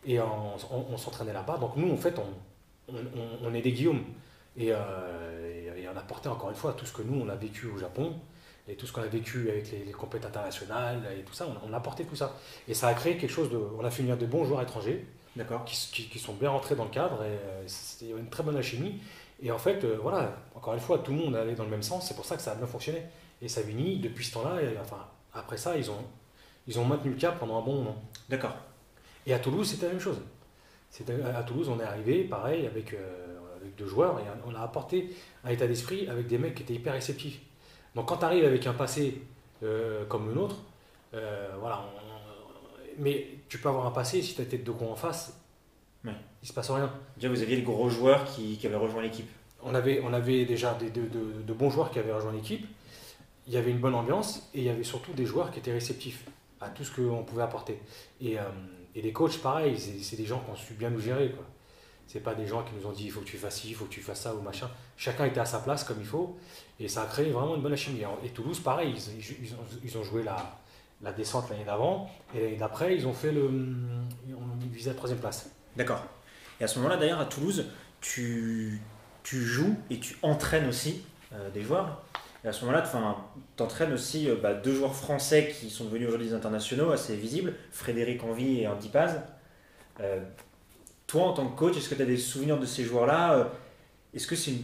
Et 0.05 0.19
on, 0.19 0.97
s'entraînait 0.97 1.34
là-bas. 1.34 1.57
Donc 1.57 1.75
nous, 1.75 1.91
en 1.91 1.97
fait, 1.97 2.15
on, 2.17 2.93
on, 3.43 3.53
est 3.53 3.61
des 3.61 3.73
Guillaume. 3.73 4.03
Et, 4.57 4.73
on 4.73 5.97
a 5.97 6.01
porté 6.01 6.30
encore 6.30 6.49
une 6.51 6.55
fois 6.55 6.73
tout 6.73 6.86
ce 6.86 6.93
que 6.93 7.01
nous, 7.01 7.19
on 7.19 7.27
a 7.27 7.36
vécu 7.36 7.65
au 7.65 7.77
Japon, 7.77 8.15
et 8.67 8.75
tout 8.75 8.86
ce 8.86 8.93
qu'on 8.93 9.01
a 9.01 9.07
vécu 9.07 9.49
avec 9.49 9.71
les, 9.71 9.91
compétitions 9.91 10.30
internationales, 10.30 11.01
et 11.19 11.23
tout 11.23 11.34
ça, 11.34 11.47
on, 11.67 11.73
a 11.73 11.80
porté 11.82 12.05
tout 12.05 12.15
ça. 12.15 12.38
Et 12.67 12.73
ça 12.73 12.88
a 12.88 12.93
créé 12.93 13.17
quelque 13.17 13.32
chose 13.32 13.49
de... 13.49 13.57
On 13.57 13.84
a 13.84 13.89
fait 13.89 14.03
venir 14.03 14.17
de 14.17 14.25
bons 14.25 14.45
joueurs 14.45 14.61
étrangers, 14.61 15.05
qui, 15.65 16.07
qui, 16.07 16.19
sont 16.19 16.34
bien 16.34 16.51
rentrés 16.51 16.75
dans 16.75 16.86
le 16.86 16.91
cadre, 16.91 17.23
et 17.25 17.67
c'était 17.67 18.11
une 18.11 18.30
très 18.30 18.43
bonne 18.43 18.55
alchimie. 18.55 19.01
Et 19.41 19.51
en 19.51 19.57
fait, 19.57 19.83
euh, 19.83 19.97
voilà, 20.01 20.35
encore 20.55 20.73
une 20.73 20.79
fois, 20.79 20.99
tout 20.99 21.11
le 21.11 21.17
monde 21.17 21.35
allait 21.35 21.55
dans 21.55 21.63
le 21.63 21.69
même 21.69 21.83
sens, 21.83 22.07
c'est 22.07 22.15
pour 22.15 22.25
ça 22.25 22.35
que 22.35 22.41
ça 22.41 22.51
a 22.51 22.55
bien 22.55 22.67
fonctionné. 22.67 23.03
Et 23.41 23.47
Savigny, 23.47 23.99
depuis 23.99 24.25
ce 24.25 24.33
temps-là, 24.33 24.59
enfin, 24.81 25.07
après 25.33 25.57
ça, 25.57 25.77
ils 25.77 25.89
ont, 25.89 26.03
ils 26.67 26.77
ont 26.79 26.85
maintenu 26.85 27.11
le 27.11 27.17
cap 27.17 27.39
pendant 27.39 27.57
un 27.57 27.61
bon 27.61 27.75
moment. 27.75 28.03
D'accord. 28.27 28.55
Et 29.25 29.33
à 29.33 29.39
Toulouse, 29.39 29.69
c'était 29.69 29.85
la 29.85 29.93
même 29.93 30.01
chose. 30.01 30.19
À 31.33 31.43
Toulouse, 31.43 31.69
on 31.69 31.79
est 31.79 31.83
arrivé, 31.83 32.23
pareil, 32.23 32.65
avec, 32.65 32.93
euh, 32.93 33.37
avec 33.61 33.75
deux 33.75 33.85
joueurs, 33.85 34.19
et 34.19 34.23
on 34.45 34.55
a 34.55 34.61
apporté 34.61 35.15
un 35.45 35.49
état 35.51 35.67
d'esprit 35.67 36.07
avec 36.09 36.27
des 36.27 36.37
mecs 36.37 36.55
qui 36.55 36.63
étaient 36.63 36.73
hyper 36.73 36.93
réceptifs. 36.93 37.39
Donc 37.95 38.07
quand 38.07 38.17
tu 38.17 38.25
arrives 38.25 38.45
avec 38.45 38.65
un 38.67 38.73
passé 38.73 39.21
euh, 39.63 40.05
comme 40.05 40.27
le 40.27 40.33
nôtre, 40.33 40.57
voilà, 41.11 41.85
mais 42.97 43.27
tu 43.47 43.57
peux 43.57 43.69
avoir 43.69 43.85
un 43.87 43.91
passé 43.91 44.21
si 44.21 44.35
tu 44.35 44.41
as 44.41 44.45
tête 44.45 44.63
de 44.63 44.71
con 44.71 44.91
en 44.91 44.95
face, 44.95 45.41
il 46.41 46.47
se 46.47 46.53
passe 46.53 46.69
rien. 46.71 46.91
Déjà, 47.17 47.29
vous 47.29 47.41
aviez 47.41 47.57
le 47.57 47.63
gros 47.63 47.89
joueur 47.89 48.25
qui, 48.25 48.57
qui 48.57 48.67
avait 48.67 48.75
rejoint 48.75 49.01
l'équipe. 49.01 49.29
on 49.63 49.75
avait, 49.75 50.01
on 50.03 50.13
avait 50.13 50.45
déjà 50.45 50.73
des, 50.73 50.89
de, 50.89 51.53
bons 51.53 51.69
joueurs 51.69 51.91
qui 51.91 51.99
avaient 51.99 52.13
rejoint 52.13 52.31
l'équipe. 52.31 52.65
Il 53.47 53.53
y 53.53 53.57
avait 53.57 53.71
une 53.71 53.79
bonne 53.79 53.95
ambiance 53.95 54.49
et 54.53 54.59
il 54.59 54.63
y 54.63 54.69
avait 54.69 54.83
surtout 54.83 55.13
des 55.13 55.25
joueurs 55.25 55.51
qui 55.51 55.59
étaient 55.59 55.73
réceptifs 55.73 56.23
à 56.61 56.69
tout 56.69 56.83
ce 56.83 56.91
qu'on 56.91 57.23
pouvait 57.23 57.43
apporter. 57.43 57.79
Et, 58.21 58.39
euh, 58.39 58.43
et, 58.95 59.01
les 59.01 59.11
coachs, 59.11 59.39
pareil, 59.39 59.77
c'est 59.79 60.15
des 60.15 60.25
gens 60.25 60.39
qui 60.39 60.51
ont 60.51 60.55
su 60.55 60.73
bien 60.73 60.89
nous 60.89 60.99
gérer. 60.99 61.31
Quoi. 61.31 61.45
C'est 62.07 62.21
pas 62.21 62.35
des 62.35 62.47
gens 62.47 62.63
qui 62.63 62.73
nous 62.75 62.87
ont 62.87 62.91
dit 62.91 63.05
il 63.05 63.11
faut 63.11 63.21
que 63.21 63.25
tu 63.25 63.37
fasses 63.37 63.61
ci, 63.61 63.69
il 63.69 63.75
faut 63.75 63.85
que 63.85 63.91
tu 63.91 64.01
fasses 64.01 64.21
ça 64.21 64.33
ou 64.33 64.41
machin. 64.41 64.69
Chacun 64.97 65.25
était 65.25 65.39
à 65.39 65.45
sa 65.45 65.59
place 65.59 65.83
comme 65.83 65.99
il 65.99 66.07
faut 66.07 66.37
et 66.79 66.87
ça 66.87 67.03
a 67.03 67.05
créé 67.05 67.31
vraiment 67.31 67.55
une 67.55 67.61
bonne 67.61 67.75
chimie. 67.75 68.01
Et 68.23 68.29
Toulouse, 68.29 68.59
pareil, 68.59 68.95
ils, 68.95 69.53
ont, 69.53 69.57
ils 69.83 69.97
ont, 69.97 70.03
joué 70.03 70.23
la, 70.23 70.59
la 71.01 71.11
descente 71.11 71.49
l'année 71.49 71.65
d'avant 71.65 72.09
et 72.33 72.41
l'année 72.41 72.57
d'après, 72.57 72.95
ils 72.95 73.05
ont 73.07 73.13
fait 73.13 73.31
le. 73.31 73.49
Ils 74.61 74.69
visaient 74.69 74.89
la 74.89 74.95
troisième 74.95 75.19
place. 75.19 75.51
D'accord. 75.75 76.03
Et 76.60 76.64
à 76.64 76.68
ce 76.68 76.78
moment-là, 76.80 76.97
d'ailleurs, 76.97 77.20
à 77.20 77.26
Toulouse, 77.26 77.66
tu, 78.01 78.82
tu 79.24 79.41
joues 79.41 79.76
et 79.89 79.99
tu 79.99 80.18
entraînes 80.22 80.68
aussi 80.68 81.03
euh, 81.34 81.49
des 81.51 81.62
joueurs. 81.62 82.01
Et 82.43 82.47
à 82.47 82.53
ce 82.53 82.66
moment-là, 82.66 82.84
tu 83.55 83.64
entraînes 83.64 83.93
aussi 83.93 84.30
euh, 84.30 84.36
bah, 84.41 84.53
deux 84.53 84.74
joueurs 84.74 84.95
français 84.95 85.53
qui 85.60 85.70
sont 85.70 85.86
devenus 85.86 86.07
aujourd'hui 86.07 86.28
des 86.28 86.34
internationaux 86.34 86.91
assez 86.91 87.16
visibles, 87.16 87.53
Frédéric 87.72 88.24
Envie 88.24 88.62
et 88.62 88.68
Andy 88.68 88.89
Paz. 88.89 89.22
Euh, 89.99 90.20
toi, 91.07 91.24
en 91.24 91.34
tant 91.34 91.47
que 91.47 91.57
coach, 91.57 91.78
est-ce 91.78 91.89
que 91.89 91.95
tu 91.95 92.01
as 92.01 92.05
des 92.05 92.18
souvenirs 92.18 92.60
de 92.60 92.66
ces 92.66 92.84
joueurs-là 92.84 93.51
Est-ce 94.14 94.28
que 94.28 94.36
c'est 94.36 94.51
une 94.51 94.64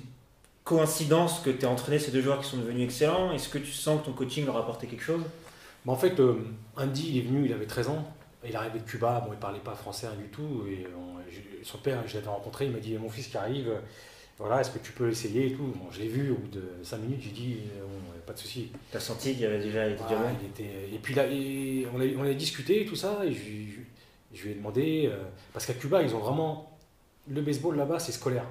coïncidence 0.63 1.39
que 1.39 1.49
tu 1.49 1.63
aies 1.63 1.65
entraîné 1.65 1.99
ces 1.99 2.11
deux 2.11 2.21
joueurs 2.21 2.39
qui 2.39 2.49
sont 2.49 2.57
devenus 2.57 2.85
excellents? 2.85 3.31
Est-ce 3.31 3.49
que 3.49 3.57
tu 3.57 3.71
sens 3.71 4.01
que 4.01 4.05
ton 4.05 4.13
coaching 4.13 4.45
leur 4.45 4.57
a 4.57 4.59
apporté 4.61 4.87
quelque 4.87 5.03
chose? 5.03 5.21
Bah, 5.85 5.93
En 5.93 5.95
fait, 5.95 6.21
Andy, 6.77 7.09
il 7.09 7.17
est 7.17 7.27
venu, 7.27 7.45
il 7.45 7.53
avait 7.53 7.65
13 7.65 7.89
ans. 7.89 8.07
Il 8.47 8.55
arrivé 8.55 8.79
de 8.79 8.85
Cuba, 8.85 9.23
bon, 9.25 9.33
il 9.33 9.39
parlait 9.39 9.59
pas 9.59 9.75
français 9.75 10.07
du 10.17 10.29
tout. 10.29 10.65
Et 10.69 10.85
son 11.63 11.77
père, 11.79 12.07
je 12.07 12.15
l'avais 12.15 12.29
rencontré, 12.29 12.65
il 12.65 12.71
m'a 12.71 12.79
dit 12.79 12.95
Mon 12.97 13.09
fils 13.09 13.27
qui 13.27 13.37
arrive, 13.37 13.71
voilà, 14.37 14.59
est-ce 14.59 14.71
que 14.71 14.79
tu 14.79 14.91
peux 14.91 15.09
essayer 15.09 15.47
et 15.47 15.53
tout? 15.53 15.73
Bon, 15.75 15.89
Je 15.91 15.99
l'ai 15.99 16.09
vu 16.09 16.31
au 16.31 16.35
bout 16.35 16.49
de 16.49 16.63
5 16.83 16.97
minutes, 16.97 17.21
j'ai 17.21 17.31
dit 17.31 17.57
bon, 17.81 18.19
Pas 18.25 18.33
de 18.33 18.39
souci. 18.39 18.69
Tu 18.91 18.97
as 18.97 18.99
senti 18.99 19.31
qu'il 19.31 19.41
y 19.41 19.45
avait 19.45 19.59
déjà 19.59 19.87
été 19.87 20.03
il 20.41 20.47
était, 20.47 20.89
Et 20.93 20.99
puis 20.99 21.13
là, 21.13 21.23
on, 21.93 22.01
a, 22.01 22.05
on 22.17 22.29
a 22.29 22.33
discuté 22.33 22.81
et 22.81 22.85
tout 22.85 22.95
ça, 22.95 23.25
et 23.25 23.33
je, 23.33 24.43
lui 24.43 24.51
ai 24.51 24.55
demandé 24.55 25.09
euh, 25.09 25.23
parce 25.53 25.65
qu'à 25.65 25.73
Cuba, 25.73 26.01
ils 26.01 26.13
ont 26.13 26.19
vraiment. 26.19 26.71
Le 27.27 27.41
baseball 27.41 27.75
là-bas, 27.75 27.99
c'est 27.99 28.11
scolaire. 28.11 28.45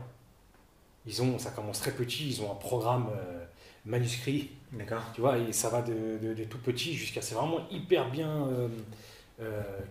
Ils 1.06 1.22
ont, 1.22 1.38
ça 1.38 1.50
commence 1.50 1.80
très 1.80 1.92
petit, 1.92 2.28
ils 2.28 2.42
ont 2.42 2.50
un 2.50 2.56
programme 2.56 3.08
euh, 3.14 3.44
manuscrit. 3.84 4.50
D'accord. 4.72 5.02
Tu 5.14 5.20
vois, 5.20 5.38
et 5.38 5.52
ça 5.52 5.68
va 5.68 5.82
de, 5.82 6.34
de, 6.34 6.44
tout 6.44 6.58
petit 6.58 6.94
jusqu'à. 6.94 7.20
C'est 7.20 7.34
vraiment 7.34 7.68
hyper 7.70 8.10
bien 8.10 8.48
euh, 8.48 8.68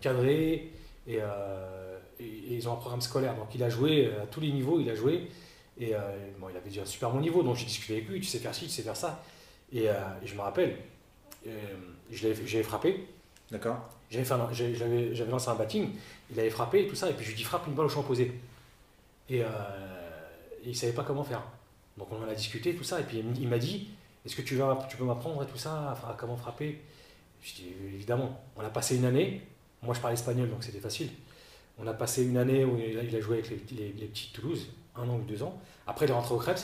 cadré. 0.02 0.72
Et, 1.08 1.18
et, 2.20 2.56
ils 2.56 2.70
ont 2.70 2.74
un 2.74 2.78
programme 2.78 3.02
scolaire. 3.02 3.36
Donc 3.36 3.54
il 3.56 3.64
a 3.64 3.70
joué 3.70 4.12
à 4.22 4.26
tous 4.26 4.40
les 4.40 4.52
niveaux, 4.52 4.80
il 4.80 4.90
a 4.90 4.96
joué. 4.96 5.28
Et 5.80 5.94
bon, 6.40 6.50
il 6.50 6.58
avait 6.58 6.70
déjà 6.70 6.84
un 6.84 6.86
super 6.86 7.10
bon 7.10 7.20
niveau, 7.20 7.44
donc 7.44 7.56
j'ai 7.56 7.66
discuté 7.66 7.94
avec 7.94 8.08
lui, 8.08 8.20
tu 8.20 8.28
sais 8.28 8.40
faire 8.40 8.54
ci, 8.54 8.66
tu 8.66 8.72
sais 8.72 8.84
faire 8.84 8.96
ça. 8.96 9.24
Et, 9.72 9.88
je 10.24 10.36
me 10.36 10.42
rappelle, 10.42 10.78
j'avais 12.12 12.64
frappé. 12.64 13.08
D'accord. 13.52 13.90
J'avais 14.10 15.26
lancé 15.30 15.50
un 15.50 15.56
batting, 15.56 15.90
il 16.32 16.40
avait 16.40 16.50
frappé 16.50 16.84
et 16.84 16.88
tout 16.88 16.96
ça, 16.96 17.10
et 17.10 17.14
puis 17.14 17.26
je 17.26 17.32
lui 17.32 17.38
dis 17.38 17.44
frappe 17.44 17.68
une 17.68 17.74
balle 17.74 17.88
au 17.88 17.90
champ 17.90 18.02
opposé. 18.02 18.32
Et, 19.30 19.42
il 20.64 20.70
ne 20.70 20.74
savait 20.74 20.94
pas 20.94 21.04
comment 21.04 21.24
faire. 21.24 21.42
Donc 21.98 22.08
on 22.12 22.24
en 22.24 22.28
a 22.28 22.34
discuté, 22.34 22.76
tout 22.76 22.84
ça, 22.84 23.00
et 23.00 23.04
puis 23.04 23.24
il 23.40 23.48
m'a 23.48 23.58
dit 23.58 23.90
Est-ce 24.26 24.36
que 24.36 24.42
tu, 24.42 24.56
vas, 24.56 24.88
tu 24.90 24.98
peux 24.98 25.04
m'apprendre 25.04 25.46
tout 25.46 25.58
ça, 25.58 25.92
à, 25.92 26.16
comment 26.18 26.38
frapper? 26.38 26.80
Je 27.44 27.54
dis 27.56 27.68
Évidemment. 27.94 28.40
On 28.56 28.62
a 28.62 28.70
passé 28.70 28.98
une 28.98 29.06
année, 29.06 29.42
moi 29.82 29.94
je 29.94 30.00
parle 30.00 30.14
espagnol 30.14 30.50
donc 30.50 30.64
c'était 30.64 30.80
facile. 30.80 31.10
On 31.78 31.88
a 31.88 31.94
passé 31.94 32.24
une 32.24 32.38
année 32.38 32.66
où 32.66 32.78
il 32.78 33.16
a 33.16 33.20
joué 33.20 33.40
avec 33.40 33.50
les, 33.50 33.94
les, 33.94 34.06
petits 34.06 34.32
Toulouse, 34.34 34.68
un 34.96 35.10
an 35.10 35.18
ou 35.18 35.24
deux 35.24 35.42
ans. 35.44 35.60
Après 35.88 36.06
il 36.06 36.10
est 36.10 36.14
rentré 36.14 36.36
au 36.36 36.38
Krebs. 36.38 36.62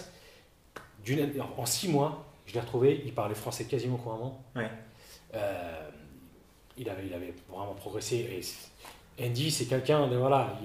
En 1.58 1.66
six 1.66 1.88
mois, 1.88 2.26
je 2.46 2.54
l'ai 2.54 2.60
retrouvé, 2.60 3.02
il 3.06 3.14
parlait 3.14 3.36
français 3.36 3.66
quasiment 3.66 3.98
couramment. 3.98 4.44
Ouais. 4.56 4.70
Euh, 5.34 5.90
il, 6.78 6.90
avait, 6.90 7.08
il 7.08 7.14
avait 7.14 7.34
vraiment 7.50 7.74
progressé. 7.74 8.42
Et 9.18 9.26
Andy, 9.28 9.52
c'est 9.52 9.66
quelqu'un 9.66 10.08
voilà, 10.08 10.58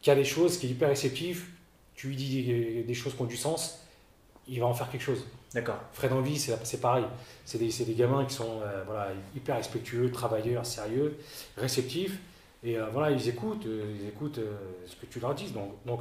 qui 0.00 0.10
a 0.10 0.14
des 0.14 0.24
choses, 0.24 0.58
qui 0.58 0.66
est 0.66 0.70
hyper 0.70 0.88
réceptif, 0.88 1.50
tu 1.94 2.08
lui 2.08 2.16
dis 2.16 2.82
des, 2.84 2.94
choses 2.94 3.14
qui 3.14 3.22
ont 3.22 3.26
du 3.26 3.36
sens, 3.36 3.86
il 4.48 4.58
va 4.60 4.66
en 4.66 4.74
faire 4.74 4.90
quelque 4.90 5.02
chose. 5.02 5.24
D'accord. 5.54 5.80
Fred 5.92 6.12
Envie, 6.12 6.38
c'est 6.38 6.80
pareil. 6.80 7.04
C'est 7.44 7.58
des, 7.58 7.84
des, 7.84 7.94
gamins 7.94 8.24
qui 8.24 8.34
sont 8.34 8.60
euh, 8.62 8.82
voilà, 8.86 9.08
hyper 9.36 9.56
respectueux, 9.56 10.10
travailleurs, 10.10 10.64
sérieux, 10.64 11.18
réceptifs. 11.56 12.18
Et 12.64 12.78
euh, 12.78 12.86
voilà, 12.92 13.10
ils 13.10 13.28
écoutent, 13.28 13.66
euh, 13.66 13.94
ils 14.00 14.08
écoutent 14.08 14.40
ce 14.86 14.96
que 14.96 15.06
tu 15.06 15.20
leur 15.20 15.34
dis. 15.34 15.50
Donc, 15.50 15.74
donc 15.84 16.00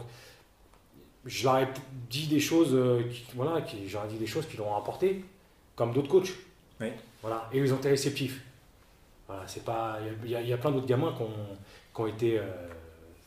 je 1.25 1.43
leur 1.43 1.57
ai 1.57 1.67
dit 2.09 2.27
des 2.27 2.39
choses, 2.39 2.77
qui, 3.11 3.25
voilà, 3.35 3.61
qui, 3.61 3.77
ai 3.77 4.07
dit 4.09 4.17
des 4.17 4.27
choses 4.27 4.47
qui 4.47 4.57
leur 4.57 4.67
ont 4.67 4.77
apporté, 4.77 5.25
comme 5.75 5.91
d'autres 5.91 6.09
coachs. 6.09 6.33
Oui. 6.79 6.87
Voilà, 7.21 7.49
et 7.51 7.59
ils 7.59 7.73
ont 7.73 7.77
été 7.77 7.89
réceptifs. 7.89 8.41
Voilà, 9.27 9.43
c'est 9.47 9.63
pas, 9.63 9.99
il 10.23 10.29
y, 10.29 10.53
a 10.53 10.57
plein 10.57 10.71
d'autres 10.71 10.87
gamins 10.87 11.13
qui 11.15 11.21
ont, 11.21 11.57
qui 11.93 12.01
ont 12.01 12.07
été, 12.07 12.41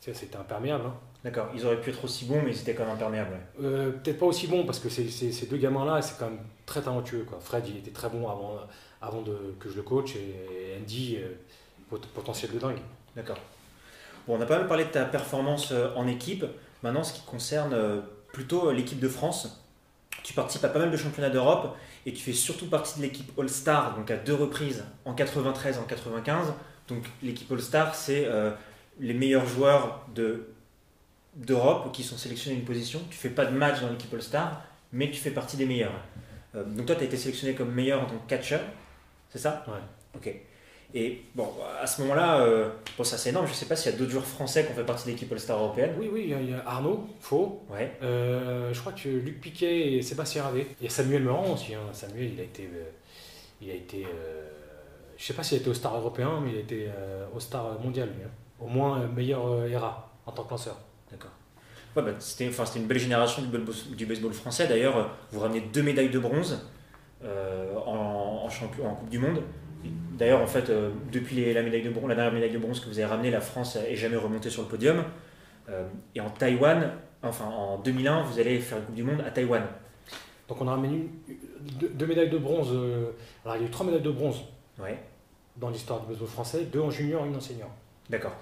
c'était 0.01 0.37
imperméable. 0.37 0.85
Hein. 0.87 0.95
D'accord, 1.25 1.49
ils 1.55 1.65
auraient 1.65 1.81
pu 1.81 1.89
être 1.89 2.05
aussi 2.05 2.27
bons, 2.27 2.43
mais 2.45 2.51
ils 2.51 2.61
étaient 2.61 2.75
quand 2.75 2.85
même 2.85 2.97
imperméables. 2.97 3.39
Euh, 3.63 3.93
peut-être 3.93 4.19
pas 4.19 4.27
aussi 4.27 4.47
bons, 4.47 4.67
parce 4.67 4.79
que 4.79 4.91
ces 4.91 5.47
deux 5.47 5.57
gamins-là, 5.57 6.03
c'est 6.03 6.19
quand 6.19 6.27
même 6.27 6.41
très 6.67 6.83
talentueux. 6.83 7.25
Quoi. 7.27 7.39
Fred, 7.41 7.67
il 7.67 7.79
était 7.79 7.93
très 7.93 8.11
bon 8.11 8.29
avant, 8.29 8.59
avant 9.01 9.23
de, 9.23 9.55
que 9.59 9.71
je 9.71 9.77
le 9.77 9.83
coach, 9.83 10.17
et 10.17 10.79
Andy, 10.79 11.17
euh, 11.17 11.97
potentiel 12.15 12.53
de 12.53 12.59
dingue. 12.59 12.79
D'accord. 13.17 13.39
Bon, 14.27 14.37
on 14.37 14.41
a 14.43 14.45
pas 14.45 14.59
mal 14.59 14.69
parlé 14.69 14.85
de 14.85 14.91
ta 14.91 15.07
performance 15.07 15.73
euh, 15.73 15.89
en 15.97 16.07
équipe. 16.07 16.45
Maintenant, 16.83 17.03
ce 17.03 17.15
qui 17.15 17.23
concerne 17.23 17.75
plutôt 18.31 18.71
l'équipe 18.71 19.01
de 19.01 19.09
France, 19.09 19.65
tu 20.23 20.35
participes 20.35 20.67
à 20.67 20.69
pas 20.69 20.81
mal 20.81 20.91
de 20.91 20.97
championnats 20.99 21.31
d'Europe 21.31 21.75
et 22.05 22.13
tu 22.13 22.23
fais 22.23 22.35
surtout 22.35 22.69
partie 22.69 22.99
de 22.99 23.03
l'équipe 23.03 23.33
All-Star, 23.39 23.97
donc 23.97 24.11
à 24.11 24.19
deux 24.19 24.35
reprises, 24.35 24.85
en 25.07 25.15
93 25.15 25.77
et 25.77 25.79
en 25.79 25.85
95. 25.85 26.53
Donc 26.89 27.05
l'équipe 27.23 27.51
All-Star, 27.51 27.95
c'est 27.95 28.29
les 29.01 29.15
meilleurs 29.15 29.47
joueurs 29.47 30.07
de 30.15 30.54
d'Europe 31.37 31.93
qui 31.93 32.03
sont 32.03 32.17
sélectionnés 32.17 32.57
à 32.57 32.59
une 32.61 32.65
position. 32.65 33.01
Tu 33.11 33.17
fais 33.17 33.31
pas 33.31 33.47
de 33.47 33.57
match 33.57 33.81
dans 33.81 33.91
l'équipe 33.91 34.13
All-Star, 34.13 34.63
mais 34.93 35.11
tu 35.11 35.19
fais 35.21 35.31
partie 35.31 35.57
des 35.57 35.67
meilleurs. 35.67 35.93
Euh, 36.55 36.65
donc 36.65 36.87
toi, 36.87 36.95
tu 36.95 37.03
as 37.03 37.05
été 37.05 37.17
sélectionné 37.17 37.55
comme 37.55 37.73
meilleur 37.73 38.03
en 38.03 38.07
tant 38.07 38.17
que 38.17 38.29
catcher, 38.29 38.59
c'est 39.31 39.39
ça? 39.39 39.65
Ouais. 39.67 39.75
Ok. 40.17 40.35
Et 40.97 41.23
bon, 41.35 41.49
à 41.81 41.89
ce 41.89 42.03
moment-là, 42.03 42.41
euh, 42.43 42.71
bon, 42.97 43.03
ça 43.03 43.19
c'est 43.19 43.31
énorme. 43.31 43.49
Je 43.49 43.53
sais 43.53 43.67
pas 43.67 43.75
s'il 43.75 43.91
y 43.91 43.95
a 43.95 43.99
d'autres 43.99 44.13
joueurs 44.13 44.25
français 44.25 44.65
qui 44.65 44.71
ont 44.71 44.77
fait 44.77 44.85
partie 44.85 45.07
de 45.07 45.11
l'équipe 45.11 45.31
All-Star 45.33 45.59
européenne. 45.59 45.95
Oui, 45.99 46.09
oui, 46.13 46.23
il 46.29 46.51
y 46.51 46.55
a 46.55 46.63
Arnaud, 46.65 47.09
Faux. 47.19 47.63
Ouais. 47.69 47.97
Euh, 48.03 48.73
je 48.73 48.79
crois 48.79 48.93
que 48.93 49.09
Luc 49.09 49.41
Piquet 49.41 49.95
et 49.95 50.03
Sébastien 50.03 50.45
Ravé. 50.45 50.69
Il 50.81 50.85
y 50.85 50.87
a 50.87 50.91
Samuel 50.91 51.25
Meurant 51.25 51.53
aussi. 51.53 51.75
Hein. 51.75 51.81
Samuel, 51.93 52.33
il 52.35 52.41
a 52.41 52.45
été. 52.45 52.69
il 53.61 53.71
a 53.71 53.75
été 53.75 54.07
je 55.17 55.25
sais 55.25 55.35
pas 55.35 55.45
s'il 55.45 55.59
a 55.59 55.61
été 55.61 55.71
au 55.71 55.75
Star 55.75 55.97
européen, 55.97 56.41
mais 56.45 56.51
il 56.51 56.57
a 56.57 56.61
été 56.61 56.89
au 57.35 57.41
Star 57.41 57.79
mondial, 57.81 58.09
hein. 58.25 58.29
Au 58.61 58.67
moins 58.67 59.07
meilleur 59.09 59.65
ERA 59.67 60.13
en 60.27 60.33
tant 60.33 60.45
que 60.45 60.51
lanceur. 60.51 60.77
Ouais, 61.97 62.03
bah, 62.03 62.11
c'était, 62.19 62.51
une 62.77 62.87
belle 62.87 62.99
génération 62.99 63.43
du, 63.43 64.07
baseball 64.07 64.33
français. 64.33 64.67
D'ailleurs, 64.67 65.11
vous 65.31 65.41
ramenez 65.41 65.61
deux 65.61 65.83
médailles 65.83 66.11
de 66.11 66.19
bronze 66.19 66.61
euh, 67.25 67.75
en, 67.87 68.49
Coupe 68.97 69.09
du 69.09 69.19
Monde. 69.19 69.43
D'ailleurs, 70.13 70.41
en 70.41 70.47
fait, 70.47 70.71
euh, 70.71 70.91
depuis 71.13 71.53
la, 71.53 71.63
médaille 71.63 71.83
de 71.83 71.91
bronze, 71.91 72.09
la 72.09 72.15
dernière 72.15 72.33
médaille 72.33 72.53
de 72.53 72.59
bronze 72.59 72.81
que 72.81 72.87
vous 72.87 72.99
avez 72.99 73.07
ramenée, 73.07 73.31
la 73.31 73.41
France 73.41 73.77
n'est 73.77 73.97
jamais 73.97 74.17
remontée 74.17 74.51
sur 74.51 74.63
le 74.63 74.69
podium. 74.69 75.05
Euh, 75.69 75.87
et 76.15 76.21
en 76.21 76.31
Taïwan, 76.31 76.93
enfin 77.23 77.47
en 77.47 77.79
2001, 77.79 78.23
vous 78.23 78.39
allez 78.39 78.59
faire 78.61 78.79
une 78.79 78.85
Coupe 78.85 78.95
du 78.95 79.03
Monde 79.03 79.23
à 79.27 79.31
Taïwan. 79.31 79.63
Donc 80.49 80.61
on 80.61 80.69
a 80.69 80.73
ramené 80.73 81.09
deux, 81.81 82.07
médailles 82.07 82.29
de 82.29 82.37
bronze. 82.37 82.69
alors 83.45 83.57
il 83.57 83.63
y 83.63 83.65
a 83.65 83.69
eu 83.69 83.71
trois 83.71 83.87
médailles 83.87 84.03
de 84.03 84.11
bronze 84.11 84.43
ouais. 84.79 84.99
dans 85.57 85.71
l'histoire 85.71 86.01
du 86.01 86.09
baseball 86.09 86.29
français, 86.29 86.65
deux 86.65 86.81
en 86.81 86.91
junior, 86.91 87.25
une 87.25 87.37
en 87.37 87.41
senior. 87.41 87.71
D'accord. 88.11 88.35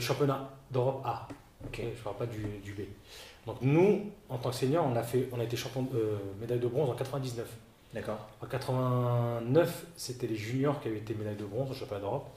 championnat 0.00 0.50
d'Europe 0.72 1.02
A. 1.04 1.28
Ok, 1.66 1.80
je 1.80 1.82
ne 1.82 2.02
parle 2.02 2.16
pas 2.16 2.26
du, 2.26 2.42
du, 2.62 2.72
B. 2.72 2.80
Donc 3.46 3.56
nous, 3.62 4.10
en 4.28 4.38
tant 4.38 4.50
que 4.50 4.56
senior, 4.56 4.86
on 4.86 4.96
a, 4.96 5.02
fait, 5.02 5.28
on 5.32 5.40
a 5.40 5.44
été 5.44 5.56
champion 5.56 5.82
de 5.82 5.96
euh, 5.96 6.16
médaille 6.40 6.58
de 6.58 6.68
bronze 6.68 6.90
en 6.90 6.94
99. 6.94 7.46
D'accord. 7.92 8.28
En 8.42 8.46
89, 8.46 9.86
c'était 9.96 10.26
les 10.26 10.36
juniors 10.36 10.80
qui 10.80 10.88
avaient 10.88 10.98
été 10.98 11.14
médaille 11.14 11.36
de 11.36 11.44
bronze 11.44 11.70
au 11.70 11.74
championnat 11.74 12.00
d'Europe. 12.00 12.28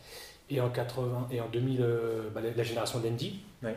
Et 0.49 0.61
en 0.61 0.69
80 0.69 1.27
et 1.31 1.41
en 1.41 1.49
2000, 1.49 1.81
euh, 1.81 2.29
bah, 2.29 2.41
la, 2.41 2.63
génération 2.63 2.99
d'Andy, 2.99 3.41
ouais. 3.63 3.75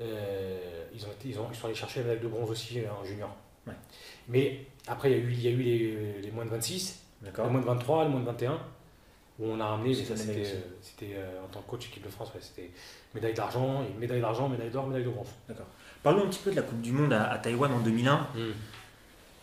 euh, 0.00 0.84
ils, 0.94 1.04
ont 1.04 1.10
été, 1.12 1.28
ils, 1.28 1.38
ont, 1.38 1.46
ils, 1.50 1.56
sont 1.56 1.66
allés 1.66 1.76
chercher 1.76 2.00
la 2.00 2.06
médaille 2.06 2.22
de 2.22 2.28
bronze 2.28 2.50
aussi 2.50 2.80
en 2.88 3.04
junior. 3.04 3.30
Ouais. 3.66 3.74
Mais 4.28 4.66
après, 4.88 5.12
il 5.12 5.18
y 5.18 5.20
a 5.20 5.24
eu, 5.24 5.32
il 5.32 5.42
y 5.42 5.48
a 5.48 5.50
eu 5.50 5.62
les, 5.62 6.22
les 6.22 6.30
moins 6.30 6.44
de 6.44 6.50
26, 6.50 7.02
les 7.22 7.30
moins 7.30 7.60
de 7.60 7.66
23, 7.66 8.04
les 8.04 8.10
moins 8.10 8.20
de 8.20 8.26
21 8.26 8.58
où 9.38 9.46
on 9.46 9.60
a 9.60 9.66
ramené, 9.66 9.94
c'était 9.94 11.16
en 11.44 11.48
tant 11.48 11.60
que 11.60 11.70
coach 11.70 11.86
équipe 11.86 12.04
de 12.04 12.10
France, 12.10 12.30
c'était 12.40 12.70
médaille 13.14 13.34
d'argent, 13.34 13.84
médaille 13.98 14.20
d'argent, 14.20 14.48
médaille 14.48 14.70
d'or, 14.70 14.86
médaille 14.86 15.04
de 15.04 15.10
bronze. 15.10 15.28
D'accord. 15.48 15.66
Parlons 16.02 16.24
un 16.24 16.28
petit 16.28 16.40
peu 16.40 16.50
de 16.50 16.56
la 16.56 16.62
Coupe 16.62 16.80
du 16.80 16.92
Monde 16.92 17.12
à, 17.12 17.38
Taïwan 17.38 17.72
en 17.72 17.80
2001. 17.80 18.16
Hmm. 18.16 18.26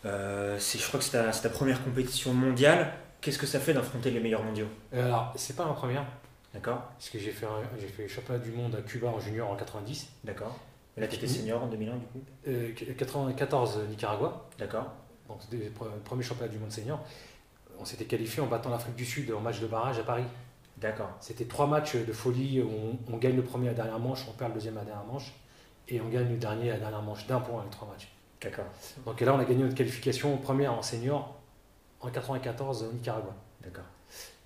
Euh, 0.04 0.58
je 0.58 0.86
crois 0.86 1.00
que 1.00 1.04
c'est 1.04 1.42
ta, 1.42 1.48
première 1.48 1.82
compétition 1.82 2.32
mondiale. 2.32 2.92
Qu'est-ce 3.20 3.38
que 3.38 3.46
ça 3.46 3.58
fait 3.58 3.74
d'affronter 3.74 4.10
les 4.10 4.20
meilleurs 4.20 4.42
mondiaux? 4.42 4.68
Euh, 4.94 5.04
Alors, 5.06 5.32
c'est 5.36 5.56
pas 5.56 5.64
ma 5.64 5.72
première. 5.72 6.04
D'accord. 6.54 6.82
Parce 6.96 7.10
que 7.10 7.18
j'ai 7.18 7.32
fait, 7.32 7.46
j'ai 7.78 7.88
fait 7.88 8.08
championnat 8.08 8.38
du 8.38 8.50
monde 8.50 8.74
à 8.74 8.82
Cuba 8.82 9.08
en 9.08 9.20
junior 9.20 9.50
en 9.50 9.56
90. 9.56 10.08
D'accord. 10.24 10.58
Et 10.96 11.00
là, 11.00 11.08
tu 11.08 11.16
étais 11.16 11.26
senior 11.26 11.62
en 11.62 11.66
2001 11.66 11.96
du 11.96 12.06
coup? 12.06 12.22
euh, 12.48 12.72
94 12.96 13.80
Nicaragua. 13.90 14.48
D'accord. 14.58 14.92
Donc 15.28 15.38
c'était 15.42 15.64
le 15.64 16.00
premier 16.04 16.22
championnat 16.22 16.50
du 16.50 16.58
monde 16.58 16.70
senior. 16.72 17.04
On 17.80 17.84
s'était 17.84 18.04
qualifié 18.04 18.42
en 18.42 18.46
battant 18.46 18.70
l'Afrique 18.70 18.96
du 18.96 19.04
Sud 19.04 19.32
en 19.32 19.40
match 19.40 19.60
de 19.60 19.66
barrage 19.66 19.98
à 19.98 20.02
Paris. 20.02 20.24
D'accord. 20.78 21.10
C'était 21.20 21.44
trois 21.46 21.66
matchs 21.66 21.96
de 21.96 22.12
folie. 22.12 22.62
On, 22.62 22.98
on, 23.12 23.16
gagne 23.16 23.36
le 23.36 23.42
premier 23.42 23.68
à 23.68 23.70
la 23.72 23.76
dernière 23.76 23.98
manche, 23.98 24.26
on 24.28 24.32
perd 24.32 24.50
le 24.50 24.54
deuxième 24.54 24.76
à 24.76 24.80
la 24.80 24.86
dernière 24.86 25.06
manche. 25.06 25.32
Et 25.88 26.00
on 26.00 26.08
gagne 26.08 26.28
le 26.28 26.36
dernier 26.36 26.70
à 26.70 26.74
la 26.74 26.80
dernière 26.80 27.02
manche 27.02 27.26
d'un 27.26 27.40
point 27.40 27.60
avec 27.60 27.70
trois 27.70 27.88
matchs. 27.88 28.08
D'accord. 28.40 28.66
Donc 29.04 29.20
là, 29.20 29.34
on 29.34 29.38
a 29.38 29.44
gagné 29.44 29.62
notre 29.62 29.74
qualification 29.74 30.36
première 30.38 30.72
en 30.72 30.82
senior 30.82 31.34
en 32.00 32.10
94 32.10 32.84
au 32.84 32.92
Nicaragua. 32.92 33.34
D'accord. 33.62 33.84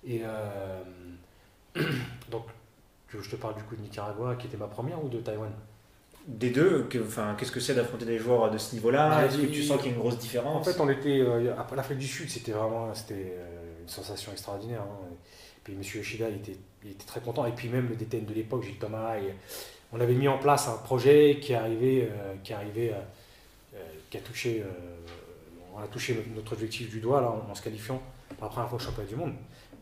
Et 0.03 0.21
euh, 0.23 0.83
donc, 2.29 2.45
je 3.09 3.29
te 3.29 3.35
parle 3.35 3.55
du 3.55 3.63
coup 3.63 3.75
de 3.75 3.81
Nicaragua, 3.81 4.35
qui 4.35 4.47
était 4.47 4.57
ma 4.57 4.67
première, 4.67 5.03
ou 5.03 5.09
de 5.09 5.19
Taïwan? 5.19 5.51
Des 6.27 6.51
deux, 6.51 6.87
qu'est-ce 6.89 7.51
que 7.51 7.59
c'est 7.59 7.73
d'affronter 7.73 8.05
des 8.05 8.19
joueurs 8.19 8.51
de 8.51 8.57
ce 8.57 8.75
niveau-là? 8.75 9.09
Bah, 9.09 9.25
Est-ce 9.25 9.37
que 9.37 9.47
tu 9.47 9.63
sens 9.63 9.77
qu'il 9.77 9.87
y 9.87 9.89
a 9.89 9.95
une 9.95 9.99
grosse 9.99 10.19
différence? 10.19 10.67
En 10.67 10.71
fait, 10.71 10.79
on 10.79 10.89
était. 10.89 11.19
Euh, 11.19 11.53
après 11.57 11.75
l'Afrique 11.75 11.97
du 11.97 12.07
Sud, 12.07 12.29
c'était 12.29 12.51
vraiment 12.51 12.93
c'était, 12.93 13.33
euh, 13.37 13.81
une 13.81 13.89
sensation 13.89 14.31
extraordinaire. 14.31 14.81
Hein. 14.81 15.07
Et 15.11 15.59
puis, 15.63 15.73
M. 15.73 15.81
Yoshida, 15.81 16.29
il 16.29 16.37
était, 16.37 16.57
il 16.83 16.91
était, 16.91 17.05
très 17.05 17.21
content. 17.21 17.45
Et 17.45 17.51
puis, 17.51 17.69
même 17.69 17.89
le 17.89 17.95
DTN 17.95 18.25
de 18.25 18.33
l'époque, 18.33 18.63
Gilles 18.63 18.77
Thomas, 18.79 19.15
on 19.91 19.99
avait 19.99 20.13
mis 20.13 20.27
en 20.27 20.37
place 20.37 20.67
un 20.67 20.77
projet 20.77 21.39
qui 21.41 21.53
arrivait, 21.53 22.09
qui 22.43 22.53
arrivait 22.53 22.93
qui 24.09 24.17
a 24.17 24.21
touché, 24.21 24.63
on 25.75 25.79
a 25.79 25.87
touché 25.87 26.25
notre 26.35 26.53
objectif 26.53 26.89
du 26.89 26.99
doigt 26.99 27.21
là, 27.21 27.29
en, 27.49 27.53
se 27.53 27.61
qualifiant 27.61 28.01
pour 28.29 28.45
la 28.45 28.49
première 28.49 28.69
fois 28.69 28.77
au 28.77 28.81
championnat 28.81 29.09
du 29.09 29.15
monde. 29.15 29.33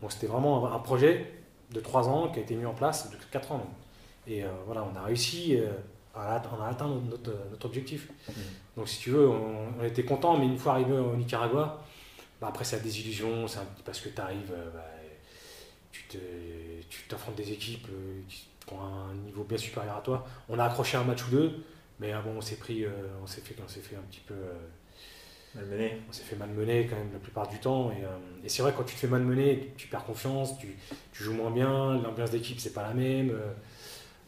Donc 0.02 0.12
c'était 0.12 0.26
vraiment 0.26 0.72
un 0.72 0.78
projet 0.78 1.26
de 1.72 1.80
3 1.80 2.08
ans 2.08 2.28
qui 2.28 2.38
a 2.38 2.42
été 2.42 2.54
mis 2.54 2.66
en 2.66 2.74
place 2.74 3.10
de 3.10 3.16
4 3.30 3.52
ans. 3.52 3.66
Et 4.26 4.44
euh, 4.44 4.48
voilà, 4.66 4.86
on 4.92 4.96
a 4.96 5.02
réussi, 5.02 5.56
euh, 5.56 5.70
on 6.14 6.62
a 6.62 6.66
atteint 6.66 6.88
notre, 6.88 7.32
notre, 7.50 7.66
objectif. 7.66 8.08
Mmh. 8.28 8.32
Donc 8.76 8.88
si 8.88 8.98
tu 8.98 9.10
veux, 9.10 9.28
on, 9.28 9.82
était 9.84 10.04
content, 10.04 10.36
mais 10.38 10.46
une 10.46 10.58
fois 10.58 10.72
arrivé 10.72 10.92
au 10.92 11.14
Nicaragua, 11.16 11.82
bah, 12.40 12.48
après 12.48 12.64
c'est 12.64 12.76
la 12.76 12.82
désillusion, 12.82 13.46
c'est 13.46 13.60
parce 13.84 14.00
que 14.00 14.08
tu 14.08 14.20
arrives, 14.20 14.52
euh, 14.52 14.70
bah, 14.72 14.84
tu 15.92 16.18
t'affrontes 17.08 17.36
des 17.36 17.52
équipes 17.52 17.86
qui 18.28 18.48
ont 18.72 18.80
un 18.80 19.14
niveau 19.24 19.44
bien 19.44 19.58
supérieur 19.58 19.96
à 19.96 20.00
toi. 20.00 20.26
On 20.48 20.58
a 20.58 20.64
accroché 20.64 20.96
un 20.96 21.04
match 21.04 21.24
ou 21.26 21.30
deux, 21.30 21.64
mais 22.00 22.12
bon, 22.24 22.36
on 22.38 22.40
s'est 22.40 22.56
pris, 22.56 22.84
on 23.22 23.26
s'est 23.26 23.40
fait, 23.40 23.54
on 23.64 23.68
s'est 23.68 23.80
fait 23.80 23.96
un 23.96 24.02
petit 24.10 24.20
peu 24.26 24.34
Malmené. 25.54 26.00
On 26.08 26.12
s'est 26.12 26.22
fait 26.22 26.36
malmener 26.36 26.86
quand 26.86 26.96
même 26.96 27.12
la 27.12 27.18
plupart 27.18 27.48
du 27.48 27.58
temps. 27.58 27.90
Et, 27.90 28.04
euh, 28.04 28.08
et 28.44 28.48
c'est 28.48 28.62
vrai, 28.62 28.72
quand 28.76 28.84
tu 28.84 28.94
te 28.94 29.00
fais 29.00 29.08
malmener, 29.08 29.72
tu 29.76 29.88
perds 29.88 30.04
confiance, 30.04 30.56
tu, 30.58 30.76
tu 31.12 31.24
joues 31.24 31.32
moins 31.32 31.50
bien, 31.50 32.00
l'ambiance 32.00 32.30
d'équipe, 32.30 32.60
c'est 32.60 32.72
pas 32.72 32.82
la 32.82 32.94
même. 32.94 33.30
Euh. 33.30 33.52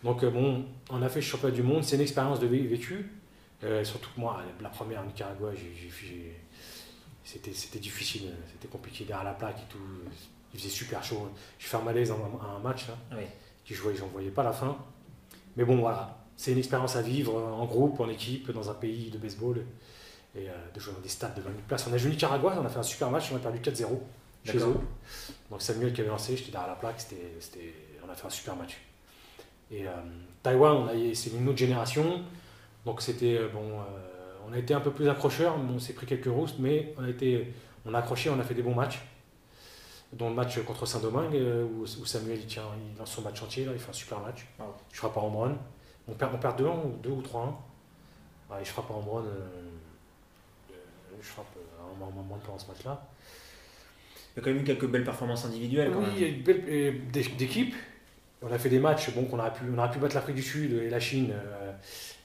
Donc, 0.04 0.22
euh, 0.22 0.30
bon, 0.30 0.64
on 0.90 1.02
a 1.02 1.08
fait 1.08 1.20
le 1.20 1.26
championnat 1.26 1.54
du 1.54 1.62
monde, 1.62 1.84
c'est 1.84 1.96
une 1.96 2.02
expérience 2.02 2.40
de 2.40 2.46
vécu. 2.46 3.10
surtout 3.84 4.10
que 4.14 4.20
moi, 4.20 4.42
la 4.60 4.68
première 4.68 5.00
en 5.00 5.04
Nicaragua, 5.04 5.52
c'était 7.24 7.78
difficile, 7.78 8.30
c'était 8.52 8.68
compliqué 8.68 9.04
derrière 9.04 9.24
la 9.24 9.34
plaque 9.34 9.58
et 9.58 9.72
tout. 9.72 9.78
Il 10.54 10.60
faisait 10.60 10.70
super 10.70 11.02
chaud. 11.02 11.30
J'ai 11.58 11.68
fait 11.68 11.76
un 11.76 11.82
malaise 11.82 12.10
à 12.10 12.14
un, 12.14 12.58
match, 12.58 12.88
là, 12.88 12.94
oui. 13.12 13.24
qui 13.64 13.74
jouait, 13.74 13.94
j'en 13.94 14.08
voyais 14.08 14.30
pas 14.30 14.42
la 14.42 14.52
fin. 14.52 14.76
Mais 15.56 15.64
bon, 15.64 15.76
voilà, 15.76 16.22
c'est 16.36 16.52
une 16.52 16.58
expérience 16.58 16.96
à 16.96 17.02
vivre 17.02 17.34
en 17.36 17.64
groupe, 17.64 18.00
en 18.00 18.08
équipe, 18.08 18.50
dans 18.50 18.70
un 18.70 18.74
pays 18.74 19.10
de 19.10 19.18
baseball 19.18 19.64
et 20.34 20.48
euh, 20.48 20.52
de 20.74 20.80
jouer 20.80 20.94
dans 20.94 21.00
des 21.00 21.08
stades 21.08 21.34
de 21.34 21.40
20 21.40 21.50
000 21.50 21.62
places. 21.68 21.86
On 21.88 21.92
a 21.92 21.98
joué 21.98 22.10
Nicaragua, 22.10 22.56
on 22.60 22.64
a 22.64 22.68
fait 22.68 22.78
un 22.78 22.82
super 22.82 23.10
match, 23.10 23.30
on 23.32 23.36
a 23.36 23.38
perdu 23.38 23.58
4-0 23.58 23.86
chez 24.44 24.58
eux. 24.58 24.76
Donc 25.50 25.62
Samuel 25.62 25.92
qui 25.92 26.00
avait 26.00 26.10
lancé, 26.10 26.36
j'étais 26.36 26.50
derrière 26.50 26.70
la 26.70 26.76
plaque, 26.76 27.00
c'était, 27.00 27.74
on 28.04 28.10
a 28.10 28.14
fait 28.14 28.26
un 28.26 28.30
super 28.30 28.56
match. 28.56 28.78
Et 29.72 29.86
euh, 29.86 29.90
Taïwan, 30.42 30.88
c'est 31.14 31.30
une 31.30 31.48
autre 31.48 31.58
génération, 31.58 32.22
donc 32.84 33.00
c'était 33.00 33.38
euh, 33.38 33.48
bon, 33.48 33.80
on 34.48 34.52
a 34.52 34.58
été 34.58 34.74
un 34.74 34.80
peu 34.80 34.90
plus 34.90 35.08
accrocheurs, 35.08 35.56
on 35.56 35.78
s'est 35.78 35.94
pris 35.94 36.06
quelques 36.06 36.26
roustes, 36.26 36.56
mais 36.58 36.94
on 36.98 37.04
a 37.04 37.08
été, 37.08 37.52
on 37.86 37.94
a 37.94 37.98
accroché, 37.98 38.30
on 38.30 38.38
a 38.38 38.44
fait 38.44 38.54
des 38.54 38.62
bons 38.62 38.74
matchs. 38.74 39.00
Dont 40.12 40.28
le 40.28 40.34
match 40.34 40.62
contre 40.64 40.84
Saint-Domingue, 40.84 41.40
où, 41.74 41.86
Samuel 41.86 42.38
il, 42.38 42.46
tient, 42.46 42.64
il 42.76 42.98
lance 42.98 43.12
son 43.12 43.22
match 43.22 43.42
entier, 43.42 43.64
là, 43.64 43.72
il 43.72 43.78
fait 43.78 43.88
un 43.88 43.94
super 43.94 44.20
match. 44.20 44.46
Je 44.92 44.98
frappe 44.98 45.16
en 45.16 45.30
run. 45.30 45.56
On 46.06 46.12
perd, 46.12 46.34
on 46.34 46.38
perd 46.38 46.60
2-1 46.60 46.64
ou 46.66 46.98
2 47.02 47.10
ou 47.10 47.22
3-1. 47.22 48.60
et 48.60 48.64
je 48.64 48.70
frappe 48.70 48.90
en 48.90 49.00
run 49.00 49.24
je 51.22 51.28
frappe 51.28 51.56
euh, 51.56 52.04
un 52.04 52.10
moment 52.10 52.36
de 52.36 52.46
temps 52.46 52.58
ce 52.58 52.66
match-là. 52.66 53.06
Il 54.34 54.38
y 54.38 54.40
a 54.40 54.44
quand 54.44 54.50
même 54.50 54.62
eu 54.62 54.64
quelques 54.64 54.86
belles 54.86 55.04
performances 55.04 55.44
individuelles. 55.44 55.92
oui, 55.94 56.06
il 56.16 56.20
y 56.20 56.24
a 56.24 56.28
eu 56.28 56.42
belle 56.42 56.64
euh. 58.42 58.46
On 58.48 58.52
a 58.52 58.58
fait 58.58 58.68
des 58.68 58.78
matchs, 58.78 59.12
bon, 59.14 59.24
qu'on 59.24 59.38
aurait 59.38 59.52
pu, 59.52 59.64
on 59.72 59.78
aurait 59.78 59.90
pu 59.90 59.98
battre 59.98 60.14
l'Afrique 60.14 60.36
du 60.36 60.42
Sud 60.42 60.72
et 60.72 60.90
la 60.90 61.00
Chine, 61.00 61.32
euh, 61.32 61.72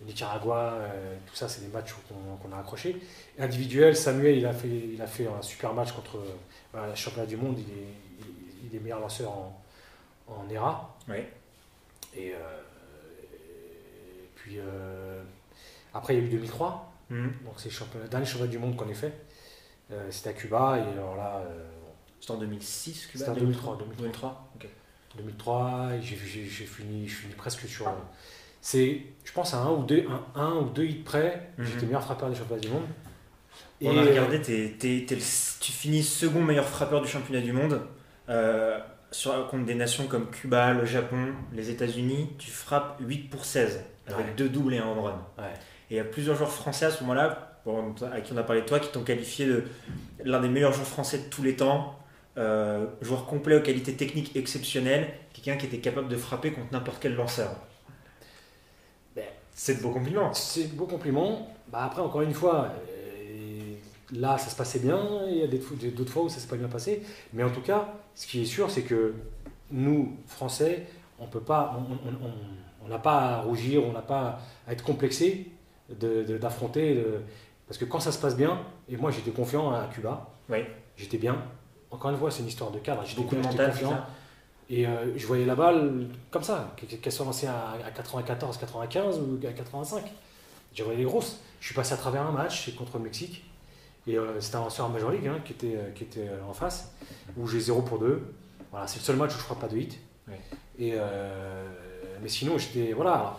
Nicaragua, 0.06 0.80
tout 1.26 1.36
ça, 1.36 1.48
c'est 1.48 1.62
des 1.62 1.72
matchs 1.72 1.94
qu'on 2.42 2.52
a 2.52 2.60
accrochés. 2.60 2.98
individuel, 3.40 3.96
Samuel, 3.96 4.38
il 4.38 4.46
a 4.46 4.54
fait, 4.54 4.68
il 4.68 5.02
a 5.02 5.08
fait 5.08 5.28
un 5.28 5.42
super 5.42 5.74
match 5.74 5.92
contre 5.92 6.20
le 6.74 6.96
championnat 6.96 7.26
du 7.26 7.38
monde. 7.38 7.58
Il 7.58 7.72
est, 7.74 8.68
il, 8.70 8.76
est 8.76 8.80
meilleur 8.80 9.00
lanceur 9.00 9.32
en, 9.32 9.64
en 10.28 10.48
ERA. 10.50 10.96
Oui. 11.10 11.18
Et, 12.16 12.34
puis 14.36 14.60
après, 15.94 16.16
il 16.16 16.20
y 16.20 16.24
a 16.24 16.26
eu 16.26 16.30
2003. 16.30 16.94
Mhm. 17.10 17.34
Donc 17.46 17.54
c'est 17.58 17.70
le 17.70 18.08
dernier 18.08 18.26
championnat 18.26 18.52
du 18.52 18.60
monde 18.60 18.76
qu'on 18.76 18.90
ait 18.90 18.94
fait. 18.94 19.14
Euh, 19.92 20.08
c'était 20.12 20.30
à 20.30 20.34
Cuba 20.34 20.78
et 20.78 20.94
alors 20.94 21.16
là. 21.16 21.42
Euh, 21.46 21.66
c'était 22.20 22.32
en 22.32 22.38
2006 22.38 23.08
Cuba? 23.08 23.20
C'était 23.20 23.32
en 23.32 23.36
2003. 23.36 23.78
2003, 23.78 23.96
2003 23.98 24.52
j'ai 26.02 26.16
fini, 26.66 27.08
fini 27.08 27.34
presque 27.34 27.68
sur. 27.68 27.92
C'est, 28.62 29.02
je 29.24 29.32
pense, 29.32 29.54
à 29.54 29.60
un 29.60 29.72
ou 29.72 29.84
deux, 29.84 30.06
un, 30.36 30.42
un 30.42 30.56
ou 30.56 30.70
deux 30.70 30.86
hits 30.86 31.04
près, 31.06 31.50
mhm. 31.58 31.66
j'étais 31.66 31.86
meilleur 31.86 32.04
frappeur 32.04 32.30
des 32.30 32.36
championnats 32.36 32.62
du 32.62 32.70
monde. 32.70 32.84
On 33.82 33.98
a 33.98 34.02
regardé, 34.02 34.42
tu 34.42 35.72
finis 35.72 36.04
second 36.04 36.42
meilleur 36.42 36.68
frappeur 36.68 37.02
du 37.02 37.08
championnat 37.08 37.42
du 37.42 37.54
monde. 37.54 37.82
Euh, 38.30 38.80
sur, 39.12 39.48
contre 39.48 39.66
des 39.66 39.76
nations 39.76 40.08
comme 40.08 40.30
Cuba, 40.30 40.74
le 40.74 40.86
Japon, 40.86 41.34
les 41.54 41.70
États-Unis, 41.70 42.30
tu 42.38 42.50
frappes 42.50 42.98
8 43.00 43.30
pour 43.30 43.46
16 43.46 43.82
avec 44.08 44.36
deux 44.36 44.50
doubles 44.50 44.74
et 44.74 44.80
un 44.80 44.88
home 44.88 45.00
run. 45.00 45.26
Ouais. 45.38 45.44
Et 45.90 45.96
il 45.96 45.98
y 45.98 46.00
a 46.00 46.04
plusieurs 46.04 46.36
joueurs 46.36 46.52
français 46.52 46.86
à 46.86 46.92
ce 46.92 47.02
moment-là, 47.02 47.60
à 48.12 48.22
qui 48.22 48.34
on 48.34 48.38
a 48.38 48.44
parlé 48.44 48.62
de 48.62 48.66
toi, 48.66 48.80
qui 48.80 48.92
t'ont 48.92 49.04
qualifié 49.04 49.46
de 49.46 49.64
l'un 50.24 50.40
des 50.40 50.50
meilleurs 50.50 50.74
joueurs 50.74 50.88
français 50.88 51.20
de 51.20 51.24
tous 51.30 51.44
les 51.44 51.56
temps, 51.56 51.98
euh, 52.38 52.86
joueur 53.02 53.26
complet 53.26 53.58
aux 53.58 53.62
qualités 53.62 53.94
techniques 53.94 54.36
exceptionnelles, 54.36 55.10
quelqu'un 55.34 55.58
qui 55.58 55.66
était 55.66 55.80
capable 55.80 56.08
de 56.08 56.18
frapper 56.18 56.52
contre 56.52 56.72
n'importe 56.72 57.00
quel 57.02 57.16
lanceur. 57.16 57.50
Ben, 59.16 59.26
c'est 59.54 59.78
de 59.78 59.82
beaux 59.82 59.92
compliments. 59.92 60.34
C'est 60.34 60.72
de 60.72 60.76
beaux 60.76 60.86
compliments. 60.86 61.48
Bah 61.72 61.84
après, 61.86 62.02
encore 62.02 62.22
une 62.22 62.34
fois, 62.34 62.72
euh, 62.90 63.74
là, 64.14 64.38
ça 64.38 64.50
se 64.50 64.56
passait 64.56 64.80
bien. 64.80 65.00
Il 65.30 65.38
y 65.38 65.44
a 65.44 65.48
d'autres 65.48 66.12
fois 66.12 66.24
où 66.24 66.30
ça 66.30 66.40
s'est 66.40 66.48
pas 66.48 66.58
bien 66.58 66.68
passé. 66.68 67.02
Mais 67.34 67.44
en 67.44 67.50
tout 67.50 67.62
cas, 67.62 67.94
ce 68.14 68.28
qui 68.28 68.42
est 68.42 68.46
sûr, 68.46 68.70
c'est 68.70 68.84
que 68.84 69.16
nous, 69.72 70.16
Français, 70.28 70.86
on 71.20 71.26
peut 71.26 71.42
pas, 71.42 71.80
on 72.86 72.88
n'a 72.88 73.00
pas 73.00 73.18
à 73.18 73.42
rougir, 73.42 73.84
on 73.84 73.92
n'a 73.92 74.02
pas 74.02 74.40
à 74.68 74.74
être 74.74 74.84
complexé 74.84 75.48
d'affronter. 75.90 76.96
De, 76.96 77.22
parce 77.68 77.78
que 77.78 77.86
quand 77.86 78.00
ça 78.00 78.12
se 78.12 78.20
passe 78.20 78.38
bien, 78.38 78.62
et 78.88 78.96
moi 78.96 79.12
j'étais 79.12 79.32
confiant 79.32 79.72
à 79.72 79.88
Cuba, 79.88 80.30
oui. 80.50 80.60
j'étais 80.96 81.18
bien. 81.18 81.44
Encore 81.92 82.12
une 82.12 82.18
fois, 82.18 82.32
c'est 82.32 82.42
une 82.42 82.48
histoire 82.48 82.72
de 82.72 82.80
cadre. 82.80 83.04
Beaucoup 83.16 83.36
de 83.36 83.42
mental. 83.42 83.74
Et 84.70 84.86
euh, 84.86 85.18
je 85.18 85.26
voyais 85.26 85.46
la 85.46 85.56
balle 85.56 86.08
comme 86.30 86.44
ça, 86.44 86.76
qu'elle 87.02 87.12
soit 87.12 87.26
lancée 87.26 87.48
à, 87.48 87.78
94, 87.96 88.58
95 88.58 89.20
ou 89.20 89.40
à 89.48 89.54
85. 89.54 90.04
Je 90.74 90.84
voyais 90.84 91.00
les 91.00 91.06
grosses. 91.06 91.40
Je 91.62 91.68
suis 91.68 91.76
passé 91.76 91.94
à 91.94 91.98
travers 91.98 92.24
un 92.24 92.32
match 92.32 92.76
contre 92.76 92.98
le 92.98 93.06
Mexique. 93.06 93.46
Et 94.06 94.18
euh, 94.18 94.40
c'était 94.42 94.58
un 94.58 94.62
lanceur 94.62 94.90
Major 94.90 95.12
League 95.12 95.28
hein, 95.28 95.40
qui, 95.44 95.54
était, 95.54 95.76
euh, 95.76 95.92
qui 95.92 96.04
était 96.04 96.30
en 96.48 96.54
face, 96.54 96.94
où 97.38 97.48
j'ai 97.48 97.60
0 97.60 97.82
pour 97.82 98.00
2. 98.00 98.22
Voilà, 98.72 98.88
c'est 98.88 99.00
le 99.00 99.04
seul 99.04 99.16
match 99.16 99.32
où 99.32 99.36
je 99.36 99.40
ne 99.40 99.44
crois 99.44 99.60
pas 99.60 99.68
de 99.68 99.78
hit. 99.78 99.98
Et, 100.80 100.94
mais 102.22 102.30
sinon, 102.30 102.58
j'étais. 102.58 102.94
Voilà. 102.94 103.38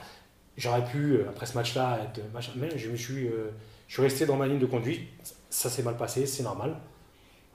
J'aurais 0.58 0.84
pu, 0.84 1.20
après 1.28 1.46
ce 1.46 1.54
match-là, 1.54 2.00
être 2.02 2.20
machin, 2.34 2.50
mais 2.56 2.76
je 2.76 2.90
me 2.90 2.96
suis, 2.96 3.28
euh, 3.28 3.50
je 3.86 3.94
suis 3.94 4.02
resté 4.02 4.26
dans 4.26 4.36
ma 4.36 4.48
ligne 4.48 4.58
de 4.58 4.66
conduite. 4.66 5.08
Ça 5.50 5.70
s'est 5.70 5.84
mal 5.84 5.96
passé, 5.96 6.26
c'est 6.26 6.42
normal. 6.42 6.76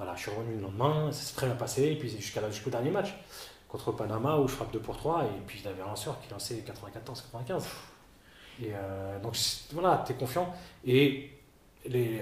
Voilà, 0.04 0.18
je 0.18 0.24
suis 0.24 0.32
revenu 0.32 0.56
le 0.56 0.62
lendemain, 0.62 1.12
ça 1.12 1.22
s'est 1.22 1.36
très 1.36 1.48
bien 1.48 1.56
passé, 1.56 1.84
et 1.84 1.96
puis 1.96 2.10
jusqu'à 2.10 2.50
jusqu'au 2.50 2.70
dernier 2.70 2.92
match 2.92 3.16
contre 3.70 3.92
Panama 3.92 4.38
où 4.38 4.48
je 4.48 4.54
frappe 4.54 4.72
2 4.72 4.80
pour 4.80 4.98
3, 4.98 5.24
et 5.24 5.42
puis 5.48 5.62
j'avais 5.64 5.82
un 5.82 5.88
lanceur 5.88 6.20
qui 6.22 6.30
lançait 6.30 6.64
94-95. 6.66 7.64
Et 8.62 8.72
euh, 8.74 9.20
donc 9.20 9.36
voilà, 9.72 10.04
tu 10.06 10.12
es 10.12 10.16
confiant. 10.16 10.54
Et 10.86 11.32
les, 11.86 12.22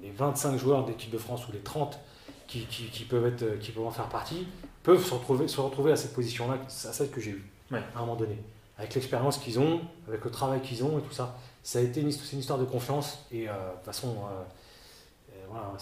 les 0.00 0.10
25 0.10 0.56
joueurs 0.56 0.84
d'équipe 0.84 1.10
de 1.10 1.18
France 1.18 1.46
ou 1.48 1.52
les 1.52 1.60
30 1.60 1.98
qui, 2.46 2.66
qui, 2.66 2.84
qui, 2.86 3.04
peuvent 3.04 3.26
être, 3.26 3.58
qui 3.58 3.72
peuvent 3.72 3.86
en 3.86 3.90
faire 3.90 4.08
partie 4.08 4.46
peuvent 4.82 5.04
se 5.04 5.14
retrouver, 5.14 5.48
se 5.48 5.60
retrouver 5.60 5.92
à 5.92 5.96
cette 5.96 6.14
position-là, 6.14 6.54
à 6.64 6.68
celle 6.68 7.10
que 7.10 7.20
j'ai 7.20 7.32
eue 7.32 7.44
à 7.72 7.76
un 7.96 8.00
moment 8.00 8.16
donné 8.16 8.38
avec 8.78 8.94
l'expérience 8.94 9.38
qu'ils 9.38 9.60
ont, 9.60 9.80
avec 10.08 10.24
le 10.24 10.30
travail 10.30 10.60
qu'ils 10.60 10.82
ont 10.82 10.98
et 10.98 11.02
tout 11.02 11.12
ça. 11.12 11.36
Ça 11.62 11.78
a 11.78 11.82
été 11.82 12.00
une, 12.00 12.10
une 12.10 12.38
histoire 12.38 12.58
de 12.58 12.64
confiance 12.64 13.24
et 13.30 13.48
euh, 13.48 13.52
de 13.52 13.76
toute 13.76 13.84
façon, 13.84 14.08
euh, 14.08 14.42
euh, 15.32 15.46
voilà, 15.48 15.72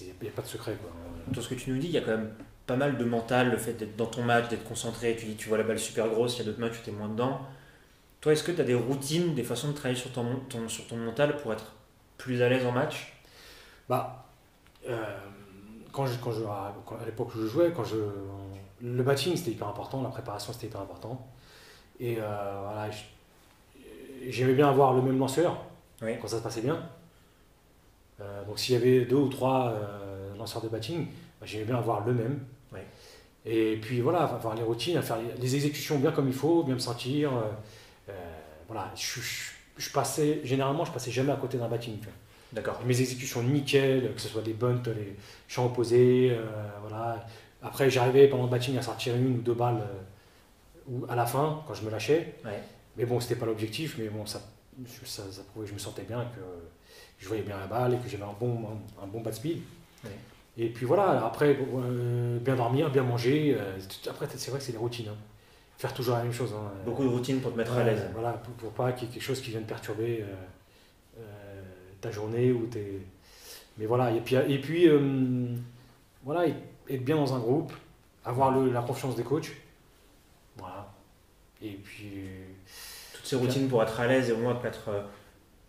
il 0.00 0.22
n'y 0.22 0.28
a 0.28 0.32
pas 0.32 0.42
de 0.42 0.46
secret. 0.46 0.76
Quoi. 0.80 0.90
Tout 1.32 1.42
ce 1.42 1.48
que 1.48 1.54
tu 1.54 1.70
nous 1.70 1.78
dis, 1.78 1.88
il 1.88 1.92
y 1.92 1.98
a 1.98 2.00
quand 2.00 2.16
même 2.16 2.34
pas 2.66 2.76
mal 2.76 2.96
de 2.96 3.04
mental, 3.04 3.50
le 3.50 3.56
fait 3.56 3.74
d'être 3.74 3.96
dans 3.96 4.06
ton 4.06 4.22
match, 4.22 4.48
d'être 4.48 4.64
concentré, 4.64 5.16
tu 5.16 5.26
dis 5.26 5.36
tu 5.36 5.48
vois 5.48 5.58
la 5.58 5.64
balle 5.64 5.78
super 5.78 6.08
grosse, 6.08 6.36
il 6.36 6.38
y 6.38 6.42
a 6.42 6.44
d'autres 6.44 6.60
matchs 6.60 6.80
où 6.80 6.84
tu 6.84 6.90
es 6.90 6.92
moins 6.92 7.08
dedans. 7.08 7.40
Toi, 8.20 8.32
est-ce 8.32 8.42
que 8.42 8.52
tu 8.52 8.60
as 8.60 8.64
des 8.64 8.74
routines, 8.74 9.34
des 9.34 9.42
façons 9.42 9.68
de 9.68 9.74
travailler 9.74 10.00
sur 10.00 10.10
ton, 10.12 10.40
sur 10.68 10.86
ton 10.86 10.96
mental 10.96 11.36
pour 11.36 11.52
être 11.52 11.72
plus 12.16 12.40
à 12.40 12.48
l'aise 12.48 12.64
en 12.64 12.72
match? 12.72 13.12
Bah, 13.88 14.24
euh, 14.88 15.18
quand 15.92 16.06
je, 16.06 16.18
quand 16.18 16.32
je, 16.32 16.42
à 16.42 16.74
l'époque 17.04 17.34
où 17.34 17.38
je 17.38 17.46
jouais, 17.46 17.72
quand 17.76 17.84
je, 17.84 17.96
le 18.82 19.02
batting 19.02 19.36
c'était 19.36 19.50
hyper 19.50 19.68
important, 19.68 20.02
la 20.02 20.08
préparation 20.08 20.52
c'était 20.52 20.68
hyper 20.68 20.80
important. 20.80 21.28
Et 22.00 22.16
euh, 22.18 22.60
voilà, 22.62 22.90
j'aimais 24.28 24.54
bien 24.54 24.68
avoir 24.68 24.94
le 24.94 25.02
même 25.02 25.18
lanceur 25.18 25.62
quand 26.00 26.28
ça 26.28 26.38
se 26.38 26.42
passait 26.42 26.62
bien. 26.62 26.82
Euh, 28.20 28.44
donc 28.44 28.58
s'il 28.58 28.74
y 28.74 28.78
avait 28.78 29.04
deux 29.04 29.16
ou 29.16 29.28
trois 29.28 29.74
lanceurs 30.38 30.62
de 30.62 30.68
batting, 30.68 31.06
bah, 31.40 31.46
j'aimais 31.46 31.64
bien 31.64 31.76
avoir 31.76 32.06
le 32.06 32.12
même. 32.12 32.40
Et 33.46 33.76
puis 33.76 34.00
voilà, 34.00 34.22
avoir 34.22 34.54
les 34.54 34.62
routines, 34.62 35.02
faire 35.02 35.18
les, 35.38 35.54
exécutions 35.54 35.98
bien 35.98 36.12
comme 36.12 36.28
il 36.28 36.34
faut, 36.34 36.62
bien 36.62 36.74
me 36.74 36.80
sentir. 36.80 37.30
voilà, 38.68 38.90
je, 38.96 39.20
je, 39.76 39.90
passais, 39.90 40.40
généralement, 40.44 40.86
je 40.86 40.92
passais 40.92 41.10
jamais 41.10 41.30
à 41.30 41.36
côté 41.36 41.58
d'un 41.58 41.68
batting. 41.68 41.98
D'accord. 42.54 42.80
Mes 42.86 43.00
exécutions 43.00 43.42
nickel, 43.42 44.14
que 44.14 44.20
ce 44.20 44.28
soit 44.28 44.42
des 44.42 44.52
bunts, 44.52 44.82
les 44.86 45.16
champs 45.48 45.66
opposés, 45.66 46.30
euh, 46.30 46.44
voilà. 46.86 47.26
Après, 47.62 47.90
j'arrivais 47.90 48.28
pendant 48.28 48.44
le 48.44 48.48
batting 48.48 48.78
à 48.78 48.82
sortir 48.82 49.16
une 49.16 49.38
ou 49.38 49.40
deux 49.40 49.54
balles 49.54 49.80
euh, 49.80 50.88
ou 50.88 51.04
à 51.08 51.16
la 51.16 51.26
fin, 51.26 51.62
quand 51.66 51.74
je 51.74 51.82
me 51.82 51.90
lâchais. 51.90 52.34
Mais 52.96 53.06
bon, 53.06 53.18
c'était 53.18 53.34
pas 53.34 53.46
l'objectif, 53.46 53.96
mais 53.98 54.08
bon, 54.08 54.24
ça, 54.24 54.40
ça, 55.04 55.22
prouvait 55.50 55.64
que 55.64 55.70
je 55.70 55.74
me 55.74 55.80
sentais 55.80 56.02
bien, 56.02 56.24
que 56.36 56.40
je 57.24 57.28
voyais 57.28 57.42
bien 57.42 57.58
la 57.58 57.66
balle 57.66 57.94
et 57.94 57.96
que 57.96 58.06
j'avais 58.06 58.22
un 58.22 58.34
bon, 58.38 58.60
un, 59.02 59.06
bon 59.06 59.22
bat 59.22 59.32
speed. 59.32 59.62
Et 60.58 60.68
puis 60.68 60.84
voilà, 60.84 61.24
après, 61.26 61.56
euh, 61.58 62.38
bien 62.38 62.54
dormir, 62.54 62.90
bien 62.90 63.02
manger. 63.02 63.58
après, 64.08 64.28
c'est 64.36 64.50
vrai 64.50 64.60
que 64.60 64.64
c'est 64.64 64.72
des 64.72 64.78
routines. 64.78 65.08
Hein. 65.08 65.16
Faire 65.78 65.94
toujours 65.94 66.16
la 66.16 66.22
même 66.22 66.32
chose. 66.32 66.52
Hein. 66.52 66.70
Beaucoup 66.84 67.02
de 67.02 67.08
routines 67.08 67.40
pour 67.40 67.52
te 67.52 67.56
mettre 67.56 67.72
à 67.72 67.82
l'aise. 67.82 68.02
Voilà, 68.12 68.34
pour, 68.34 68.52
pour 68.54 68.70
pas 68.72 68.92
qu'il 68.92 69.08
y 69.08 69.10
ait 69.10 69.14
quelque 69.14 69.22
chose 69.22 69.40
qui 69.40 69.50
vienne 69.50 69.64
perturber 69.64 70.22
ta 72.02 72.10
journée 72.10 72.52
ou 72.52 72.66
tes. 72.66 73.00
Mais 73.78 73.86
voilà, 73.86 74.12
et 74.12 74.20
puis, 74.20 74.36
et 74.36 74.60
puis 74.60 74.86
euh, 74.86 75.46
voilà, 76.22 76.46
être 76.46 77.04
bien 77.04 77.16
dans 77.16 77.34
un 77.34 77.40
groupe, 77.40 77.72
avoir 78.24 78.52
le, 78.52 78.70
la 78.70 78.82
confiance 78.82 79.16
des 79.16 79.24
coachs. 79.24 79.50
Voilà. 80.58 80.92
Et 81.62 81.72
puis. 81.72 82.12
Toutes 83.14 83.26
ces 83.26 83.36
routines 83.36 83.68
pour 83.68 83.82
être 83.82 83.98
à 83.98 84.06
l'aise 84.06 84.28
et 84.28 84.32
au 84.34 84.38
moins 84.38 84.54
pas 84.54 84.68
être. 84.68 84.90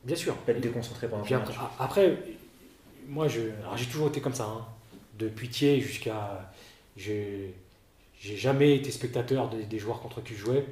Euh, 0.05 0.07
bien 0.07 0.15
sûr. 0.15 0.35
Pas 0.37 0.51
être 0.51 0.61
déconcentré 0.61 1.07
pendant 1.07 1.23
match. 1.23 1.55
Après, 1.79 2.17
moi, 3.07 3.27
j'ai 3.27 3.85
toujours 3.91 4.07
été 4.07 4.21
comme 4.21 4.33
ça. 4.33 4.45
Hein. 4.45 4.65
De 5.17 5.27
Pitié 5.27 5.79
jusqu'à. 5.79 6.51
J'ai 6.97 7.53
jamais 8.21 8.75
été 8.75 8.91
spectateur 8.91 9.49
des, 9.49 9.79
joueurs 9.79 10.01
contre 10.01 10.21
qui 10.23 10.33
je 10.33 10.39
jouais. 10.39 10.65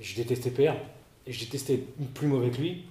Je 0.00 0.14
détestais 0.16 0.50
perdre. 0.50 0.80
Et 1.26 1.32
je 1.32 1.40
détestais 1.44 1.80
plus 2.14 2.28
mauvais 2.28 2.50
que 2.50 2.58
lui. 2.58 2.84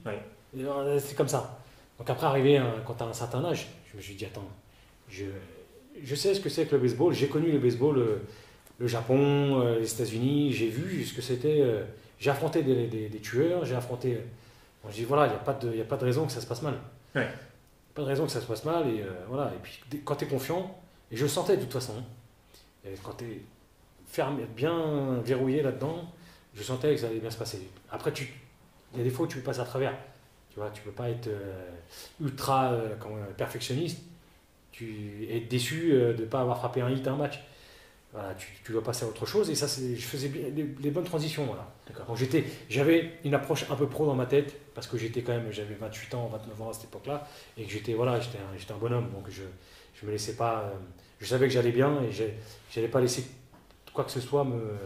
Euh, 0.58 1.00
c'est 1.00 1.16
comme 1.16 1.28
ça. 1.28 1.60
Donc 1.98 2.10
après, 2.10 2.28
arrivé 2.28 2.62
quand 2.86 2.96
tu 2.96 3.04
as 3.04 3.08
un 3.08 3.14
certain 3.14 3.44
âge, 3.46 3.68
je 3.92 3.98
me 3.98 4.02
suis 4.02 4.16
dit, 4.16 4.26
attends, 4.26 4.48
je, 5.10 5.26
je 6.04 6.16
sais 6.16 6.34
ce 6.34 6.40
que 6.40 6.50
c'est 6.50 6.66
que 6.66 6.76
le 6.76 6.82
baseball. 6.82 7.14
J'ai 7.14 7.28
connu 7.28 7.52
le 7.52 7.60
baseball, 7.60 7.96
le, 7.96 8.22
le 8.80 8.88
Japon, 8.88 9.62
euh, 9.62 9.80
les 9.80 9.92
États-Unis, 9.92 10.52
j'ai 10.54 10.68
vu 10.68 11.04
ce 11.06 11.14
que 11.14 11.22
c'était. 11.22 11.62
Euh, 11.62 11.84
j'ai 12.20 12.30
affronté 12.30 12.64
des, 12.64 12.88
des, 12.88 13.20
tueurs, 13.20 13.66
j'ai 13.66 13.76
affronté. 13.76 14.18
Je 14.90 14.96
dis, 14.96 15.04
voilà, 15.04 15.28
il 15.28 15.30
n'y 15.30 15.36
a, 15.36 15.40
pas 15.40 15.54
de, 15.54 15.82
a 15.82 15.86
pas 15.86 15.98
de 15.98 16.06
raison 16.06 16.26
que 16.26 16.32
ça 16.32 16.42
se 16.42 16.48
passe 16.48 16.62
mal. 16.62 16.76
Ouais. 17.16 17.28
Pas 17.94 18.02
de 18.02 18.08
raison 18.08 18.26
que 18.26 18.32
ça 18.32 18.42
se 18.42 18.46
passe 18.46 18.66
mal. 18.66 18.88
Et, 18.90 19.02
euh, 19.02 19.26
voilà. 19.28 19.52
et 19.54 19.60
puis 19.62 19.82
quand 20.04 20.16
tu 20.16 20.26
es 20.26 20.28
confiant, 20.28 20.78
et 21.12 21.16
je 21.16 21.24
le 21.24 21.30
sentais 21.30 21.58
de 21.58 21.62
toute 21.64 21.74
façon, 21.74 22.04
et 22.84 22.94
quand 23.04 23.14
tu 23.18 23.26
es 23.26 23.42
fermé, 24.08 24.46
bien 24.56 25.20
verrouillé 25.24 25.62
là-dedans, 25.62 26.04
je 26.54 26.64
sentais 26.64 26.94
que 26.96 27.02
ça 27.02 27.08
allait 27.08 27.20
bien 27.20 27.32
se 27.32 27.38
passer. 27.38 27.68
Après, 27.92 28.12
il 28.12 28.98
y 28.98 29.02
a 29.02 29.04
des 29.04 29.10
fois 29.10 29.26
où 29.26 29.30
tu 29.30 29.40
passes 29.40 29.60
à 29.60 29.66
travers. 29.66 29.94
Tu 30.50 30.60
vois, 30.60 30.70
tu 30.70 30.82
peux 30.82 30.92
pas 30.92 31.10
être 31.10 31.28
euh, 31.28 31.70
ultra 32.22 32.72
euh, 32.72 32.96
perfectionniste 33.36 34.00
tu 34.76 35.26
es 35.30 35.40
déçu 35.40 35.94
euh, 35.94 36.14
de 36.14 36.24
ne 36.24 36.28
pas 36.28 36.42
avoir 36.42 36.58
frappé 36.58 36.82
un 36.82 36.90
hit 36.90 37.08
à 37.08 37.14
un 37.14 37.16
match. 37.16 37.42
Voilà, 38.16 38.34
tu, 38.36 38.48
tu, 38.64 38.72
dois 38.72 38.82
passer 38.82 39.04
à 39.04 39.10
autre 39.10 39.26
chose 39.26 39.50
et 39.50 39.56
ça, 39.56 39.68
je 39.68 40.02
faisais 40.02 40.30
les, 40.30 40.92
bonnes 40.92 41.04
transitions. 41.04 41.46
Voilà. 41.46 41.68
Donc 42.08 42.16
j'étais, 42.16 42.46
j'avais 42.70 43.12
une 43.26 43.34
approche 43.34 43.70
un 43.70 43.76
peu 43.76 43.88
pro 43.88 44.06
dans 44.06 44.16
ma 44.16 44.26
tête 44.26 44.56
parce 44.74 44.88
que 44.88 44.98
j'étais 44.98 45.22
quand 45.22 45.34
même, 45.34 45.52
j'avais 45.52 45.76
28 45.76 46.14
ans, 46.16 46.28
29 46.32 46.62
ans 46.62 46.70
à 46.70 46.74
cette 46.74 46.86
époque-là 46.86 47.28
et 47.58 47.66
que 47.66 47.72
j'étais 47.72 47.94
voilà, 47.94 48.20
j'étais 48.22 48.38
un, 48.38 48.58
j'étais 48.58 48.72
un 48.72 48.78
bonhomme 48.78 49.10
donc 49.12 49.26
je 49.30 49.44
je 50.00 50.06
me 50.06 50.12
laissais 50.12 50.36
pas, 50.36 50.74
je 51.20 51.26
savais 51.26 51.48
que 51.48 51.54
j'allais 51.54 51.72
bien 51.72 52.02
et 52.04 52.34
j'allais 52.72 52.88
pas 52.88 53.02
laisser 53.02 53.26
quoi 53.94 54.06
que 54.06 54.12
ce 54.12 54.22
soit 54.22 54.46
me 54.46 54.78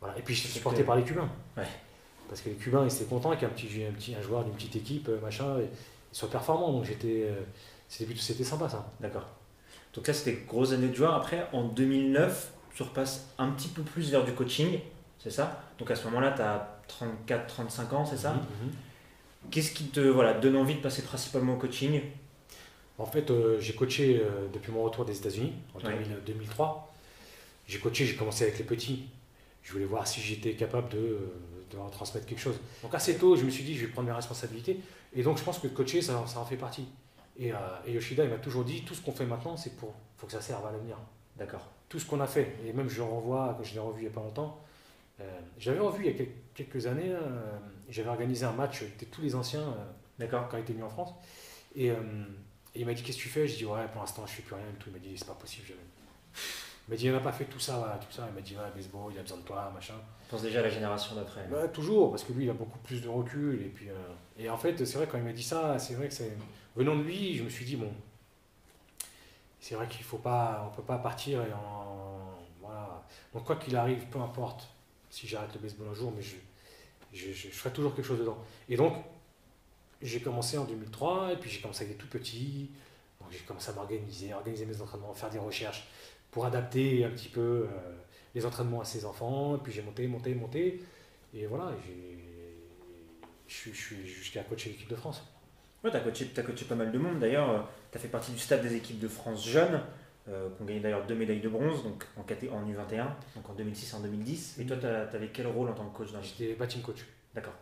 voilà. 0.00 0.16
Et 0.18 0.22
puis 0.22 0.34
je 0.34 0.40
suis 0.40 0.48
supporté 0.48 0.84
par 0.84 0.96
les 0.96 1.02
Cubains. 1.02 1.28
Ouais. 1.56 1.66
Parce 2.28 2.40
que 2.40 2.50
les 2.50 2.56
Cubains, 2.56 2.84
ils 2.84 2.94
étaient 2.94 3.04
contents 3.04 3.34
qu'un 3.36 3.48
petit, 3.48 3.68
un 3.88 3.92
petit 3.92 4.14
un 4.14 4.22
joueur 4.22 4.44
d'une 4.44 4.54
petite 4.54 4.76
équipe, 4.76 5.08
euh, 5.08 5.20
machin, 5.20 5.56
soit 6.12 6.30
performant. 6.30 6.72
Donc 6.72 6.84
j'étais, 6.84 7.24
euh, 7.26 7.40
c'était, 7.88 8.14
c'était 8.16 8.44
sympa 8.44 8.68
ça. 8.68 8.90
D'accord. 9.00 9.26
Donc 9.94 10.06
là, 10.06 10.14
c'était 10.14 10.44
grosses 10.46 10.72
années 10.72 10.88
de 10.88 10.94
joueur. 10.94 11.14
Après, 11.14 11.48
en 11.52 11.64
2009, 11.64 12.52
tu 12.74 12.82
repasses 12.82 13.28
un 13.38 13.50
petit 13.50 13.68
peu 13.68 13.82
plus 13.82 14.10
vers 14.10 14.24
du 14.24 14.32
coaching, 14.32 14.80
c'est 15.18 15.30
ça? 15.30 15.62
Donc 15.78 15.90
à 15.90 15.96
ce 15.96 16.04
moment-là, 16.04 16.32
tu 16.32 16.42
as 16.42 16.80
34-35 17.28 17.94
ans, 17.94 18.04
c'est 18.04 18.16
ça? 18.16 18.32
Mhm, 18.32 18.38
mhm. 18.38 18.72
Qu'est-ce 19.50 19.72
qui 19.72 19.84
te 19.84 20.00
voilà, 20.00 20.34
donne 20.34 20.56
envie 20.56 20.74
de 20.74 20.80
passer 20.80 21.02
principalement 21.02 21.54
au 21.54 21.58
coaching? 21.58 22.00
En 22.98 23.06
fait, 23.06 23.30
euh, 23.30 23.58
j'ai 23.60 23.74
coaché 23.74 24.20
depuis 24.52 24.72
mon 24.72 24.82
retour 24.82 25.04
des 25.04 25.16
États-Unis 25.16 25.52
en 25.74 25.78
2003. 26.26 26.92
J'ai 27.66 27.78
coaché, 27.78 28.04
j'ai 28.04 28.16
commencé 28.16 28.44
avec 28.44 28.58
les 28.58 28.64
petits. 28.64 29.06
Je 29.62 29.72
voulais 29.72 29.84
voir 29.84 30.06
si 30.06 30.20
j'étais 30.20 30.54
capable 30.54 30.88
de 30.90 31.18
de 31.70 31.90
transmettre 31.90 32.26
quelque 32.26 32.40
chose. 32.40 32.58
Donc 32.82 32.94
assez 32.94 33.16
tôt, 33.16 33.36
je 33.36 33.44
me 33.44 33.50
suis 33.50 33.64
dit, 33.64 33.76
je 33.76 33.86
vais 33.86 33.92
prendre 33.92 34.08
mes 34.08 34.14
responsabilités. 34.14 34.80
Et 35.14 35.22
donc 35.22 35.38
je 35.38 35.44
pense 35.44 35.58
que 35.58 35.68
coacher, 35.68 36.02
ça, 36.02 36.24
ça 36.26 36.40
en 36.40 36.44
fait 36.44 36.56
partie. 36.56 36.86
Et, 37.38 37.52
euh, 37.52 37.56
Yoshida, 37.86 38.24
il 38.24 38.30
m'a 38.30 38.38
toujours 38.38 38.64
dit, 38.64 38.82
tout 38.84 38.94
ce 38.94 39.00
qu'on 39.00 39.12
fait 39.12 39.26
maintenant, 39.26 39.56
c'est 39.56 39.76
pour 39.76 39.94
faut 40.16 40.26
que 40.26 40.32
ça 40.32 40.40
serve 40.40 40.66
à 40.66 40.72
l'avenir. 40.72 40.96
D'accord. 41.36 41.66
Tout 41.88 41.98
ce 42.00 42.06
qu'on 42.06 42.20
a 42.20 42.26
fait, 42.26 42.56
et 42.66 42.72
même 42.72 42.88
je 42.88 42.96
le 42.96 43.04
renvoie, 43.04 43.54
quand 43.56 43.64
je 43.64 43.74
l'ai 43.74 43.80
revu 43.80 44.00
il 44.00 44.08
n'y 44.08 44.10
a 44.10 44.12
pas 44.12 44.20
longtemps, 44.20 44.60
euh, 45.20 45.40
j'avais 45.58 45.78
revu 45.78 46.04
il 46.04 46.16
y 46.16 46.22
a 46.22 46.26
quelques 46.54 46.86
années, 46.86 47.12
euh, 47.12 47.58
j'avais 47.88 48.08
organisé 48.08 48.44
un 48.44 48.52
match 48.52 48.82
avec 48.82 49.10
tous 49.10 49.22
les 49.22 49.34
anciens 49.34 49.74
D'accord. 50.18 50.48
quand 50.48 50.56
il 50.56 50.60
était 50.60 50.72
venu 50.72 50.84
en 50.84 50.90
France. 50.90 51.14
Et, 51.76 51.92
il 52.74 52.86
m'a 52.86 52.94
dit, 52.94 53.02
qu'est-ce 53.02 53.16
que 53.16 53.22
tu 53.22 53.28
fais? 53.28 53.48
Je 53.48 53.56
dis, 53.56 53.64
ouais, 53.64 53.86
pour 53.92 54.00
l'instant, 54.02 54.24
je 54.26 54.32
ne 54.32 54.36
fais 54.36 54.42
plus 54.42 54.54
rien 54.54 54.64
tout. 54.78 54.88
Il 54.88 54.92
m'a 54.92 54.98
dit, 54.98 55.16
c'est 55.16 55.26
pas 55.26 55.34
possible. 55.34 55.66
Il 56.88 56.90
m'a 56.90 56.96
dit, 56.96 57.06
il 57.06 57.12
n'a 57.12 57.20
pas 57.20 57.32
fait 57.32 57.44
tout 57.44 57.58
ça, 57.58 57.98
tout 58.00 58.14
ça. 58.14 58.26
Il 58.30 58.34
m'a 58.34 58.40
dit, 58.40 58.54
ouais, 58.54 58.70
baseball, 58.74 59.12
il 59.12 59.18
a 59.18 59.22
besoin 59.22 59.38
de 59.38 59.42
toi, 59.42 59.70
machin. 59.74 59.94
pense 60.28 60.42
déjà 60.42 60.60
à 60.60 60.62
la 60.62 60.68
génération 60.68 61.14
d'après. 61.16 61.46
Bah, 61.50 61.68
toujours, 61.68 62.10
parce 62.10 62.24
que 62.24 62.32
lui, 62.32 62.44
il 62.44 62.50
a 62.50 62.54
beaucoup 62.54 62.78
plus 62.78 63.02
de 63.02 63.08
recul. 63.08 63.60
Et, 63.62 63.68
puis, 63.68 63.90
euh, 63.90 63.94
et 64.38 64.48
en 64.48 64.56
fait, 64.56 64.84
c'est 64.84 64.96
vrai, 64.96 65.06
quand 65.10 65.18
il 65.18 65.24
m'a 65.24 65.32
dit 65.32 65.42
ça, 65.42 65.78
c'est 65.78 65.94
vrai 65.94 66.08
que 66.08 66.14
c'est. 66.14 66.36
Venant 66.78 66.94
de 66.94 67.02
lui, 67.02 67.36
je 67.36 67.42
me 67.42 67.48
suis 67.48 67.64
dit, 67.64 67.74
bon, 67.74 67.92
c'est 69.58 69.74
vrai 69.74 69.88
qu'il 69.88 70.04
faut 70.04 70.18
pas, 70.18 70.64
on 70.70 70.76
peut 70.76 70.84
pas 70.84 70.98
partir 70.98 71.42
et. 71.42 71.50
Voilà. 72.60 73.04
Donc, 73.34 73.44
quoi 73.44 73.56
qu'il 73.56 73.74
arrive, 73.74 74.06
peu 74.06 74.20
importe 74.20 74.68
si 75.10 75.26
j'arrête 75.26 75.52
le 75.54 75.58
baseball 75.58 75.88
un 75.88 75.94
jour, 75.94 76.12
mais 76.14 76.22
je, 76.22 77.48
ferai 77.48 77.72
toujours 77.72 77.96
quelque 77.96 78.06
chose 78.06 78.20
dedans. 78.20 78.38
Et 78.68 78.76
donc, 78.76 78.94
j'ai 80.02 80.20
commencé 80.20 80.56
en 80.56 80.66
2003, 80.66 81.32
et 81.32 81.36
puis 81.36 81.50
j'ai 81.50 81.60
commencé 81.60 81.82
avec 81.82 81.96
des 81.96 82.00
tout 82.00 82.08
petits. 82.08 82.70
Donc, 83.20 83.32
j'ai 83.32 83.40
commencé 83.40 83.70
à 83.70 83.72
m'organiser, 83.72 84.32
organiser 84.32 84.64
mes 84.64 84.80
entraînements, 84.80 85.12
faire 85.14 85.30
des 85.30 85.40
recherches 85.40 85.88
pour 86.30 86.46
adapter 86.46 87.04
un 87.04 87.10
petit 87.10 87.28
peu 87.28 87.40
euh, 87.40 87.96
les 88.36 88.46
entraînements 88.46 88.82
à 88.82 88.84
ses 88.84 89.04
enfants. 89.04 89.56
Et 89.56 89.58
puis 89.58 89.72
j'ai 89.72 89.82
monté, 89.82 90.06
monté, 90.06 90.32
monté. 90.32 90.80
Et 91.34 91.46
voilà, 91.46 91.72
je 93.48 93.70
suis 93.72 94.06
jusqu'à 94.06 94.44
coacher 94.44 94.70
l'équipe 94.70 94.88
de 94.88 94.94
France. 94.94 95.24
Ouais, 95.84 95.90
tu 95.90 95.96
as 95.96 96.00
coaché, 96.00 96.30
as 96.36 96.42
coaché 96.42 96.64
pas 96.64 96.74
mal 96.74 96.90
de 96.90 96.98
monde. 96.98 97.20
D'ailleurs, 97.20 97.50
euh, 97.50 97.60
tu 97.92 97.98
as 97.98 98.00
fait 98.00 98.08
partie 98.08 98.32
du 98.32 98.38
staff 98.38 98.60
des 98.60 98.74
équipes 98.74 98.98
de 98.98 99.08
France 99.08 99.46
jeunes, 99.46 99.80
euh, 100.28 100.48
qui 100.56 100.62
ont 100.62 100.64
gagné 100.64 100.80
d'ailleurs 100.80 101.06
deux 101.06 101.14
médailles 101.14 101.40
de 101.40 101.48
bronze, 101.48 101.82
donc 101.84 102.04
en, 102.16 102.22
en 102.22 102.66
U21, 102.66 103.06
donc 103.36 103.48
en 103.48 103.54
2006 103.54 103.92
et 103.92 103.96
en 103.96 104.00
2010. 104.00 104.58
Et 104.58 104.66
toi, 104.66 104.76
tu 104.76 104.86
avais 104.86 105.28
quel 105.28 105.46
rôle 105.46 105.68
en 105.68 105.74
tant 105.74 105.88
que 105.88 105.96
coach 105.96 106.08
J'étais 106.22 106.54
batting 106.54 106.82
coach. 106.82 107.04
D'accord. 107.34 107.54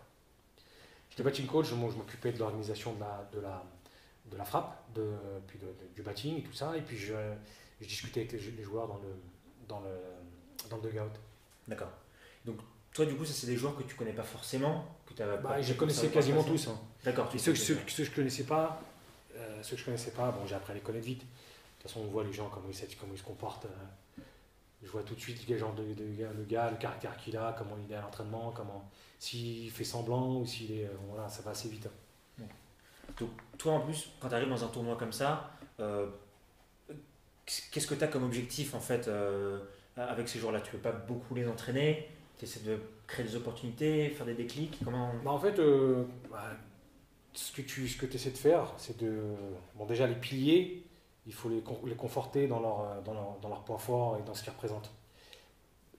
J'étais 1.11 1.23
batting 1.23 1.47
coach, 1.47 1.73
moi 1.73 1.91
je 1.93 1.97
m'occupais 1.97 2.33
de 2.33 2.39
l'organisation 2.39 2.95
de 2.95 3.01
la, 3.01 3.29
de, 3.33 3.41
la, 3.41 3.63
de 4.31 4.37
la 4.37 4.45
frappe, 4.45 4.83
de, 4.95 5.13
puis 5.47 5.59
du 5.95 6.03
batting 6.03 6.39
et 6.39 6.43
tout 6.43 6.53
ça. 6.53 6.77
Et 6.77 6.81
puis 6.81 6.97
je, 6.97 7.15
je 7.81 7.87
discutais 7.87 8.21
avec 8.21 8.33
les, 8.33 8.63
joueurs 8.63 8.89
dans 8.89 8.99
le, 8.99 9.09
dans 9.69 9.81
le, 9.81 10.69
dans 10.71 10.77
le 10.77 10.83
dugout. 10.83 11.19
D'accord. 11.69 11.93
Donc, 12.45 12.59
toi, 12.97 13.05
du 13.05 13.15
coup, 13.15 13.27
ça, 13.27 13.35
c'est 13.35 13.47
des 13.47 13.59
joueurs 13.59 13.77
que 13.77 13.83
tu 13.83 13.95
connais 13.95 14.15
pas 14.15 14.23
forcément 14.23 14.87
que 15.05 15.13
bah, 15.43 15.61
Je 15.61 15.75
connaissais 15.75 16.09
quasiment 16.09 16.43
tous. 16.43 16.69
Hein. 16.69 16.81
D'accord. 17.05 17.31
Ceux, 17.31 17.55
ceux, 17.55 17.79
ceux, 17.87 18.05
que 18.05 18.05
je 18.05 18.11
connaissais 18.11 18.45
pas, 18.45 18.81
euh, 19.37 19.63
ceux 19.63 19.77
que 19.77 19.81
je 19.81 19.85
connaissais 19.85 20.13
pas, 20.13 20.31
bon, 20.31 20.47
j'ai 20.47 20.55
appris 20.55 20.73
à 20.73 20.77
les 20.77 20.81
connaître 20.81 21.05
vite. 21.05 21.21
De 21.21 21.25
toute 21.25 21.91
façon, 21.91 22.01
on 22.01 22.07
voit 22.07 22.25
les 22.25 22.33
gens, 22.33 22.49
comment 22.49 22.69
ils, 22.71 22.97
comment 22.97 23.13
ils 23.13 23.19
se 23.19 23.23
comportent. 23.23 23.67
Euh. 23.67 24.23
je 24.83 24.89
vois 24.89 25.03
tout 25.03 25.15
de 25.15 25.21
suite 25.21 25.47
le 25.47 25.59
genre 25.59 25.75
de, 25.75 25.93
de, 25.93 26.05
le 26.05 26.45
gars, 26.45 26.71
le 26.71 26.79
caractère 26.79 27.15
qu'il 27.19 27.37
a, 27.37 27.55
comment 27.59 27.77
il 27.87 27.93
est 27.93 27.97
à 27.97 28.01
l'entraînement, 28.01 28.51
comment 28.57 28.91
s'il 29.19 29.71
fait 29.71 29.85
semblant 29.85 30.37
ou 30.37 30.47
s'il 30.47 30.73
est. 30.73 30.87
Euh, 30.87 30.97
voilà, 31.11 31.29
ça 31.29 31.43
va 31.43 31.51
assez 31.51 31.69
vite. 31.69 31.87
Hein. 32.41 32.45
Donc, 33.19 33.29
toi, 33.59 33.75
en 33.75 33.81
plus, 33.81 34.09
quand 34.21 34.31
tu 34.31 34.35
arrives 34.35 34.49
dans 34.49 34.65
un 34.65 34.69
tournoi 34.69 34.97
comme 34.97 35.13
ça, 35.13 35.51
qu'est-ce 37.45 37.87
que 37.87 37.95
tu 37.95 38.05
as 38.05 38.09
comme 38.09 38.25
objectif 38.25 38.75
en 38.75 38.81
fait 38.81 39.11
avec 39.99 40.31
ces 40.31 40.39
joueurs-là? 40.39 40.63
Tu 40.63 40.71
ne 40.71 40.77
veux 40.77 40.83
pas 40.83 40.93
beaucoup 40.93 41.35
les 41.35 41.47
entraîner? 41.47 42.09
Tu 42.39 42.45
essaies 42.45 42.61
de 42.61 42.79
créer 43.07 43.25
des 43.25 43.37
opportunités, 43.37 44.11
faire 44.11 44.27
des 44.27 44.35
déclics 44.35 44.79
Comment... 44.85 45.13
Bah, 45.25 45.31
en 45.31 45.39
fait, 45.39 45.59
euh, 45.59 46.05
bah, 46.31 46.51
ce 47.33 47.53
que 47.53 47.63
tu 47.63 47.89
ce 47.89 47.97
que 47.97 48.07
essaies 48.07 48.31
de 48.31 48.37
faire, 48.37 48.73
c'est 48.77 48.99
de. 48.99 49.21
Bon, 49.75 49.87
déjà, 49.87 50.07
les 50.07 50.15
piliers, 50.15 50.85
il 51.27 51.33
faut 51.33 51.49
les, 51.49 51.63
les 51.87 51.95
conforter 51.95 52.47
dans 52.47 52.61
leur, 52.61 53.03
dans, 53.03 53.15
leur, 53.15 53.39
dans 53.41 53.51
point 53.61 53.79
fort 53.79 54.19
et 54.19 54.23
dans 54.23 54.35
ce 54.35 54.43
qu'ils 54.43 54.53
représentent. 54.53 54.91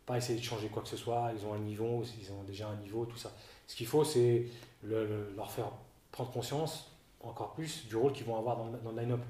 Pas 0.06 0.18
essayer 0.18 0.40
de 0.40 0.44
changer 0.44 0.70
quoi 0.70 0.82
que 0.82 0.88
ce 0.88 0.98
soit, 0.98 1.32
ils 1.36 1.46
ont 1.46 1.54
un 1.54 1.60
niveau, 1.60 2.04
ils 2.22 2.32
ont 2.32 2.44
déjà 2.44 2.70
un 2.70 2.78
niveau, 2.78 3.06
tout 3.06 3.18
ça. 3.18 3.32
Ce 3.68 3.76
qu'il 3.76 3.88
faut, 3.88 4.04
c'est 4.04 4.46
le, 4.84 5.34
leur 5.36 5.52
faire 5.52 5.72
prendre 6.12 6.32
conscience 6.32 6.92
encore 7.22 7.54
plus 7.54 7.88
du 7.88 7.96
rôle 7.96 8.14
qu'ils 8.14 8.26
vont 8.26 8.38
avoir 8.38 8.58
dans, 8.58 8.68
dans 8.70 8.92
le 8.92 9.02
line-up. 9.02 9.22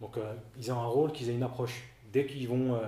Donc, 0.00 0.16
euh, 0.16 0.34
ils 0.58 0.70
ont 0.72 0.78
un 0.78 0.86
rôle, 0.86 1.12
qu'ils 1.12 1.30
aient 1.30 1.34
une 1.34 1.42
approche. 1.42 1.88
Dès 2.12 2.26
qu'ils. 2.26 2.50
Euh, 2.50 2.86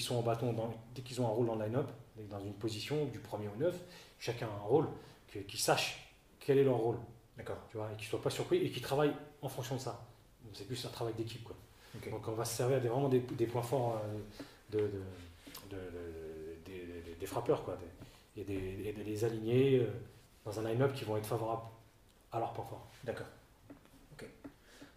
sont 0.00 0.16
en 0.16 0.22
bâton, 0.22 0.54
dès 0.94 1.02
qu'ils 1.02 1.20
ont 1.20 1.26
un 1.26 1.30
rôle 1.30 1.46
dans 1.46 1.56
le 1.56 1.64
line-up, 1.64 1.90
dans 2.30 2.40
une 2.40 2.54
position 2.54 3.06
du 3.06 3.18
premier 3.18 3.48
au 3.48 3.56
neuf, 3.56 3.76
chacun 4.18 4.46
a 4.46 4.50
un 4.50 4.66
rôle, 4.66 4.88
qu'ils 5.48 5.60
sachent 5.60 6.14
quel 6.40 6.58
est 6.58 6.64
leur 6.64 6.76
rôle. 6.76 6.96
D'accord. 7.36 7.58
Tu 7.70 7.76
vois, 7.76 7.90
et 7.92 7.96
qu'ils 7.96 8.06
ne 8.06 8.10
soient 8.10 8.22
pas 8.22 8.30
surpris 8.30 8.58
et 8.58 8.70
qu'ils 8.70 8.82
travaillent 8.82 9.14
en 9.40 9.48
fonction 9.48 9.76
de 9.76 9.80
ça. 9.80 10.04
C'est 10.52 10.66
plus 10.66 10.84
un 10.84 10.90
travail 10.90 11.14
d'équipe. 11.14 11.42
Quoi. 11.44 11.56
Donc 12.10 12.26
on 12.28 12.32
va 12.32 12.44
se 12.44 12.56
servir 12.56 12.80
des, 12.80 12.88
vraiment 12.88 13.08
des, 13.08 13.20
des 13.20 13.46
points 13.46 13.62
forts 13.62 14.00
euh, 14.04 14.18
de, 14.70 14.90
de, 15.70 15.76
des, 16.64 17.14
des, 17.18 17.26
frappeurs. 17.26 17.64
Quoi. 17.64 17.78
Et, 18.36 18.44
de 18.44 19.02
les 19.02 19.24
aligner 19.24 19.80
euh, 19.80 19.86
dans 20.44 20.58
un 20.58 20.62
line-up 20.64 20.92
qui 20.94 21.04
vont 21.04 21.16
être 21.16 21.26
favorables 21.26 21.62
à 22.30 22.38
leurs 22.38 22.52
points 22.52 22.64
forts. 22.64 22.86
D'accord. 23.04 23.26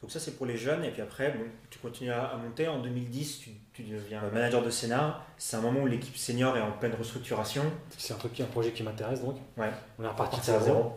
Donc 0.05 0.11
ça 0.11 0.19
c'est 0.19 0.37
pour 0.37 0.45
les 0.45 0.55
jeunes 0.55 0.83
et 0.83 0.91
puis 0.91 1.01
après 1.01 1.31
bon, 1.31 1.45
tu 1.71 1.79
continues 1.79 2.11
à, 2.11 2.37
monter. 2.37 2.67
En 2.67 2.77
2010 2.77 3.39
tu, 3.39 3.49
tu 3.73 3.81
deviens 3.81 4.21
manager 4.31 4.63
de 4.63 4.69
Sénat. 4.69 5.25
C'est 5.35 5.57
un 5.57 5.61
moment 5.61 5.79
où 5.79 5.87
l'équipe 5.87 6.15
senior 6.15 6.55
est 6.55 6.61
en 6.61 6.73
pleine 6.73 6.93
restructuration. 6.93 7.63
C'est 7.97 8.13
un 8.13 8.17
truc, 8.17 8.39
un 8.39 8.45
projet 8.45 8.71
qui 8.71 8.83
m'intéresse 8.83 9.23
donc. 9.23 9.37
Ouais. 9.57 9.71
On 9.97 10.03
est 10.03 10.07
reparti 10.07 10.51
à 10.51 10.59
zéro. 10.59 10.93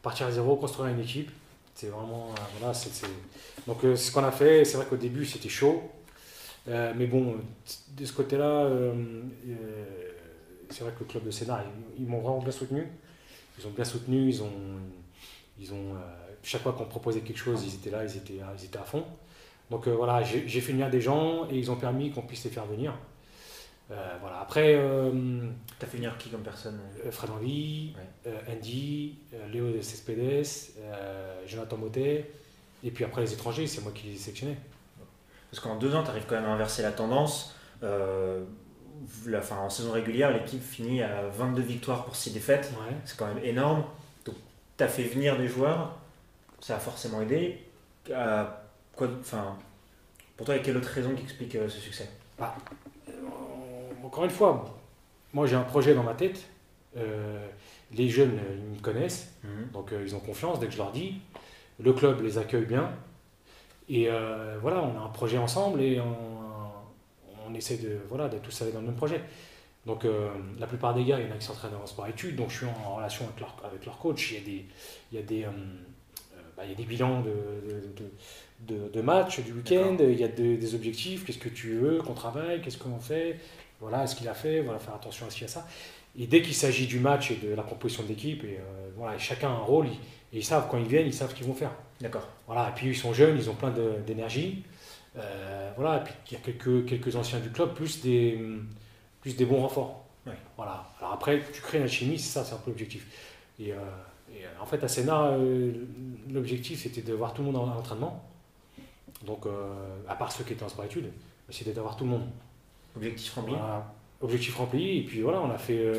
Partir 0.00 0.28
à 0.28 0.30
zéro, 0.30 0.56
construire 0.56 0.88
une 0.88 1.00
équipe. 1.00 1.30
C'est 1.74 1.88
vraiment 1.88 2.30
euh, 2.30 2.40
voilà, 2.58 2.72
c'est, 2.72 3.06
donc 3.66 3.84
euh, 3.84 3.94
c'est 3.94 4.08
ce 4.08 4.12
qu'on 4.12 4.24
a 4.24 4.32
fait. 4.32 4.64
C'est 4.64 4.78
vrai 4.78 4.86
qu'au 4.86 4.96
début 4.96 5.26
c'était 5.26 5.50
chaud, 5.50 5.82
euh, 6.68 6.94
mais 6.96 7.06
bon 7.06 7.36
de 7.90 8.04
ce 8.06 8.12
côté-là, 8.14 8.70
c'est 10.70 10.80
vrai 10.80 10.94
que 10.94 11.00
le 11.00 11.04
club 11.04 11.24
de 11.24 11.30
Sénat 11.30 11.62
ils, 11.98 12.06
m'ont 12.06 12.20
vraiment 12.20 12.40
bien 12.40 12.52
soutenu. 12.52 12.86
Ils 13.58 13.66
ont 13.66 13.70
bien 13.72 13.84
soutenu. 13.84 14.30
Ils 14.30 14.42
ont 14.42 14.50
ils 15.58 15.74
ont 15.74 15.94
chaque 16.46 16.62
fois 16.62 16.72
qu'on 16.72 16.84
proposait 16.84 17.20
quelque 17.20 17.38
chose, 17.38 17.64
ils 17.66 17.74
étaient 17.74 17.90
là, 17.90 18.04
ils 18.04 18.16
étaient, 18.16 18.40
ils 18.58 18.64
étaient 18.64 18.78
à 18.78 18.84
fond. 18.84 19.04
Donc 19.70 19.88
euh, 19.88 19.92
voilà, 19.92 20.22
j'ai 20.22 20.60
fait 20.60 20.72
venir 20.72 20.88
des 20.90 21.00
gens 21.00 21.48
et 21.50 21.56
ils 21.56 21.70
ont 21.70 21.76
permis 21.76 22.12
qu'on 22.12 22.22
puisse 22.22 22.44
les 22.44 22.50
faire 22.50 22.66
venir. 22.66 22.94
Euh, 23.90 24.16
voilà. 24.20 24.40
Après. 24.40 24.74
Euh, 24.76 25.48
T'as 25.78 25.86
fait 25.86 25.98
venir 25.98 26.16
qui 26.16 26.30
comme 26.30 26.42
personne? 26.42 26.80
Fred 27.10 27.30
Henry, 27.30 27.94
Andy, 28.50 29.18
Léo 29.52 29.82
Cespedes, 29.82 30.72
Jonathan 31.46 31.76
Motet, 31.76 32.30
et 32.82 32.90
puis 32.90 33.04
après 33.04 33.20
les 33.20 33.32
étrangers, 33.34 33.66
c'est 33.66 33.82
moi 33.82 33.92
qui 33.94 34.06
les 34.06 34.14
ai 34.14 34.16
sélectionnés. 34.16 34.56
Parce 35.50 35.62
qu'en 35.62 35.76
deux 35.76 35.94
ans, 35.94 36.02
tu 36.02 36.08
arrives 36.08 36.24
quand 36.26 36.36
même 36.36 36.46
à 36.46 36.52
inverser 36.52 36.80
la 36.82 36.92
tendance. 36.92 37.54
La, 37.82 39.42
fin, 39.42 39.56
en 39.56 39.68
saison 39.68 39.92
régulière, 39.92 40.32
l'équipe 40.32 40.62
finit 40.62 41.02
à 41.02 41.28
22 41.28 41.60
victoires 41.60 42.06
pour 42.06 42.16
6 42.16 42.32
défaites. 42.32 42.72
C'est 43.04 43.18
quand 43.18 43.26
même 43.26 43.44
énorme. 43.44 43.84
Donc, 44.24 44.36
tu 44.78 44.84
as 44.84 44.88
fait 44.88 45.02
venir 45.02 45.36
des 45.36 45.48
joueurs 45.48 45.98
ça 46.60 46.76
a 46.76 46.78
forcément 46.78 47.22
aidé. 47.22 47.58
quoi, 48.06 49.08
enfin, 49.20 49.56
pour 50.36 50.44
toi, 50.44 50.54
il 50.54 50.58
y 50.58 50.60
a 50.60 50.64
quelle 50.64 50.76
autre 50.76 50.88
raison 50.88 51.14
qui 51.14 51.22
explique 51.22 51.54
euh, 51.54 51.68
ce 51.68 51.78
succès? 51.80 52.08
Bah, 52.38 52.54
euh, 53.08 53.12
Encore 54.04 54.24
une 54.24 54.30
fois, 54.30 54.64
moi 55.32 55.46
j'ai 55.46 55.56
un 55.56 55.62
projet 55.62 55.94
dans 55.94 56.02
ma 56.02 56.14
tête. 56.14 56.46
Euh, 56.96 57.46
les 57.92 58.08
jeunes, 58.08 58.38
ils 58.54 58.76
me 58.76 58.80
connaissent, 58.80 59.32
mhm. 59.44 59.70
donc 59.72 59.92
ils 59.92 60.14
ont 60.14 60.20
confiance 60.20 60.60
dès 60.60 60.66
que 60.66 60.72
je 60.72 60.78
leur 60.78 60.92
dis. 60.92 61.20
Le 61.78 61.92
club 61.92 62.22
les 62.22 62.38
accueille 62.38 62.66
bien. 62.66 62.90
Et 63.88 64.08
voilà, 64.60 64.82
on 64.82 64.98
a 64.98 65.04
un 65.04 65.08
projet 65.08 65.38
ensemble 65.38 65.80
et 65.80 66.00
on, 66.00 67.54
essaie 67.54 67.76
de, 67.76 67.98
voilà, 68.08 68.28
de 68.28 68.38
tous 68.38 68.62
dans 68.62 68.80
le 68.80 68.86
même 68.86 68.96
projet. 68.96 69.22
Donc 69.84 70.04
la 70.58 70.66
plupart 70.66 70.94
des 70.94 71.04
gars, 71.04 71.20
il 71.20 71.28
y 71.28 71.30
en 71.30 71.34
a 71.34 71.38
qui 71.38 71.46
s'entraînent 71.46 71.76
en 71.80 71.86
sport 71.86 72.08
études, 72.08 72.34
donc 72.34 72.50
je 72.50 72.56
suis 72.56 72.66
en 72.66 72.96
relation 72.96 73.24
avec 73.26 73.38
leur, 73.38 73.54
avec 73.62 73.86
leur 73.86 73.98
coach. 73.98 74.32
Il 74.32 74.38
y 74.38 74.40
a 74.40 74.44
des, 74.44 74.64
il 75.12 75.18
y 75.18 75.18
a 75.18 75.22
des, 75.22 75.46
bah, 76.56 76.62
il 76.64 76.70
y 76.70 76.72
a 76.72 76.76
des 76.76 76.84
bilans 76.84 77.22
de, 77.22 77.32
de, 78.66 78.88
de, 78.88 79.00
matchs 79.02 79.40
du 79.40 79.52
week-end, 79.52 79.96
il 80.00 80.18
y 80.18 80.24
a 80.24 80.28
des 80.28 80.74
objectifs, 80.74 81.24
qu'est-ce 81.24 81.38
que 81.38 81.48
tu 81.48 81.74
veux 81.74 81.98
qu'on 81.98 82.14
travaille, 82.14 82.62
qu'est-ce 82.62 82.78
qu'on 82.78 82.98
fait, 82.98 83.38
voilà, 83.80 84.04
est-ce 84.04 84.16
qu'il 84.16 84.28
a 84.28 84.34
fait, 84.34 84.60
voilà, 84.60 84.78
faire 84.78 84.94
attention 84.94 85.26
à 85.26 85.30
ce 85.30 85.34
qu'il 85.34 85.42
y 85.42 85.50
a 85.50 85.52
ça. 85.52 85.66
Et 86.18 86.26
dès 86.26 86.40
qu'il 86.40 86.54
s'agit 86.54 86.86
du 86.86 86.98
match 86.98 87.30
et 87.30 87.36
de 87.36 87.54
la 87.54 87.62
composition 87.62 88.02
de 88.02 88.08
l'équipe, 88.08 88.42
et 88.44 88.58
euh, 88.58 88.88
voilà, 88.96 89.18
chacun 89.18 89.48
a 89.48 89.52
un 89.52 89.58
rôle, 89.58 89.86
et 89.86 89.90
ils 90.32 90.44
savent 90.44 90.68
quand 90.70 90.78
ils 90.78 90.88
viennent, 90.88 91.06
ils 91.06 91.12
savent 91.14 91.30
ce 91.30 91.34
qu'ils 91.34 91.46
vont 91.46 91.54
faire. 91.54 91.72
D'accord. 92.00 92.26
Voilà, 92.46 92.70
et 92.70 92.72
puis 92.74 92.88
ils 92.88 92.96
sont 92.96 93.12
jeunes, 93.12 93.36
ils 93.36 93.50
ont 93.50 93.54
plein 93.54 93.72
d'énergie. 94.06 94.64
Euh, 95.18 95.70
voilà, 95.76 95.98
et 96.00 96.04
puis 96.04 96.14
il 96.30 96.34
y 96.34 96.36
a 96.36 96.40
quelques, 96.40 96.86
quelques 96.86 97.16
anciens 97.16 97.40
du 97.40 97.50
club, 97.50 97.74
plus 97.74 98.00
des, 98.00 98.38
plus 99.20 99.36
des 99.36 99.44
bons 99.44 99.60
renforts. 99.60 100.04
Voilà. 100.56 100.88
Alors 100.98 101.12
après, 101.12 101.42
tu 101.52 101.60
crées 101.60 101.78
une 101.78 101.84
alchimie, 101.84 102.18
c'est 102.18 102.32
ça, 102.32 102.44
c'est 102.44 102.54
un 102.54 102.58
peu 102.58 102.70
l'objectif. 102.70 103.06
Et 103.60 103.72
euh, 103.72 103.76
en 104.60 104.66
fait, 104.66 104.82
à 104.82 104.88
Sénat, 104.88 105.28
euh, 105.28 105.72
l'objectif 106.30 106.82
c'était 106.82 107.02
de 107.02 107.12
voir 107.12 107.34
tout 107.34 107.42
le 107.42 107.50
monde 107.50 107.56
en 107.56 107.76
entraînement. 107.76 108.24
Donc, 109.24 109.46
euh, 109.46 109.98
à 110.08 110.14
part 110.14 110.32
ceux 110.32 110.44
qui 110.44 110.52
étaient 110.52 110.62
en 110.62 110.68
sport 110.68 110.84
études, 110.84 111.10
c'était 111.50 111.72
d'avoir 111.72 111.96
tout 111.96 112.04
le 112.04 112.10
monde. 112.10 112.28
Objectif 112.96 113.34
rempli 113.34 113.54
Objectif 114.20 114.56
rempli, 114.56 114.98
et 114.98 115.04
puis 115.04 115.20
voilà, 115.20 115.40
on 115.42 115.50
a 115.50 115.58
fait. 115.58 115.92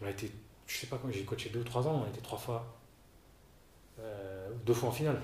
on 0.00 0.06
a 0.06 0.10
été, 0.10 0.30
je 0.66 0.76
sais 0.76 0.86
pas 0.86 0.98
quand, 1.00 1.10
j'ai 1.10 1.24
coaché 1.24 1.50
deux 1.50 1.60
ou 1.60 1.64
trois 1.64 1.86
ans, 1.86 2.02
on 2.02 2.04
a 2.04 2.08
été 2.08 2.20
trois 2.20 2.38
fois. 2.38 2.74
deux 4.64 4.74
fois 4.74 4.88
en 4.88 4.92
finale. 4.92 5.20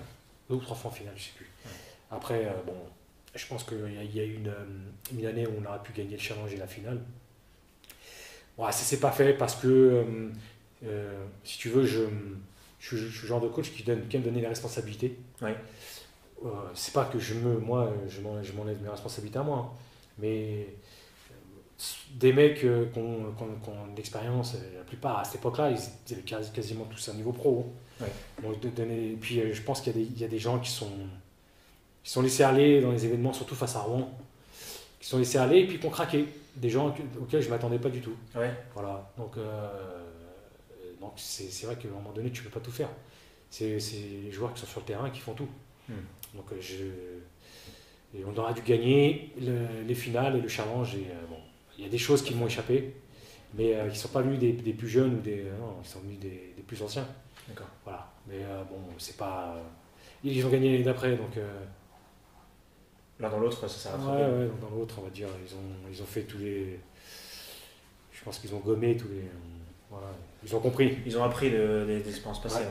Deux 0.48 0.56
ou 0.56 0.60
trois 0.60 0.76
fois 0.76 0.90
en 0.90 0.94
finale, 0.94 1.14
je 1.16 1.24
sais 1.24 1.32
plus. 1.36 1.50
Après, 2.10 2.54
bon, 2.66 2.74
je 3.34 3.46
pense 3.46 3.64
qu'il 3.64 3.78
y, 3.78 4.16
y, 4.16 4.20
a 4.20 4.24
eu 4.24 4.34
une, 4.34 4.52
une, 5.12 5.26
année 5.26 5.46
où 5.46 5.52
on 5.62 5.66
aurait 5.66 5.82
pu 5.82 5.92
gagner 5.92 6.16
le 6.16 6.18
challenge 6.18 6.52
et 6.52 6.56
la 6.56 6.66
finale. 6.66 7.00
Bon, 8.58 8.64
ça 8.66 8.72
s'est 8.72 9.00
pas 9.00 9.12
fait 9.12 9.32
parce 9.32 9.54
que 9.54 10.30
euh, 10.84 11.24
si 11.44 11.58
tu 11.58 11.68
veux, 11.68 11.84
je, 11.84 12.00
je, 12.78 12.96
suis 12.96 13.22
le 13.22 13.28
genre 13.28 13.40
de 13.40 13.48
coach 13.48 13.70
qui, 13.70 13.82
donne, 13.82 14.06
qui 14.08 14.16
aime 14.16 14.22
donner 14.22 14.40
les 14.40 14.48
responsabilités. 14.48 15.18
Ouais. 15.42 15.56
Euh, 16.44 16.48
c'est 16.74 16.94
pas 16.94 17.04
que 17.04 17.18
je 17.18 17.34
me, 17.34 17.58
moi, 17.58 17.92
je 18.08 18.20
m'enlève 18.22 18.82
mes 18.82 18.88
responsabilités 18.88 19.38
à 19.38 19.42
moi, 19.42 19.58
hein. 19.58 19.76
mais 20.18 20.68
euh, 21.30 21.34
des 22.14 22.32
mecs 22.32 22.64
euh, 22.64 22.86
qui 22.92 22.98
ont, 22.98 23.90
de 23.92 23.96
l'expérience, 23.96 24.56
la 24.74 24.84
plupart 24.84 25.18
à 25.18 25.24
cette 25.24 25.36
époque-là, 25.36 25.70
ils 25.70 26.12
étaient 26.12 26.50
quasiment 26.54 26.84
tous 26.84 27.10
à 27.10 27.12
niveau 27.12 27.32
pro. 27.32 27.74
Hein. 28.00 28.04
Ouais. 28.04 28.42
Donc, 28.42 28.60
de 28.60 28.68
donner, 28.70 29.18
puis 29.20 29.42
je 29.52 29.62
pense 29.62 29.82
qu'il 29.82 29.96
y, 29.98 30.20
y, 30.20 30.24
a 30.24 30.28
des 30.28 30.38
gens 30.38 30.58
qui 30.58 30.70
sont, 30.70 30.90
qui 32.02 32.10
sont 32.10 32.22
laissés 32.22 32.42
aller 32.42 32.80
dans 32.80 32.92
les 32.92 33.04
événements, 33.04 33.34
surtout 33.34 33.54
face 33.54 33.76
à 33.76 33.80
Rouen, 33.80 34.10
qui 34.98 35.06
sont 35.06 35.18
laissés 35.18 35.36
aller 35.36 35.58
et 35.58 35.66
puis 35.66 35.78
qui 35.78 35.86
ont 35.86 35.90
craqué. 35.90 36.26
Des 36.56 36.70
gens 36.70 36.94
auxquels 37.20 37.42
je 37.42 37.46
ne 37.46 37.50
m'attendais 37.50 37.78
pas 37.78 37.90
du 37.90 38.00
tout. 38.00 38.16
Ouais. 38.34 38.50
Voilà. 38.74 39.12
Donc, 39.16 39.36
c'est 41.16 41.66
vrai 41.66 41.76
qu'à 41.76 41.88
un 41.88 41.92
moment 41.92 42.12
donné, 42.12 42.30
tu 42.30 42.40
ne 42.40 42.46
peux 42.46 42.52
pas 42.52 42.64
tout 42.64 42.72
faire. 42.72 42.88
C'est 43.50 43.66
les 43.66 44.30
joueurs 44.30 44.54
qui 44.54 44.60
sont 44.60 44.66
sur 44.66 44.80
le 44.80 44.86
terrain 44.86 45.10
qui 45.10 45.20
font 45.20 45.34
tout. 45.34 45.48
Hmm. 45.88 45.94
Donc 46.36 46.52
euh, 46.52 46.60
je, 46.60 46.84
et 48.18 48.24
on 48.24 48.36
aura 48.36 48.52
dû 48.52 48.62
gagner 48.62 49.32
les 49.86 49.94
finales 49.94 50.36
et 50.36 50.40
le 50.40 50.48
challenge. 50.48 50.94
Et, 50.94 51.06
euh, 51.10 51.26
bon, 51.28 51.38
il 51.78 51.84
y 51.84 51.86
a 51.86 51.90
des 51.90 51.98
choses 51.98 52.22
qui 52.22 52.34
m'ont 52.34 52.46
échappé, 52.46 52.94
mais 53.54 53.74
euh, 53.74 53.88
qui 53.88 53.96
ne 53.96 54.02
sont 54.02 54.08
pas 54.08 54.22
venus 54.22 54.38
des, 54.38 54.52
des, 54.52 54.72
plus 54.72 54.88
jeunes 54.88 55.14
ou 55.14 55.20
des. 55.20 55.44
non, 55.44 55.76
ils 55.82 55.88
sont 55.88 56.00
venus 56.00 56.18
des, 56.18 56.52
des 56.56 56.62
plus 56.62 56.80
anciens. 56.82 57.06
D'accord. 57.48 57.68
Voilà. 57.84 58.12
Mais 58.28 58.38
bon, 58.68 58.78
c'est 58.98 59.16
pas. 59.16 59.56
ils 60.22 60.44
ont 60.46 60.50
gagné 60.50 60.72
l'année 60.72 60.84
d'après, 60.84 61.16
donc. 61.16 61.38
L'un 63.18 63.28
dans 63.28 63.38
l'autre, 63.38 63.68
ça 63.68 63.90
rattrapé. 63.90 64.22
Ouais, 64.22 64.28
ouais, 64.28 64.50
dans 64.60 64.70
l'autre, 64.70 64.96
on 64.98 65.02
va 65.02 65.10
dire. 65.10 65.28
Ils 65.46 65.54
ont, 65.54 65.90
ils 65.92 66.02
ont 66.02 66.06
fait 66.06 66.22
tous 66.22 66.38
les. 66.38 66.80
Je 68.12 68.24
pense 68.24 68.38
qu'ils 68.38 68.54
ont 68.54 68.60
gommé 68.60 68.96
tous 68.96 69.08
les. 69.08 69.28
Voilà. 69.90 70.06
Ils 70.44 70.56
ont 70.56 70.60
compris. 70.60 70.98
Ils 71.04 71.18
ont 71.18 71.24
appris 71.24 71.50
des 71.50 72.08
expériences 72.08 72.40
passées. 72.40 72.64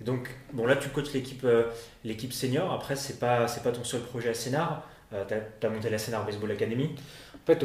donc, 0.00 0.28
bon, 0.52 0.66
là, 0.66 0.76
tu 0.76 0.88
coaches 0.88 1.12
l'équipe 1.12 1.44
euh, 1.44 1.64
l'équipe 2.04 2.32
senior. 2.32 2.72
Après, 2.72 2.96
c'est 2.96 3.18
pas, 3.18 3.46
pas 3.46 3.72
ton 3.72 3.84
seul 3.84 4.00
projet 4.00 4.30
à 4.30 4.34
Sénart. 4.34 4.88
Euh, 5.12 5.24
tu 5.60 5.66
as, 5.66 5.70
monté 5.70 5.88
la 5.88 5.98
Sénart 5.98 6.24
Baseball 6.24 6.50
Academy. 6.50 6.94
En 7.34 7.46
fait, 7.46 7.64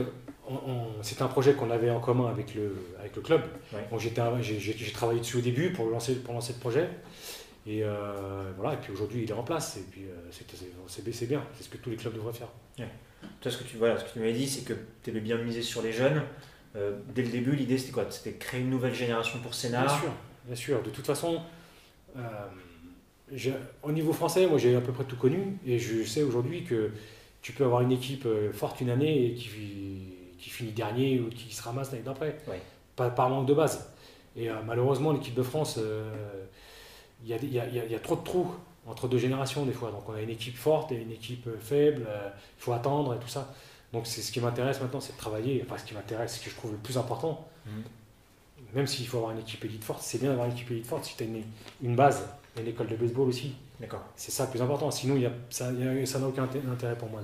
c'est 1.01 1.21
un 1.23 1.27
projet 1.27 1.53
qu'on 1.53 1.71
avait 1.71 1.89
en 1.89 1.99
commun 1.99 2.29
avec 2.29 2.53
le, 2.53 2.75
avec 2.99 3.15
le 3.15 3.21
club. 3.21 3.41
J'ai 3.97 4.91
travaillé 4.91 5.19
dessus 5.19 5.37
au 5.37 5.41
début 5.41 5.71
pour 5.71 5.89
lancer, 5.89 6.15
pour 6.15 6.33
lancer 6.33 6.53
le 6.53 6.59
projet. 6.59 6.89
Et 7.65 7.83
euh, 7.83 8.51
voilà, 8.57 8.73
et 8.73 8.77
puis 8.77 8.91
aujourd'hui, 8.91 9.23
il 9.23 9.29
est 9.29 9.33
en 9.33 9.43
place. 9.43 9.77
Et 9.77 9.85
puis, 9.89 10.01
c'est 10.29 11.27
bien. 11.27 11.43
C'est 11.55 11.63
ce 11.63 11.69
que 11.69 11.77
tous 11.77 11.89
les 11.89 11.95
clubs 11.95 12.13
devraient 12.13 12.33
faire. 12.33 12.49
Toi, 13.39 13.51
ce 13.51 13.57
que 13.57 13.63
tu, 13.63 13.77
voilà, 13.77 13.97
ce 13.97 14.03
que 14.05 14.13
tu 14.13 14.19
m'avais 14.19 14.33
dit, 14.33 14.47
c'est 14.47 14.65
que 14.65 14.73
tu 15.03 15.09
aimais 15.09 15.19
bien 15.19 15.37
miser 15.37 15.61
sur 15.61 15.81
les 15.81 15.91
jeunes. 15.91 16.21
Euh, 16.75 16.97
dès 17.13 17.23
le 17.23 17.29
début, 17.29 17.55
l'idée 17.55 17.77
c'était 17.77 17.91
quoi? 17.91 18.05
C'était 18.09 18.33
créer 18.33 18.61
une 18.61 18.69
nouvelle 18.69 18.93
génération 18.93 19.39
pour 19.39 19.53
Sénat 19.53 19.85
Bien 19.85 19.97
sûr, 19.97 20.11
bien 20.45 20.55
sûr. 20.55 20.83
De 20.83 20.89
toute 20.89 21.05
façon, 21.05 21.41
euh, 22.17 22.21
au 23.83 23.91
niveau 23.91 24.13
français, 24.13 24.47
moi 24.47 24.57
j'ai 24.57 24.75
à 24.75 24.81
peu 24.81 24.91
près 24.91 25.03
tout 25.03 25.17
connu 25.17 25.57
et 25.65 25.79
je 25.79 26.03
sais 26.03 26.23
aujourd'hui 26.23 26.63
que 26.63 26.91
tu 27.41 27.51
peux 27.51 27.65
avoir 27.65 27.81
une 27.81 27.91
équipe 27.91 28.25
euh, 28.25 28.53
forte 28.53 28.79
une 28.81 28.89
année 28.89 29.27
et 29.27 29.33
qui, 29.33 30.13
qui 30.37 30.49
finit 30.49 30.71
dernier 30.71 31.19
ou 31.19 31.29
qui 31.29 31.53
se 31.53 31.61
ramasse 31.61 31.91
l'année 31.91 32.03
d'après. 32.03 32.37
par, 32.95 33.13
par 33.13 33.29
manque 33.29 33.47
de 33.47 33.53
base. 33.53 33.89
Et 34.37 34.47
malheureusement, 34.65 35.11
l'équipe 35.11 35.33
de 35.33 35.43
France, 35.43 35.77
il 37.21 37.35
y, 37.35 37.47
y, 37.53 37.95
a 37.95 37.99
trop 37.99 38.15
de 38.15 38.23
trous 38.23 38.49
entre 38.87 39.09
deux 39.09 39.17
générations 39.17 39.65
des 39.65 39.73
fois. 39.73 39.91
Donc 39.91 40.07
on 40.07 40.13
a 40.13 40.21
une 40.21 40.29
équipe 40.29 40.55
forte 40.55 40.93
et 40.93 40.95
une 40.95 41.11
équipe 41.11 41.49
faible, 41.59 42.07
il 42.07 42.61
faut 42.63 42.71
attendre 42.71 43.13
et 43.13 43.19
tout 43.19 43.27
ça. 43.27 43.53
Donc 43.93 44.07
c'est 44.07 44.21
ce 44.21 44.31
qui 44.31 44.39
m'intéresse 44.39 44.79
maintenant, 44.81 45.01
c'est 45.01 45.13
de 45.13 45.17
travailler. 45.17 45.63
Enfin, 45.65 45.77
ce 45.77 45.85
qui 45.85 45.93
m'intéresse, 45.93 46.37
ce 46.37 46.43
que 46.43 46.49
je 46.49 46.55
trouve 46.55 46.71
le 46.71 46.77
plus 46.77 46.97
important, 46.97 47.47
mhm. 47.65 47.83
même 48.73 48.87
s'il 48.87 49.07
faut 49.07 49.17
avoir 49.17 49.31
une 49.31 49.39
équipe 49.39 49.63
élite 49.65 49.83
forte, 49.83 50.01
c'est 50.01 50.19
bien 50.19 50.29
d'avoir 50.29 50.47
une 50.47 50.53
équipe 50.53 50.71
élite 50.71 50.87
forte 50.87 51.05
si 51.05 51.15
tu 51.15 51.23
as 51.23 51.27
une, 51.81 51.95
base, 51.95 52.27
une 52.57 52.67
école 52.67 52.87
de 52.87 52.95
baseball 52.95 53.27
aussi. 53.27 53.55
D'accord. 53.79 54.03
C'est 54.15 54.31
ça 54.31 54.45
le 54.45 54.51
plus 54.51 54.61
important. 54.61 54.91
Sinon, 54.91 55.17
y 55.17 55.25
a, 55.25 55.31
ça 55.49 55.71
n'a 55.71 56.27
aucun 56.27 56.43
intérêt 56.43 56.97
pour 56.97 57.09
moi 57.09 57.21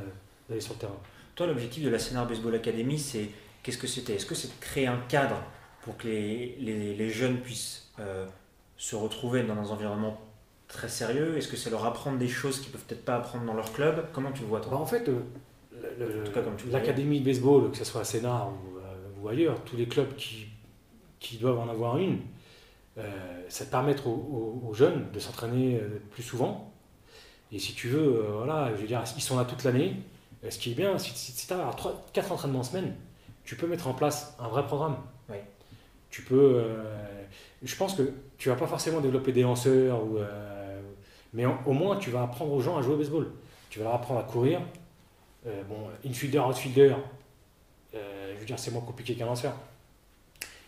d'aller 0.49 0.61
sur 0.61 0.73
le 0.73 0.79
terrain. 0.79 0.97
Toi, 1.35 1.47
l'objectif 1.47 1.83
de 1.83 1.89
la 1.89 1.99
Sénard 1.99 2.27
Baseball 2.27 2.55
Academy, 2.55 2.97
c'est 2.97 3.29
qu'est-ce 3.61 3.77
que 3.77 3.87
c'était? 3.87 4.15
Est-ce 4.15 4.25
que 4.25 4.33
c'est 4.35 4.47
de 4.47 4.59
créer 4.59 4.87
un 4.87 4.99
cadre 5.07 5.37
pour 5.83 5.95
que 5.97 6.07
les, 6.07 6.57
les, 6.59 6.95
les 6.95 7.09
jeunes 7.09 7.37
puissent 7.37 7.91
euh, 7.99 8.25
se 8.75 8.95
retrouver 8.95 9.43
dans 9.43 9.53
un 9.53 9.67
environnement 9.67 10.19
très 10.67 10.89
sérieux? 10.89 11.37
Est-ce 11.37 11.47
que 11.47 11.55
c'est 11.55 11.69
leur 11.69 11.85
apprendre 11.85 12.17
des 12.17 12.27
choses 12.27 12.59
qu'ils 12.59 12.71
peuvent 12.71 12.83
peut-être 12.85 13.05
pas 13.05 13.17
apprendre 13.17 13.45
dans 13.45 13.53
leur 13.53 13.71
club? 13.71 14.07
Comment 14.13 14.31
tu 14.31 14.41
le 14.41 14.47
vois 14.47 14.61
toi? 14.61 14.71
Bah, 14.71 14.77
En 14.77 14.87
fait, 14.87 15.07
euh, 15.09 15.19
l'académie 16.71 17.19
de 17.19 17.25
baseball, 17.25 17.71
que 17.71 17.77
ce 17.77 17.85
soit 17.85 18.01
à 18.01 18.03
Sénat 18.03 18.47
ou, 18.47 19.23
ou, 19.23 19.29
ailleurs, 19.29 19.63
tous 19.63 19.75
les 19.75 19.87
clubs 19.87 20.15
qui, 20.15 20.47
qui 21.19 21.37
doivent 21.37 21.59
en 21.59 21.69
avoir 21.69 21.97
une, 21.97 22.19
euh, 22.97 23.03
ça 23.47 23.65
te 23.65 23.71
permettre 23.71 24.07
aux, 24.07 24.73
jeunes 24.73 25.11
de 25.13 25.19
s'entraîner 25.19 25.79
euh, 25.79 25.99
plus 26.11 26.23
souvent. 26.23 26.73
Et 27.51 27.59
si 27.59 27.73
tu 27.73 27.87
veux, 27.87 27.99
euh, 27.99 28.31
voilà, 28.37 28.71
je 28.75 28.81
veux 28.81 28.87
dire, 28.87 29.03
ils 29.15 29.21
sont 29.21 29.37
là 29.37 29.45
toute 29.45 29.63
l'année. 29.63 29.95
Ce 30.49 30.57
qui 30.57 30.71
est 30.71 30.75
bien, 30.75 30.97
si, 30.97 31.11
si 31.15 31.47
tu 31.47 31.53
as 31.53 31.75
4 32.13 32.31
entraînements 32.31 32.59
en 32.59 32.63
semaine, 32.63 32.95
tu 33.43 33.55
peux 33.55 33.67
mettre 33.67 33.87
en 33.87 33.93
place 33.93 34.35
un 34.39 34.47
vrai 34.47 34.65
programme. 34.65 34.97
Tu 36.09 36.21
peux. 36.21 36.63
je 37.61 37.75
pense 37.75 37.93
que 37.93 38.13
tu 38.37 38.49
vas 38.49 38.55
pas 38.55 38.65
forcément 38.65 39.01
développer 39.01 39.33
des 39.33 39.41
lanceurs, 39.41 40.01
ou, 40.03 40.19
mais 41.33 41.45
au 41.45 41.73
moins 41.73 41.97
tu 41.97 42.11
vas 42.11 42.23
apprendre 42.23 42.53
aux 42.53 42.61
gens 42.61 42.77
à 42.77 42.81
jouer 42.81 42.93
au 42.93 42.97
baseball. 42.97 43.27
Tu 43.69 43.79
vas 43.79 43.85
leur 43.85 43.95
apprendre 43.95 44.21
à 44.21 44.23
courir, 44.23 44.61
euh, 45.45 45.63
bon, 45.63 45.87
infielder, 46.05 46.39
outfielder, 46.39 46.95
euh, 47.93 48.33
je 48.33 48.39
veux 48.39 48.45
dire, 48.45 48.57
c'est 48.57 48.71
moins 48.71 48.81
compliqué 48.81 49.15
qu'un 49.15 49.25
lanceur. 49.25 49.53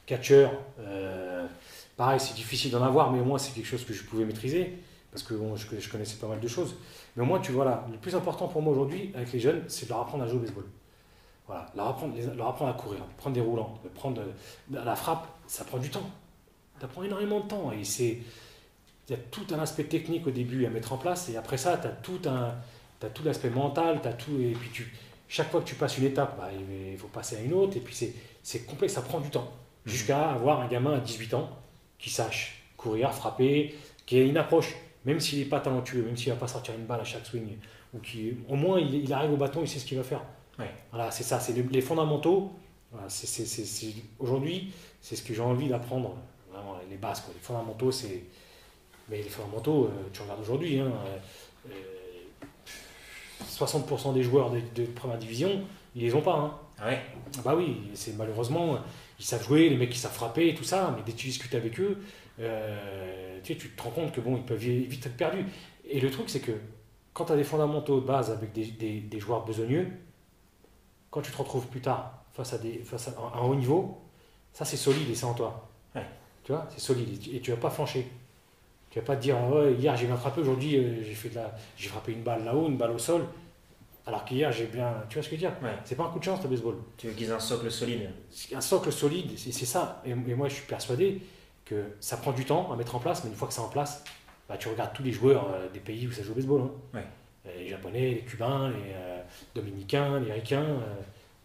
Catcher, 0.05 0.47
euh, 0.79 1.47
pareil, 1.97 2.19
c'est 2.19 2.35
difficile 2.35 2.71
d'en 2.71 2.83
avoir, 2.83 3.11
mais 3.11 3.19
au 3.19 3.25
moins 3.25 3.37
c'est 3.37 3.53
quelque 3.53 3.67
chose 3.67 3.85
que 3.85 3.93
je 3.93 4.03
pouvais 4.03 4.25
maîtriser, 4.25 4.77
parce 5.11 5.23
que 5.23 5.33
bon, 5.33 5.55
je, 5.55 5.67
je, 5.79 5.89
connaissais 5.89 6.17
pas 6.17 6.27
mal 6.27 6.39
de 6.39 6.47
choses. 6.47 6.75
Mais 7.15 7.23
au 7.23 7.25
moins, 7.25 7.39
tu 7.39 7.51
vois 7.51 7.65
là, 7.65 7.85
le 7.91 7.97
plus 7.97 8.15
important 8.15 8.47
pour 8.47 8.61
moi 8.61 8.73
aujourd'hui 8.73 9.11
avec 9.15 9.31
les 9.33 9.39
jeunes, 9.39 9.63
c'est 9.67 9.85
de 9.85 9.89
leur 9.89 10.01
apprendre 10.01 10.23
à 10.23 10.27
jouer 10.27 10.37
au 10.37 10.41
baseball. 10.41 10.65
Voilà, 11.47 11.65
leur 11.75 11.87
apprendre, 11.87 12.15
leur 12.35 12.47
apprendre 12.47 12.71
à 12.71 12.73
courir, 12.75 12.99
prendre 13.17 13.33
des 13.33 13.41
roulants, 13.41 13.79
prendre 13.95 14.21
la 14.71 14.95
frappe, 14.95 15.27
ça 15.47 15.65
prend 15.65 15.79
du 15.79 15.89
temps. 15.89 16.07
Ça 16.79 16.87
prend 16.87 17.03
énormément 17.03 17.39
de 17.39 17.47
temps. 17.47 17.71
Et 17.71 17.83
c'est, 17.83 18.19
il 19.09 19.11
y 19.11 19.15
a 19.15 19.17
tout 19.31 19.47
un 19.51 19.59
aspect 19.59 19.85
technique 19.85 20.27
au 20.27 20.31
début 20.31 20.65
à 20.65 20.69
mettre 20.69 20.93
en 20.93 20.97
place, 20.97 21.27
et 21.29 21.37
après 21.37 21.57
ça, 21.57 21.77
tu 21.77 21.87
as 21.87 21.91
tout 21.91 22.21
un, 22.27 22.53
tu 22.99 23.05
as 23.05 23.09
tout 23.09 23.23
l'aspect 23.23 23.49
mental, 23.49 23.99
tu 24.01 24.07
as 24.07 24.13
tout, 24.13 24.39
et 24.39 24.51
puis 24.51 24.69
tu, 24.71 24.91
chaque 25.27 25.51
fois 25.51 25.61
que 25.61 25.67
tu 25.67 25.75
passes 25.75 25.97
une 25.97 26.05
étape, 26.05 26.37
bah, 26.37 26.49
il 26.91 26.97
faut 26.97 27.07
passer 27.07 27.37
à 27.37 27.41
une 27.41 27.53
autre, 27.53 27.77
et 27.77 27.79
puis 27.79 27.95
c'est 28.43 28.65
complexe, 28.65 28.93
ça 28.93 29.01
prend 29.01 29.19
du 29.19 29.29
temps. 29.29 29.51
Mhm. 29.85 29.91
Jusqu'à 29.91 30.31
avoir 30.31 30.61
un 30.61 30.67
gamin 30.67 30.95
à 30.95 30.99
18 30.99 31.33
ans 31.35 31.49
qui 31.97 32.09
sache 32.09 32.63
courir, 32.75 33.13
frapper, 33.13 33.75
qui 34.05 34.17
ait 34.17 34.27
une 34.27 34.37
approche, 34.37 34.75
même 35.05 35.19
s'il 35.19 35.39
n'est 35.39 35.45
pas 35.45 35.59
talentueux, 35.59 36.03
même 36.03 36.17
s'il 36.17 36.29
ne 36.29 36.33
va 36.33 36.39
pas 36.39 36.47
sortir 36.47 36.73
une 36.75 36.85
balle 36.85 37.01
à 37.01 37.03
chaque 37.03 37.25
swing, 37.25 37.57
ou 37.93 37.99
qui, 37.99 38.33
au 38.47 38.55
moins 38.55 38.79
il, 38.79 39.11
arrive 39.13 39.33
au 39.33 39.37
bâton, 39.37 39.61
il 39.61 39.67
sait 39.67 39.79
ce 39.79 39.85
qu'il 39.85 39.97
va 39.97 40.03
faire. 40.03 40.21
Voilà, 40.91 41.09
c'est 41.11 41.23
ça, 41.23 41.39
c'est 41.39 41.53
les, 41.53 41.81
fondamentaux. 41.81 42.51
Voilà, 42.91 43.07
Aujourd'hui, 44.19 44.73
c'est 44.99 45.15
ce 45.15 45.23
que 45.23 45.33
j'ai 45.33 45.41
envie 45.41 45.69
d'apprendre, 45.69 46.17
vraiment 46.51 46.77
les 46.89 46.97
bases. 46.97 47.21
Quoi. 47.21 47.33
Les 47.33 47.39
fondamentaux, 47.39 47.91
c'est. 47.91 48.23
Mais 49.07 49.17
les 49.17 49.29
fondamentaux, 49.29 49.85
euh, 49.85 50.09
tu 50.11 50.21
regardes 50.21 50.41
aujourd'hui, 50.41 50.79
hein, 50.79 50.91
euh, 51.67 51.71
60% 53.43 54.13
des 54.13 54.23
joueurs 54.23 54.51
de, 54.51 54.85
première 54.85 55.17
division, 55.17 55.61
ils 55.95 56.03
les 56.03 56.13
ont 56.13 56.21
pas. 56.21 56.35
Hein. 56.35 56.53
Ah 56.79 56.87
ouais. 56.87 57.01
Ah 57.37 57.41
bah 57.43 57.55
oui, 57.55 57.89
c'est 57.93 58.15
malheureusement, 58.15 58.79
ils 59.19 59.25
savent 59.25 59.45
jouer, 59.45 59.69
les 59.69 59.77
mecs 59.77 59.89
qui 59.89 59.99
savent 59.99 60.13
frapper 60.13 60.49
et 60.49 60.55
tout 60.55 60.63
ça, 60.63 60.93
mais 60.95 61.03
dès 61.05 61.11
que 61.11 61.17
tu 61.17 61.27
discutes 61.27 61.55
avec 61.55 61.79
eux, 61.79 61.97
euh, 62.39 63.39
tu, 63.43 63.57
tu, 63.57 63.69
te 63.69 63.81
rends 63.81 63.89
compte 63.89 64.11
que 64.13 64.21
bon, 64.21 64.37
ils 64.37 64.43
peuvent 64.43 64.57
vite 64.57 65.05
être 65.05 65.17
perdus. 65.17 65.45
Et 65.89 65.99
le 65.99 66.09
truc, 66.09 66.29
c'est 66.29 66.39
que 66.39 66.53
quand 67.13 67.25
tu 67.25 67.33
as 67.33 67.35
des 67.35 67.43
fondamentaux 67.43 67.99
de 67.99 68.05
base 68.05 68.31
avec 68.31 68.53
des, 68.53 68.65
des, 68.65 69.01
des, 69.01 69.19
joueurs 69.19 69.45
besogneux, 69.45 69.87
quand 71.11 71.21
tu 71.21 71.31
te 71.31 71.37
retrouves 71.37 71.67
plus 71.67 71.81
tard 71.81 72.23
face 72.31 72.53
à, 72.53 72.57
des, 72.57 72.79
face 72.79 73.09
à 73.09 73.11
un, 73.35 73.41
haut 73.41 73.55
niveau, 73.55 73.97
ça 74.53 74.63
c'est 74.63 74.77
solide 74.77 75.09
et 75.09 75.15
c'est 75.15 75.25
en 75.25 75.33
toi. 75.33 75.69
Ouais. 75.95 76.05
Tu 76.43 76.51
vois, 76.51 76.67
c'est 76.69 76.79
solide 76.79 77.19
et 77.33 77.41
tu 77.41 77.51
vas 77.51 77.57
pas 77.57 77.69
flancher. 77.69 78.07
Tu 78.89 78.99
vas 78.99 79.05
pas 79.05 79.15
te 79.15 79.21
dire, 79.21 79.37
ah 79.37 79.69
hier 79.69 79.95
j'ai 79.95 80.07
bien 80.07 80.15
frappé, 80.15 80.41
aujourd'hui 80.41 80.77
euh, 80.77 81.03
j'ai 81.03 81.13
fait 81.13 81.29
de 81.29 81.35
la... 81.35 81.55
j'ai 81.77 81.89
frappé 81.89 82.11
une 82.11 82.23
balle 82.23 82.43
là-haut, 82.43 82.67
une 82.67 82.77
balle 82.77 82.91
au 82.91 82.97
sol. 82.97 83.23
Alors 84.07 84.25
qu'hier 84.25 84.51
j'ai 84.51 84.65
bien. 84.65 84.91
Tu 85.09 85.15
vois 85.15 85.23
ce 85.23 85.29
que 85.29 85.35
je 85.35 85.41
veux 85.41 85.47
dire? 85.49 85.57
Ouais. 85.61 85.75
C'est 85.83 85.95
pas 85.95 86.05
un 86.05 86.09
coup 86.09 86.17
de 86.17 86.23
chance 86.23 86.41
le 86.41 86.49
baseball. 86.49 86.75
Tu 86.97 87.07
veux 87.07 87.33
un 87.33 87.39
socle 87.39 87.69
solide. 87.69 88.09
Un 88.55 88.61
socle 88.61 88.91
solide, 88.91 89.37
c'est 89.37 89.51
ça. 89.51 90.01
Et, 90.05 90.15
moi 90.15 90.49
je 90.49 90.55
suis 90.55 90.65
persuadé 90.65 91.21
que 91.65 91.83
ça 91.99 92.17
prend 92.17 92.31
du 92.31 92.45
temps 92.45 92.71
à 92.71 92.75
mettre 92.75 92.95
en 92.95 92.99
place, 92.99 93.23
mais 93.23 93.29
une 93.29 93.35
fois 93.35 93.47
que 93.47 93.53
c'est 93.53 93.61
en 93.61 93.69
place, 93.69 94.03
bah, 94.47 94.57
tu 94.57 94.67
regardes 94.67 94.93
tous 94.93 95.03
les 95.03 95.11
joueurs 95.11 95.47
euh, 95.53 95.69
des 95.71 95.79
pays 95.79 96.07
où 96.07 96.11
ça 96.11 96.23
joue 96.23 96.31
au 96.31 96.35
baseball. 96.35 96.61
Hein. 96.95 97.01
Les 97.55 97.67
Japonais, 97.67 98.09
les 98.15 98.21
Cubains, 98.21 98.69
les 98.69 98.93
euh, 98.95 99.21
Dominicains, 99.53 100.19
les 100.19 100.31
Ricains. 100.33 100.79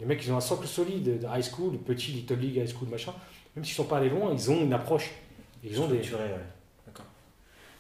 les 0.01 0.07
mecs 0.07 0.25
ils 0.25 0.33
ont 0.33 0.37
un 0.39 0.41
socle 0.41 0.67
solide 0.67 1.21
de 1.21 1.27
high 1.27 1.43
school, 1.43 1.77
petit 1.79 2.13
Little 2.13 2.39
League, 2.39 2.57
high 2.57 2.67
school, 2.67 2.89
machin. 2.89 3.13
Même 3.55 3.65
s'ils 3.65 3.75
sont 3.75 3.85
pas 3.85 3.99
allés 3.99 4.09
loin, 4.09 4.33
ils 4.33 4.51
ont 4.51 4.63
une 4.63 4.73
approche. 4.73 5.11
Ils 5.63 5.79
ont 5.81 5.89
des. 5.89 6.01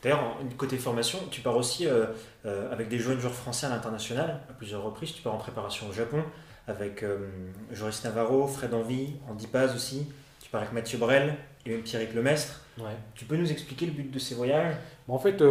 D'ailleurs, 0.05 0.37
côté 0.59 0.77
formation, 0.77 1.19
tu 1.31 1.41
pars 1.41 1.57
aussi 1.57 1.87
euh, 1.87 2.05
euh, 2.45 2.71
avec 2.71 2.89
des 2.89 2.99
jeunes 2.99 3.19
joueurs 3.19 3.35
français 3.35 3.65
à 3.65 3.71
l'international, 3.71 4.43
à 4.51 4.53
plusieurs 4.53 4.83
reprises. 4.83 5.15
Tu 5.15 5.23
pars 5.23 5.35
en 5.35 5.39
préparation 5.39 5.89
au 5.89 5.95
Japon 5.95 6.23
avec 6.69 7.03
euh, 7.03 7.31
Joris 7.73 8.05
Navarro, 8.05 8.47
Fred 8.47 8.75
Envy, 8.75 9.15
Andy 9.31 9.47
Paz 9.47 9.75
aussi. 9.75 10.07
Tu 10.43 10.51
pars 10.51 10.61
avec 10.61 10.75
Mathieu 10.75 10.99
Brel 10.99 11.37
et 11.65 11.71
même 11.71 11.81
Pierrick 11.81 12.13
Lemestre. 12.13 12.61
Ouais. 12.77 12.97
Tu 13.15 13.25
peux 13.25 13.37
nous 13.37 13.51
expliquer 13.51 13.87
le 13.87 13.93
but 13.93 14.11
de 14.11 14.19
ces 14.19 14.35
voyages? 14.35 14.77
En 15.09 15.19
fait, 15.19 15.43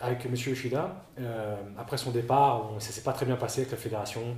avec 0.00 0.26
M. 0.26 0.34
Yoshida, 0.34 1.04
après 1.78 1.96
son 1.96 2.10
départ, 2.10 2.72
ça 2.80 2.90
s'est 2.90 3.02
pas 3.02 3.12
très 3.12 3.26
bien 3.26 3.36
passé 3.36 3.60
avec 3.60 3.70
la 3.70 3.76
fédération. 3.76 4.36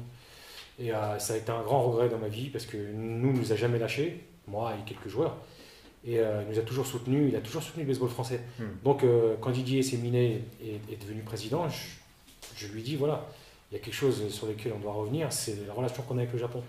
Et 0.79 0.91
ça 1.19 1.35
a 1.35 1.37
été 1.37 1.51
un 1.53 1.63
grand 1.63 1.83
regret 1.83 2.09
dans 2.09 2.19
ma 2.19 2.29
vie 2.29 2.49
parce 2.51 2.67
que 2.67 2.77
nous, 2.93 3.33
nous 3.33 3.53
a 3.53 3.57
jamais 3.57 3.79
lâchés, 3.79 4.27
moi 4.47 4.73
et 4.79 4.85
quelques 4.85 5.09
joueurs. 5.09 5.37
Et 6.05 6.19
euh, 6.19 6.43
il 6.43 6.55
nous 6.55 6.59
a 6.59 6.63
toujours 6.63 6.87
soutenu, 6.87 7.29
il 7.29 7.37
a 7.37 7.41
toujours 7.41 7.63
soutenu 7.63 7.83
le 7.83 7.89
baseball 7.89 8.09
français. 8.09 8.41
Hmm. 8.59 8.65
Donc 8.85 9.05
euh, 9.05 9.37
quand 9.41 9.51
Didier 9.51 9.83
Séminet 9.83 10.43
est, 10.63 10.93
est, 10.93 11.03
devenu 11.03 11.23
président, 11.23 11.67
je, 12.57 12.67
lui 12.69 12.83
dis 12.83 12.97
voilà, 12.97 13.27
il 13.71 13.75
y 13.75 13.81
a 13.81 13.85
quelque 13.85 13.95
chose 13.95 14.29
sur 14.31 14.47
lequel 14.47 14.73
on 14.75 14.79
doit 14.79 14.93
revenir, 14.93 15.33
c'est 15.33 15.67
la 15.67 15.75
relation 15.75 16.03
qu'on 16.03 16.17
a 16.17 16.23
avec 16.23 16.33
le 16.33 16.39
Japon. 16.39 16.63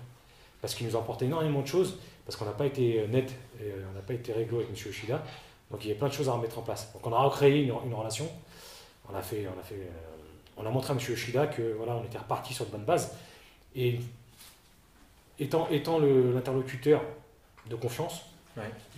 Parce 0.59 0.75
qu'il 0.75 0.85
nous 0.85 0.95
a 0.95 0.99
apporté 0.99 1.25
énormément 1.25 1.61
de 1.61 1.67
choses, 1.67 1.97
parce 2.25 2.37
qu'on 2.37 2.45
n'a 2.45 2.51
pas 2.51 2.65
été 2.65 3.07
net, 3.07 3.31
et 3.59 3.71
on 3.89 3.95
n'a 3.95 4.01
pas 4.01 4.13
été 4.13 4.31
réglo 4.31 4.57
avec 4.57 4.69
M. 4.69 4.75
Yoshida. 4.75 5.23
Donc 5.71 5.83
il 5.85 5.89
y 5.89 5.91
a 5.91 5.95
plein 5.95 6.09
de 6.09 6.13
choses 6.13 6.29
à 6.29 6.33
remettre 6.33 6.59
en 6.59 6.61
place. 6.61 6.91
Donc 6.93 7.07
on 7.07 7.13
a 7.13 7.19
recréé 7.19 7.63
une, 7.63 7.73
une 7.85 7.93
relation. 7.93 8.29
On 9.09 9.15
a, 9.15 9.21
fait, 9.21 9.47
on, 9.47 9.59
a 9.59 9.63
fait, 9.63 9.75
euh, 9.75 10.57
on 10.57 10.65
a 10.65 10.69
montré 10.69 10.93
à 10.93 10.95
M. 10.95 11.01
Yoshida 11.01 11.47
que 11.47 11.73
voilà, 11.73 11.95
on 11.95 12.03
était 12.03 12.17
reparti 12.17 12.53
sur 12.53 12.65
de 12.65 12.71
bonnes 12.71 12.85
bases. 12.85 13.15
Et 13.75 13.99
étant, 15.39 15.67
étant 15.69 15.99
l'interlocuteur 15.99 17.01
de 17.69 17.75
confiance, 17.75 18.21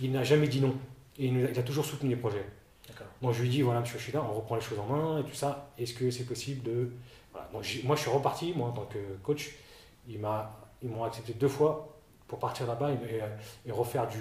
il 0.00 0.12
n'a 0.12 0.24
jamais 0.24 0.48
dit 0.48 0.60
non. 0.60 0.74
Et 1.18 1.26
il, 1.26 1.58
a 1.58 1.62
toujours 1.62 1.84
soutenu 1.84 2.10
les 2.10 2.16
projets. 2.16 2.44
Moi, 3.22 3.32
je 3.32 3.42
lui 3.42 3.48
dis 3.48 3.62
voilà, 3.62 3.80
monsieur 3.80 3.98
Chida, 3.98 4.22
on 4.22 4.34
reprend 4.34 4.56
les 4.56 4.60
choses 4.60 4.78
en 4.78 4.86
main 4.86 5.20
et 5.20 5.24
tout 5.24 5.34
ça. 5.34 5.70
Est-ce 5.78 5.94
que 5.94 6.10
c'est 6.10 6.24
possible 6.24 6.62
de. 6.62 6.90
moi, 7.52 7.62
je 7.62 8.00
suis 8.00 8.10
reparti, 8.10 8.52
moi, 8.54 8.68
en 8.68 8.72
tant 8.72 8.86
que 8.86 8.98
coach. 9.22 9.52
Ils 10.06 10.20
m'ont 10.20 11.04
accepté 11.04 11.32
deux 11.32 11.48
fois 11.48 11.96
pour 12.28 12.38
partir 12.38 12.66
là-bas 12.66 12.90
et, 12.92 13.72
refaire 13.72 14.06
du 14.08 14.18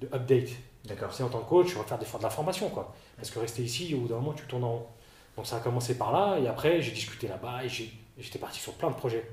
de 0.00 0.06
update. 0.14 0.50
D'accord. 0.84 1.12
C'est 1.12 1.22
en 1.22 1.28
tant 1.28 1.40
que 1.40 1.48
coach, 1.48 1.74
refaire 1.74 1.98
des, 1.98 2.04
de 2.04 2.22
la 2.22 2.30
formation, 2.30 2.68
quoi. 2.68 2.94
Parce 3.16 3.30
que 3.30 3.38
rester 3.38 3.62
ici, 3.62 3.94
au 3.94 4.00
bout 4.00 4.08
d'un 4.08 4.16
moment, 4.16 4.34
tu 4.34 4.44
tournes 4.46 4.64
en 4.64 4.72
rond. 4.72 4.86
Donc 5.36 5.46
ça 5.46 5.56
a 5.56 5.60
commencé 5.60 5.96
par 5.96 6.12
là, 6.12 6.38
et 6.38 6.48
après, 6.48 6.80
j'ai 6.80 6.92
discuté 6.92 7.28
là-bas, 7.28 7.64
et 7.64 7.68
j'étais 7.68 8.38
parti 8.38 8.58
sur 8.58 8.74
plein 8.74 8.90
de 8.90 8.94
projets. 8.94 9.28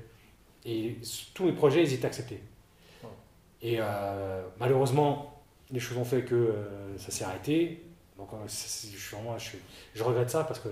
Et 0.64 0.98
tous 1.34 1.44
mes 1.44 1.52
projets, 1.52 1.82
ils 1.82 1.92
étaient 1.92 2.06
acceptés. 2.06 2.42
Et 3.64 3.78
euh, 3.80 4.42
malheureusement, 4.60 5.42
les 5.70 5.80
choses 5.80 5.96
ont 5.96 6.04
fait 6.04 6.22
que 6.22 6.34
euh, 6.34 6.98
ça 6.98 7.10
s'est 7.10 7.24
arrêté. 7.24 7.82
Donc 8.18 8.28
euh, 8.32 8.36
je, 8.46 10.02
regrette 10.04 10.30
ça 10.30 10.44
parce 10.44 10.60
que 10.60 10.68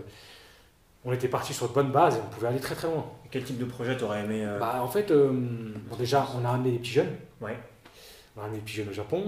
on 1.04 1.12
était 1.12 1.26
parti 1.26 1.54
sur 1.54 1.68
de 1.68 1.72
bonnes 1.72 1.90
bases 1.90 2.16
et 2.16 2.20
on 2.20 2.30
pouvait 2.30 2.48
aller 2.48 2.60
très 2.60 2.74
très 2.74 2.86
loin. 2.86 3.10
Quel 3.30 3.44
type 3.44 3.58
de 3.58 3.64
projet 3.64 3.96
tu 3.96 4.04
aurais 4.04 4.24
aimé 4.24 4.46
bah, 4.60 4.80
En 4.82 4.88
fait, 4.88 5.10
bon, 5.10 5.96
déjà, 5.98 6.28
on 6.36 6.44
a 6.44 6.50
amené 6.50 6.72
des 6.72 6.78
petits 6.78 6.92
jeunes. 6.92 7.16
Ouais. 7.40 7.58
On 8.36 8.42
a 8.42 8.44
amené 8.44 8.58
des 8.58 8.64
petits 8.64 8.76
jeunes 8.76 8.90
au 8.90 8.92
Japon. 8.92 9.24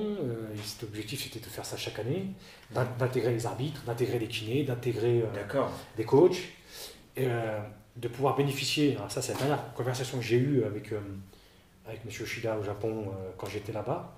cet 0.63 0.85
objectif, 0.85 1.25
c'était 1.25 1.41
de 1.41 1.47
faire 1.47 1.65
ça 1.65 1.77
chaque 1.77 1.99
année, 1.99 2.27
d'intégrer 2.71 3.33
les 3.33 3.47
arbitres, 3.47 3.83
d'intégrer 3.85 4.19
les 4.19 4.29
kinés, 4.29 4.63
d'intégrer 4.63 5.25
des 5.97 6.05
coachs, 6.05 6.43
et 7.17 7.27
de 7.97 8.09
pouvoir 8.09 8.37
bénéficier. 8.37 8.97
ça, 9.09 9.21
c'est 9.21 9.33
la 9.33 9.39
dernière 9.39 9.75
conversation 9.75 10.19
que 10.19 10.25
j'ai 10.25 10.37
eue 10.37 10.65
avec 10.65 10.93
avec 11.87 12.01
M. 12.05 12.11
Shida 12.11 12.57
au 12.59 12.63
Japon 12.63 13.07
euh, 13.09 13.31
quand 13.37 13.47
j'étais 13.47 13.73
là-bas. 13.73 14.13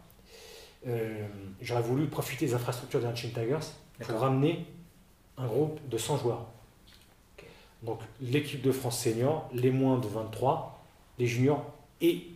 j'aurais 1.61 1.83
voulu 1.83 2.07
profiter 2.07 2.47
des 2.47 2.55
infrastructures 2.55 3.01
des 3.01 3.07
Ancient 3.07 3.31
Tigers 3.31 3.67
pour 4.01 4.21
ramener 4.21 4.67
un 5.37 5.47
groupe 5.47 5.81
de 5.89 5.99
100 5.99 6.19
joueurs. 6.19 6.47
Donc 7.83 8.01
l'équipe 8.21 8.63
de 8.63 8.73
France 8.73 9.01
senior, 9.01 9.49
les 9.53 9.71
moins 9.71 9.99
de 9.99 10.07
23, 10.07 10.83
les 11.19 11.27
juniors 11.27 11.65
et 12.01 12.27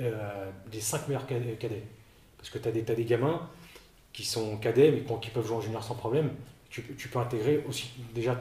euh, 0.00 0.50
les 0.72 0.80
5 0.80 1.08
meilleurs 1.08 1.26
cadets. 1.26 1.82
Parce 2.36 2.50
que 2.50 2.58
tu 2.58 2.68
as, 2.68 2.70
as, 2.70 2.94
des 2.94 3.04
gamins 3.04 3.48
qui 4.12 4.24
sont 4.24 4.56
cadets 4.58 4.90
mais 4.90 5.20
qui 5.20 5.30
peuvent 5.30 5.46
jouer 5.46 5.56
en 5.56 5.60
junior 5.60 5.82
sans 5.82 5.94
problème. 5.94 6.30
Tu, 6.70 6.82
tu 6.96 7.08
peux 7.08 7.18
intégrer 7.18 7.64
aussi 7.68 7.92
déjà. 8.14 8.40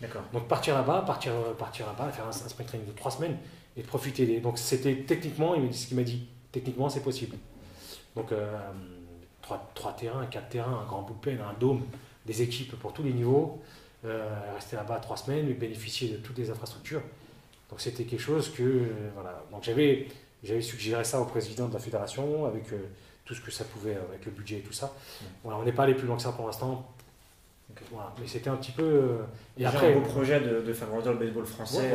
D'accord. 0.00 0.22
Donc 0.32 0.46
partir 0.46 0.74
là-bas, 0.74 1.02
partir, 1.02 1.32
partir 1.58 1.86
là-bas, 1.86 2.10
faire 2.12 2.26
un, 2.26 2.32
sprint 2.32 2.68
training 2.68 2.86
de 2.86 2.92
3 2.92 3.12
semaines 3.12 3.36
et 3.78 3.82
profiter. 3.82 4.26
Des... 4.26 4.40
Donc 4.40 4.58
c'était 4.58 4.96
techniquement, 4.96 5.54
il 5.54 5.72
ce 5.74 5.86
qu'il 5.86 5.96
m'a 5.96 6.02
dit, 6.02 6.26
techniquement 6.52 6.88
c'est 6.88 7.02
possible. 7.02 7.36
Donc 8.16 8.32
euh, 8.32 8.58
3, 9.42 9.96
terrains, 9.96 10.26
4 10.26 10.48
terrains, 10.48 10.80
un 10.82 10.86
grand 10.86 11.02
bullpen, 11.02 11.40
un 11.40 11.58
dôme, 11.58 11.82
des 12.26 12.42
équipes 12.42 12.76
pour 12.78 12.92
tous 12.92 13.02
les 13.02 13.12
niveaux. 13.12 13.62
Euh, 14.04 14.28
rester 14.54 14.76
là-bas 14.76 15.00
trois 15.00 15.16
semaines, 15.16 15.52
bénéficier 15.54 16.08
de 16.10 16.18
toutes 16.18 16.38
les 16.38 16.50
infrastructures. 16.50 17.02
Donc 17.68 17.80
c'était 17.80 18.04
quelque 18.04 18.20
chose 18.20 18.52
que 18.52 18.62
euh, 18.62 18.86
voilà. 19.14 19.42
Donc 19.50 19.64
j'avais 19.64 20.06
j'avais 20.44 20.62
suggéré 20.62 21.02
ça 21.02 21.20
au 21.20 21.24
président 21.24 21.66
de 21.66 21.74
la 21.74 21.80
fédération 21.80 22.46
avec 22.46 22.66
tout 23.24 23.34
ce 23.34 23.40
que 23.40 23.50
ça 23.50 23.64
pouvait 23.64 23.96
avec 23.96 24.24
le 24.24 24.30
budget 24.30 24.58
et 24.58 24.60
tout 24.60 24.72
ça. 24.72 24.94
Voilà, 25.42 25.58
on 25.58 25.64
n'est 25.64 25.72
pas 25.72 25.82
allé 25.82 25.94
plus 25.94 26.06
loin 26.06 26.16
que 26.16 26.22
ça 26.22 26.30
pour 26.30 26.46
l'instant. 26.46 26.86
Voilà. 27.92 28.12
Mais 28.20 28.26
c'était 28.26 28.50
un 28.50 28.56
petit 28.56 28.72
peu. 28.72 29.18
et 29.56 29.64
après, 29.64 29.92
un 29.92 29.98
beau 29.98 30.00
projet 30.00 30.40
de, 30.40 30.60
de, 30.60 30.72
faire 30.72 30.88
grandir 30.88 31.12
le 31.12 31.18
baseball 31.18 31.46
français 31.46 31.90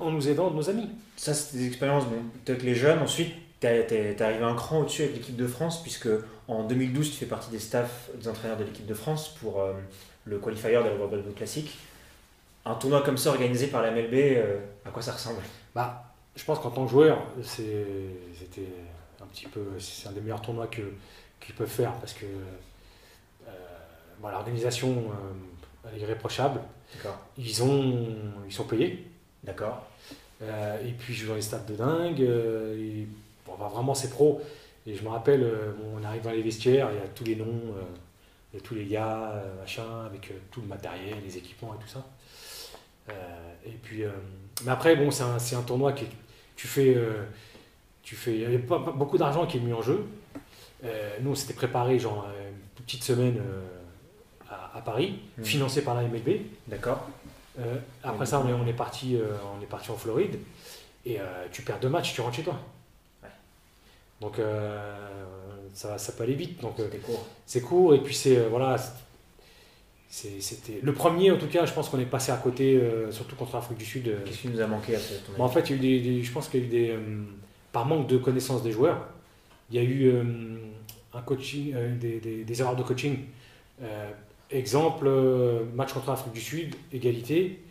en, 0.00 0.10
nous 0.10 0.28
aidant 0.28 0.50
de 0.50 0.56
nos 0.56 0.70
amis. 0.70 0.88
Ça, 1.16 1.34
c'est 1.34 1.56
des 1.56 1.66
expériences, 1.66 2.06
bon, 2.06 2.22
peut-être 2.44 2.62
les 2.62 2.74
jeunes. 2.74 3.00
Ensuite, 3.00 3.32
tu 3.60 3.66
es, 3.66 4.22
arrivé 4.22 4.42
un 4.42 4.54
cran 4.54 4.80
au-dessus 4.80 5.02
avec 5.02 5.16
l'équipe 5.16 5.36
de 5.36 5.46
France, 5.46 5.82
puisque 5.82 6.08
en 6.48 6.64
2012, 6.64 7.10
tu 7.10 7.16
fais 7.16 7.26
partie 7.26 7.50
des 7.50 7.58
staffs 7.58 8.10
des 8.14 8.28
entraîneurs 8.28 8.56
de 8.56 8.64
l'équipe 8.64 8.86
de 8.86 8.94
France 8.94 9.34
pour 9.40 9.62
le 10.24 10.38
qualifier 10.38 10.70
de 10.70 10.74
la 10.76 10.94
World 10.94 11.10
Baseball 11.10 11.34
Classic. 11.34 11.78
Un 12.64 12.74
tournoi 12.74 13.02
comme 13.02 13.16
ça 13.16 13.30
organisé 13.30 13.68
par 13.68 13.82
la 13.82 13.90
MLB, 13.90 14.14
euh, 14.14 14.58
à 14.84 14.90
quoi 14.90 15.02
ça 15.02 15.12
ressemble? 15.12 15.40
Bah, 15.74 16.04
Je 16.36 16.44
pense 16.44 16.58
qu'en 16.58 16.70
tant 16.70 16.84
que 16.84 16.90
joueur, 16.90 17.22
c'était 17.42 18.68
un 19.20 19.26
petit 19.26 19.46
peu, 19.46 19.60
c'est 19.78 20.08
un 20.08 20.12
des 20.12 20.20
meilleurs 20.20 20.42
tournois 20.42 20.68
qu'ils 20.68 21.54
peuvent 21.54 21.68
faire 21.68 21.92
parce 21.94 22.12
que 22.12 22.26
euh, 22.26 22.44
l'organisation 24.28 24.90
euh, 24.90 25.96
est 25.96 26.00
irréprochable. 26.00 26.60
Ils, 27.38 27.62
ont, 27.62 28.08
ils 28.46 28.52
sont 28.52 28.64
payés. 28.64 29.06
D'accord. 29.42 29.86
et 30.42 30.92
puis, 30.98 31.14
je 31.14 31.22
joue 31.22 31.28
dans 31.28 31.36
les 31.36 31.42
stades 31.42 31.66
de 31.66 31.76
dingue. 31.76 32.20
Et, 32.20 33.06
bon, 33.46 33.52
bah, 33.58 33.70
vraiment, 33.72 33.94
c'est 33.94 34.10
pro. 34.10 34.42
Et 34.86 34.94
je 34.94 35.02
me 35.02 35.08
rappelle, 35.08 35.46
on 35.94 36.02
arrive 36.04 36.22
dans 36.22 36.30
les 36.30 36.42
vestiaires, 36.42 36.88
il 36.92 36.98
y 36.98 37.02
a 37.02 37.08
tous 37.08 37.24
les 37.24 37.36
noms 37.36 37.74
et 38.54 38.60
tous 38.60 38.74
les 38.74 38.84
gars, 38.84 39.32
euh, 39.34 39.60
machin, 39.60 40.04
avec 40.06 40.30
euh, 40.30 40.34
tout 40.50 40.60
le 40.60 40.66
matériel, 40.66 41.16
les 41.24 41.36
équipements 41.36 41.74
et 41.74 41.82
tout 41.82 41.88
ça. 41.88 42.04
Euh, 43.08 43.12
et 43.66 43.76
puis, 43.82 44.02
mais 44.64 44.70
après, 44.70 44.96
bon, 44.96 45.10
c'est 45.10 45.22
un, 45.22 45.36
un, 45.58 45.62
tournoi 45.62 45.92
qui 45.92 46.06
tu 46.56 46.66
fais, 46.66 46.96
tu 48.02 48.14
fais, 48.14 48.38
il 48.38 48.48
n'y 48.48 48.56
a 48.56 48.58
pas, 48.58 48.78
beaucoup 48.78 49.18
d'argent 49.18 49.46
qui 49.46 49.56
est 49.56 49.60
mis 49.60 49.72
en 49.72 49.82
jeu. 49.82 50.06
nous, 51.20 51.30
on 51.30 51.34
s'était 51.34 51.54
préparé 51.54 51.98
genre 51.98 52.26
une 52.28 52.84
petite 52.84 53.02
semaine 53.02 53.40
à, 54.50 54.80
Paris, 54.80 55.20
mmh. 55.38 55.44
financé 55.44 55.82
par 55.82 55.94
la 55.94 56.02
MLB. 56.02 56.40
D'accord. 56.66 57.08
après 58.02 58.26
ça, 58.26 58.40
on 58.40 58.48
est, 58.48 58.52
on 58.52 58.66
est, 58.66 58.72
parti, 58.72 59.16
on 59.56 59.62
est 59.62 59.66
parti 59.66 59.90
en 59.90 59.96
Floride. 59.96 60.38
Et 61.06 61.18
tu 61.52 61.62
perds 61.62 61.80
deux 61.80 61.88
matchs, 61.88 62.14
tu 62.14 62.20
rentres 62.20 62.36
chez 62.36 62.42
toi. 62.42 62.58
Donc 64.20 64.38
ça, 65.74 65.98
ça 65.98 66.12
peut 66.12 66.22
aller 66.22 66.34
vite. 66.34 66.60
Donc 66.60 66.76
c'est 67.46 67.60
court. 67.60 67.94
et 67.94 67.98
puis 67.98 68.14
c'est 68.14 68.36
euh, 68.36 68.48
voilà. 68.48 68.76
C'était 70.08 70.80
le 70.82 70.92
premier 70.92 71.30
en 71.30 71.38
tout 71.38 71.46
cas. 71.46 71.64
Je 71.66 71.72
pense 71.72 71.88
qu'on 71.88 72.00
est 72.00 72.04
passé 72.04 72.32
à 72.32 72.36
côté, 72.36 72.74
euh, 72.76 73.12
surtout 73.12 73.36
contre 73.36 73.54
l'Afrique 73.54 73.78
du 73.78 73.84
Sud. 73.84 74.12
Qu'est-ce 74.24 74.38
qui 74.38 74.48
nous 74.48 74.60
a 74.60 74.66
manqué 74.66 74.96
à 74.96 74.98
En 75.38 75.48
fait, 75.48 75.70
il 75.70 75.76
y 75.76 75.94
a 75.94 75.96
eu 75.96 76.00
des, 76.00 76.22
je 76.22 76.32
pense 76.32 76.48
qu'il 76.48 76.60
y 76.60 76.62
a 76.64 76.66
eu 76.66 76.68
des 76.68 76.98
par 77.72 77.86
manque 77.86 78.08
de 78.08 78.16
connaissances 78.16 78.64
des 78.64 78.72
joueurs, 78.72 79.06
il 79.70 79.76
y 79.76 79.78
a 79.78 79.84
eu 79.84 80.12
un 81.14 81.22
coaching, 81.22 81.72
des, 82.00 82.18
des, 82.18 82.42
des, 82.42 82.60
erreurs 82.60 82.74
de 82.74 82.82
coaching. 82.82 83.18
Exemple, 84.50 85.08
match 85.74 85.92
contre 85.92 86.10
l'Afrique 86.10 86.32
du 86.32 86.40
Sud, 86.40 86.74
égalité. 86.92 87.62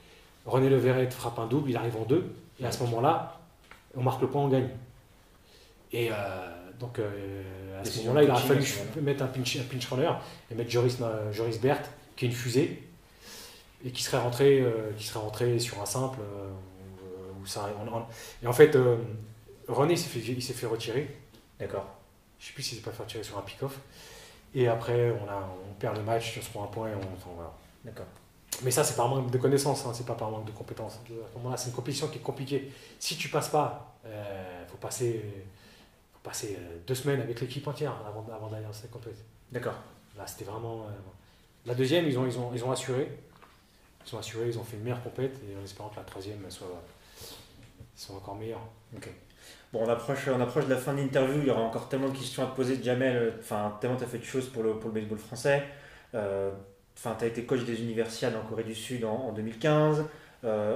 René 0.45 0.69
Leveret 0.69 1.09
frappe 1.11 1.39
un 1.39 1.47
double, 1.47 1.69
il 1.69 1.77
arrive 1.77 1.97
en 1.97 2.05
deux. 2.05 2.33
Et 2.59 2.65
à 2.65 2.71
ce 2.71 2.83
moment-là, 2.83 3.39
on 3.95 4.01
marque 4.01 4.21
le 4.21 4.27
point, 4.27 4.41
on 4.41 4.47
gagne. 4.47 4.69
Et 5.91 6.09
donc 6.79 6.97
euh, 6.97 7.81
à 7.81 7.85
ce 7.85 7.99
moment-là, 7.99 8.23
il 8.23 8.31
aurait 8.31 8.41
fallu 8.41 8.65
mettre 9.01 9.23
un 9.23 9.27
pinch, 9.27 9.57
un 9.57 9.63
pinch 9.63 9.85
runner 9.87 10.11
et 10.49 10.55
mettre 10.55 10.69
Joris, 10.71 10.97
euh, 11.01 11.31
Joris 11.31 11.59
Bert, 11.59 11.81
qui 12.15 12.25
est 12.25 12.27
une 12.29 12.33
fusée, 12.33 12.81
et 13.85 13.91
qui 13.91 14.01
serait 14.01 14.19
rentré, 14.19 14.61
euh, 14.61 14.91
qui 14.97 15.05
serait 15.05 15.19
rentré 15.19 15.59
sur 15.59 15.81
un 15.81 15.85
simple. 15.85 16.19
Où 17.41 17.45
ça, 17.45 17.69
et 18.43 18.47
en 18.47 18.51
fait, 18.51 18.77
René 19.69 19.95
s'est 19.95 20.09
fait, 20.09 20.19
il 20.19 20.43
s'est 20.43 20.51
fait 20.51 20.65
retirer. 20.65 21.07
D'accord. 21.57 21.87
Je 22.37 22.43
ne 22.43 22.47
sais 22.47 22.53
plus 22.53 22.63
s'il 22.63 22.77
s'est 22.77 22.83
pas 22.83 22.91
fait 22.91 23.03
retirer 23.03 23.23
sur 23.23 23.37
un 23.37 23.41
pick-off. 23.41 23.79
Et 24.53 24.67
après, 24.67 25.11
on, 25.11 25.29
a, 25.29 25.49
on 25.69 25.73
perd 25.75 25.97
le 25.97 26.03
match, 26.03 26.37
on 26.39 26.41
se 26.41 26.49
prend 26.49 26.63
un 26.63 26.67
point 26.67 26.89
et 26.89 26.95
on. 26.95 26.99
Enfin, 26.99 27.29
voilà. 27.35 27.53
D'accord. 27.83 28.07
Mais 28.63 28.71
ça, 28.71 28.83
c'est 28.83 28.95
par 28.95 29.07
manque 29.07 29.31
de 29.31 29.37
connaissances, 29.37 29.85
hein, 29.85 29.91
c'est 29.93 30.05
pas 30.05 30.15
par 30.15 30.31
manque 30.31 30.45
de 30.45 30.51
compétences. 30.51 30.95
À 30.95 31.07
ce 31.07 31.37
moment-là, 31.37 31.55
c'est 31.55 31.69
une 31.69 31.75
compétition 31.75 32.07
qui 32.07 32.17
est 32.17 32.21
compliquée. 32.21 32.71
Si 32.99 33.15
tu 33.15 33.29
passes 33.29 33.49
pas, 33.49 33.95
il 34.03 34.69
faut 34.69 34.77
passer 34.77 35.23
passer 36.23 36.57
euh, 36.59 36.77
deux 36.85 36.95
semaines 36.95 37.21
avec 37.21 37.39
l'équipe 37.41 37.67
entière 37.67 37.93
avant, 38.05 38.25
avant 38.33 38.47
d'aller 38.47 38.65
dans 38.65 38.73
cette 38.73 38.91
compétition. 38.91 39.25
D'accord. 39.51 39.75
Là, 40.17 40.27
c'était 40.27 40.45
vraiment. 40.45 40.83
Euh, 40.83 40.91
la 41.65 41.75
deuxième, 41.75 42.05
ils 42.07 42.17
ont, 42.17 42.25
ils, 42.25 42.37
ont, 42.37 42.51
ils 42.53 42.63
ont 42.63 42.71
assuré. 42.71 43.09
Ils 44.05 44.15
ont 44.15 44.19
assuré, 44.19 44.47
ils 44.47 44.57
ont 44.57 44.63
fait 44.63 44.77
une 44.77 44.83
meilleure 44.83 45.03
compète 45.03 45.39
et 45.43 45.57
en 45.59 45.63
espérant 45.63 45.89
que 45.89 45.97
la 45.97 46.03
troisième 46.03 46.49
soit, 46.49 46.81
soit 47.95 48.15
encore 48.15 48.35
meilleure. 48.35 48.61
Bon, 49.71 49.85
on 49.85 49.89
approche, 49.89 50.25
de 50.25 50.69
la 50.69 50.77
fin 50.77 50.93
de 50.93 50.99
l'interview. 50.99 51.41
Il 51.41 51.47
y 51.47 51.51
aura 51.51 51.61
encore 51.61 51.89
tellement 51.89 52.09
de 52.09 52.17
questions 52.17 52.43
à 52.43 52.47
te 52.47 52.55
poser, 52.55 52.81
Jamel. 52.81 53.35
Enfin, 53.39 53.77
tellement 53.79 53.97
tu 53.97 54.03
as 54.03 54.07
fait 54.07 54.17
de 54.17 54.23
choses 54.23 54.49
pour 54.49 54.63
le, 54.63 54.79
pour 54.79 54.89
le 54.89 54.99
baseball 54.99 55.19
français. 55.19 55.63
Euh, 56.15 56.51
enfin, 56.97 57.15
tu 57.17 57.25
as 57.25 57.27
été 57.27 57.45
coach 57.45 57.63
des 57.65 57.81
universiades 57.81 58.35
en 58.35 58.47
Corée 58.47 58.63
du 58.63 58.73
Sud 58.73 59.05
en, 59.05 59.31
2015. 59.31 60.05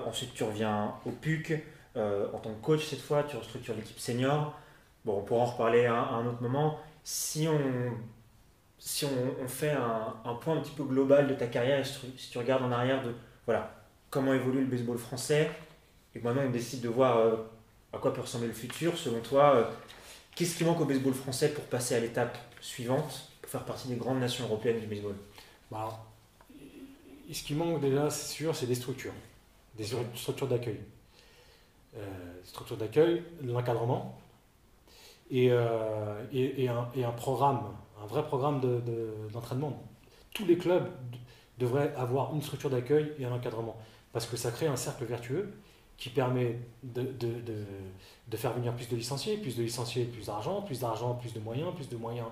ensuite, 0.05 0.33
tu 0.33 0.43
reviens 0.43 0.93
au 1.05 1.11
PUC 1.11 1.63
en 1.95 2.37
tant 2.37 2.51
que 2.51 2.61
coach 2.61 2.85
cette 2.85 3.01
fois. 3.01 3.23
Tu 3.23 3.35
restructures 3.35 3.75
l'équipe 3.75 3.99
senior. 3.99 4.59
Bon, 5.05 5.17
on 5.17 5.21
pourra 5.21 5.41
en 5.41 5.45
reparler 5.45 5.85
à, 5.85 5.95
un 5.95 6.25
autre 6.25 6.41
moment. 6.41 6.79
Si 7.03 7.47
on, 7.47 9.47
fait 9.47 9.71
un, 9.71 10.33
point 10.35 10.57
un 10.57 10.61
petit 10.61 10.71
peu 10.71 10.83
global 10.83 11.27
de 11.27 11.33
ta 11.33 11.47
carrière, 11.47 11.85
si 11.85 12.29
tu 12.31 12.37
regardes 12.37 12.63
en 12.63 12.71
arrière 12.71 13.03
de 13.03 13.13
voilà, 13.45 13.75
comment 14.09 14.33
évolue 14.33 14.61
le 14.61 14.67
baseball 14.67 14.97
français, 14.97 15.51
et 16.15 16.19
maintenant 16.19 16.43
on 16.47 16.51
décide 16.51 16.81
de 16.81 16.87
voir 16.87 17.17
euh, 17.17 17.35
à 17.93 17.99
quoi 17.99 18.13
peut 18.13 18.21
ressembler 18.21 18.47
le 18.47 18.53
futur, 18.53 18.97
selon 18.97 19.19
toi, 19.21 19.55
euh, 19.55 19.63
qu'est-ce 20.35 20.57
qui 20.57 20.63
manque 20.63 20.81
au 20.81 20.85
baseball 20.85 21.13
français 21.13 21.53
pour 21.53 21.63
passer 21.65 21.95
à 21.95 21.99
l'étape 21.99 22.37
suivante, 22.59 23.29
pour 23.41 23.51
faire 23.51 23.63
partie 23.63 23.87
des 23.87 23.95
grandes 23.95 24.19
nations 24.19 24.45
européennes 24.45 24.79
du 24.79 24.87
baseball? 24.87 25.15
Bah, 25.71 26.03
Ce 27.31 27.43
qui 27.43 27.53
manque 27.53 27.81
déjà, 27.81 28.09
c'est 28.09 28.33
sûr, 28.33 28.55
c'est 28.55 28.65
des 28.65 28.75
structures, 28.75 29.13
des 29.77 29.85
structures 30.15 30.47
d'accueil. 30.47 30.79
Euh, 31.95 31.99
structures 32.43 32.77
d'accueil, 32.77 33.23
l'encadrement, 33.43 34.19
euh, 35.31 36.23
et, 36.31 36.63
et, 36.63 36.67
un, 36.67 36.89
et, 36.95 37.03
un, 37.03 37.11
programme, 37.11 37.61
un 38.01 38.07
vrai 38.07 38.25
programme 38.25 38.59
d'entraînement. 39.31 39.69
De, 39.69 39.75
Tous 40.33 40.45
les 40.45 40.57
clubs 40.57 40.89
devraient 41.59 41.93
avoir 41.95 42.33
une 42.33 42.41
structure 42.41 42.71
d'accueil 42.71 43.13
et 43.19 43.25
un 43.25 43.31
encadrement, 43.31 43.77
parce 44.11 44.25
que 44.25 44.35
ça 44.35 44.49
crée 44.49 44.65
un 44.65 44.75
cercle 44.75 45.05
vertueux 45.05 45.53
qui 46.03 46.09
permet 46.09 46.57
de, 46.83 47.03
de, 48.27 48.37
faire 48.37 48.51
venir 48.51 48.73
plus 48.73 48.89
de 48.89 48.95
licenciés, 48.97 49.37
plus 49.37 49.55
de 49.55 49.63
licenciés, 49.63 50.03
plus 50.03 50.25
d'argent, 50.25 50.61
plus 50.61 50.81
d'argent, 50.81 51.13
plus 51.13 51.33
de 51.33 51.39
moyens, 51.39 51.73
plus 51.73 51.87
de 51.87 51.95
moyens. 51.95 52.27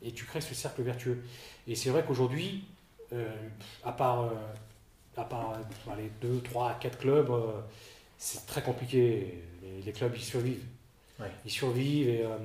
Et 0.00 0.10
tu 0.12 0.24
crées 0.24 0.40
ce 0.40 0.54
cercle 0.54 0.80
vertueux. 0.80 1.22
Et 1.68 1.74
c'est 1.74 1.90
vrai 1.90 2.02
qu'aujourd'hui, 2.06 2.64
euh, 3.12 3.28
à 3.84 3.92
part, 3.92 4.22
euh, 4.22 4.30
à 5.18 5.24
part 5.24 5.58
les 5.98 6.10
2, 6.26 6.40
3, 6.40 6.78
4 6.80 6.96
clubs, 6.96 7.30
c'est 8.16 8.46
très 8.46 8.62
compliqué. 8.62 9.42
Les, 9.62 9.82
les, 9.82 9.92
clubs, 9.92 10.14
ils 10.16 10.22
survivent. 10.22 10.64
Ils 11.44 11.50
survivent 11.50 12.08
et. 12.08 12.24
Euh, 12.24 12.38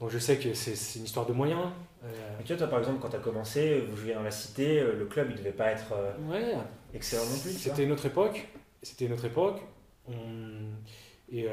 donc 0.00 0.10
je 0.10 0.18
sais 0.18 0.36
que 0.38 0.54
c'est 0.54 0.98
une 0.98 1.04
histoire 1.04 1.26
de 1.26 1.34
moyens. 1.34 1.68
Euh. 2.04 2.08
tu 2.44 2.48
vois, 2.48 2.56
toi 2.56 2.66
par 2.68 2.78
exemple, 2.78 3.00
quand 3.00 3.10
tu 3.10 3.16
as 3.16 3.20
commencé, 3.20 3.80
vous 3.80 3.96
jouiez 3.96 4.14
dans 4.14 4.22
la 4.22 4.30
cité, 4.30 4.80
euh, 4.80 4.94
le 4.98 5.06
club 5.06 5.28
il 5.30 5.36
devait 5.36 5.52
pas 5.52 5.70
être 5.72 5.94
excellent 6.94 7.24
non 7.24 7.38
plus. 7.38 7.52
C'était 7.52 7.84
une 7.84 7.92
autre 7.92 8.06
époque. 8.06 8.48
C'était 8.86 9.06
une 9.06 9.14
autre 9.14 9.24
époque. 9.24 9.60
Et, 11.32 11.40
et, 11.40 11.48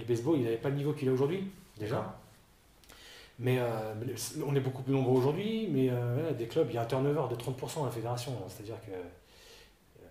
le 0.00 0.04
baseball, 0.06 0.38
il 0.38 0.44
n'avait 0.44 0.56
pas 0.56 0.70
le 0.70 0.74
niveau 0.74 0.92
qu'il 0.92 1.08
a 1.08 1.12
aujourd'hui, 1.12 1.44
déjà. 1.78 2.18
Mais 3.38 3.60
on 4.44 4.54
est 4.56 4.60
beaucoup 4.60 4.82
plus 4.82 4.92
nombreux 4.92 5.16
aujourd'hui, 5.18 5.68
mais 5.70 5.90
des 6.36 6.48
clubs, 6.48 6.66
il 6.70 6.74
y 6.74 6.78
a 6.78 6.82
un 6.82 6.86
turnover 6.86 7.22
de 7.30 7.40
30% 7.40 7.76
dans 7.76 7.84
la 7.84 7.92
fédération. 7.92 8.32
C'est-à-dire 8.48 8.80
que, 8.80 8.92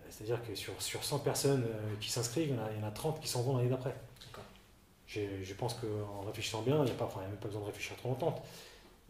c'est-à-dire 0.10 0.42
que 0.46 0.56
sur, 0.56 0.82
sur 0.82 1.04
100 1.04 1.20
personnes 1.20 1.66
qui 2.00 2.10
s'inscrivent, 2.10 2.56
il 2.74 2.80
y 2.80 2.84
en 2.84 2.88
a 2.88 2.92
30 2.92 3.20
qui 3.20 3.28
s'en 3.28 3.42
vont 3.42 3.58
l'année 3.58 3.70
d'après. 3.70 3.96
je 5.08 5.54
pense 5.54 5.74
qu'en 5.74 6.22
réfléchissant 6.26 6.62
bien, 6.62 6.78
il 6.78 6.86
n'y 6.86 6.92
a, 6.92 6.96
pas, 6.96 7.12
même 7.20 7.38
pas 7.38 7.48
besoin 7.48 7.62
de 7.62 7.68
réfléchir 7.68 7.98
trop 7.98 8.10
longtemps. 8.10 8.42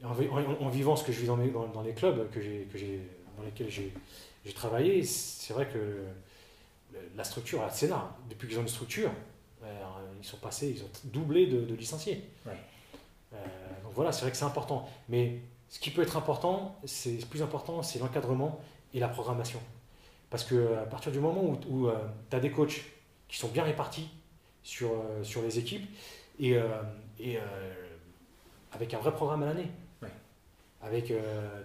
En, 0.04 0.70
vivant 0.70 0.96
ce 0.96 1.04
que 1.04 1.12
je 1.12 1.20
vis 1.22 1.28
dans, 1.28 1.38
dans, 1.38 1.82
les 1.84 1.94
clubs 1.94 2.30
que 2.32 2.40
dans 3.38 3.44
lesquels 3.44 3.70
j'ai 3.70 4.54
travaillé, 4.54 5.04
c'est 5.04 5.54
vrai 5.54 5.68
que 5.68 6.04
la 7.16 7.24
structure 7.24 7.62
est 7.62 7.66
assez 7.66 7.88
là. 7.88 8.16
Depuis 8.30 8.48
qu'ils 8.48 8.58
ont 8.58 8.62
une 8.62 8.68
structure, 8.68 9.12
euh, 9.64 9.68
ils 10.20 10.26
sont 10.26 10.38
passés, 10.38 10.70
ils 10.76 10.84
ont 10.84 10.90
doublé 11.06 11.48
de, 11.48 11.74
licenciés. 11.76 12.24
Euh, 12.48 13.38
donc 13.84 13.94
voilà, 13.94 14.12
c'est 14.12 14.22
vrai 14.22 14.32
que 14.32 14.38
c'est 14.38 14.46
important. 14.46 14.90
Mais 15.10 15.40
ce 15.70 15.80
qui 15.80 15.92
peut 15.92 16.02
être 16.02 16.18
important, 16.18 16.78
c'est 16.86 17.26
plus 17.30 17.42
important, 17.42 17.82
c'est 17.84 18.00
l'encadrement 18.00 18.60
et 18.94 19.00
la 19.00 19.08
programmation. 19.08 19.60
Parce 20.30 20.44
que 20.44 20.78
à 20.78 20.86
partir 20.86 21.12
du 21.12 21.20
moment 21.20 21.58
où, 21.70 21.88
euh, 21.88 21.96
tu 22.30 22.36
as 22.36 22.40
des 22.40 22.52
coachs 22.52 22.84
qui 23.28 23.38
sont 23.38 23.50
bien 23.50 23.64
répartis 23.64 24.10
sur, 24.64 24.92
sur 25.24 25.42
les 25.42 25.60
équipes 25.60 25.90
et, 26.40 26.56
et 27.20 27.38
avec 28.72 28.94
un 28.94 29.00
vrai 29.00 29.12
programme 29.12 29.44
à 29.44 29.48
l'année. 29.48 29.70
Avec, 30.82 31.12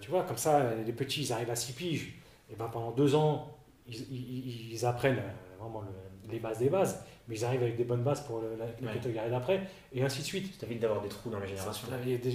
tu 0.01 0.09
vois, 0.09 0.23
comme 0.23 0.37
ça, 0.37 0.73
les 0.75 0.93
petits, 0.93 1.21
ils 1.21 1.33
arrivent 1.33 1.49
à 1.49 1.55
6 1.55 1.73
piges, 1.73 2.13
et 2.51 2.55
ben 2.55 2.67
pendant 2.67 2.91
deux 2.91 3.15
ans, 3.15 3.58
ils, 3.89 4.73
ils, 4.73 4.85
apprennent 4.85 5.21
vraiment 5.59 5.83
les 6.29 6.39
bases 6.39 6.59
des 6.59 6.69
bases 6.69 7.03
mais 7.29 7.37
ils 7.37 7.45
arrivent 7.45 7.61
avec 7.61 7.77
des 7.77 7.83
bonnes 7.83 8.01
bases 8.01 8.25
pour 8.25 8.41
la, 8.41 8.93
catégorie 8.93 9.29
d'après, 9.29 9.61
et 9.93 10.03
ainsi 10.03 10.21
de 10.21 10.25
suite. 10.25 10.59
Ça 10.59 10.65
évite 10.65 10.79
d'avoir 10.79 11.01
des 11.01 11.09
trous 11.09 11.29
dans 11.29 11.39
la 11.39 11.45
génération. 11.45 11.87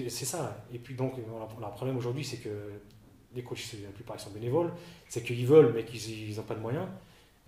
C'est 0.09 0.25
ça. 0.25 0.65
Et 0.73 0.79
puis 0.79 0.95
donc, 0.95 1.17
le 1.17 1.71
problème 1.73 1.97
aujourd'hui, 1.97 2.25
c'est 2.25 2.37
que 2.37 2.71
les 3.35 3.43
coachs, 3.43 3.75
la 3.83 3.91
plupart, 3.91 4.17
ils 4.17 4.23
sont 4.23 4.31
bénévoles, 4.31 4.73
c'est 5.09 5.25
qu'ils 5.25 5.47
veulent, 5.47 5.73
mais 5.75 5.85
qu'ils 5.85 6.37
n'ont 6.37 6.43
pas 6.45 6.55
de 6.55 6.61
moyens, 6.61 6.87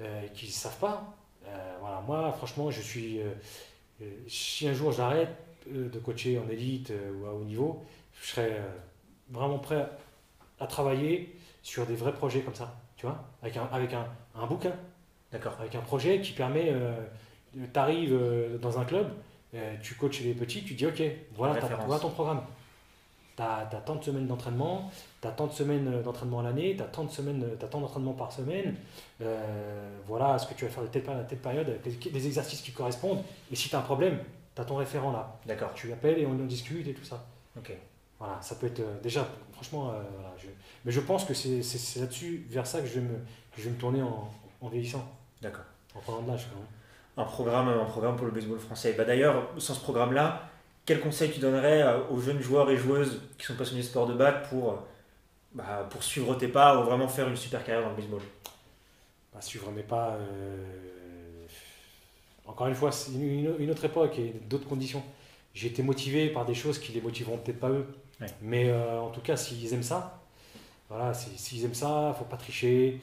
euh, 0.01 0.27
qu'ils 0.35 0.49
ne 0.49 0.55
savent 0.55 0.79
pas. 0.79 1.17
Euh, 1.47 1.77
voilà, 1.81 2.01
moi, 2.01 2.33
franchement, 2.33 2.69
je 2.73 2.81
suis. 2.81 3.21
Euh, 3.21 3.31
si 4.27 4.67
un 4.67 4.75
jour 4.75 4.91
j'arrête 4.91 5.31
de 5.71 5.99
coacher 6.01 6.39
en 6.39 6.49
élite 6.51 6.93
ou 7.15 7.27
à 7.27 7.33
haut 7.33 7.45
niveau, 7.45 7.85
je 8.21 8.29
serais 8.29 8.61
vraiment 9.31 9.59
prêt 9.59 9.89
à 10.61 10.67
travailler 10.67 11.35
sur 11.63 11.87
des 11.87 11.95
vrais 11.95 12.13
projets 12.13 12.41
comme 12.41 12.55
ça, 12.55 12.77
tu 12.97 13.07
vois, 13.07 13.25
avec 13.43 13.57
un, 13.57 13.69
avec 13.73 13.93
un, 13.93 14.07
un 14.35 14.47
bouquin. 14.47 14.73
D'accord. 15.33 15.57
Avec 15.61 15.75
un 15.75 15.81
projet 15.81 16.21
qui 16.21 16.33
permet 16.33 16.73
tu 17.73 17.79
arrives 17.79 18.13
euh, 18.13 18.59
dans 18.59 18.79
un 18.79 18.85
club, 18.85 19.09
euh, 19.55 19.75
tu 19.83 19.95
coaches 19.95 20.21
les 20.21 20.35
petits, 20.35 20.63
tu 20.65 20.75
dis 20.75 20.87
ok, 20.87 21.03
voilà, 21.35 21.61
ton 21.61 22.11
programme. 22.11 22.43
Tu 23.37 23.43
as, 23.43 23.67
tant 23.85 23.97
de 23.97 24.05
semaines 24.05 24.27
d'entraînement, 24.27 24.91
tu 25.21 25.29
as 25.29 25.31
tant 25.31 25.47
de 25.47 25.53
semaines 25.53 25.89
euh, 25.89 26.03
d'entraînement 26.03 26.41
à 26.41 26.43
l'année, 26.43 26.75
tu 26.75 26.83
as 26.83 26.87
tant 26.87 27.05
de 27.05 27.11
semaines, 27.11 27.45
as 27.61 27.67
tant 27.67 27.81
d'entraînement 27.81 28.15
par 28.15 28.33
semaine. 28.33 28.77
voilà 30.07 30.39
ce 30.39 30.47
que 30.47 30.55
tu 30.55 30.65
vas 30.65 30.71
faire 30.71 30.83
de 30.83 30.89
telle 30.89 31.03
période 31.03 31.27
telle 31.27 31.39
période, 31.39 31.69
avec 31.69 32.13
des 32.13 32.27
exercices 32.27 32.63
qui 32.63 32.73
correspondent. 32.73 33.23
Et 33.51 33.57
si 33.57 33.69
tu 33.69 33.77
as 33.77 33.79
un 33.79 33.83
problème, 33.83 34.19
tu 34.55 34.63
as 34.63 34.65
ton 34.65 34.77
référent 34.77 35.13
là. 35.13 35.39
D'accord. 35.47 35.73
Tu 35.75 35.89
l'appelles 35.89 36.19
et 36.19 36.27
on 36.27 36.33
en 36.33 36.47
discute 36.47 36.87
et 36.89 36.95
tout 36.95 37.05
ça. 37.05 37.25
Ok. 37.59 37.73
Voilà, 38.19 38.39
ça 38.41 38.55
peut 38.55 38.69
être 38.69 38.83
déjà, 39.03 39.29
franchement, 39.57 39.93
mais 40.85 40.93
je 40.93 41.01
pense 41.01 41.25
que 41.25 41.35
c'est 41.35 42.01
là-dessus, 42.01 42.47
vers 42.49 42.67
ça 42.67 42.81
que 42.81 42.87
je 42.87 42.95
vais 42.95 43.01
me, 43.01 43.19
je 43.59 43.65
vais 43.65 43.71
me 43.71 43.77
tourner 43.77 44.03
en, 44.03 44.31
en 44.61 44.69
vieillissant. 44.69 45.05
D'accord. 45.43 45.65
En 45.95 46.01
prenant 46.01 46.23
de 46.23 46.29
l'âge 46.29 46.47
quand 46.51 46.57
même 46.57 46.67
un 47.17 47.25
programme, 47.25 47.69
un 47.69 47.85
programme 47.85 48.17
pour 48.17 48.27
le 48.27 48.33
baseball 48.33 48.59
français. 48.59 48.95
Bah, 48.97 49.05
D'ailleurs, 49.05 49.49
sans 49.59 49.75
ce 49.75 49.81
programme-là, 49.81 50.49
quel 50.85 51.01
conseil 51.01 51.31
tu 51.31 51.41
donnerais 51.41 51.83
euh, 51.83 51.99
aux 52.11 52.21
jeunes 52.21 52.41
joueurs 52.41 52.71
et 52.71 52.77
joueuses 52.77 53.23
qui 53.39 53.47
sont 53.47 53.55
passionnés 53.55 53.83
de 53.83 53.87
sport 53.87 54.07
de 54.07 54.15
batte 54.15 54.49
pour, 54.49 54.83
bah, 55.53 55.87
pour 55.91 56.03
suivre 56.03 56.35
tes 56.37 56.49
pas 56.49 56.79
ou 56.79 56.85
vraiment 56.85 57.09
faire 57.09 57.29
une 57.29 57.37
super 57.37 57.65
carrière 57.65 57.85
dans 57.85 57.91
le 57.91 57.97
baseball? 57.97 58.23
Bah, 59.33 59.41
Suivre 59.41 59.71
mes 59.71 59.83
pas, 59.83 60.13
euh, 60.13 61.47
encore 62.47 62.69
une 62.69 62.75
fois, 62.75 62.93
c'est 62.93 63.13
une, 63.13 63.71
autre 63.71 63.85
époque 63.85 64.19
et 64.19 64.35
d'autres 64.49 64.69
conditions. 64.69 65.03
J'ai 65.55 65.69
été 65.69 65.83
motivé 65.83 66.29
par 66.29 66.45
des 66.45 66.55
choses 66.55 66.79
qui 66.79 66.93
les 66.93 67.01
motiveront 67.01 67.39
peut-être 67.39 67.61
pas 67.61 67.71
eux. 67.71 67.87
Mais 68.41 68.69
euh, 68.69 69.01
en 69.01 69.11
tout 69.11 69.21
cas, 69.21 69.37
s'ils 69.37 69.73
aiment 69.75 69.83
ça, 69.83 70.23
voilà, 70.89 71.13
s'ils 71.15 71.65
aiment 71.65 71.75
ça, 71.75 72.15
faut 72.19 72.25
pas 72.25 72.37
tricher 72.37 73.01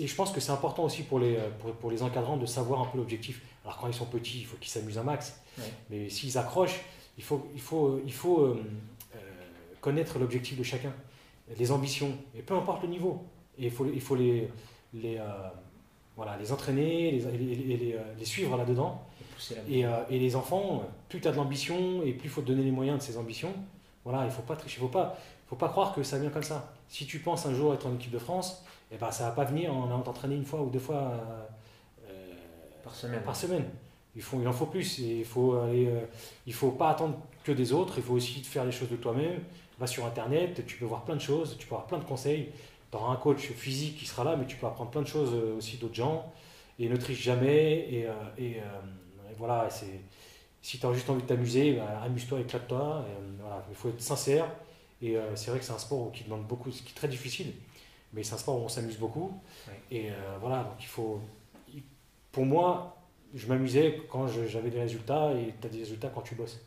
et 0.00 0.06
je 0.06 0.14
pense 0.14 0.32
que 0.32 0.40
c'est 0.40 0.50
important 0.50 0.84
aussi 0.84 1.02
pour 1.02 1.20
les, 1.20 1.38
pour, 1.60 1.72
pour, 1.74 1.90
les 1.90 2.02
encadrants 2.02 2.36
de 2.36 2.46
savoir 2.46 2.80
un 2.80 2.86
peu 2.86 2.98
l'objectif. 2.98 3.40
Alors 3.64 3.78
quand 3.78 3.86
ils 3.86 3.94
sont 3.94 4.06
petits, 4.06 4.40
il 4.40 4.46
faut 4.46 4.56
qu'ils 4.56 4.70
s'amusent 4.70 4.98
un 4.98 5.04
max. 5.04 5.40
Mais 5.90 6.08
s'ils 6.08 6.36
accrochent, 6.36 6.80
il 7.16 7.24
faut, 7.24 7.46
il 7.54 7.60
faut, 7.60 8.00
il 8.04 8.12
faut 8.12 8.40
euh, 8.40 8.64
euh, 9.14 9.18
connaître 9.80 10.18
l'objectif 10.18 10.58
de 10.58 10.64
chacun, 10.64 10.92
les 11.56 11.70
ambitions, 11.70 12.12
et 12.36 12.42
peu 12.42 12.54
importe 12.54 12.82
le 12.82 12.88
niveau. 12.88 13.24
Et 13.58 13.66
il 13.66 13.70
faut, 13.70 13.86
il 13.86 14.00
faut 14.00 14.16
les, 14.16 14.48
les, 14.92 15.18
euh, 15.18 15.22
voilà, 16.16 16.36
les 16.36 16.50
entraîner, 16.50 17.12
les, 17.12 17.20
les, 17.20 17.96
les 18.18 18.24
suivre 18.24 18.56
là-dedans. 18.56 19.06
Et, 19.68 19.84
et, 20.10 20.18
les 20.18 20.36
enfants, 20.36 20.84
plus 21.08 21.20
tu 21.20 21.28
as 21.28 21.32
de 21.32 21.36
l'ambition 21.36 22.02
et 22.02 22.12
plus 22.12 22.26
il 22.26 22.30
faut 22.30 22.42
te 22.42 22.46
donner 22.46 22.62
les 22.62 22.70
moyens 22.70 22.98
de 22.98 23.02
ces 23.02 23.16
ambitions. 23.16 23.52
Voilà, 24.04 24.22
il 24.22 24.26
ne 24.26 24.30
faut 24.30 24.42
pas 24.42 24.56
tricher, 24.56 24.78
il 24.78 24.84
ne 24.84 24.88
faut 24.88 24.92
pas, 24.92 25.16
faut 25.46 25.56
pas 25.56 25.68
croire 25.68 25.94
que 25.94 26.02
ça 26.02 26.18
vient 26.18 26.30
comme 26.30 26.42
ça. 26.42 26.72
Si 26.88 27.06
tu 27.06 27.18
penses 27.18 27.46
un 27.46 27.54
jour 27.54 27.72
être 27.74 27.86
en 27.86 27.94
équipe 27.94 28.10
de 28.10 28.18
France, 28.18 28.62
eh 28.92 28.96
ben, 28.96 29.10
ça 29.10 29.24
va 29.24 29.30
pas 29.30 29.44
venir 29.44 29.74
en 29.74 29.86
allant 29.86 30.00
t'entraîner 30.00 30.36
une 30.36 30.44
fois 30.44 30.60
ou 30.60 30.70
deux 30.70 30.78
fois 30.78 31.12
euh, 32.08 32.14
par 32.82 32.94
semaine. 32.94 33.22
Par 33.22 33.36
semaine. 33.36 33.64
Il, 34.14 34.22
faut, 34.22 34.40
il 34.40 34.46
en 34.46 34.52
faut 34.52 34.66
plus. 34.66 35.00
Et 35.00 35.18
il 35.20 35.24
faut 35.24 35.54
aller, 35.54 35.86
euh, 35.86 36.04
il 36.46 36.54
faut 36.54 36.70
pas 36.70 36.90
attendre 36.90 37.18
que 37.42 37.52
des 37.52 37.72
autres. 37.72 37.94
Il 37.96 38.02
faut 38.02 38.14
aussi 38.14 38.42
faire 38.42 38.64
les 38.64 38.72
choses 38.72 38.90
de 38.90 38.96
toi-même. 38.96 39.40
Va 39.78 39.86
sur 39.86 40.06
Internet, 40.06 40.64
tu 40.66 40.76
peux 40.76 40.84
voir 40.84 41.04
plein 41.04 41.16
de 41.16 41.20
choses, 41.20 41.56
tu 41.58 41.66
peux 41.66 41.74
avoir 41.74 41.88
plein 41.88 41.98
de 41.98 42.04
conseils. 42.04 42.50
Tu 42.92 42.96
auras 42.96 43.12
un 43.12 43.16
coach 43.16 43.48
physique 43.50 43.98
qui 43.98 44.06
sera 44.06 44.22
là, 44.22 44.36
mais 44.36 44.46
tu 44.46 44.56
peux 44.56 44.66
apprendre 44.66 44.90
plein 44.90 45.02
de 45.02 45.08
choses 45.08 45.32
euh, 45.34 45.56
aussi 45.56 45.78
d'autres 45.78 45.94
gens. 45.94 46.32
Et 46.78 46.88
ne 46.88 46.96
triche 46.96 47.22
jamais. 47.22 47.88
Et, 47.90 48.08
et, 48.38 48.56
voilà, 49.38 49.68
c'est 49.70 50.00
si 50.62 50.78
tu 50.78 50.86
as 50.86 50.92
juste 50.92 51.10
envie 51.10 51.22
de 51.22 51.26
t'amuser, 51.26 51.74
bah, 51.74 52.00
amuse-toi, 52.04 52.40
éclate-toi. 52.40 53.04
Voilà. 53.40 53.64
Il 53.68 53.76
faut 53.76 53.90
être 53.90 54.00
sincère. 54.00 54.46
Et 55.02 55.16
c'est 55.34 55.50
vrai 55.50 55.58
que 55.60 55.64
c'est 55.66 55.72
un 55.72 55.78
sport 55.78 56.10
qui 56.12 56.24
demande 56.24 56.46
beaucoup, 56.46 56.70
qui 56.70 56.78
est 56.78 56.94
très 56.94 57.08
difficile 57.08 57.52
mais 58.14 58.22
c'est 58.22 58.34
un 58.34 58.38
sport 58.38 58.60
où 58.60 58.64
on 58.64 58.68
s'amuse 58.68 58.98
beaucoup. 58.98 59.40
Et 59.90 60.10
euh, 60.10 60.14
voilà, 60.40 60.62
donc 60.64 60.76
il 60.80 60.86
faut. 60.86 61.20
Pour 62.32 62.46
moi, 62.46 62.96
je 63.34 63.46
m'amusais 63.46 64.02
quand 64.10 64.26
j'avais 64.26 64.70
des 64.70 64.80
résultats 64.80 65.32
et 65.32 65.54
tu 65.60 65.66
as 65.66 65.70
des 65.70 65.78
résultats 65.78 66.08
quand 66.08 66.22
tu 66.22 66.34
bosses. 66.34 66.60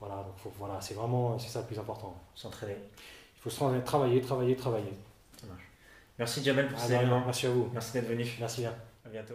Voilà, 0.00 0.16
donc 0.16 0.36
faut, 0.36 0.52
voilà, 0.58 0.80
c'est 0.80 0.94
vraiment 0.94 1.38
c'est 1.38 1.48
ça 1.48 1.60
le 1.60 1.66
plus 1.66 1.78
important. 1.78 2.14
S'entraîner. 2.34 2.76
Il 3.36 3.40
faut 3.40 3.50
se 3.50 3.80
travailler, 3.84 4.20
travailler, 4.20 4.56
travailler. 4.56 4.92
Ça 5.40 5.46
marche. 5.46 5.68
Merci 6.18 6.42
Jamel 6.42 6.68
pour 6.68 6.78
ah, 6.80 6.86
ces 6.86 6.94
éléments. 6.94 7.22
Merci 7.24 7.46
à 7.46 7.50
vous. 7.50 7.68
Merci 7.72 7.92
d'être 7.92 8.08
venu. 8.08 8.26
Merci 8.38 8.60
bien. 8.62 8.74
À 9.04 9.08
bientôt. 9.08 9.34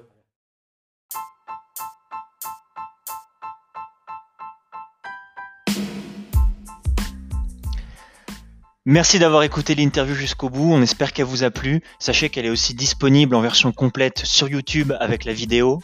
Merci 8.90 9.20
d'avoir 9.20 9.44
écouté 9.44 9.76
l'interview 9.76 10.16
jusqu'au 10.16 10.50
bout, 10.50 10.72
on 10.72 10.82
espère 10.82 11.12
qu'elle 11.12 11.26
vous 11.26 11.44
a 11.44 11.52
plu. 11.52 11.82
Sachez 12.00 12.30
qu'elle 12.30 12.46
est 12.46 12.50
aussi 12.50 12.74
disponible 12.74 13.36
en 13.36 13.42
version 13.42 13.74
complète 13.74 14.22
sur 14.24 14.48
YouTube 14.48 14.94
avec 15.02 15.26
la 15.26 15.34
vidéo. 15.34 15.82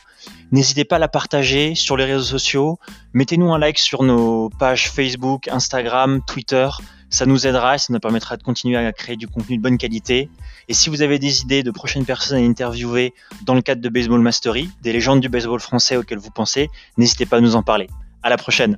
N'hésitez 0.54 0.86
pas 0.86 0.96
à 0.96 1.00
la 1.00 1.10
partager 1.10 1.76
sur 1.76 1.98
les 1.98 2.06
réseaux 2.06 2.24
sociaux. 2.24 2.80
Mettez-nous 3.12 3.54
un 3.54 3.60
like 3.60 3.78
sur 3.78 4.04
nos 4.04 4.50
pages 4.58 4.90
Facebook, 4.90 5.50
Instagram, 5.50 6.22
Twitter. 6.26 6.70
Ça 7.10 7.26
nous 7.26 7.46
aidera 7.46 7.76
et 7.76 7.78
ça 7.78 7.92
nous 7.92 8.00
permettra 8.00 8.38
de 8.38 8.44
continuer 8.44 8.78
à 8.78 8.94
créer 8.94 9.18
du 9.18 9.28
contenu 9.28 9.58
de 9.58 9.62
bonne 9.62 9.78
qualité. 9.78 10.30
Et 10.70 10.74
si 10.74 10.90
vous 10.90 11.02
avez 11.02 11.20
des 11.20 11.42
idées 11.42 11.62
de 11.62 11.72
prochaines 11.72 12.06
personnes 12.06 12.38
à 12.38 12.48
interviewer 12.48 13.14
dans 13.46 13.54
le 13.54 13.62
cadre 13.62 13.82
de 13.82 13.90
Baseball 13.90 14.22
Mastery, 14.22 14.70
des 14.82 14.94
légendes 14.94 15.20
du 15.20 15.28
baseball 15.28 15.60
français 15.60 15.98
auxquelles 15.98 16.20
vous 16.20 16.32
pensez, 16.32 16.70
n'hésitez 16.98 17.26
pas 17.26 17.36
à 17.36 17.42
nous 17.42 17.58
en 17.58 17.64
parler. 17.64 17.90
À 18.24 18.30
la 18.30 18.38
prochaine! 18.38 18.78